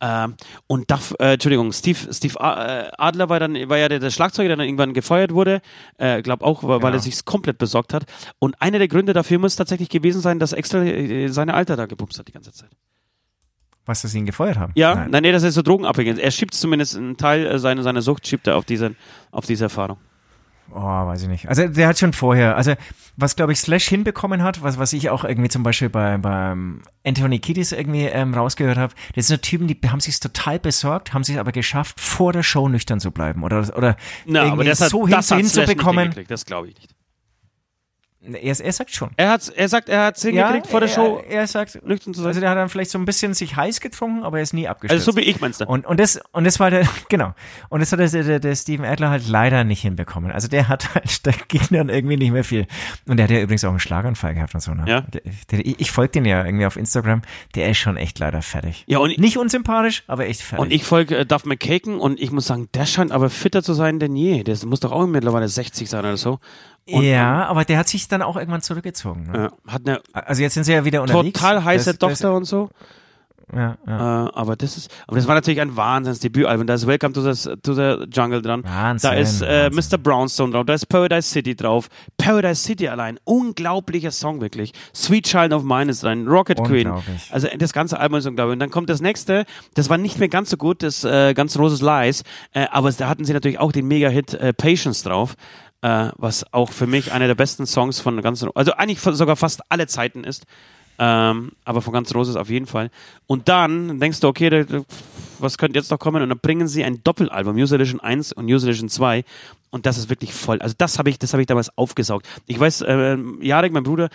Ähm, 0.00 0.36
und 0.68 0.90
da, 0.92 1.00
äh, 1.18 1.32
Entschuldigung, 1.34 1.72
Steve, 1.72 2.12
Steve 2.14 2.34
äh, 2.38 2.90
Adler 2.98 3.28
war 3.28 3.40
dann, 3.40 3.54
war 3.68 3.78
ja 3.78 3.88
der, 3.88 3.98
der 3.98 4.10
Schlagzeuger, 4.10 4.46
der 4.48 4.56
dann 4.58 4.66
irgendwann 4.66 4.94
gefeuert 4.94 5.32
wurde. 5.34 5.60
Äh, 5.96 6.22
glaub 6.22 6.42
auch, 6.42 6.62
weil, 6.62 6.82
weil 6.82 6.90
er 6.92 7.00
Genau. 7.00 7.02
sich 7.02 7.24
komplett 7.24 7.58
besorgt 7.58 7.92
hat. 7.92 8.04
Und 8.38 8.60
einer 8.62 8.78
der 8.78 8.86
Gründe 8.86 9.12
dafür 9.12 9.40
muss 9.40 9.56
tatsächlich 9.56 9.88
gewesen 9.88 10.20
sein, 10.20 10.38
dass 10.38 10.54
Axel 10.54 10.86
äh, 10.86 11.28
seine 11.30 11.54
Alter 11.54 11.74
da 11.76 11.86
gebumst 11.86 12.16
hat 12.18 12.28
die 12.28 12.32
ganze 12.32 12.52
Zeit. 12.52 12.70
Was, 13.88 14.02
dass 14.02 14.10
sie 14.12 14.18
ihn 14.18 14.26
gefeuert 14.26 14.58
haben? 14.58 14.72
Ja, 14.76 14.94
Nein. 14.94 15.10
nein, 15.10 15.22
nee, 15.22 15.32
das 15.32 15.42
ist 15.42 15.54
so 15.54 15.62
drogenabhängig. 15.62 16.22
Er 16.22 16.30
schiebt 16.30 16.52
zumindest 16.52 16.94
einen 16.94 17.16
Teil 17.16 17.46
äh, 17.46 17.58
seiner, 17.58 17.82
seiner 17.82 18.02
Sucht, 18.02 18.26
schiebt 18.26 18.46
er 18.46 18.56
auf 18.56 18.66
diese, 18.66 18.94
auf 19.30 19.46
diese 19.46 19.64
Erfahrung. 19.64 19.96
Oh, 20.74 20.82
weiß 20.82 21.22
ich 21.22 21.28
nicht. 21.28 21.48
Also 21.48 21.66
der 21.66 21.88
hat 21.88 21.98
schon 21.98 22.12
vorher, 22.12 22.54
also 22.54 22.74
was 23.16 23.34
glaube 23.36 23.52
ich 23.52 23.60
Slash 23.60 23.88
hinbekommen 23.88 24.42
hat, 24.42 24.62
was, 24.62 24.78
was 24.78 24.92
ich 24.92 25.08
auch 25.08 25.24
irgendwie 25.24 25.48
zum 25.48 25.62
Beispiel 25.62 25.88
bei, 25.88 26.18
beim 26.18 26.82
Anthony 27.06 27.38
Kiedis 27.38 27.72
irgendwie 27.72 28.02
ähm, 28.02 28.34
rausgehört 28.34 28.76
habe, 28.76 28.92
das 29.14 29.28
sind 29.28 29.36
so 29.36 29.40
Typen, 29.40 29.66
die 29.66 29.78
haben 29.88 30.00
sich 30.00 30.20
total 30.20 30.58
besorgt, 30.58 31.14
haben 31.14 31.24
sich 31.24 31.38
aber 31.38 31.52
geschafft, 31.52 31.98
vor 31.98 32.34
der 32.34 32.42
Show 32.42 32.68
nüchtern 32.68 33.00
zu 33.00 33.10
bleiben 33.10 33.42
oder, 33.42 33.60
oder 33.74 33.96
Na, 34.26 34.40
aber 34.40 34.48
irgendwie 34.48 34.68
das 34.68 34.82
hat, 34.82 34.90
so 34.90 35.06
hin, 35.06 35.16
das 35.16 35.30
hat 35.30 35.38
hinzubekommen. 35.38 36.14
Das 36.28 36.44
glaube 36.44 36.68
ich 36.68 36.76
nicht. 36.76 36.97
Er, 38.20 38.60
er 38.60 38.72
sagt 38.72 38.94
schon. 38.94 39.10
Er, 39.16 39.30
hat's, 39.30 39.48
er 39.48 39.68
sagt, 39.68 39.88
er 39.88 40.04
hat 40.04 40.16
es 40.16 40.22
hingekriegt 40.22 40.66
vor 40.66 40.80
der 40.80 40.88
er, 40.88 40.94
Show, 40.94 41.22
Er 41.28 41.46
sagt, 41.46 41.80
nüchtern 41.86 42.14
zu 42.14 42.20
sein. 42.20 42.28
also 42.28 42.40
der 42.40 42.50
hat 42.50 42.58
dann 42.58 42.68
vielleicht 42.68 42.90
so 42.90 42.98
ein 42.98 43.04
bisschen 43.04 43.34
sich 43.34 43.56
heiß 43.56 43.80
getrunken, 43.80 44.22
aber 44.22 44.38
er 44.38 44.42
ist 44.42 44.52
nie 44.52 44.68
abgestürzt. 44.68 45.00
Also 45.06 45.12
so 45.12 45.16
wie 45.16 45.22
ich 45.22 45.40
meinst 45.40 45.60
du. 45.60 45.66
Und, 45.66 45.86
und 45.86 45.98
das, 45.98 46.20
und 46.32 46.44
das 46.44 46.60
war 46.60 46.70
der, 46.70 46.86
genau. 47.08 47.34
Und 47.68 47.80
das 47.80 47.92
hat 47.92 48.00
der, 48.00 48.08
der, 48.08 48.40
der 48.40 48.56
Steven 48.56 48.84
Adler 48.84 49.10
halt 49.10 49.28
leider 49.28 49.64
nicht 49.64 49.82
hinbekommen. 49.82 50.30
Also 50.30 50.48
der 50.48 50.68
hat 50.68 50.94
halt, 50.94 51.26
da 51.26 51.32
ging 51.48 51.62
dann 51.70 51.88
irgendwie 51.88 52.16
nicht 52.16 52.32
mehr 52.32 52.44
viel. 52.44 52.66
Und 53.06 53.16
der 53.16 53.24
hat 53.24 53.30
ja 53.30 53.40
übrigens 53.40 53.64
auch 53.64 53.70
einen 53.70 53.80
Schlaganfall 53.80 54.34
gehabt 54.34 54.54
und 54.54 54.60
so, 54.60 54.74
ne? 54.74 54.84
Ja. 54.86 55.00
Der, 55.50 55.66
ich 55.66 55.88
ich 55.88 55.92
folge 55.92 56.12
den 56.12 56.26
ja 56.26 56.44
irgendwie 56.44 56.66
auf 56.66 56.76
Instagram. 56.76 57.22
Der 57.54 57.70
ist 57.70 57.78
schon 57.78 57.96
echt 57.96 58.18
leider 58.18 58.42
fertig. 58.42 58.84
Ja, 58.86 58.98
und, 58.98 59.16
Nicht 59.18 59.38
unsympathisch, 59.38 60.04
aber 60.06 60.26
echt 60.26 60.42
fertig. 60.42 60.62
und 60.64 60.72
ich 60.72 60.84
folge 60.84 61.16
äh, 61.18 61.26
Duff 61.26 61.44
McKaken 61.44 61.98
und 61.98 62.20
ich 62.20 62.30
muss 62.30 62.46
sagen, 62.46 62.68
der 62.74 62.84
scheint 62.84 63.10
aber 63.10 63.30
fitter 63.30 63.62
zu 63.62 63.72
sein 63.72 63.98
denn 63.98 64.14
je. 64.16 64.42
Der 64.42 64.56
muss 64.66 64.80
doch 64.80 64.92
auch 64.92 65.06
mittlerweile 65.06 65.48
60 65.48 65.88
sein 65.88 66.00
oder 66.00 66.16
so. 66.16 66.40
Und, 66.90 67.02
ja, 67.04 67.46
aber 67.46 67.64
der 67.64 67.78
hat 67.78 67.88
sich 67.88 68.08
dann 68.08 68.22
auch 68.22 68.36
irgendwann 68.36 68.62
zurückgezogen. 68.62 69.30
Ne? 69.30 69.50
äh, 69.66 69.70
hat 69.70 69.82
eine 69.86 70.00
Also 70.12 70.42
jetzt 70.42 70.54
sind 70.54 70.64
sie 70.64 70.72
ja 70.72 70.84
wieder 70.84 71.02
unterwegs. 71.02 71.38
total 71.38 71.64
heiße 71.64 71.94
Das- 71.94 72.24
und 72.24 72.44
so. 72.44 72.70
Ja, 73.54 73.78
ja. 73.86 74.26
Äh, 74.26 74.30
aber 74.34 74.56
das 74.56 74.76
ist, 74.76 74.90
aber 75.06 75.16
das 75.16 75.26
war 75.26 75.34
natürlich 75.34 75.60
ein 75.60 75.74
Wahnsinns-Debütalbum. 75.74 76.66
Da 76.66 76.74
ist 76.74 76.86
Welcome 76.86 77.14
to 77.14 77.32
the, 77.32 77.56
to 77.62 77.72
the 77.72 78.04
Jungle 78.12 78.42
dran. 78.42 78.62
Wahnsinn, 78.64 79.10
da 79.10 79.16
ist 79.16 79.40
äh. 79.40 79.70
Mr. 79.70 79.96
Brownstone 79.96 80.52
drauf. 80.52 80.66
Da 80.66 80.74
ist 80.74 80.86
Paradise 80.86 81.30
City 81.30 81.54
drauf. 81.54 81.88
Paradise 82.18 82.62
City 82.62 82.88
allein. 82.88 83.18
Unglaublicher 83.24 84.10
Song, 84.10 84.42
wirklich. 84.42 84.72
Sweet 84.94 85.24
Child 85.26 85.52
of 85.54 85.62
Mine 85.62 85.90
ist 85.90 86.02
drin. 86.02 86.28
Rocket 86.28 86.62
Queen. 86.62 86.92
Also 87.30 87.48
das 87.56 87.72
ganze 87.72 87.98
Album 87.98 88.18
ist 88.18 88.26
unglaublich. 88.26 88.52
Und 88.52 88.60
dann 88.60 88.70
kommt 88.70 88.90
das 88.90 89.00
nächste. 89.00 89.46
Das 89.74 89.88
war 89.88 89.96
nicht 89.96 90.18
mehr 90.18 90.28
ganz 90.28 90.50
so 90.50 90.58
gut, 90.58 90.82
das 90.82 91.04
äh, 91.04 91.32
Ganz 91.32 91.58
Roses 91.58 91.80
Lies. 91.80 92.24
Äh, 92.52 92.66
aber 92.70 92.92
da 92.92 93.08
hatten 93.08 93.24
sie 93.24 93.32
natürlich 93.32 93.58
auch 93.58 93.72
den 93.72 93.88
Mega-Hit 93.88 94.34
äh, 94.34 94.52
Patience 94.52 95.02
drauf. 95.02 95.36
Äh, 95.80 96.10
was 96.16 96.52
auch 96.52 96.72
für 96.72 96.88
mich 96.88 97.12
einer 97.12 97.28
der 97.28 97.36
besten 97.36 97.64
Songs 97.64 98.00
von 98.00 98.20
ganz, 98.20 98.44
also 98.54 98.72
eigentlich 98.72 99.00
sogar 99.00 99.36
fast 99.36 99.62
alle 99.68 99.86
Zeiten 99.86 100.24
ist. 100.24 100.44
Ähm, 101.00 101.52
aber 101.64 101.80
von 101.80 101.92
ganz 101.92 102.12
Roses 102.12 102.34
auf 102.34 102.50
jeden 102.50 102.66
Fall. 102.66 102.90
Und 103.28 103.48
dann 103.48 104.00
denkst 104.00 104.18
du, 104.18 104.26
okay, 104.26 104.66
was 105.38 105.56
könnte 105.56 105.78
jetzt 105.78 105.92
noch 105.92 106.00
kommen? 106.00 106.22
Und 106.22 106.30
dann 106.30 106.40
bringen 106.40 106.66
sie 106.66 106.82
ein 106.82 107.04
Doppelalbum, 107.04 107.54
News 107.54 107.70
Edition 107.70 108.00
1 108.00 108.32
und 108.32 108.46
News 108.46 108.64
Edition 108.64 108.88
2. 108.88 109.24
Und 109.70 109.86
das 109.86 109.98
ist 109.98 110.10
wirklich 110.10 110.32
voll. 110.32 110.60
Also 110.60 110.74
das 110.76 110.98
habe 110.98 111.10
ich, 111.10 111.18
das 111.20 111.32
habe 111.32 111.42
ich 111.42 111.46
damals 111.46 111.76
aufgesaugt. 111.78 112.26
Ich 112.46 112.58
weiß, 112.58 112.80
äh, 112.82 113.16
Jarek, 113.40 113.72
mein 113.72 113.84
Bruder, 113.84 114.08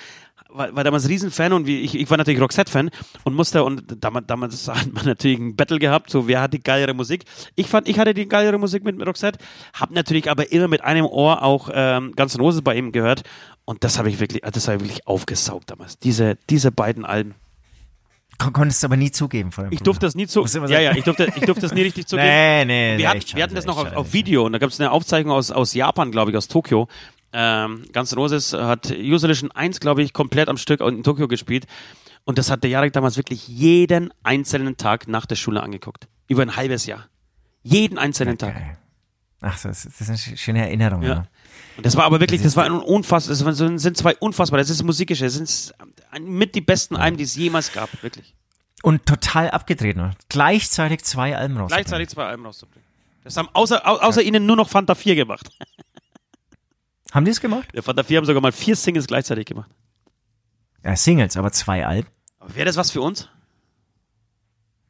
war, 0.54 0.76
war 0.76 0.84
damals 0.84 1.10
Riesenfan 1.10 1.54
und 1.54 1.68
wie, 1.68 1.82
ich, 1.82 1.96
ich 1.96 2.10
war 2.10 2.18
natürlich 2.18 2.42
Roxette-Fan 2.42 2.90
und 3.24 3.36
musste, 3.36 3.64
und 3.64 3.84
damals, 4.04 4.28
damals 4.28 4.68
hat 4.68 4.92
man 4.92 5.06
natürlich 5.06 5.40
ein 5.40 5.56
Battle 5.56 5.80
gehabt, 5.80 6.10
so 6.10 6.28
wer 6.28 6.42
hat 6.42 6.54
die 6.54 6.62
geilere 6.62 6.94
Musik. 6.94 7.26
Ich 7.56 7.68
fand, 7.68 7.88
ich 7.88 8.00
hatte 8.00 8.14
die 8.14 8.28
geilere 8.28 8.58
Musik 8.58 8.84
mit, 8.84 8.98
mit 8.98 9.08
Roxette, 9.08 9.40
hab 9.74 9.92
natürlich 9.92 10.30
aber 10.30 10.52
immer 10.52 10.68
mit 10.68 10.84
einem 10.84 11.06
Ohr 11.06 11.44
auch 11.44 11.70
ähm, 11.74 12.14
ganz 12.16 12.38
Roses 12.38 12.62
bei 12.62 12.76
ihm 12.76 12.92
gehört 12.92 13.24
und 13.66 13.84
das 13.84 13.98
habe 13.98 14.10
ich 14.10 14.20
wirklich, 14.20 14.42
das 14.42 14.68
habe 14.68 14.78
ich 14.78 14.84
wirklich 14.84 15.08
aufgesaugt 15.08 15.72
damals. 15.72 15.98
Diese, 16.00 16.38
diese 16.50 16.72
beiden 16.72 17.06
Alben. 17.06 17.36
Kon 18.38 18.52
konntest 18.52 18.82
du 18.82 18.88
aber 18.88 18.98
nie 18.98 19.12
zugeben 19.12 19.52
vor 19.52 19.64
dem 19.64 19.74
Ich 19.74 19.82
durfte 19.82 20.06
das 20.06 20.16
nie 20.16 20.28
zu, 20.28 20.42
Musst 20.42 20.56
du 20.56 20.60
immer 20.60 20.70
ja, 20.70 20.80
ja, 20.80 20.96
ich 20.96 21.04
durfte, 21.04 21.32
ich 21.36 21.46
durfte 21.46 21.62
das 21.62 21.74
nie 21.74 21.84
richtig 21.84 22.08
zugeben. 22.08 22.28
Nee, 22.28 22.66
nee, 22.66 22.98
wir, 22.98 23.10
hatten, 23.10 23.36
wir 23.36 23.44
hatten 23.44 23.56
das 23.56 23.66
noch 23.66 23.78
auf, 23.78 23.96
auf. 23.96 24.14
Video 24.14 24.46
und 24.46 24.54
da 24.54 24.58
gab 24.58 24.70
es 24.70 24.80
eine 24.80 24.92
Aufzeichnung 24.92 25.36
aus, 25.36 25.52
aus 25.52 25.74
Japan, 25.74 26.12
glaube 26.12 26.32
ich, 26.32 26.38
aus 26.38 26.48
Tokio. 26.48 26.88
Ähm, 27.34 27.86
N' 27.94 28.06
Roses 28.16 28.54
hat 28.54 28.92
User 28.92 29.26
Edition 29.28 29.52
1, 29.52 29.80
glaube 29.80 30.04
ich, 30.04 30.14
komplett 30.14 30.50
am 30.50 30.58
Stück 30.58 30.82
in 30.82 31.04
Tokio 31.04 31.28
gespielt. 31.28 31.66
Und 32.26 32.38
das 32.38 32.50
hat 32.50 32.64
der 32.64 32.70
Jarek 32.70 32.94
damals 32.94 33.18
wirklich 33.18 33.48
jeden 33.48 34.14
einzelnen 34.24 34.78
Tag 34.78 35.08
nach 35.08 35.26
der 35.26 35.36
Schule 35.36 35.62
angeguckt. 35.62 36.08
Über 36.28 36.42
ein 36.44 36.56
halbes 36.56 36.86
Jahr. 36.86 37.08
Jeden 37.64 37.98
einzelnen 37.98 38.38
Tag. 38.38 38.54
Geil. 38.56 38.78
Ach, 39.42 39.60
das, 39.62 39.84
das 39.84 40.00
ist 40.02 40.08
eine 40.10 40.18
sch- 40.18 40.38
schöne 40.38 40.60
Erinnerung. 40.62 41.02
Ja. 41.02 41.10
Ja. 41.10 41.26
Und 41.76 41.86
das 41.86 41.98
war 41.98 42.06
aber 42.06 42.20
wirklich, 42.22 42.42
das 42.42 42.56
war 42.56 42.64
ein 42.66 42.72
unfassbar, 42.72 43.36
das 43.52 43.58
sind 43.58 43.98
zwei 43.98 44.16
unfassbar, 44.16 44.58
das 44.60 44.70
ist 44.70 44.84
musikische, 44.84 45.26
das 45.26 45.34
sind 45.34 45.74
mit 46.22 46.56
die 46.56 46.62
besten 46.62 46.96
Alben, 46.96 47.18
die 47.18 47.24
es 47.24 47.36
jemals 47.36 47.74
gab, 47.74 47.90
wirklich. 48.04 48.36
Und 48.84 49.06
total 49.06 49.50
abgedreht 49.50 49.98
noch. 49.98 50.14
Gleichzeitig 50.30 51.04
zwei 51.04 51.36
Alben 51.36 51.58
raus. 51.58 51.72
Gleichzeitig 51.72 52.10
zwei 52.10 52.26
Alben 52.26 52.46
rauszubringen. 52.46 52.86
Das 53.24 53.36
haben 53.36 53.50
außer, 53.54 53.86
au- 53.88 53.98
außer 54.00 54.22
ihnen 54.22 54.46
nur 54.46 54.56
noch 54.56 54.70
Fanta 54.70 54.96
4 54.96 55.16
gemacht. 55.16 55.50
Haben 57.14 57.26
die 57.26 57.32
es 57.32 57.42
gemacht? 57.42 57.70
Der 57.74 57.84
Fanta 57.84 58.04
4 58.04 58.18
haben 58.18 58.26
sogar 58.26 58.42
mal 58.42 58.52
vier 58.52 58.76
Singles 58.76 59.08
gleichzeitig 59.08 59.46
gemacht. 59.46 59.70
Ja, 60.84 60.96
Singles, 60.96 61.38
aber 61.38 61.52
zwei 61.52 61.86
Alben. 61.86 62.08
Aber 62.40 62.56
wäre 62.56 62.66
das 62.66 62.76
was 62.76 62.92
für 62.92 63.02
uns? 63.02 63.30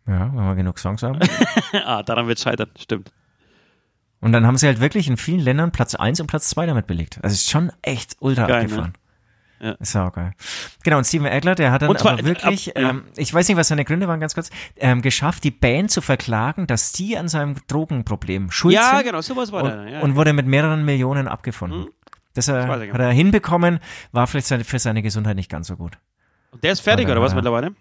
Ja, 0.08 0.28
wenn 0.34 0.46
wir 0.46 0.56
genug 0.56 0.80
Songs 0.80 1.04
haben. 1.04 1.20
ah, 1.86 2.04
daran 2.04 2.28
wird 2.28 2.40
scheitern, 2.40 2.70
stimmt. 2.78 3.12
Und 4.20 4.32
dann 4.32 4.46
haben 4.48 4.58
sie 4.58 4.68
halt 4.68 4.80
wirklich 4.80 5.08
in 5.08 5.18
vielen 5.18 5.40
Ländern 5.40 5.72
Platz 5.72 5.96
1 5.96 6.20
und 6.22 6.28
Platz 6.28 6.50
2 6.50 6.66
damit 6.66 6.88
belegt. 6.88 7.20
Also 7.24 7.34
ist 7.34 7.50
schon 7.50 7.72
echt 7.82 8.16
ultra 8.20 8.48
Geil, 8.48 8.62
abgefahren. 8.64 8.94
ne? 9.60 9.68
Ja. 9.68 9.72
Ist 9.80 9.96
auch 9.96 10.12
geil. 10.12 10.34
Genau, 10.84 10.98
und 10.98 11.06
Steven 11.06 11.26
Adler, 11.28 11.56
der 11.56 11.72
hat 11.72 11.84
dann 11.84 11.96
zwar, 11.98 12.14
aber 12.14 12.26
wirklich, 12.26 12.76
ab- 12.76 12.82
ja. 12.82 12.90
ähm, 12.90 13.04
ich 13.16 13.34
weiß 13.34 13.48
nicht, 13.48 13.56
was 13.56 13.70
seine 13.70 13.86
Gründe 13.86 14.10
waren, 14.10 14.20
ganz 14.20 14.34
kurz, 14.34 14.50
ähm, 14.76 15.02
geschafft, 15.02 15.46
die 15.46 15.52
Band 15.52 15.90
zu 15.90 16.02
verklagen, 16.02 16.68
dass 16.68 16.92
die 16.92 17.18
an 17.18 17.30
seinem 17.30 17.56
Drogenproblem 17.68 18.52
schuld 18.52 18.76
Ja, 18.76 18.96
sind. 18.98 19.06
genau, 19.06 19.22
sowas 19.22 19.54
war 19.54 19.64
und, 19.64 19.70
der. 19.70 19.90
Ja. 19.90 20.00
und 20.02 20.16
wurde 20.18 20.34
mit 20.34 20.48
mehreren 20.48 20.84
Millionen 20.84 21.30
abgefunden. 21.30 21.88
Das 22.34 22.48
er, 22.48 22.68
hat 22.68 23.00
er 23.00 23.12
hinbekommen, 23.12 23.80
war 24.12 24.28
vielleicht 24.28 24.66
für 24.66 24.80
seine 24.80 25.02
Gesundheit 25.02 25.36
nicht 25.36 25.50
ganz 25.52 25.68
so 25.68 25.76
gut. 25.78 25.98
Und 26.52 26.64
der 26.64 26.72
ist 26.74 26.80
fertig, 26.82 27.06
Aber- 27.06 27.14
oder 27.14 27.22
was 27.22 27.36
mittlerweile? 27.36 27.74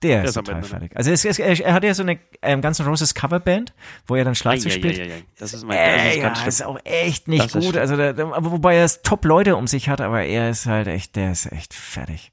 Der 0.00 0.22
ist 0.22 0.30
ist 0.30 0.36
am 0.36 0.44
total 0.44 0.56
Ende, 0.62 0.68
ne? 0.68 0.70
fertig. 0.78 0.96
Also 0.96 1.10
es, 1.10 1.24
es, 1.24 1.40
er, 1.40 1.74
hat 1.74 1.82
ja 1.82 1.92
so 1.92 2.04
eine 2.04 2.16
ähm, 2.40 2.60
ganz 2.60 2.80
Roses 2.80 3.14
Coverband, 3.16 3.72
wo 4.06 4.14
er 4.14 4.22
dann 4.24 4.36
Schlagzeug 4.36 4.70
spielt. 4.72 4.96
Eieieiei. 5.00 5.24
Das 5.38 5.52
ist 5.54 5.64
mein, 5.66 5.76
das 5.76 6.02
Äh, 6.04 6.10
ist 6.10 6.16
ja, 6.22 6.46
ist 6.46 6.64
auch 6.64 6.78
echt 6.84 7.26
nicht 7.26 7.44
Das 7.46 7.54
ist 7.56 7.64
gut. 7.66 7.76
Also, 7.76 7.96
da, 7.96 8.16
wobei 8.44 8.76
er 8.76 8.88
top 9.02 9.24
Leute 9.24 9.56
um 9.56 9.66
sich 9.66 9.88
hat, 9.88 10.00
aber 10.00 10.22
er 10.22 10.50
ist 10.50 10.66
halt 10.66 10.86
echt, 10.86 11.16
der 11.16 11.32
ist 11.32 11.50
echt 11.50 11.74
fertig. 11.74 12.30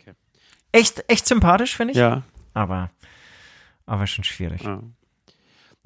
Okay. 0.00 0.12
Echt, 0.70 1.02
echt 1.08 1.26
sympathisch, 1.26 1.76
finde 1.76 1.90
ich. 1.92 1.98
Ja, 1.98 2.22
Aber, 2.54 2.90
aber 3.86 4.06
schon 4.06 4.22
schwierig. 4.22 4.62
ja. 4.62 4.80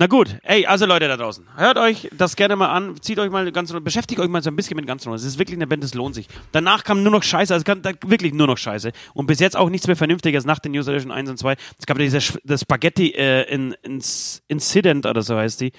Na 0.01 0.07
gut, 0.07 0.39
ey, 0.45 0.65
also 0.65 0.87
Leute 0.87 1.09
da 1.09 1.19
draußen, 1.19 1.47
hört 1.57 1.77
euch 1.77 2.09
das 2.17 2.35
gerne 2.35 2.57
mal 2.57 2.71
an, 2.71 2.97
zieht 3.03 3.19
euch 3.19 3.31
mal 3.31 3.53
ganz, 3.53 3.71
beschäftigt 3.71 4.19
euch 4.19 4.31
mal 4.31 4.43
so 4.43 4.49
ein 4.49 4.57
bisschen 4.57 4.77
mit 4.77 4.87
ganz 4.87 5.05
Es 5.05 5.25
ist 5.25 5.39
wirklich 5.39 5.59
eine 5.59 5.67
Band, 5.67 5.85
das 5.85 5.93
lohnt 5.93 6.15
sich. 6.15 6.27
Danach 6.53 6.85
kam 6.85 7.03
nur 7.03 7.13
noch 7.13 7.23
Scheiße, 7.23 7.53
also 7.53 7.67
wirklich 8.07 8.33
nur 8.33 8.47
noch 8.47 8.57
Scheiße. 8.57 8.93
Und 9.13 9.27
bis 9.27 9.41
jetzt 9.41 9.59
auch 9.59 9.69
nichts 9.69 9.87
mehr 9.89 9.97
Vernünftiges 9.97 10.47
nach 10.47 10.59
den 10.59 10.73
News 10.73 10.89
Edition 10.89 11.13
1 11.13 11.29
und 11.29 11.37
2. 11.37 11.55
Es 11.79 11.85
gab 11.85 11.99
ja 11.99 12.05
diese 12.05 12.41
das 12.45 12.63
Spaghetti 12.63 13.11
äh, 13.11 13.43
in, 13.53 13.73
ins 13.83 14.43
Incident 14.49 15.05
oder 15.05 15.21
so 15.21 15.37
heißt 15.37 15.61
die. 15.61 15.73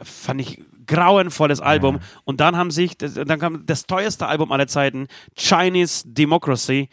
Fand 0.00 0.42
ich 0.42 0.62
grauenvolles 0.86 1.60
Album. 1.60 1.98
Und 2.24 2.38
dann 2.38 2.56
haben 2.56 2.70
sich, 2.70 2.96
dann 2.98 3.40
kam 3.40 3.66
das 3.66 3.88
teuerste 3.88 4.28
Album 4.28 4.52
aller 4.52 4.68
Zeiten, 4.68 5.08
Chinese 5.36 6.04
Democracy. 6.06 6.88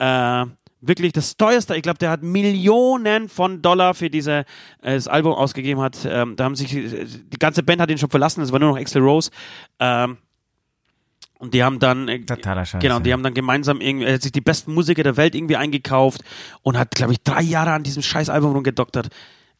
Äh, 0.00 0.46
wirklich 0.80 1.12
das 1.12 1.36
teuerste. 1.36 1.76
Ich 1.76 1.82
glaube, 1.82 1.98
der 1.98 2.10
hat 2.10 2.22
Millionen 2.22 3.28
von 3.28 3.62
Dollar 3.62 3.94
für 3.94 4.10
diese, 4.10 4.44
äh, 4.82 5.00
Album 5.06 5.32
ausgegeben 5.32 5.80
hat. 5.80 6.06
Ähm, 6.08 6.36
da 6.36 6.44
haben 6.44 6.56
sich, 6.56 6.70
die 6.70 7.38
ganze 7.38 7.62
Band 7.62 7.80
hat 7.80 7.90
ihn 7.90 7.98
schon 7.98 8.10
verlassen, 8.10 8.42
es 8.42 8.52
war 8.52 8.58
nur 8.58 8.70
noch 8.70 8.78
Axel 8.78 9.02
Rose. 9.02 9.30
Ähm, 9.80 10.18
und 11.38 11.52
die 11.52 11.62
haben 11.62 11.78
dann, 11.78 12.08
äh, 12.08 12.20
Totaler 12.24 12.64
Scheiß, 12.64 12.80
genau, 12.80 12.98
die 12.98 13.12
haben 13.12 13.22
dann 13.22 13.34
gemeinsam 13.34 13.80
irgendwie, 13.80 14.06
er 14.06 14.14
hat 14.14 14.22
sich 14.22 14.32
die 14.32 14.40
besten 14.40 14.72
Musiker 14.72 15.02
der 15.02 15.16
Welt 15.16 15.34
irgendwie 15.34 15.56
eingekauft 15.56 16.22
und 16.62 16.78
hat, 16.78 16.92
glaube 16.92 17.12
ich, 17.12 17.22
drei 17.22 17.42
Jahre 17.42 17.72
an 17.72 17.82
diesem 17.82 18.02
scheiß 18.02 18.30
Album 18.30 18.52
rumgedoktert. 18.52 19.08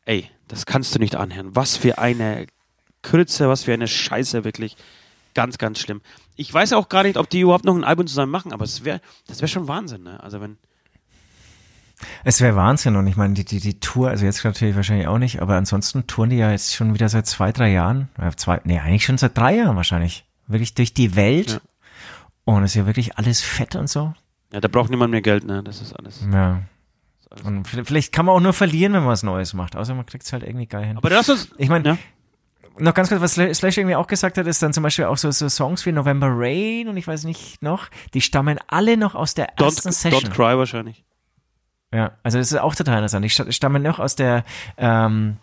Ey, 0.06 0.30
das 0.48 0.64
kannst 0.64 0.94
du 0.94 0.98
nicht 0.98 1.16
anhören. 1.16 1.54
Was 1.54 1.76
für 1.76 1.98
eine 1.98 2.46
Krütze, 3.02 3.48
was 3.48 3.64
für 3.64 3.74
eine 3.74 3.88
Scheiße, 3.88 4.44
wirklich. 4.44 4.76
Ganz, 5.34 5.58
ganz 5.58 5.80
schlimm. 5.80 6.00
Ich 6.36 6.52
weiß 6.52 6.72
auch 6.72 6.88
gar 6.88 7.02
nicht, 7.02 7.18
ob 7.18 7.28
die 7.28 7.40
überhaupt 7.40 7.66
noch 7.66 7.74
ein 7.74 7.84
Album 7.84 8.06
zusammen 8.06 8.32
machen, 8.32 8.54
aber 8.54 8.64
es 8.64 8.84
wäre, 8.84 9.02
das 9.26 9.40
wäre 9.40 9.48
schon 9.48 9.68
Wahnsinn, 9.68 10.02
ne? 10.02 10.22
Also 10.22 10.40
wenn, 10.40 10.56
Es 12.24 12.40
wäre 12.42 12.56
Wahnsinn 12.56 12.96
und 12.96 13.06
ich 13.06 13.16
meine, 13.16 13.32
die, 13.34 13.44
die, 13.44 13.58
die 13.60 13.80
Tour, 13.80 14.10
also 14.10 14.24
jetzt 14.26 14.44
natürlich 14.44 14.76
wahrscheinlich 14.76 15.06
auch 15.08 15.18
nicht, 15.18 15.40
aber 15.40 15.56
ansonsten 15.56 16.06
touren 16.06 16.28
die 16.30 16.36
ja 16.36 16.50
jetzt 16.50 16.74
schon 16.74 16.92
wieder 16.92 17.08
seit 17.08 17.26
zwei, 17.26 17.52
drei 17.52 17.70
Jahren, 17.72 18.08
äh, 18.20 18.30
zwei, 18.36 18.60
nee, 18.64 18.78
eigentlich 18.78 19.04
schon 19.04 19.16
seit 19.18 19.36
drei 19.36 19.56
Jahren 19.56 19.76
wahrscheinlich, 19.76 20.26
wirklich 20.46 20.74
durch 20.74 20.92
die 20.92 21.16
Welt 21.16 21.50
Ja. 21.52 21.58
und 22.44 22.64
es 22.64 22.72
ist 22.72 22.74
ja 22.76 22.86
wirklich 22.86 23.16
alles 23.16 23.40
fett 23.40 23.76
und 23.76 23.88
so. 23.88 24.12
ja, 24.52 24.60
da 24.60 24.68
braucht 24.68 24.90
niemand 24.90 25.10
mehr 25.10 25.22
Geld, 25.22 25.44
ne? 25.44 25.62
Das 25.62 25.80
ist 25.80 25.94
alles. 25.94 26.24
Ja. 26.30 26.60
Und 27.44 27.66
v- 27.66 27.84
vielleicht 27.84 28.12
kann 28.12 28.26
man 28.26 28.34
auch 28.34 28.40
nur 28.40 28.52
verlieren, 28.52 28.92
wenn 28.92 29.00
man 29.00 29.08
was 29.10 29.22
Neues 29.22 29.54
macht, 29.54 29.74
außer 29.74 29.94
man 29.94 30.04
kriegt 30.06 30.24
es 30.24 30.32
halt 30.32 30.42
irgendwie 30.42 30.66
geil 30.66 30.84
hin. 30.86 30.96
Aber 30.98 31.08
lass 31.10 31.28
uns, 31.30 31.50
Ich 31.56 31.68
meine, 31.70 31.88
ja. 31.88 31.98
noch 32.78 32.92
ganz 32.94 33.08
kurz, 33.08 33.20
was 33.22 33.36
Sla- 33.38 33.52
Slash 33.54 33.78
irgendwie 33.78 33.96
auch 33.96 34.06
gesagt 34.06 34.36
hat, 34.38 34.46
ist 34.46 34.62
dann 34.62 34.72
zum 34.74 34.82
Beispiel 34.82 35.06
auch 35.06 35.16
so, 35.16 35.30
so 35.30 35.48
Songs 35.48 35.84
wie 35.86 35.92
November 35.92 36.28
Rain 36.30 36.88
und 36.88 36.96
ich 36.98 37.06
weiß 37.08 37.24
nicht 37.24 37.62
noch, 37.62 37.88
die 38.14 38.20
stammen 38.20 38.58
alle 38.68 38.96
noch 38.98 39.14
aus 39.14 39.32
der 39.34 39.58
ersten 39.58 39.88
Don't, 39.88 39.92
Session. 39.92 40.30
don't 40.30 40.34
Cry 40.34 40.56
wahrscheinlich. 40.58 41.04
Ja, 41.94 42.12
also 42.22 42.38
das 42.38 42.52
ist 42.52 42.58
auch 42.58 42.74
total 42.74 42.96
interessant. 42.96 43.24
Die 43.24 43.30
sta- 43.30 43.50
stammen 43.52 43.82
noch 43.82 43.98
aus 44.00 44.16
der 44.16 44.44
ähm, 44.76 45.36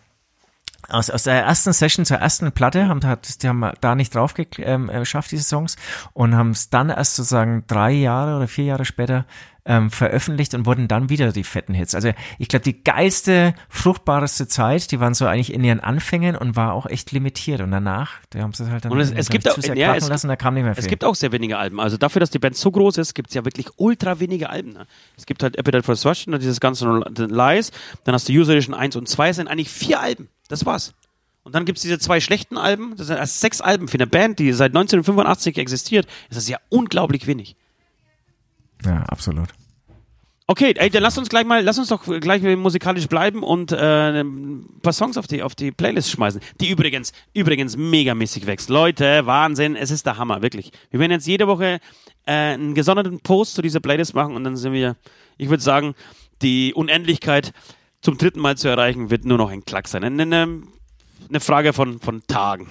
aus, 0.93 1.09
aus 1.09 1.23
der 1.23 1.43
ersten 1.43 1.73
Session 1.73 2.05
zur 2.05 2.17
ersten 2.17 2.51
Platte, 2.51 2.87
haben, 2.87 2.99
die 3.01 3.47
haben 3.47 3.71
da 3.81 3.95
nicht 3.95 4.13
drauf 4.15 4.33
ähm, 4.59 4.89
äh, 4.89 4.99
geschafft, 4.99 5.31
diese 5.31 5.43
Songs, 5.43 5.75
und 6.13 6.35
haben 6.35 6.51
es 6.51 6.69
dann 6.69 6.89
erst 6.89 7.15
sozusagen 7.15 7.63
drei 7.67 7.91
Jahre 7.91 8.37
oder 8.37 8.47
vier 8.47 8.65
Jahre 8.65 8.85
später 8.85 9.25
ähm, 9.65 9.91
veröffentlicht 9.91 10.53
und 10.55 10.65
wurden 10.65 10.89
dann 10.89 11.07
wieder 11.09 11.31
die 11.31 11.45
fetten 11.45 11.73
Hits. 11.73 11.95
Also 11.95 12.11
ich 12.37 12.49
glaube, 12.49 12.63
die 12.65 12.83
geilste, 12.83 13.53
fruchtbarste 13.69 14.45
Zeit, 14.49 14.91
die 14.91 14.99
waren 14.99 15.13
so 15.13 15.25
eigentlich 15.25 15.53
in 15.53 15.63
ihren 15.63 15.79
Anfängen 15.79 16.35
und 16.35 16.57
war 16.57 16.73
auch 16.73 16.85
echt 16.85 17.13
limitiert. 17.13 17.61
Und 17.61 17.71
danach, 17.71 18.11
da 18.31 18.39
haben 18.39 18.51
sie 18.51 18.63
es 18.63 18.69
halt 18.69 18.83
dann 18.83 18.91
Und 18.91 18.99
es- 18.99 19.11
es 19.11 19.29
gibt 19.29 19.47
auch- 19.49 19.53
zu 19.53 19.61
sehr 19.61 19.77
ja, 19.77 19.95
es- 19.95 20.09
lassen, 20.09 20.27
da 20.27 20.35
kam 20.35 20.55
nicht 20.55 20.63
mehr 20.63 20.75
viel. 20.75 20.83
Es 20.83 20.89
gibt 20.89 21.05
auch 21.05 21.15
sehr 21.15 21.31
wenige 21.31 21.57
Alben. 21.57 21.79
Also 21.79 21.95
dafür, 21.95 22.19
dass 22.19 22.29
die 22.29 22.39
Band 22.39 22.57
so 22.57 22.71
groß 22.71 22.97
ist, 22.97 23.13
gibt 23.13 23.29
es 23.29 23.35
ja 23.35 23.45
wirklich 23.45 23.67
ultra 23.77 24.19
wenige 24.19 24.49
Alben. 24.49 24.73
Ne? 24.73 24.85
Es 25.17 25.25
gibt 25.25 25.41
halt 25.43 25.57
Appetite 25.57 25.83
for 25.83 25.93
Destruction 25.95 26.33
und 26.33 26.41
dieses 26.41 26.59
ganze 26.59 26.85
Lies. 27.29 27.71
Dann 28.03 28.15
hast 28.15 28.27
du 28.27 28.33
User 28.33 28.51
Edition 28.51 28.75
1 28.75 28.97
und 28.97 29.07
2. 29.07 29.29
Es 29.29 29.37
sind 29.37 29.47
eigentlich 29.47 29.69
vier 29.69 30.01
Alben. 30.01 30.27
Das 30.53 30.67
war's. 30.67 30.93
Und 31.41 31.55
dann 31.55 31.65
gibt 31.65 31.79
es 31.79 31.81
diese 31.81 31.97
zwei 31.97 32.19
schlechten 32.19 32.59
Alben. 32.59 32.95
Das 32.95 33.07
sind 33.07 33.17
erst 33.17 33.39
sechs 33.39 33.59
Alben 33.59 33.87
für 33.87 33.95
eine 33.95 34.05
Band, 34.05 34.37
die 34.37 34.53
seit 34.53 34.69
1985 34.69 35.57
existiert. 35.57 36.05
Das 36.29 36.37
ist 36.37 36.47
ja 36.47 36.59
unglaublich 36.69 37.25
wenig. 37.25 37.55
ja, 38.85 39.01
absolut. 39.07 39.49
Okay, 40.45 40.75
ey, 40.77 40.91
dann 40.91 41.01
lass 41.01 41.17
uns 41.17 41.29
gleich 41.29 41.43
mal, 41.43 41.63
lass 41.63 41.79
uns 41.79 41.87
doch 41.87 42.03
gleich 42.19 42.43
musikalisch 42.43 43.07
bleiben 43.07 43.41
und 43.41 43.71
äh, 43.71 44.21
ein 44.21 44.69
paar 44.83 44.93
Songs 44.93 45.17
auf 45.17 45.25
die, 45.25 45.41
auf 45.41 45.55
die 45.55 45.71
Playlist 45.71 46.11
schmeißen. 46.11 46.39
Die 46.61 46.69
übrigens, 46.69 47.13
übrigens 47.33 47.77
megamäßig 47.77 48.45
wächst. 48.45 48.69
Leute, 48.69 49.25
Wahnsinn, 49.25 49.75
es 49.75 49.89
ist 49.89 50.05
der 50.05 50.19
Hammer, 50.19 50.43
wirklich. 50.43 50.71
Wir 50.91 50.99
werden 50.99 51.13
jetzt 51.13 51.25
jede 51.25 51.47
Woche 51.47 51.79
äh, 52.27 52.31
einen 52.31 52.75
gesonderten 52.75 53.21
Post 53.21 53.55
zu 53.55 53.63
dieser 53.63 53.79
Playlist 53.79 54.13
machen 54.13 54.35
und 54.35 54.43
dann 54.43 54.55
sind 54.55 54.73
wir, 54.73 54.97
ich 55.37 55.49
würde 55.49 55.63
sagen, 55.63 55.95
die 56.43 56.75
Unendlichkeit 56.75 57.53
zum 58.03 58.17
dritten 58.19 58.39
Mal 58.39 58.55
zu 58.57 58.67
erreichen, 58.67 59.09
wird 59.09 59.25
nur 59.25 59.37
noch 59.39 59.49
ein 59.49 59.65
Klack 59.65 59.87
sein. 59.87 60.03
Eine, 60.03 60.21
eine, 60.23 60.61
eine 61.29 61.39
Frage 61.39 61.73
von, 61.73 61.99
von 61.99 62.21
Tagen. 62.27 62.67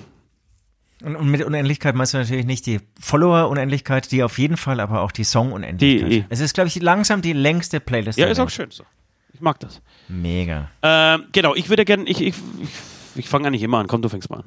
Und, 1.03 1.17
und 1.17 1.29
mit 1.29 1.43
Unendlichkeit 1.43 1.97
meinst 1.97 2.15
du 2.15 2.19
natürlich 2.19 2.47
nicht 2.47 2.65
die 2.67 2.79
Follower-Unendlichkeit, 3.01 4.13
die 4.13 4.23
auf 4.23 4.39
jeden 4.39 4.57
Fall, 4.57 4.79
aber 4.79 5.01
auch 5.03 5.11
die 5.11 5.25
Song-Unendlichkeit. 5.25 6.13
Die- 6.13 6.25
Es 6.29 6.39
ist, 6.39 6.55
glaube 6.55 6.69
ich, 6.69 6.81
langsam 6.81 7.23
die 7.23 7.33
längste 7.33 7.81
Playlist. 7.81 8.19
Ja, 8.19 8.27
ist 8.29 8.39
auch 8.39 8.51
schön 8.51 8.71
so. 8.71 8.85
Ich 9.33 9.41
mag 9.41 9.59
das. 9.59 9.81
Mega. 10.09 10.71
Ähm, 10.83 11.25
genau, 11.33 11.55
ich 11.57 11.69
würde 11.69 11.85
gerne, 11.85 12.05
ich, 12.05 12.21
ich, 12.21 12.35
ich, 12.61 12.69
ich 13.17 13.29
fange 13.29 13.49
eigentlich 13.49 13.63
immer 13.63 13.79
an. 13.79 13.89
Komm, 13.89 14.03
du 14.03 14.09
fängst 14.09 14.31
mal 14.31 14.41
an. 14.41 14.45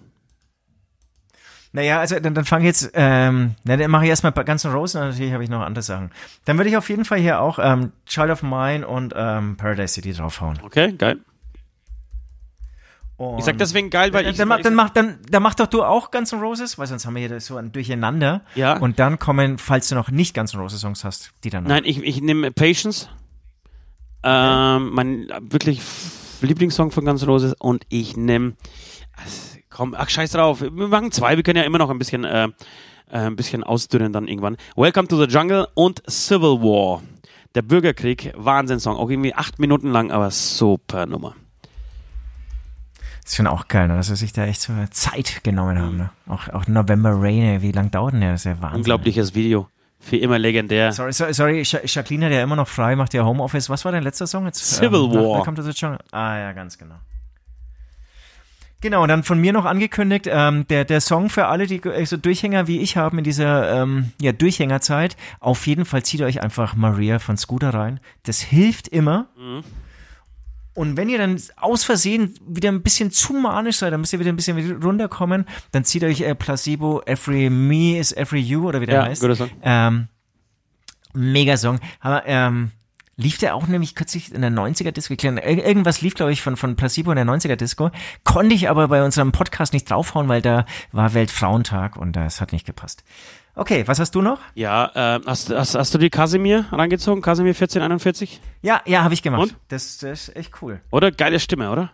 Naja, 1.75 1.99
also 1.99 2.17
dann, 2.21 2.33
dann 2.33 2.45
fange 2.45 2.63
ich 2.63 2.67
jetzt, 2.67 2.91
ähm, 2.93 3.55
na, 3.65 3.75
dann 3.75 3.91
mache 3.91 4.05
ich 4.05 4.09
erstmal 4.09 4.31
Guns 4.31 4.63
N' 4.63 4.71
Roses 4.71 4.95
und 4.95 5.09
natürlich 5.09 5.33
habe 5.33 5.43
ich 5.43 5.49
noch 5.49 5.59
andere 5.59 5.83
Sachen. 5.83 6.09
Dann 6.45 6.55
würde 6.57 6.69
ich 6.69 6.77
auf 6.77 6.87
jeden 6.87 7.03
Fall 7.03 7.19
hier 7.19 7.41
auch 7.41 7.59
ähm, 7.61 7.91
Child 8.05 8.29
of 8.29 8.43
Mine 8.43 8.87
und 8.87 9.13
ähm, 9.13 9.57
Paradise 9.57 9.93
City 9.93 10.13
draufhauen. 10.13 10.57
Okay, 10.63 10.93
geil. 10.93 11.17
Und 13.17 13.39
Ich 13.39 13.43
sag 13.43 13.57
deswegen 13.57 13.89
geil, 13.89 14.13
weil 14.13 14.23
dann, 14.23 14.31
ich. 14.31 14.37
dann, 14.37 14.47
mach, 14.47 14.61
dann, 14.61 14.73
mach, 14.73 14.89
dann, 14.89 15.19
dann 15.29 15.43
mach 15.43 15.53
doch 15.53 15.67
du 15.67 15.83
auch 15.83 16.11
Guns 16.11 16.31
N' 16.31 16.39
Roses, 16.39 16.79
weil 16.79 16.87
sonst 16.87 17.05
haben 17.05 17.15
wir 17.15 17.27
hier 17.27 17.41
so 17.41 17.57
ein 17.57 17.73
Durcheinander. 17.73 18.41
Ja. 18.55 18.77
Und 18.77 18.97
dann 18.97 19.19
kommen, 19.19 19.57
falls 19.57 19.89
du 19.89 19.95
noch 19.95 20.09
nicht 20.09 20.33
Guns 20.33 20.53
N' 20.53 20.61
Roses 20.61 20.79
Songs 20.79 21.03
hast, 21.03 21.33
die 21.43 21.49
dann. 21.49 21.65
Nein, 21.65 21.83
ich, 21.83 22.01
ich 22.01 22.21
nehme 22.21 22.51
Patience. 22.51 23.09
Ähm, 24.23 24.91
mein 24.91 25.27
wirklich 25.41 25.81
Lieblingssong 26.39 26.91
von 26.91 27.03
Guns 27.03 27.21
N' 27.21 27.27
Roses 27.27 27.53
und 27.59 27.85
ich 27.89 28.15
nehme. 28.15 28.53
Komm, 29.75 29.93
ach 29.93 30.07
scheiß 30.09 30.31
drauf. 30.31 30.61
Wir 30.61 30.87
machen 30.87 31.11
zwei, 31.11 31.35
wir 31.35 31.43
können 31.43 31.57
ja 31.57 31.63
immer 31.63 31.79
noch 31.79 31.89
ein 31.89 31.99
bisschen, 31.99 32.23
äh, 32.23 32.45
äh, 32.45 32.49
ein 33.09 33.35
bisschen 33.35 33.61
ausdünnen 33.61 34.13
dann 34.13 34.29
irgendwann. 34.29 34.55
Welcome 34.77 35.09
to 35.09 35.17
the 35.17 35.29
Jungle 35.29 35.67
und 35.73 36.01
Civil 36.09 36.61
War. 36.61 37.01
Der 37.55 37.61
Bürgerkrieg, 37.61 38.31
Wahnsinnssong. 38.37 38.95
Auch 38.95 39.09
irgendwie 39.09 39.35
acht 39.35 39.59
Minuten 39.59 39.91
lang, 39.91 40.11
aber 40.11 40.31
super 40.31 41.05
Nummer. 41.07 41.35
ist 43.25 43.35
schon 43.35 43.47
auch 43.47 43.67
geil, 43.67 43.89
ne? 43.89 43.97
dass 43.97 44.07
sie 44.07 44.15
sich 44.15 44.31
da 44.31 44.45
echt 44.45 44.61
so 44.61 44.71
Zeit 44.91 45.43
genommen 45.43 45.77
haben. 45.77 45.97
Ne? 45.97 46.09
Auch, 46.29 46.47
auch 46.53 46.67
November 46.67 47.11
Rain, 47.13 47.61
wie 47.61 47.73
lang 47.73 47.91
dauert 47.91 48.13
denn 48.13 48.21
der? 48.21 48.31
Das 48.31 48.41
ist 48.41 48.45
ja 48.45 48.61
Wahnsinn. 48.61 48.77
Unglaubliches 48.77 49.35
Video. 49.35 49.67
Für 49.99 50.15
immer 50.15 50.39
legendär. 50.39 50.93
Sorry, 50.93 51.11
sorry, 51.11 51.33
sorry. 51.33 51.63
Jacqueline 51.65 52.27
hat 52.27 52.31
ja 52.31 52.41
immer 52.41 52.55
noch 52.55 52.69
frei, 52.69 52.95
macht 52.95 53.13
ja 53.13 53.25
Homeoffice. 53.25 53.69
Was 53.69 53.83
war 53.83 53.91
dein 53.91 54.03
letzter 54.03 54.25
Song 54.25 54.45
jetzt? 54.45 54.63
Civil 54.63 55.09
nach 55.09 55.15
War. 55.15 55.37
Welcome 55.39 55.57
to 55.57 55.63
the 55.63 55.71
Jungle. 55.71 55.99
Ah 56.11 56.37
ja, 56.37 56.53
ganz 56.53 56.77
genau. 56.77 56.95
Genau, 58.85 59.01
und 59.01 59.09
dann 59.09 59.23
von 59.23 59.41
mir 59.41 59.51
noch 59.51 59.65
angekündigt, 59.65 60.27
ähm, 60.29 60.67
der, 60.67 60.85
der 60.85 61.01
Song 61.01 61.31
für 61.31 61.47
alle, 61.47 61.65
die 61.65 61.77
äh, 61.77 62.05
so 62.05 62.17
Durchhänger 62.17 62.67
wie 62.67 62.81
ich 62.81 62.97
haben 62.97 63.17
in 63.17 63.23
dieser 63.23 63.81
ähm, 63.81 64.11
ja, 64.21 64.31
Durchhängerzeit, 64.31 65.17
auf 65.39 65.65
jeden 65.65 65.85
Fall 65.85 66.03
zieht 66.03 66.21
euch 66.21 66.43
einfach 66.43 66.75
Maria 66.75 67.17
von 67.17 67.35
Scooter 67.35 67.71
rein. 67.73 67.99
Das 68.21 68.41
hilft 68.41 68.87
immer. 68.87 69.27
Und 70.75 70.97
wenn 70.97 71.09
ihr 71.09 71.17
dann 71.17 71.41
aus 71.55 71.83
Versehen 71.83 72.35
wieder 72.47 72.69
ein 72.69 72.83
bisschen 72.83 73.09
zu 73.09 73.33
manisch 73.33 73.77
seid, 73.77 73.91
dann 73.91 74.01
müsst 74.01 74.13
ihr 74.13 74.19
wieder 74.19 74.31
ein 74.31 74.35
bisschen 74.35 74.83
runterkommen, 74.83 75.45
dann 75.71 75.83
zieht 75.83 76.03
euch 76.03 76.21
äh, 76.21 76.35
Placebo 76.35 77.01
Every 77.07 77.49
Me 77.49 77.97
is 77.97 78.11
Every 78.11 78.39
You 78.39 78.67
oder 78.67 78.81
wie 78.81 78.85
der 78.85 78.95
Ja, 78.97 79.05
heißt. 79.05 79.19
guter 79.19 79.35
Song. 79.35 79.49
Ähm, 79.63 80.09
mega 81.15 81.57
Song. 81.57 81.79
Aber 82.01 82.21
ähm, 82.27 82.69
lief 83.17 83.37
der 83.37 83.55
auch 83.55 83.67
nämlich 83.67 83.95
kürzlich 83.95 84.33
in 84.33 84.41
der 84.41 84.51
90er 84.51 84.91
Disco. 84.91 85.13
Ich 85.13 85.19
glaub, 85.19 85.35
ir- 85.37 85.65
Irgendwas 85.65 86.01
lief, 86.01 86.15
glaube 86.15 86.31
ich, 86.33 86.41
von, 86.41 86.57
von 86.57 86.75
Placebo 86.75 87.11
in 87.11 87.15
der 87.15 87.25
90er 87.25 87.55
Disco. 87.55 87.91
Konnte 88.23 88.53
ich 88.55 88.69
aber 88.69 88.87
bei 88.89 89.03
unserem 89.03 89.31
Podcast 89.31 89.71
nicht 89.73 89.89
draufhauen, 89.89 90.27
weil 90.27 90.41
da 90.41 90.65
war 90.91 91.13
Weltfrauentag 91.13 91.95
und 91.97 92.13
das 92.15 92.41
hat 92.41 92.51
nicht 92.51 92.65
gepasst. 92.65 93.03
Okay, 93.57 93.87
was 93.87 93.99
hast 93.99 94.11
du 94.15 94.21
noch? 94.21 94.39
Ja, 94.53 94.91
äh, 95.17 95.21
hast, 95.25 95.49
hast, 95.49 95.75
hast 95.75 95.93
du 95.93 95.97
die 95.97 96.09
Casimir 96.09 96.65
reingezogen? 96.73 97.21
Casimir 97.21 97.51
1441? 97.51 98.41
Ja, 98.61 98.81
ja, 98.85 99.03
habe 99.03 99.13
ich 99.13 99.21
gemacht. 99.21 99.43
Und? 99.43 99.55
Das, 99.69 99.97
das 99.99 100.27
ist 100.27 100.35
echt 100.35 100.61
cool. 100.61 100.81
Oder? 100.91 101.11
Geile 101.11 101.39
Stimme, 101.39 101.71
oder? 101.71 101.91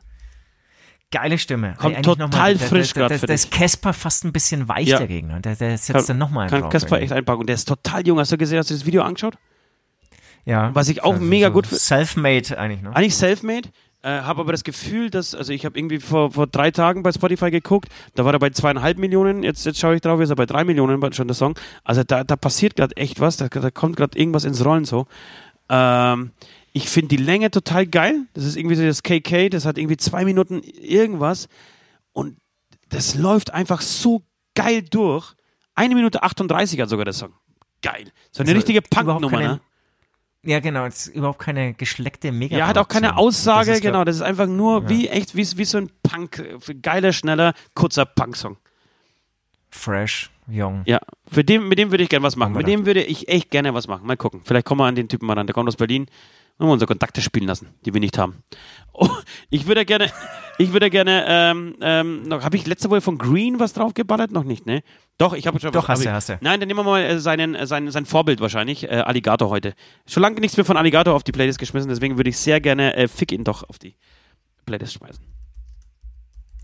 Geile 1.11 1.37
Stimme. 1.37 1.75
Kommt 1.77 1.97
Eigentlich 1.97 2.15
total 2.15 2.55
mal, 2.55 2.57
frisch 2.57 2.93
da, 2.93 3.09
für 3.09 3.25
ist. 3.27 3.51
Casper 3.51 3.93
fast 3.93 4.23
ein 4.23 4.31
bisschen 4.31 4.67
weich 4.69 4.87
Ja. 4.87 4.97
dagegen. 4.97 5.31
Und 5.31 5.45
der, 5.45 5.55
der 5.55 5.77
setzt 5.77 6.09
dann 6.09 6.17
nochmal 6.17 6.49
Kann 6.49 6.63
irgendwie. 6.63 6.95
echt 6.95 7.11
einpacken. 7.11 7.41
Und 7.41 7.47
der 7.47 7.55
ist 7.55 7.67
total 7.67 8.07
jung. 8.07 8.17
Hast 8.17 8.31
du 8.31 8.37
gesehen, 8.37 8.57
hast 8.57 8.69
du 8.69 8.73
das 8.73 8.85
Video 8.85 9.03
angeschaut? 9.03 9.35
Ja. 10.45 10.73
Was 10.73 10.89
ich 10.89 11.03
auch 11.03 11.13
Also 11.13 11.23
mega 11.25 11.47
so 11.47 11.53
gut 11.53 11.67
finde. 11.67 11.79
Self-made 11.81 12.57
eigentlich, 12.57 12.81
ne? 12.81 12.95
Eigentlich 12.95 13.15
self-made. 13.15 13.69
Äh, 14.03 14.21
habe 14.21 14.41
aber 14.41 14.51
das 14.51 14.63
Gefühl, 14.63 15.11
dass, 15.11 15.35
also 15.35 15.53
ich 15.53 15.63
habe 15.63 15.77
irgendwie 15.77 15.99
vor, 15.99 16.31
vor 16.31 16.47
drei 16.47 16.71
Tagen 16.71 17.03
bei 17.03 17.11
Spotify 17.11 17.51
geguckt, 17.51 17.89
da 18.15 18.25
war 18.25 18.33
er 18.33 18.39
bei 18.39 18.49
zweieinhalb 18.49 18.97
Millionen, 18.97 19.43
jetzt, 19.43 19.63
jetzt 19.67 19.77
schaue 19.79 19.93
ich 19.93 20.01
drauf, 20.01 20.19
ist 20.19 20.31
er 20.31 20.35
bei 20.35 20.47
drei 20.47 20.63
Millionen 20.63 21.13
schon 21.13 21.27
der 21.27 21.35
Song. 21.35 21.53
Also 21.83 22.03
da, 22.03 22.23
da 22.23 22.35
passiert 22.35 22.75
gerade 22.75 22.97
echt 22.97 23.19
was, 23.19 23.37
da, 23.37 23.47
da 23.47 23.69
kommt 23.69 23.97
gerade 23.97 24.17
irgendwas 24.17 24.43
ins 24.43 24.65
Rollen 24.65 24.85
so. 24.85 25.05
Ähm, 25.69 26.31
ich 26.73 26.89
finde 26.89 27.09
die 27.15 27.21
Länge 27.23 27.51
total 27.51 27.85
geil. 27.85 28.25
Das 28.33 28.43
ist 28.45 28.55
irgendwie 28.55 28.75
so 28.75 28.83
das 28.83 29.03
KK, 29.03 29.49
das 29.49 29.65
hat 29.65 29.77
irgendwie 29.77 29.97
zwei 29.97 30.25
Minuten 30.25 30.61
irgendwas. 30.63 31.47
Und 32.11 32.37
das 32.89 33.13
läuft 33.15 33.53
einfach 33.53 33.81
so 33.81 34.23
geil 34.55 34.81
durch. 34.81 35.33
Eine 35.75 35.93
Minute 35.95 36.23
38 36.23 36.79
hat 36.81 36.89
sogar 36.89 37.05
der 37.05 37.13
Song. 37.13 37.33
Geil. 37.81 38.05
So 38.31 38.41
eine 38.41 38.49
Also, 38.49 38.57
richtige 38.57 38.81
Punknummer, 38.81 39.39
ne? 39.39 39.59
Ja, 40.43 40.59
genau, 40.59 40.85
es 40.85 41.07
ist 41.07 41.15
überhaupt 41.15 41.39
keine 41.39 41.73
geschleckte 41.73 42.31
mega 42.31 42.57
Ja, 42.57 42.67
hat 42.67 42.77
auch 42.77 42.87
keine. 42.87 43.17
Aussage, 43.17 43.71
Das 43.71 43.81
genau. 43.81 44.03
Das 44.03 44.15
ist 44.15 44.21
einfach 44.23 44.47
nur 44.47 44.89
wie 44.89 45.07
echt, 45.07 45.35
wie, 45.35 45.45
wie 45.57 45.65
so 45.65 45.77
ein 45.77 45.91
Punk, 46.01 46.39
äh, 46.39 46.73
geiler, 46.75 47.13
schneller, 47.13 47.53
kurzer 47.75 48.05
Punk-Song. 48.05 48.57
Fresh, 49.69 50.31
jung. 50.47 50.81
Ja, 50.85 50.99
für 51.27 51.43
den, 51.43 51.67
mit 51.67 51.77
dem 51.77 51.91
würde 51.91 52.03
ich 52.03 52.09
gerne 52.09 52.25
was 52.25 52.35
machen. 52.35 52.53
Mit 52.53 52.67
dem 52.67 52.85
würde 52.85 53.03
ich 53.03 53.27
echt 53.29 53.51
gerne 53.51 53.73
was 53.73 53.87
machen. 53.87 54.05
Mal 54.05 54.17
gucken. 54.17 54.41
Vielleicht 54.43 54.65
kommen 54.65 54.81
wir 54.81 54.85
an 54.85 54.95
den 54.95 55.07
Typen 55.07 55.27
mal 55.27 55.33
ran. 55.33 55.47
Der 55.47 55.53
kommt 55.53 55.67
aus 55.67 55.75
Berlin. 55.77 56.07
Wollen 56.57 56.69
wir 56.69 56.73
unsere 56.73 56.87
Kontakte 56.87 57.21
spielen 57.21 57.47
lassen, 57.47 57.69
die 57.85 57.93
wir 57.93 57.99
nicht 57.99 58.17
haben. 58.17 58.43
Oh, 58.93 59.09
ich 59.49 59.67
würde 59.67 59.85
gerne, 59.85 60.11
ich 60.57 60.73
würde 60.73 60.89
gerne, 60.89 61.25
ähm, 61.27 61.75
ähm, 61.81 62.23
noch, 62.23 62.43
habe 62.43 62.55
ich 62.55 62.67
letzte 62.67 62.89
Woche 62.89 63.01
von 63.01 63.17
Green 63.17 63.59
was 63.59 63.73
draufgeballert? 63.73 64.31
Noch 64.31 64.43
nicht, 64.43 64.65
ne? 64.65 64.83
Doch, 65.17 65.33
ich 65.33 65.47
habe 65.47 65.59
schon 65.59 65.71
Doch, 65.71 65.87
was. 65.87 65.99
hast 65.99 66.05
du, 66.05 66.11
hast 66.11 66.29
du. 66.29 66.37
Nein, 66.41 66.59
dann 66.59 66.67
nehmen 66.67 66.79
wir 66.79 66.83
mal 66.83 67.01
äh, 67.01 67.19
seinen, 67.19 67.55
äh, 67.55 67.65
sein, 67.65 67.89
sein 67.89 68.05
Vorbild 68.05 68.41
wahrscheinlich, 68.41 68.83
äh, 68.83 68.87
Alligator 68.87 69.49
heute. 69.49 69.73
Schon 70.07 70.21
lange 70.21 70.39
nichts 70.39 70.57
mehr 70.57 70.65
von 70.65 70.77
Alligator 70.77 71.15
auf 71.15 71.23
die 71.23 71.31
Playlist 71.31 71.59
geschmissen, 71.59 71.89
deswegen 71.89 72.17
würde 72.17 72.29
ich 72.29 72.37
sehr 72.37 72.59
gerne 72.59 72.95
äh, 72.95 73.07
Fick 73.07 73.31
ihn 73.31 73.43
doch 73.43 73.67
auf 73.67 73.79
die 73.79 73.95
Playlist 74.65 74.93
schmeißen. 74.93 75.25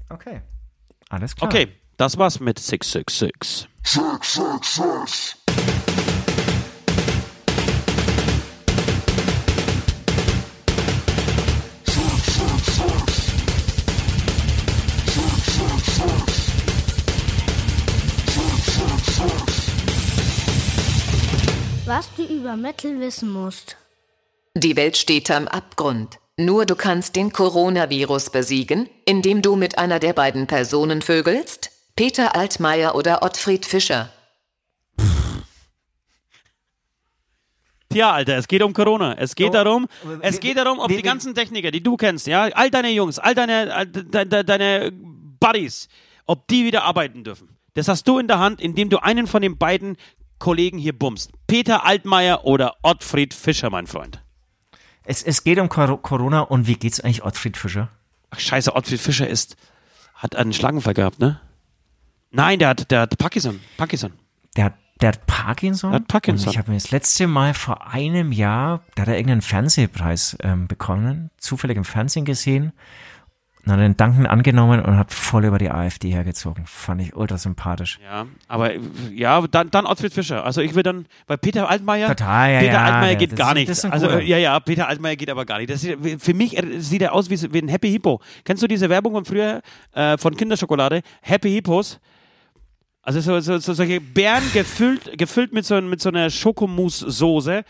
Okay. 0.09 0.41
Alles 1.09 1.35
klar. 1.35 1.49
Okay, 1.49 1.69
das 1.97 2.17
war's 2.17 2.39
mit 2.39 2.59
666. 2.59 3.67
Was 21.87 22.13
du 22.15 22.23
über 22.23 22.57
Metal 22.57 22.99
wissen 22.99 23.31
musst. 23.31 23.77
Die 24.55 24.75
Welt 24.75 24.97
steht 24.97 25.31
am 25.31 25.47
Abgrund. 25.47 26.19
Nur 26.35 26.65
du 26.65 26.75
kannst 26.75 27.15
den 27.15 27.31
Coronavirus 27.31 28.29
besiegen, 28.29 28.89
indem 29.05 29.41
du 29.41 29.55
mit 29.55 29.77
einer 29.77 29.99
der 29.99 30.11
beiden 30.11 30.47
Personen 30.47 31.01
vögelst, 31.01 31.71
Peter 31.95 32.35
Altmaier 32.35 32.93
oder 32.93 33.23
Ottfried 33.23 33.65
Fischer. 33.65 34.09
Tja, 37.89 38.11
Alter, 38.11 38.35
es 38.37 38.49
geht 38.49 38.61
um 38.61 38.73
Corona. 38.73 39.13
Es 39.17 39.33
geht 39.33 39.51
Oh, 39.51 39.53
darum, 39.53 39.87
es 40.19 40.41
geht 40.41 40.57
darum, 40.57 40.79
ob 40.79 40.89
die 40.89 41.01
ganzen 41.01 41.33
Techniker, 41.33 41.71
die 41.71 41.81
du 41.81 41.95
kennst, 41.95 42.27
ja, 42.27 42.43
all 42.53 42.69
deine 42.69 42.89
Jungs, 42.91 43.17
all 43.17 43.33
deine, 43.33 43.73
all 43.73 43.87
de, 43.87 44.25
de, 44.25 44.43
deine 44.43 44.91
Buddies, 45.39 45.87
ob 46.25 46.47
die 46.49 46.65
wieder 46.65 46.83
arbeiten 46.83 47.23
dürfen. 47.23 47.57
Das 47.75 47.87
hast 47.87 48.07
du 48.07 48.17
in 48.17 48.27
der 48.27 48.39
Hand, 48.39 48.59
indem 48.59 48.89
du 48.89 48.97
einen 48.97 49.25
von 49.27 49.41
den 49.41 49.57
beiden 49.57 49.97
Kollegen 50.39 50.77
hier 50.77 50.97
bummst. 50.97 51.31
Peter 51.47 51.85
Altmaier 51.85 52.45
oder 52.45 52.75
Ottfried 52.83 53.33
Fischer, 53.33 53.69
mein 53.69 53.87
Freund. 53.87 54.21
Es, 55.03 55.23
es 55.23 55.43
geht 55.43 55.59
um 55.59 55.69
Cor 55.69 56.01
Corona 56.01 56.41
und 56.41 56.67
wie 56.67 56.75
geht's 56.75 56.99
eigentlich 56.99 57.23
Ottfried 57.23 57.57
Fischer? 57.57 57.89
Ach 58.29 58.39
scheiße, 58.39 58.75
Ottfried 58.75 58.99
Fischer 58.99 59.27
ist, 59.27 59.55
hat 60.15 60.35
einen 60.35 60.53
Schlaganfall 60.53 60.93
gehabt, 60.93 61.19
ne? 61.19 61.39
Nein, 62.31 62.59
der 62.59 62.69
hat, 62.69 62.91
der 62.91 63.01
hat 63.01 63.17
Parkinson. 63.17 63.61
Parkinson. 63.77 64.13
Der, 64.57 64.65
hat- 64.65 64.73
der 65.01 65.09
hat 65.09 65.25
Parkinson. 65.27 65.91
Der 65.91 65.99
hat 66.01 66.07
Parkinson. 66.07 66.47
Und 66.47 66.51
ich 66.53 66.57
habe 66.57 66.71
mir 66.71 66.77
das 66.77 66.91
letzte 66.91 67.27
Mal 67.27 67.53
vor 67.53 67.87
einem 67.87 68.31
Jahr, 68.33 68.83
da 68.95 69.03
hat 69.03 69.07
er 69.09 69.15
irgendeinen 69.15 69.41
Fernsehpreis 69.41 70.37
ähm, 70.41 70.67
bekommen, 70.67 71.29
zufällig 71.37 71.77
im 71.77 71.85
Fernsehen 71.85 72.25
gesehen. 72.25 72.73
Hat 73.69 73.79
den 73.79 73.97
Danken 73.97 74.25
angenommen 74.25 74.81
und 74.81 74.97
hat 74.97 75.13
voll 75.13 75.45
über 75.45 75.57
die 75.57 75.69
AfD 75.69 76.09
hergezogen. 76.11 76.65
Fand 76.67 77.01
ich 77.01 77.15
ultra 77.15 77.37
sympathisch. 77.37 77.99
Ja, 78.03 78.25
aber 78.47 78.71
ja, 79.13 79.41
dann, 79.47 79.69
dann 79.71 79.85
Ottfried 79.85 80.13
Fischer. 80.13 80.45
Also 80.45 80.61
ich 80.61 80.73
will 80.75 80.83
dann, 80.83 81.05
bei 81.27 81.37
Peter 81.37 81.69
Altmaier, 81.69 82.07
Total, 82.09 82.51
ja, 82.53 82.59
Peter 82.59 82.71
ja, 82.73 82.83
Altmaier 82.85 83.07
der- 83.07 83.15
geht 83.15 83.35
gar 83.35 83.49
ist- 83.49 83.55
nicht. 83.55 83.69
ist 83.69 83.85
Also 83.85 84.07
guter. 84.07 84.21
ja, 84.21 84.37
ja, 84.37 84.59
Peter 84.59 84.87
Altmaier 84.87 85.15
geht 85.15 85.29
aber 85.29 85.45
gar 85.45 85.57
nicht. 85.57 85.69
Das 85.69 85.81
sieht, 85.81 85.97
für 86.21 86.33
mich 86.33 86.57
äh, 86.57 86.79
sieht 86.79 87.01
er 87.01 87.13
aus 87.13 87.29
wie, 87.29 87.53
wie 87.53 87.59
ein 87.59 87.67
Happy 87.67 87.89
Hippo. 87.91 88.21
Kennst 88.45 88.63
du 88.63 88.67
diese 88.67 88.89
Werbung 88.89 89.13
von 89.13 89.25
früher 89.25 89.61
äh, 89.93 90.17
von 90.17 90.35
Kinderschokolade? 90.35 91.01
Happy 91.21 91.51
Hippos. 91.51 91.99
Also 93.07 93.21
so, 93.21 93.39
so, 93.39 93.57
so 93.57 93.73
solche 93.73 94.01
Beeren 94.01 94.43
gefüllt, 94.51 95.17
gefüllt 95.17 95.53
mit 95.53 95.65
so, 95.65 95.79
mit 95.79 96.01
so 96.01 96.09
einer 96.09 96.29
Schokomousse-Soße. 96.29 97.63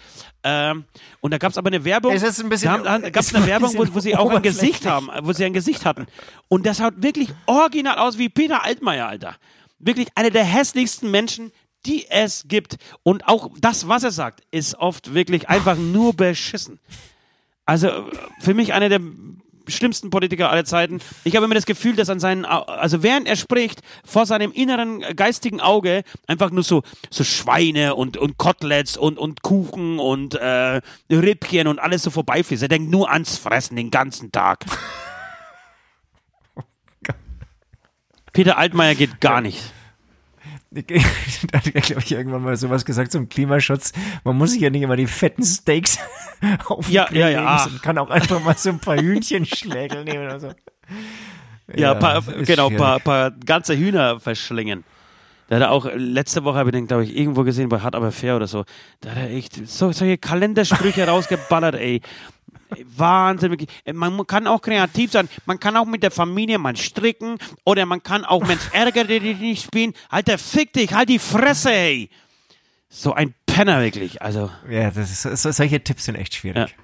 Ähm, 0.44 0.86
und 1.22 1.32
da 1.32 1.38
gab 1.38 1.52
es 1.52 1.60
aber 1.60 1.68
eine 1.68 1.86
Werbung. 1.86 2.12
Es 2.12 2.24
ist 2.24 2.40
ein 2.42 2.50
bisschen- 2.50 2.84
Da 2.84 2.98
gab 3.12 3.18
es 3.18 3.36
eine 3.36 3.44
ein 3.44 3.48
Werbung, 3.48 3.72
wo, 3.78 3.86
wo 3.94 4.00
sie 4.00 4.16
auch 4.16 4.32
ein 4.32 4.42
Gesicht 4.42 4.88
haben, 4.88 5.10
wo 5.22 5.34
sie 5.34 5.46
ein 5.46 5.54
Gesicht 5.54 5.86
hatten. 5.86 6.08
Und 6.48 6.66
das 6.66 6.78
schaut 6.78 7.04
wirklich 7.04 7.30
original 7.46 8.00
aus 8.00 8.18
wie 8.18 8.30
Peter 8.30 8.64
Altmaier, 8.64 9.08
Alter. 9.08 9.36
Wirklich 9.78 10.08
einer 10.16 10.32
der 10.32 10.44
hässlichsten 10.44 11.12
Menschen, 11.12 11.52
die 11.86 12.08
es 12.10 12.46
gibt. 12.48 12.78
Und 13.04 13.28
auch 13.28 13.52
das, 13.62 13.88
was 13.88 14.04
er 14.04 14.12
sagt, 14.12 14.42
ist 14.50 14.74
oft 14.80 15.14
wirklich 15.14 15.50
einfach 15.50 15.78
nur 15.78 16.14
beschissen. 16.16 16.80
Also 17.64 17.90
äh, 17.90 18.02
für 18.40 18.56
mich 18.56 18.74
einer 18.74 18.90
der 18.90 19.02
schlimmsten 19.68 20.10
Politiker 20.10 20.50
aller 20.50 20.66
Zeiten. 20.66 21.00
Ich 21.24 21.36
habe 21.36 21.46
immer 21.46 21.56
das 21.56 21.66
Gefühl, 21.66 21.96
dass 21.96 22.10
an 22.10 22.20
seinen, 22.20 22.46
also 22.46 23.04
während 23.04 23.28
er 23.28 23.36
spricht, 23.36 23.82
vor 24.06 24.26
seinem 24.26 24.52
inneren 24.52 25.02
äh, 25.04 25.14
geistigen 25.14 25.62
Auge 25.62 26.04
einfach 26.28 26.52
nur 26.52 26.64
so, 26.64 26.84
so 27.10 27.24
Schweine 27.24 27.96
und, 27.96 28.18
und 28.18 28.38
Koteletts 28.38 28.98
und, 28.98 29.18
und 29.18 29.42
Kuchen 29.42 30.00
und 30.00 30.36
äh, 30.36 30.82
Rippchen 31.12 31.68
und 31.68 31.80
alles 31.80 32.04
so 32.04 32.10
vorbeifließt. 32.10 32.64
Er 32.64 32.70
denkt 32.70 32.90
nur 32.92 33.12
ans 33.12 33.38
Fressen 33.38 33.76
den 33.76 33.92
ganzen 33.92 34.32
Tag. 34.32 34.66
Peter 38.34 38.58
Altmaier 38.58 38.96
geht 38.96 39.20
gar 39.20 39.42
nicht. 39.42 39.74
Da 41.52 41.60
hat 41.60 41.68
er, 41.74 41.82
glaube 41.82 42.02
ich, 42.04 42.12
irgendwann 42.12 42.44
mal 42.44 42.58
sowas 42.58 42.84
gesagt 42.86 43.12
zum 43.12 43.30
Klimaschutz. 43.30 43.94
Man 44.24 44.38
muss 44.38 44.52
sich 44.52 44.62
ja 44.62 44.70
nicht 44.70 44.82
immer 44.82 44.96
die 44.96 45.08
fetten 45.08 45.44
Steaks 45.44 45.98
auf 46.68 46.90
Ja, 46.90 47.08
ja, 47.12 47.30
ja. 47.30 47.60
sondern 47.60 47.82
kann 47.82 47.98
auch 47.98 48.10
einfach 48.10 48.44
mal 48.44 48.56
so 48.58 48.70
ein 48.70 48.80
paar 48.80 48.98
Hühnchenschlägel 48.98 50.04
nehmen 50.04 50.26
oder 50.26 50.40
so. 50.40 50.52
Ja, 51.76 51.96
paar, 51.96 52.18
ist 52.28 52.48
genau, 52.48 52.68
schwierig. 52.68 52.78
paar, 52.78 53.00
paar 53.00 53.32
ganze 53.32 53.78
Hühner 53.78 54.20
verschlingen. 54.20 54.84
Da 55.48 55.56
hat 55.56 55.62
er 55.62 55.72
auch, 55.72 55.90
letzte 55.96 56.44
Woche 56.44 56.58
habe 56.58 56.70
ich 56.70 56.74
den, 56.74 56.88
glaube 56.88 57.06
ich, 57.06 57.16
irgendwo 57.16 57.44
gesehen 57.44 57.70
bei 57.70 57.80
Hard 57.80 57.96
Aber 57.96 58.12
Fair 58.12 58.36
oder 58.36 58.48
so. 58.48 58.66
Da 59.00 59.12
hat 59.12 59.18
er 59.18 59.30
echt 59.30 59.68
so, 59.68 59.92
solche 59.92 60.18
Kalendersprüche 60.18 61.08
rausgeballert, 61.08 61.76
ey. 61.76 62.02
Wahnsinn. 62.86 63.52
wirklich. 63.52 63.70
Ey, 63.86 63.94
Man 63.94 64.26
kann 64.28 64.48
auch 64.48 64.62
kreativ 64.62 65.12
sein. 65.12 65.30
Man 65.46 65.60
kann 65.60 65.76
auch 65.78 65.86
mit 65.86 66.04
der 66.04 66.12
Familie 66.12 66.58
mal 66.58 66.76
stricken 66.76 67.38
oder 67.64 67.86
man 67.86 68.04
kann 68.04 68.26
auch, 68.26 68.46
Mensch, 68.46 68.62
ärgere 68.74 69.06
dich 69.20 69.38
nicht 69.40 69.64
spielen. 69.64 69.94
Alter, 70.10 70.38
fick 70.38 70.74
dich, 70.74 70.94
halt 70.94 71.10
die 71.10 71.20
Fresse, 71.20 71.72
ey. 71.72 72.10
So 72.90 73.14
ein 73.14 73.34
Penner, 73.46 73.82
wirklich. 73.82 74.22
Also, 74.22 74.50
Ja, 74.70 74.92
das 74.92 75.12
ist, 75.24 75.42
so, 75.42 75.52
solche 75.52 75.84
Tipps 75.84 76.06
sind 76.06 76.16
echt 76.16 76.34
schwierig. 76.36 76.70
Ja. 76.70 76.76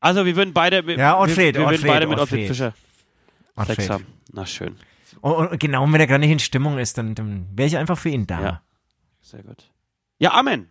also 0.00 0.26
wir 0.26 0.36
würden 0.36 0.52
beide, 0.52 0.86
wir, 0.86 0.96
Ja, 0.98 1.18
Ottfried, 1.18 1.54
wir, 1.54 1.62
wir 1.62 1.70
würden 1.70 1.86
beide 1.86 2.06
mit 2.06 2.18
Ottfried. 2.18 2.48
Fischer 2.48 2.74
Sex 3.56 3.70
Ottfried. 3.70 3.90
haben. 3.90 4.06
Na 4.32 4.44
schön. 4.46 4.76
Und, 5.20 5.32
und 5.52 5.60
genau, 5.60 5.90
wenn 5.90 6.00
er 6.00 6.06
gerade 6.06 6.20
nicht 6.20 6.30
in 6.32 6.38
Stimmung 6.38 6.78
ist, 6.78 6.98
dann, 6.98 7.14
dann 7.14 7.46
wäre 7.54 7.66
ich 7.68 7.76
einfach 7.76 7.96
für 7.96 8.10
ihn 8.10 8.26
da. 8.26 8.40
Ja. 8.42 8.62
Sehr 9.22 9.42
gut. 9.42 9.70
Ja, 10.18 10.32
Amen. 10.32 10.70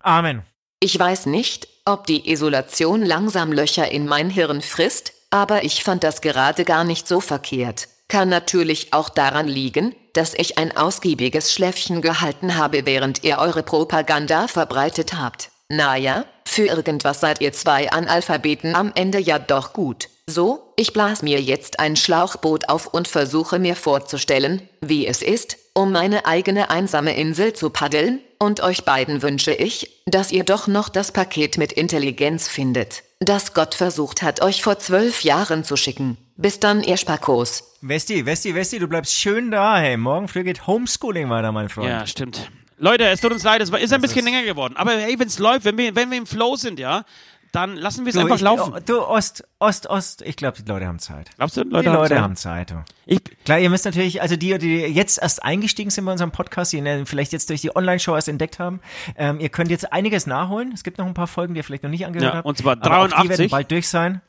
Amen. 0.00 0.42
Ich 0.80 0.96
weiß 0.96 1.26
nicht, 1.26 1.68
ob 1.84 2.06
die 2.06 2.30
Isolation 2.30 3.02
langsam 3.02 3.52
Löcher 3.52 3.90
in 3.90 4.06
mein 4.06 4.30
Hirn 4.30 4.62
frisst, 4.62 5.12
aber 5.30 5.64
ich 5.64 5.82
fand 5.82 6.04
das 6.04 6.20
gerade 6.20 6.64
gar 6.64 6.84
nicht 6.84 7.08
so 7.08 7.20
verkehrt. 7.20 7.88
Kann 8.06 8.28
natürlich 8.28 8.92
auch 8.92 9.08
daran 9.08 9.48
liegen, 9.48 9.94
dass 10.12 10.34
ich 10.34 10.56
ein 10.56 10.76
ausgiebiges 10.76 11.52
Schläfchen 11.52 12.00
gehalten 12.00 12.56
habe, 12.56 12.86
während 12.86 13.24
ihr 13.24 13.38
eure 13.38 13.62
Propaganda 13.62 14.46
verbreitet 14.46 15.14
habt. 15.14 15.50
Naja, 15.68 16.24
für 16.46 16.66
irgendwas 16.66 17.20
seid 17.20 17.40
ihr 17.40 17.52
zwei 17.52 17.90
Analphabeten 17.90 18.74
am 18.74 18.92
Ende 18.94 19.18
ja 19.18 19.38
doch 19.38 19.72
gut. 19.72 20.08
So, 20.26 20.72
ich 20.76 20.92
blas 20.92 21.22
mir 21.22 21.40
jetzt 21.40 21.80
ein 21.80 21.96
Schlauchboot 21.96 22.68
auf 22.68 22.86
und 22.86 23.08
versuche 23.08 23.58
mir 23.58 23.76
vorzustellen, 23.76 24.66
wie 24.80 25.06
es 25.06 25.22
ist, 25.22 25.56
um 25.74 25.92
meine 25.92 26.24
eigene 26.24 26.70
einsame 26.70 27.16
Insel 27.16 27.52
zu 27.52 27.70
paddeln, 27.70 28.20
und 28.38 28.60
euch 28.60 28.84
beiden 28.84 29.22
wünsche 29.22 29.52
ich, 29.52 29.90
dass 30.06 30.30
ihr 30.32 30.44
doch 30.44 30.66
noch 30.66 30.88
das 30.88 31.12
Paket 31.12 31.58
mit 31.58 31.72
Intelligenz 31.72 32.48
findet, 32.48 33.02
das 33.20 33.54
Gott 33.54 33.74
versucht 33.74 34.22
hat, 34.22 34.42
euch 34.42 34.62
vor 34.62 34.78
zwölf 34.78 35.22
Jahren 35.22 35.64
zu 35.64 35.76
schicken. 35.76 36.16
Bis 36.36 36.60
dann, 36.60 36.82
ihr 36.82 36.96
Spackos. 36.96 37.64
Westi, 37.80 38.24
Westi, 38.26 38.54
Westi, 38.54 38.78
du 38.78 38.86
bleibst 38.88 39.14
schön 39.16 39.50
da, 39.50 39.76
hey. 39.78 39.96
Morgen 39.96 40.28
früh 40.28 40.44
geht 40.44 40.66
Homeschooling 40.66 41.28
weiter, 41.30 41.50
mein 41.52 41.68
Freund. 41.68 41.88
Ja, 41.88 42.06
stimmt. 42.06 42.50
Leute, 42.80 43.04
es 43.08 43.20
tut 43.20 43.32
uns 43.32 43.42
leid, 43.42 43.60
es 43.60 43.72
war- 43.72 43.80
ist 43.80 43.92
ein 43.92 44.00
bisschen 44.00 44.24
länger 44.24 44.44
geworden. 44.44 44.76
Aber 44.76 44.92
hey, 44.92 45.18
wenn 45.18 45.26
es 45.26 45.40
läuft, 45.40 45.64
wenn 45.64 45.76
wir, 45.76 45.96
wenn 45.96 46.10
wir 46.12 46.18
im 46.18 46.26
Flow 46.26 46.54
sind, 46.54 46.78
ja, 46.78 47.04
dann 47.52 47.76
lassen 47.76 48.04
wir 48.04 48.10
es 48.10 48.16
einfach 48.16 48.36
ich, 48.36 48.42
laufen. 48.42 48.74
du, 48.86 49.00
Ost, 49.00 49.44
Ost, 49.58 49.88
Ost, 49.88 50.22
ich 50.22 50.36
glaube, 50.36 50.58
die 50.62 50.70
Leute 50.70 50.86
haben 50.86 50.98
Zeit. 50.98 51.30
Glaubst 51.36 51.56
du, 51.56 51.64
Die 51.64 51.70
Leute, 51.70 51.90
Leute 51.90 52.14
Zeit? 52.14 52.22
haben 52.22 52.36
Zeit. 52.36 52.74
Ich, 53.06 53.22
Klar, 53.44 53.58
ihr 53.58 53.70
müsst 53.70 53.84
natürlich, 53.84 54.20
also 54.20 54.36
die, 54.36 54.56
die 54.58 54.76
jetzt 54.80 55.20
erst 55.20 55.42
eingestiegen 55.42 55.90
sind 55.90 56.04
bei 56.04 56.12
unserem 56.12 56.30
Podcast, 56.30 56.72
die 56.72 57.02
vielleicht 57.06 57.32
jetzt 57.32 57.48
durch 57.50 57.60
die 57.60 57.74
Online-Show 57.74 58.14
erst 58.14 58.28
entdeckt 58.28 58.58
haben, 58.58 58.80
ähm, 59.16 59.40
ihr 59.40 59.48
könnt 59.48 59.70
jetzt 59.70 59.92
einiges 59.92 60.26
nachholen. 60.26 60.72
Es 60.72 60.82
gibt 60.84 60.98
noch 60.98 61.06
ein 61.06 61.14
paar 61.14 61.26
Folgen, 61.26 61.54
die 61.54 61.58
ihr 61.60 61.64
vielleicht 61.64 61.82
noch 61.82 61.90
nicht 61.90 62.04
angehört 62.06 62.32
Ja, 62.32 62.36
habt. 62.38 62.46
und 62.46 62.58
zwar 62.58 62.72
Aber 62.80 62.98
auch 62.98 63.06
Die 63.06 63.12
83. 63.14 63.38
werden 63.38 63.50
bald 63.50 63.70
durch 63.70 63.88
sein. 63.88 64.20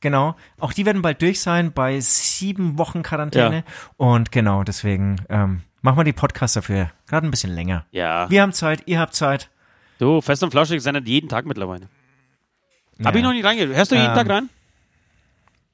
Genau. 0.00 0.36
Auch 0.60 0.72
die 0.72 0.86
werden 0.86 1.02
bald 1.02 1.20
durch 1.22 1.40
sein 1.40 1.72
bei 1.72 1.98
sieben 2.00 2.78
Wochen 2.78 3.02
Quarantäne. 3.02 3.56
Ja. 3.56 3.62
Und 3.96 4.30
genau, 4.30 4.62
deswegen 4.62 5.16
ähm, 5.28 5.62
machen 5.82 5.96
wir 5.98 6.04
die 6.04 6.12
Podcasts 6.12 6.54
dafür 6.54 6.90
gerade 7.08 7.26
ein 7.26 7.32
bisschen 7.32 7.52
länger. 7.52 7.84
Ja. 7.90 8.30
Wir 8.30 8.42
haben 8.42 8.52
Zeit, 8.52 8.82
ihr 8.86 9.00
habt 9.00 9.14
Zeit. 9.14 9.50
Du, 9.98 10.20
fest 10.20 10.44
und 10.44 10.52
flauschig 10.52 10.80
sendet 10.80 11.08
jeden 11.08 11.28
Tag 11.28 11.46
mittlerweile. 11.46 11.88
Hab 13.04 13.14
ich 13.14 13.22
noch 13.22 13.32
nicht 13.32 13.44
reingehört. 13.44 13.76
Hörst 13.76 13.90
du 13.90 13.96
jeden 13.96 14.08
Ähm, 14.08 14.14
Tag 14.14 14.28
rein? 14.28 14.48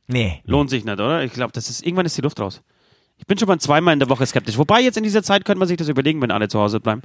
Nee. 0.06 0.42
Lohnt 0.44 0.70
sich 0.70 0.84
nicht, 0.84 0.92
oder? 0.94 1.22
Ich 1.24 1.32
glaube, 1.32 1.52
das 1.52 1.70
ist, 1.70 1.84
irgendwann 1.84 2.06
ist 2.06 2.16
die 2.16 2.20
Luft 2.22 2.38
raus. 2.40 2.62
Ich 3.16 3.26
bin 3.26 3.38
schon 3.38 3.48
mal 3.48 3.58
zweimal 3.60 3.92
in 3.94 4.00
der 4.00 4.08
Woche 4.10 4.26
skeptisch. 4.26 4.58
Wobei 4.58 4.80
jetzt 4.80 4.96
in 4.96 5.04
dieser 5.04 5.22
Zeit 5.22 5.44
könnte 5.44 5.60
man 5.60 5.68
sich 5.68 5.76
das 5.76 5.88
überlegen, 5.88 6.20
wenn 6.20 6.30
alle 6.32 6.48
zu 6.48 6.58
Hause 6.58 6.80
bleiben, 6.80 7.00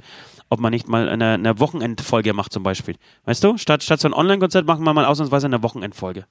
ob 0.48 0.58
man 0.60 0.72
nicht 0.72 0.88
mal 0.88 1.08
eine, 1.08 1.34
eine 1.34 1.58
Wochenendfolge 1.60 2.32
macht 2.34 2.52
zum 2.52 2.62
Beispiel. 2.62 2.96
Weißt 3.24 3.42
du? 3.44 3.56
Statt, 3.56 3.82
statt 3.84 4.00
so 4.00 4.08
ein 4.08 4.12
Online-Konzert 4.12 4.66
machen 4.66 4.82
wir 4.84 4.92
mal 4.92 5.04
ausnahmsweise 5.04 5.46
eine 5.46 5.62
Wochenendfolge. 5.62 6.26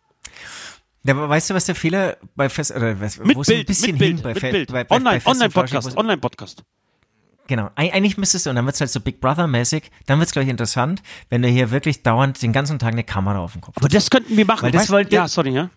Ja, 1.06 1.14
aber 1.14 1.30
weißt 1.30 1.49
du, 1.49 1.53
was 1.53 1.66
der 1.66 1.76
Fehler 1.76 2.18
bei 2.36 2.49
Fest 2.49 2.72
oder 2.76 2.99
was, 2.99 3.18
Mit 3.20 3.38
wo 3.38 3.41
es 3.41 3.48
ein 3.49 3.56
Bild, 3.56 3.68
bisschen 3.68 3.91
mit 3.94 3.99
Bild, 3.99 4.14
hing 4.16 4.22
bei, 4.24 4.30
mit 4.34 4.40
Fe- 4.40 4.52
Bild. 4.52 4.72
bei, 4.72 4.84
bei, 4.84 4.95
Online, 4.98 5.16
Fest 5.22 5.28
und 5.28 5.32
Online-Podcast, 5.36 5.72
Flauschig, 5.72 5.95
wo- 5.95 5.99
Online-Podcast. 6.02 6.64
Genau. 7.49 7.71
Eig 7.76 7.91
eigentlich 7.95 8.15
müsstest 8.17 8.45
du, 8.45 8.51
und 8.51 8.55
dann 8.57 8.65
wird's 8.67 8.80
halt 8.80 8.91
so 8.91 8.99
Big 8.99 9.19
Brother-mäßig, 9.19 9.89
dann 10.05 10.19
wird's, 10.19 10.31
glaube 10.34 10.43
ich, 10.43 10.49
interessant, 10.51 11.01
wenn 11.30 11.41
du 11.41 11.47
hier 11.47 11.71
wirklich 11.71 12.03
dauernd 12.03 12.39
den 12.43 12.53
ganzen 12.53 12.77
Tag 12.77 12.93
eine 12.93 13.03
Kamera 13.03 13.39
auf 13.39 13.53
dem 13.53 13.61
Kopf 13.61 13.76
Aber 13.77 13.89
das 13.89 14.11
könnten 14.11 14.38
wir 14.38 14.45
machen. 14.45 14.61
Weil 14.61 14.71
das 14.71 14.84
weißt- 14.85 14.91
wollte- 14.91 15.15
ja, 15.15 15.27
sorry, 15.27 15.49
ja. 15.49 15.71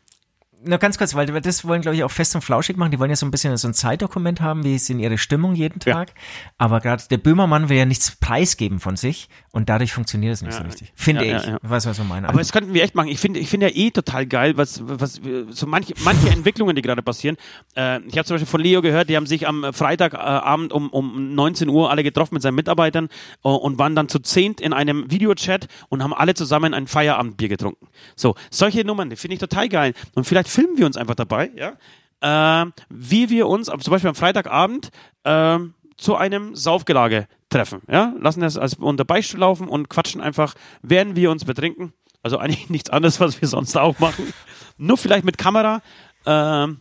Nur 0.64 0.78
ganz 0.78 0.98
kurz, 0.98 1.14
weil 1.14 1.26
das 1.26 1.64
wollen, 1.66 1.82
glaube 1.82 1.96
ich, 1.96 2.04
auch 2.04 2.10
fest 2.10 2.34
und 2.34 2.42
flauschig 2.42 2.76
machen. 2.76 2.90
Die 2.90 2.98
wollen 2.98 3.10
ja 3.10 3.16
so 3.16 3.26
ein 3.26 3.30
bisschen 3.30 3.56
so 3.56 3.68
ein 3.68 3.74
Zeitdokument 3.74 4.40
haben, 4.40 4.64
wie 4.64 4.74
ist 4.76 4.88
in 4.90 4.98
ihre 4.98 5.18
Stimmung 5.18 5.54
jeden 5.54 5.80
Ja. 5.84 5.94
Tag. 5.94 6.12
Aber 6.58 6.80
gerade 6.80 7.02
der 7.10 7.18
Böhmermann 7.18 7.68
will 7.68 7.76
ja 7.76 7.84
nichts 7.84 8.16
preisgeben 8.16 8.78
von 8.80 8.96
sich 8.96 9.28
und 9.50 9.68
dadurch 9.68 9.92
funktioniert 9.92 10.34
es 10.34 10.42
nicht 10.42 10.54
so 10.54 10.62
richtig. 10.62 10.92
Finde 10.94 11.26
Ja, 11.26 11.36
ich. 11.38 11.44
ja, 11.46 11.50
ja. 11.52 11.58
Weiß, 11.62 11.86
was 11.86 11.96
du 11.96 12.04
meinst. 12.04 12.28
Aber 12.28 12.38
das 12.38 12.52
könnten 12.52 12.74
wir 12.74 12.82
echt 12.82 12.94
machen. 12.94 13.08
Ich 13.08 13.18
finde 13.20 13.40
ich 13.40 13.48
finde 13.48 13.68
ja 13.68 13.74
eh 13.76 13.90
total 13.90 14.26
geil, 14.26 14.56
was, 14.56 14.80
was 14.84 15.20
so 15.50 15.66
manche, 15.66 15.94
manche 16.04 16.28
Entwicklungen, 16.30 16.76
die 16.76 16.82
gerade 16.82 17.02
passieren. 17.02 17.36
Äh, 17.76 18.00
ich 18.06 18.16
habe 18.16 18.24
zum 18.24 18.34
Beispiel 18.34 18.46
von 18.46 18.60
Leo 18.60 18.82
gehört, 18.82 19.08
die 19.08 19.16
haben 19.16 19.26
sich 19.26 19.46
am 19.48 19.72
Freitagabend 19.72 20.72
um, 20.72 20.88
um 20.90 21.34
19 21.34 21.68
Uhr 21.68 21.90
alle 21.90 22.02
getroffen 22.02 22.34
mit 22.34 22.42
seinen 22.42 22.54
Mitarbeitern 22.54 23.08
äh, 23.44 23.48
und 23.48 23.78
waren 23.78 23.94
dann 23.94 24.08
zu 24.08 24.18
zehnt 24.20 24.60
in 24.60 24.72
einem 24.72 25.10
Videochat 25.10 25.68
und 25.88 26.02
haben 26.02 26.14
alle 26.14 26.34
zusammen 26.34 26.74
ein 26.74 26.86
Feierabendbier 26.86 27.48
getrunken. 27.48 27.86
So, 28.16 28.34
solche 28.50 28.84
Nummern, 28.84 29.10
die 29.10 29.16
finde 29.16 29.34
ich 29.34 29.40
total 29.40 29.68
geil. 29.68 29.94
Und 30.14 30.24
vielleicht 30.24 30.48
filmen 30.52 30.76
wir 30.78 30.86
uns 30.86 30.96
einfach 30.96 31.14
dabei, 31.14 31.50
ja, 31.56 31.76
äh, 32.20 32.70
wie 32.88 33.30
wir 33.30 33.48
uns 33.48 33.66
zum 33.66 33.90
Beispiel 33.90 34.08
am 34.08 34.14
Freitagabend 34.14 34.90
äh, 35.24 35.58
zu 35.96 36.16
einem 36.16 36.54
Saufgelage 36.54 37.26
treffen. 37.48 37.82
Ja? 37.88 38.14
Lassen 38.18 38.40
das 38.40 38.56
als 38.56 38.74
unter 38.74 39.04
Beispiel 39.04 39.40
laufen 39.40 39.68
und 39.68 39.88
quatschen 39.88 40.20
einfach, 40.20 40.54
während 40.82 41.16
wir 41.16 41.30
uns 41.30 41.44
betrinken. 41.44 41.92
Also 42.22 42.38
eigentlich 42.38 42.70
nichts 42.70 42.90
anderes, 42.90 43.20
was 43.20 43.40
wir 43.40 43.48
sonst 43.48 43.76
auch 43.76 43.98
machen. 43.98 44.32
Nur 44.78 44.98
vielleicht 44.98 45.24
mit 45.24 45.38
Kamera 45.38 45.82
ähm, 46.26 46.80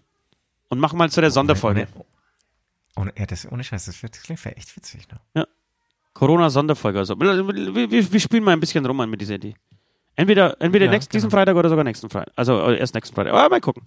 und 0.69 0.79
machen 0.79 0.97
mal 0.97 1.09
zu 1.09 1.21
der 1.21 1.31
Sonderfolge. 1.31 1.87
ohne, 2.95 3.13
ja, 3.17 3.25
das, 3.25 3.51
ohne 3.51 3.63
Scheiß, 3.63 3.85
das, 3.85 4.01
wird, 4.03 4.15
das 4.15 4.23
klingt 4.23 4.45
echt 4.45 4.75
witzig. 4.75 5.07
Ne? 5.33 5.47
Corona-Sonderfolge. 6.13 6.99
Also. 6.99 7.19
Wir, 7.19 7.91
wir, 7.91 8.11
wir 8.11 8.19
spielen 8.19 8.43
mal 8.43 8.51
ein 8.51 8.59
bisschen 8.59 8.85
rum 8.85 9.09
mit 9.09 9.21
dieser 9.21 9.35
Idee. 9.35 9.55
Entweder, 10.15 10.59
entweder 10.61 10.85
Ja, 10.85 10.91
nächst, 10.91 11.13
diesen 11.13 11.29
genau. 11.29 11.39
Freitag 11.39 11.55
oder 11.55 11.69
sogar 11.69 11.83
nächsten 11.83 12.09
Freitag. 12.09 12.33
Also 12.35 12.59
äh, 12.61 12.77
erst 12.77 12.93
nächsten 12.95 13.15
Freitag. 13.15 13.33
Aber 13.33 13.49
mal 13.49 13.61
gucken. 13.61 13.83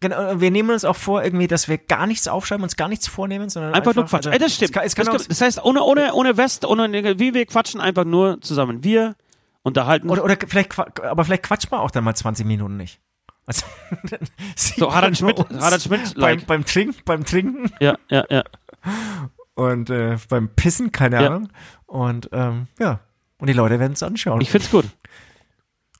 Genau, 0.00 0.40
wir 0.40 0.50
nehmen 0.50 0.70
uns 0.70 0.84
auch 0.86 0.96
vor, 0.96 1.22
irgendwie, 1.22 1.46
dass 1.46 1.68
wir 1.68 1.76
gar 1.76 2.06
nichts 2.06 2.26
aufschreiben, 2.26 2.62
uns 2.62 2.76
gar 2.76 2.88
nichts 2.88 3.06
vornehmen, 3.06 3.50
sondern 3.50 3.74
Einfach, 3.74 3.94
nur 3.94 4.06
quatschen. 4.06 4.30
also, 4.30 4.30
Ey, 4.32 4.38
das 4.38 4.54
stimmt. 4.54 4.70
Es 4.70 4.72
kann, 4.74 4.84
es 4.86 4.94
kann 4.96 5.06
das, 5.06 5.28
das 5.28 5.40
heißt, 5.42 5.64
ohne, 5.64 5.82
ohne, 5.82 6.14
ohne 6.14 6.38
West, 6.38 6.64
ohne, 6.64 6.90
wie 7.18 7.34
wir 7.34 7.44
quatschen 7.44 7.82
einfach 7.82 8.04
nur 8.04 8.40
zusammen. 8.40 8.82
Wir 8.82 9.14
unterhalten. 9.62 10.08
oder, 10.08 10.24
oder 10.24 10.36
vielleicht, 10.46 10.78
aber 10.78 11.24
vielleicht 11.24 11.42
quatscht 11.42 11.70
man 11.70 11.80
auch 11.80 11.90
dann 11.90 12.02
mal 12.04 12.14
20 12.14 12.46
Minuten 12.46 12.78
nicht. 12.78 12.98
Also, 13.44 13.66
so, 14.56 14.94
Harald 14.94 15.18
Schmidt, 15.18 15.38
Harald 15.60 15.82
Schmidt, 15.82 16.14
beim, 16.14 16.20
like. 16.20 16.46
beim, 16.46 16.64
Trinken, 16.64 16.96
beim 17.04 17.24
Trinken 17.26 17.70
Ja, 17.80 17.96
ja, 18.08 18.24
ja. 18.30 18.44
und 19.54 19.90
äh, 19.90 20.16
beim 20.30 20.48
Pissen, 20.48 20.92
keine 20.92 21.20
Ja. 21.20 21.26
Ahnung. 21.26 21.48
Und 21.86 22.30
ähm, 22.32 22.68
ja, 22.78 23.00
und 23.38 23.48
die 23.48 23.52
Leute 23.52 23.78
werden 23.80 23.92
es 23.92 24.02
anschauen. 24.02 24.40
Ich 24.40 24.50
find's 24.50 24.70
gut. 24.70 24.86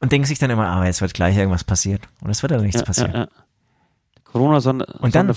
Und 0.01 0.12
denken 0.12 0.27
sich 0.27 0.39
dann 0.39 0.51
immer, 0.51 0.66
aber 0.68 0.86
jetzt 0.86 1.01
wird 1.01 1.14
gleich 1.14 1.36
irgendwas 1.36 1.64
passiert. 1.64 2.02
Und 2.22 2.31
es 2.31 2.43
wird 2.43 2.52
dann 2.52 2.62
nichts 2.62 2.81
Ja, 2.81 2.86
passieren. 2.86 3.12
ja, 3.12 3.18
ja. 3.20 3.28
Corona-Sonderfolge. 4.24 4.98
Und 5.02 5.14
dann, 5.14 5.35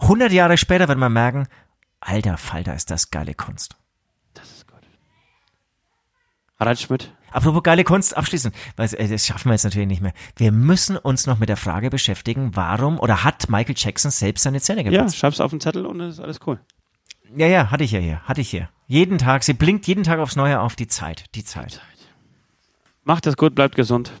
100 0.00 0.32
Jahre 0.32 0.56
später, 0.56 0.88
wird 0.88 0.98
man 0.98 1.12
merken, 1.12 1.46
alter 2.00 2.36
Falter, 2.36 2.74
ist 2.74 2.90
das 2.90 3.10
geile 3.10 3.34
Kunst. 3.34 3.76
Das 4.34 4.50
ist 4.50 4.66
gut. 4.66 4.80
Harald 6.58 6.80
Schmidt. 6.80 7.14
Apropos 7.30 7.62
geile 7.62 7.82
Kunst, 7.84 8.14
abschließend, 8.16 8.54
weil 8.76 8.92
äh, 8.94 9.08
das 9.08 9.24
schaffen 9.26 9.48
wir 9.48 9.52
jetzt 9.54 9.64
natürlich 9.64 9.88
nicht 9.88 10.02
mehr. 10.02 10.12
Wir 10.36 10.52
müssen 10.52 10.98
uns 10.98 11.26
noch 11.26 11.38
mit 11.38 11.48
der 11.48 11.56
Frage 11.56 11.88
beschäftigen, 11.88 12.50
warum 12.54 12.98
oder 13.00 13.24
hat 13.24 13.48
Michael 13.48 13.74
Jackson 13.78 14.10
selbst 14.10 14.42
seine 14.42 14.60
Zähne 14.60 14.84
Ja, 14.84 14.90
geputzt? 14.90 15.16
schreib's 15.16 15.40
auf 15.40 15.50
den 15.50 15.60
Zettel 15.60 15.86
und 15.86 16.00
ist 16.00 16.20
alles 16.20 16.40
cool. 16.46 16.60
Ja, 17.34 17.46
ja, 17.46 17.70
hatte 17.70 17.84
ich 17.84 17.92
ja 17.92 18.00
hier, 18.00 18.20
hatte 18.24 18.42
ich 18.42 18.50
hier. 18.50 18.68
Jeden 18.86 19.16
Tag, 19.16 19.44
sie 19.44 19.54
blinkt 19.54 19.86
jeden 19.86 20.04
Tag 20.04 20.18
aufs 20.18 20.36
Neue 20.36 20.60
auf 20.60 20.76
die 20.76 20.88
Zeit, 20.88 21.24
die 21.34 21.44
Zeit. 21.44 21.80
Macht 23.04 23.26
es 23.26 23.36
gut, 23.36 23.54
bleibt 23.54 23.74
gesund. 23.74 24.12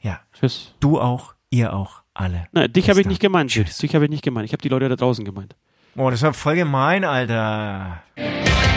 Ja, 0.00 0.20
Tschüss. 0.32 0.74
du 0.80 1.00
auch, 1.00 1.34
ihr 1.50 1.72
auch, 1.72 2.02
alle. 2.14 2.46
Nein, 2.52 2.72
dich 2.72 2.88
habe 2.90 3.00
ich 3.00 3.06
nicht 3.06 3.20
gemeint. 3.20 3.50
Tschüss. 3.50 3.78
Dich 3.78 3.94
habe 3.94 4.04
ich 4.04 4.10
nicht 4.10 4.22
gemeint. 4.22 4.46
Ich 4.46 4.52
habe 4.52 4.62
die 4.62 4.68
Leute 4.68 4.88
da 4.88 4.96
draußen 4.96 5.24
gemeint. 5.24 5.56
Oh, 5.96 6.10
das 6.10 6.22
war 6.22 6.32
voll 6.32 6.54
gemein, 6.54 7.04
Alter. 7.04 8.02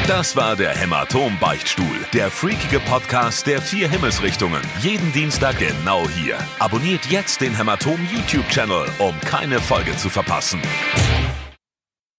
Das 0.08 0.36
war 0.36 0.56
der 0.56 0.76
Hämatom-Beichtstuhl, 0.76 1.86
der 2.14 2.32
freakige 2.32 2.80
Podcast 2.80 3.46
der 3.46 3.62
vier 3.62 3.88
Himmelsrichtungen. 3.88 4.62
Jeden 4.82 5.14
Dienstag 5.14 5.60
genau 5.60 6.08
hier. 6.10 6.38
Abonniert 6.58 7.06
jetzt 7.06 7.40
den 7.42 7.56
Hämatom 7.56 8.00
YouTube-Channel, 8.12 8.88
um 8.98 9.20
keine 9.22 9.60
Folge 9.60 9.96
zu 9.96 10.10
verpassen. 10.10 10.60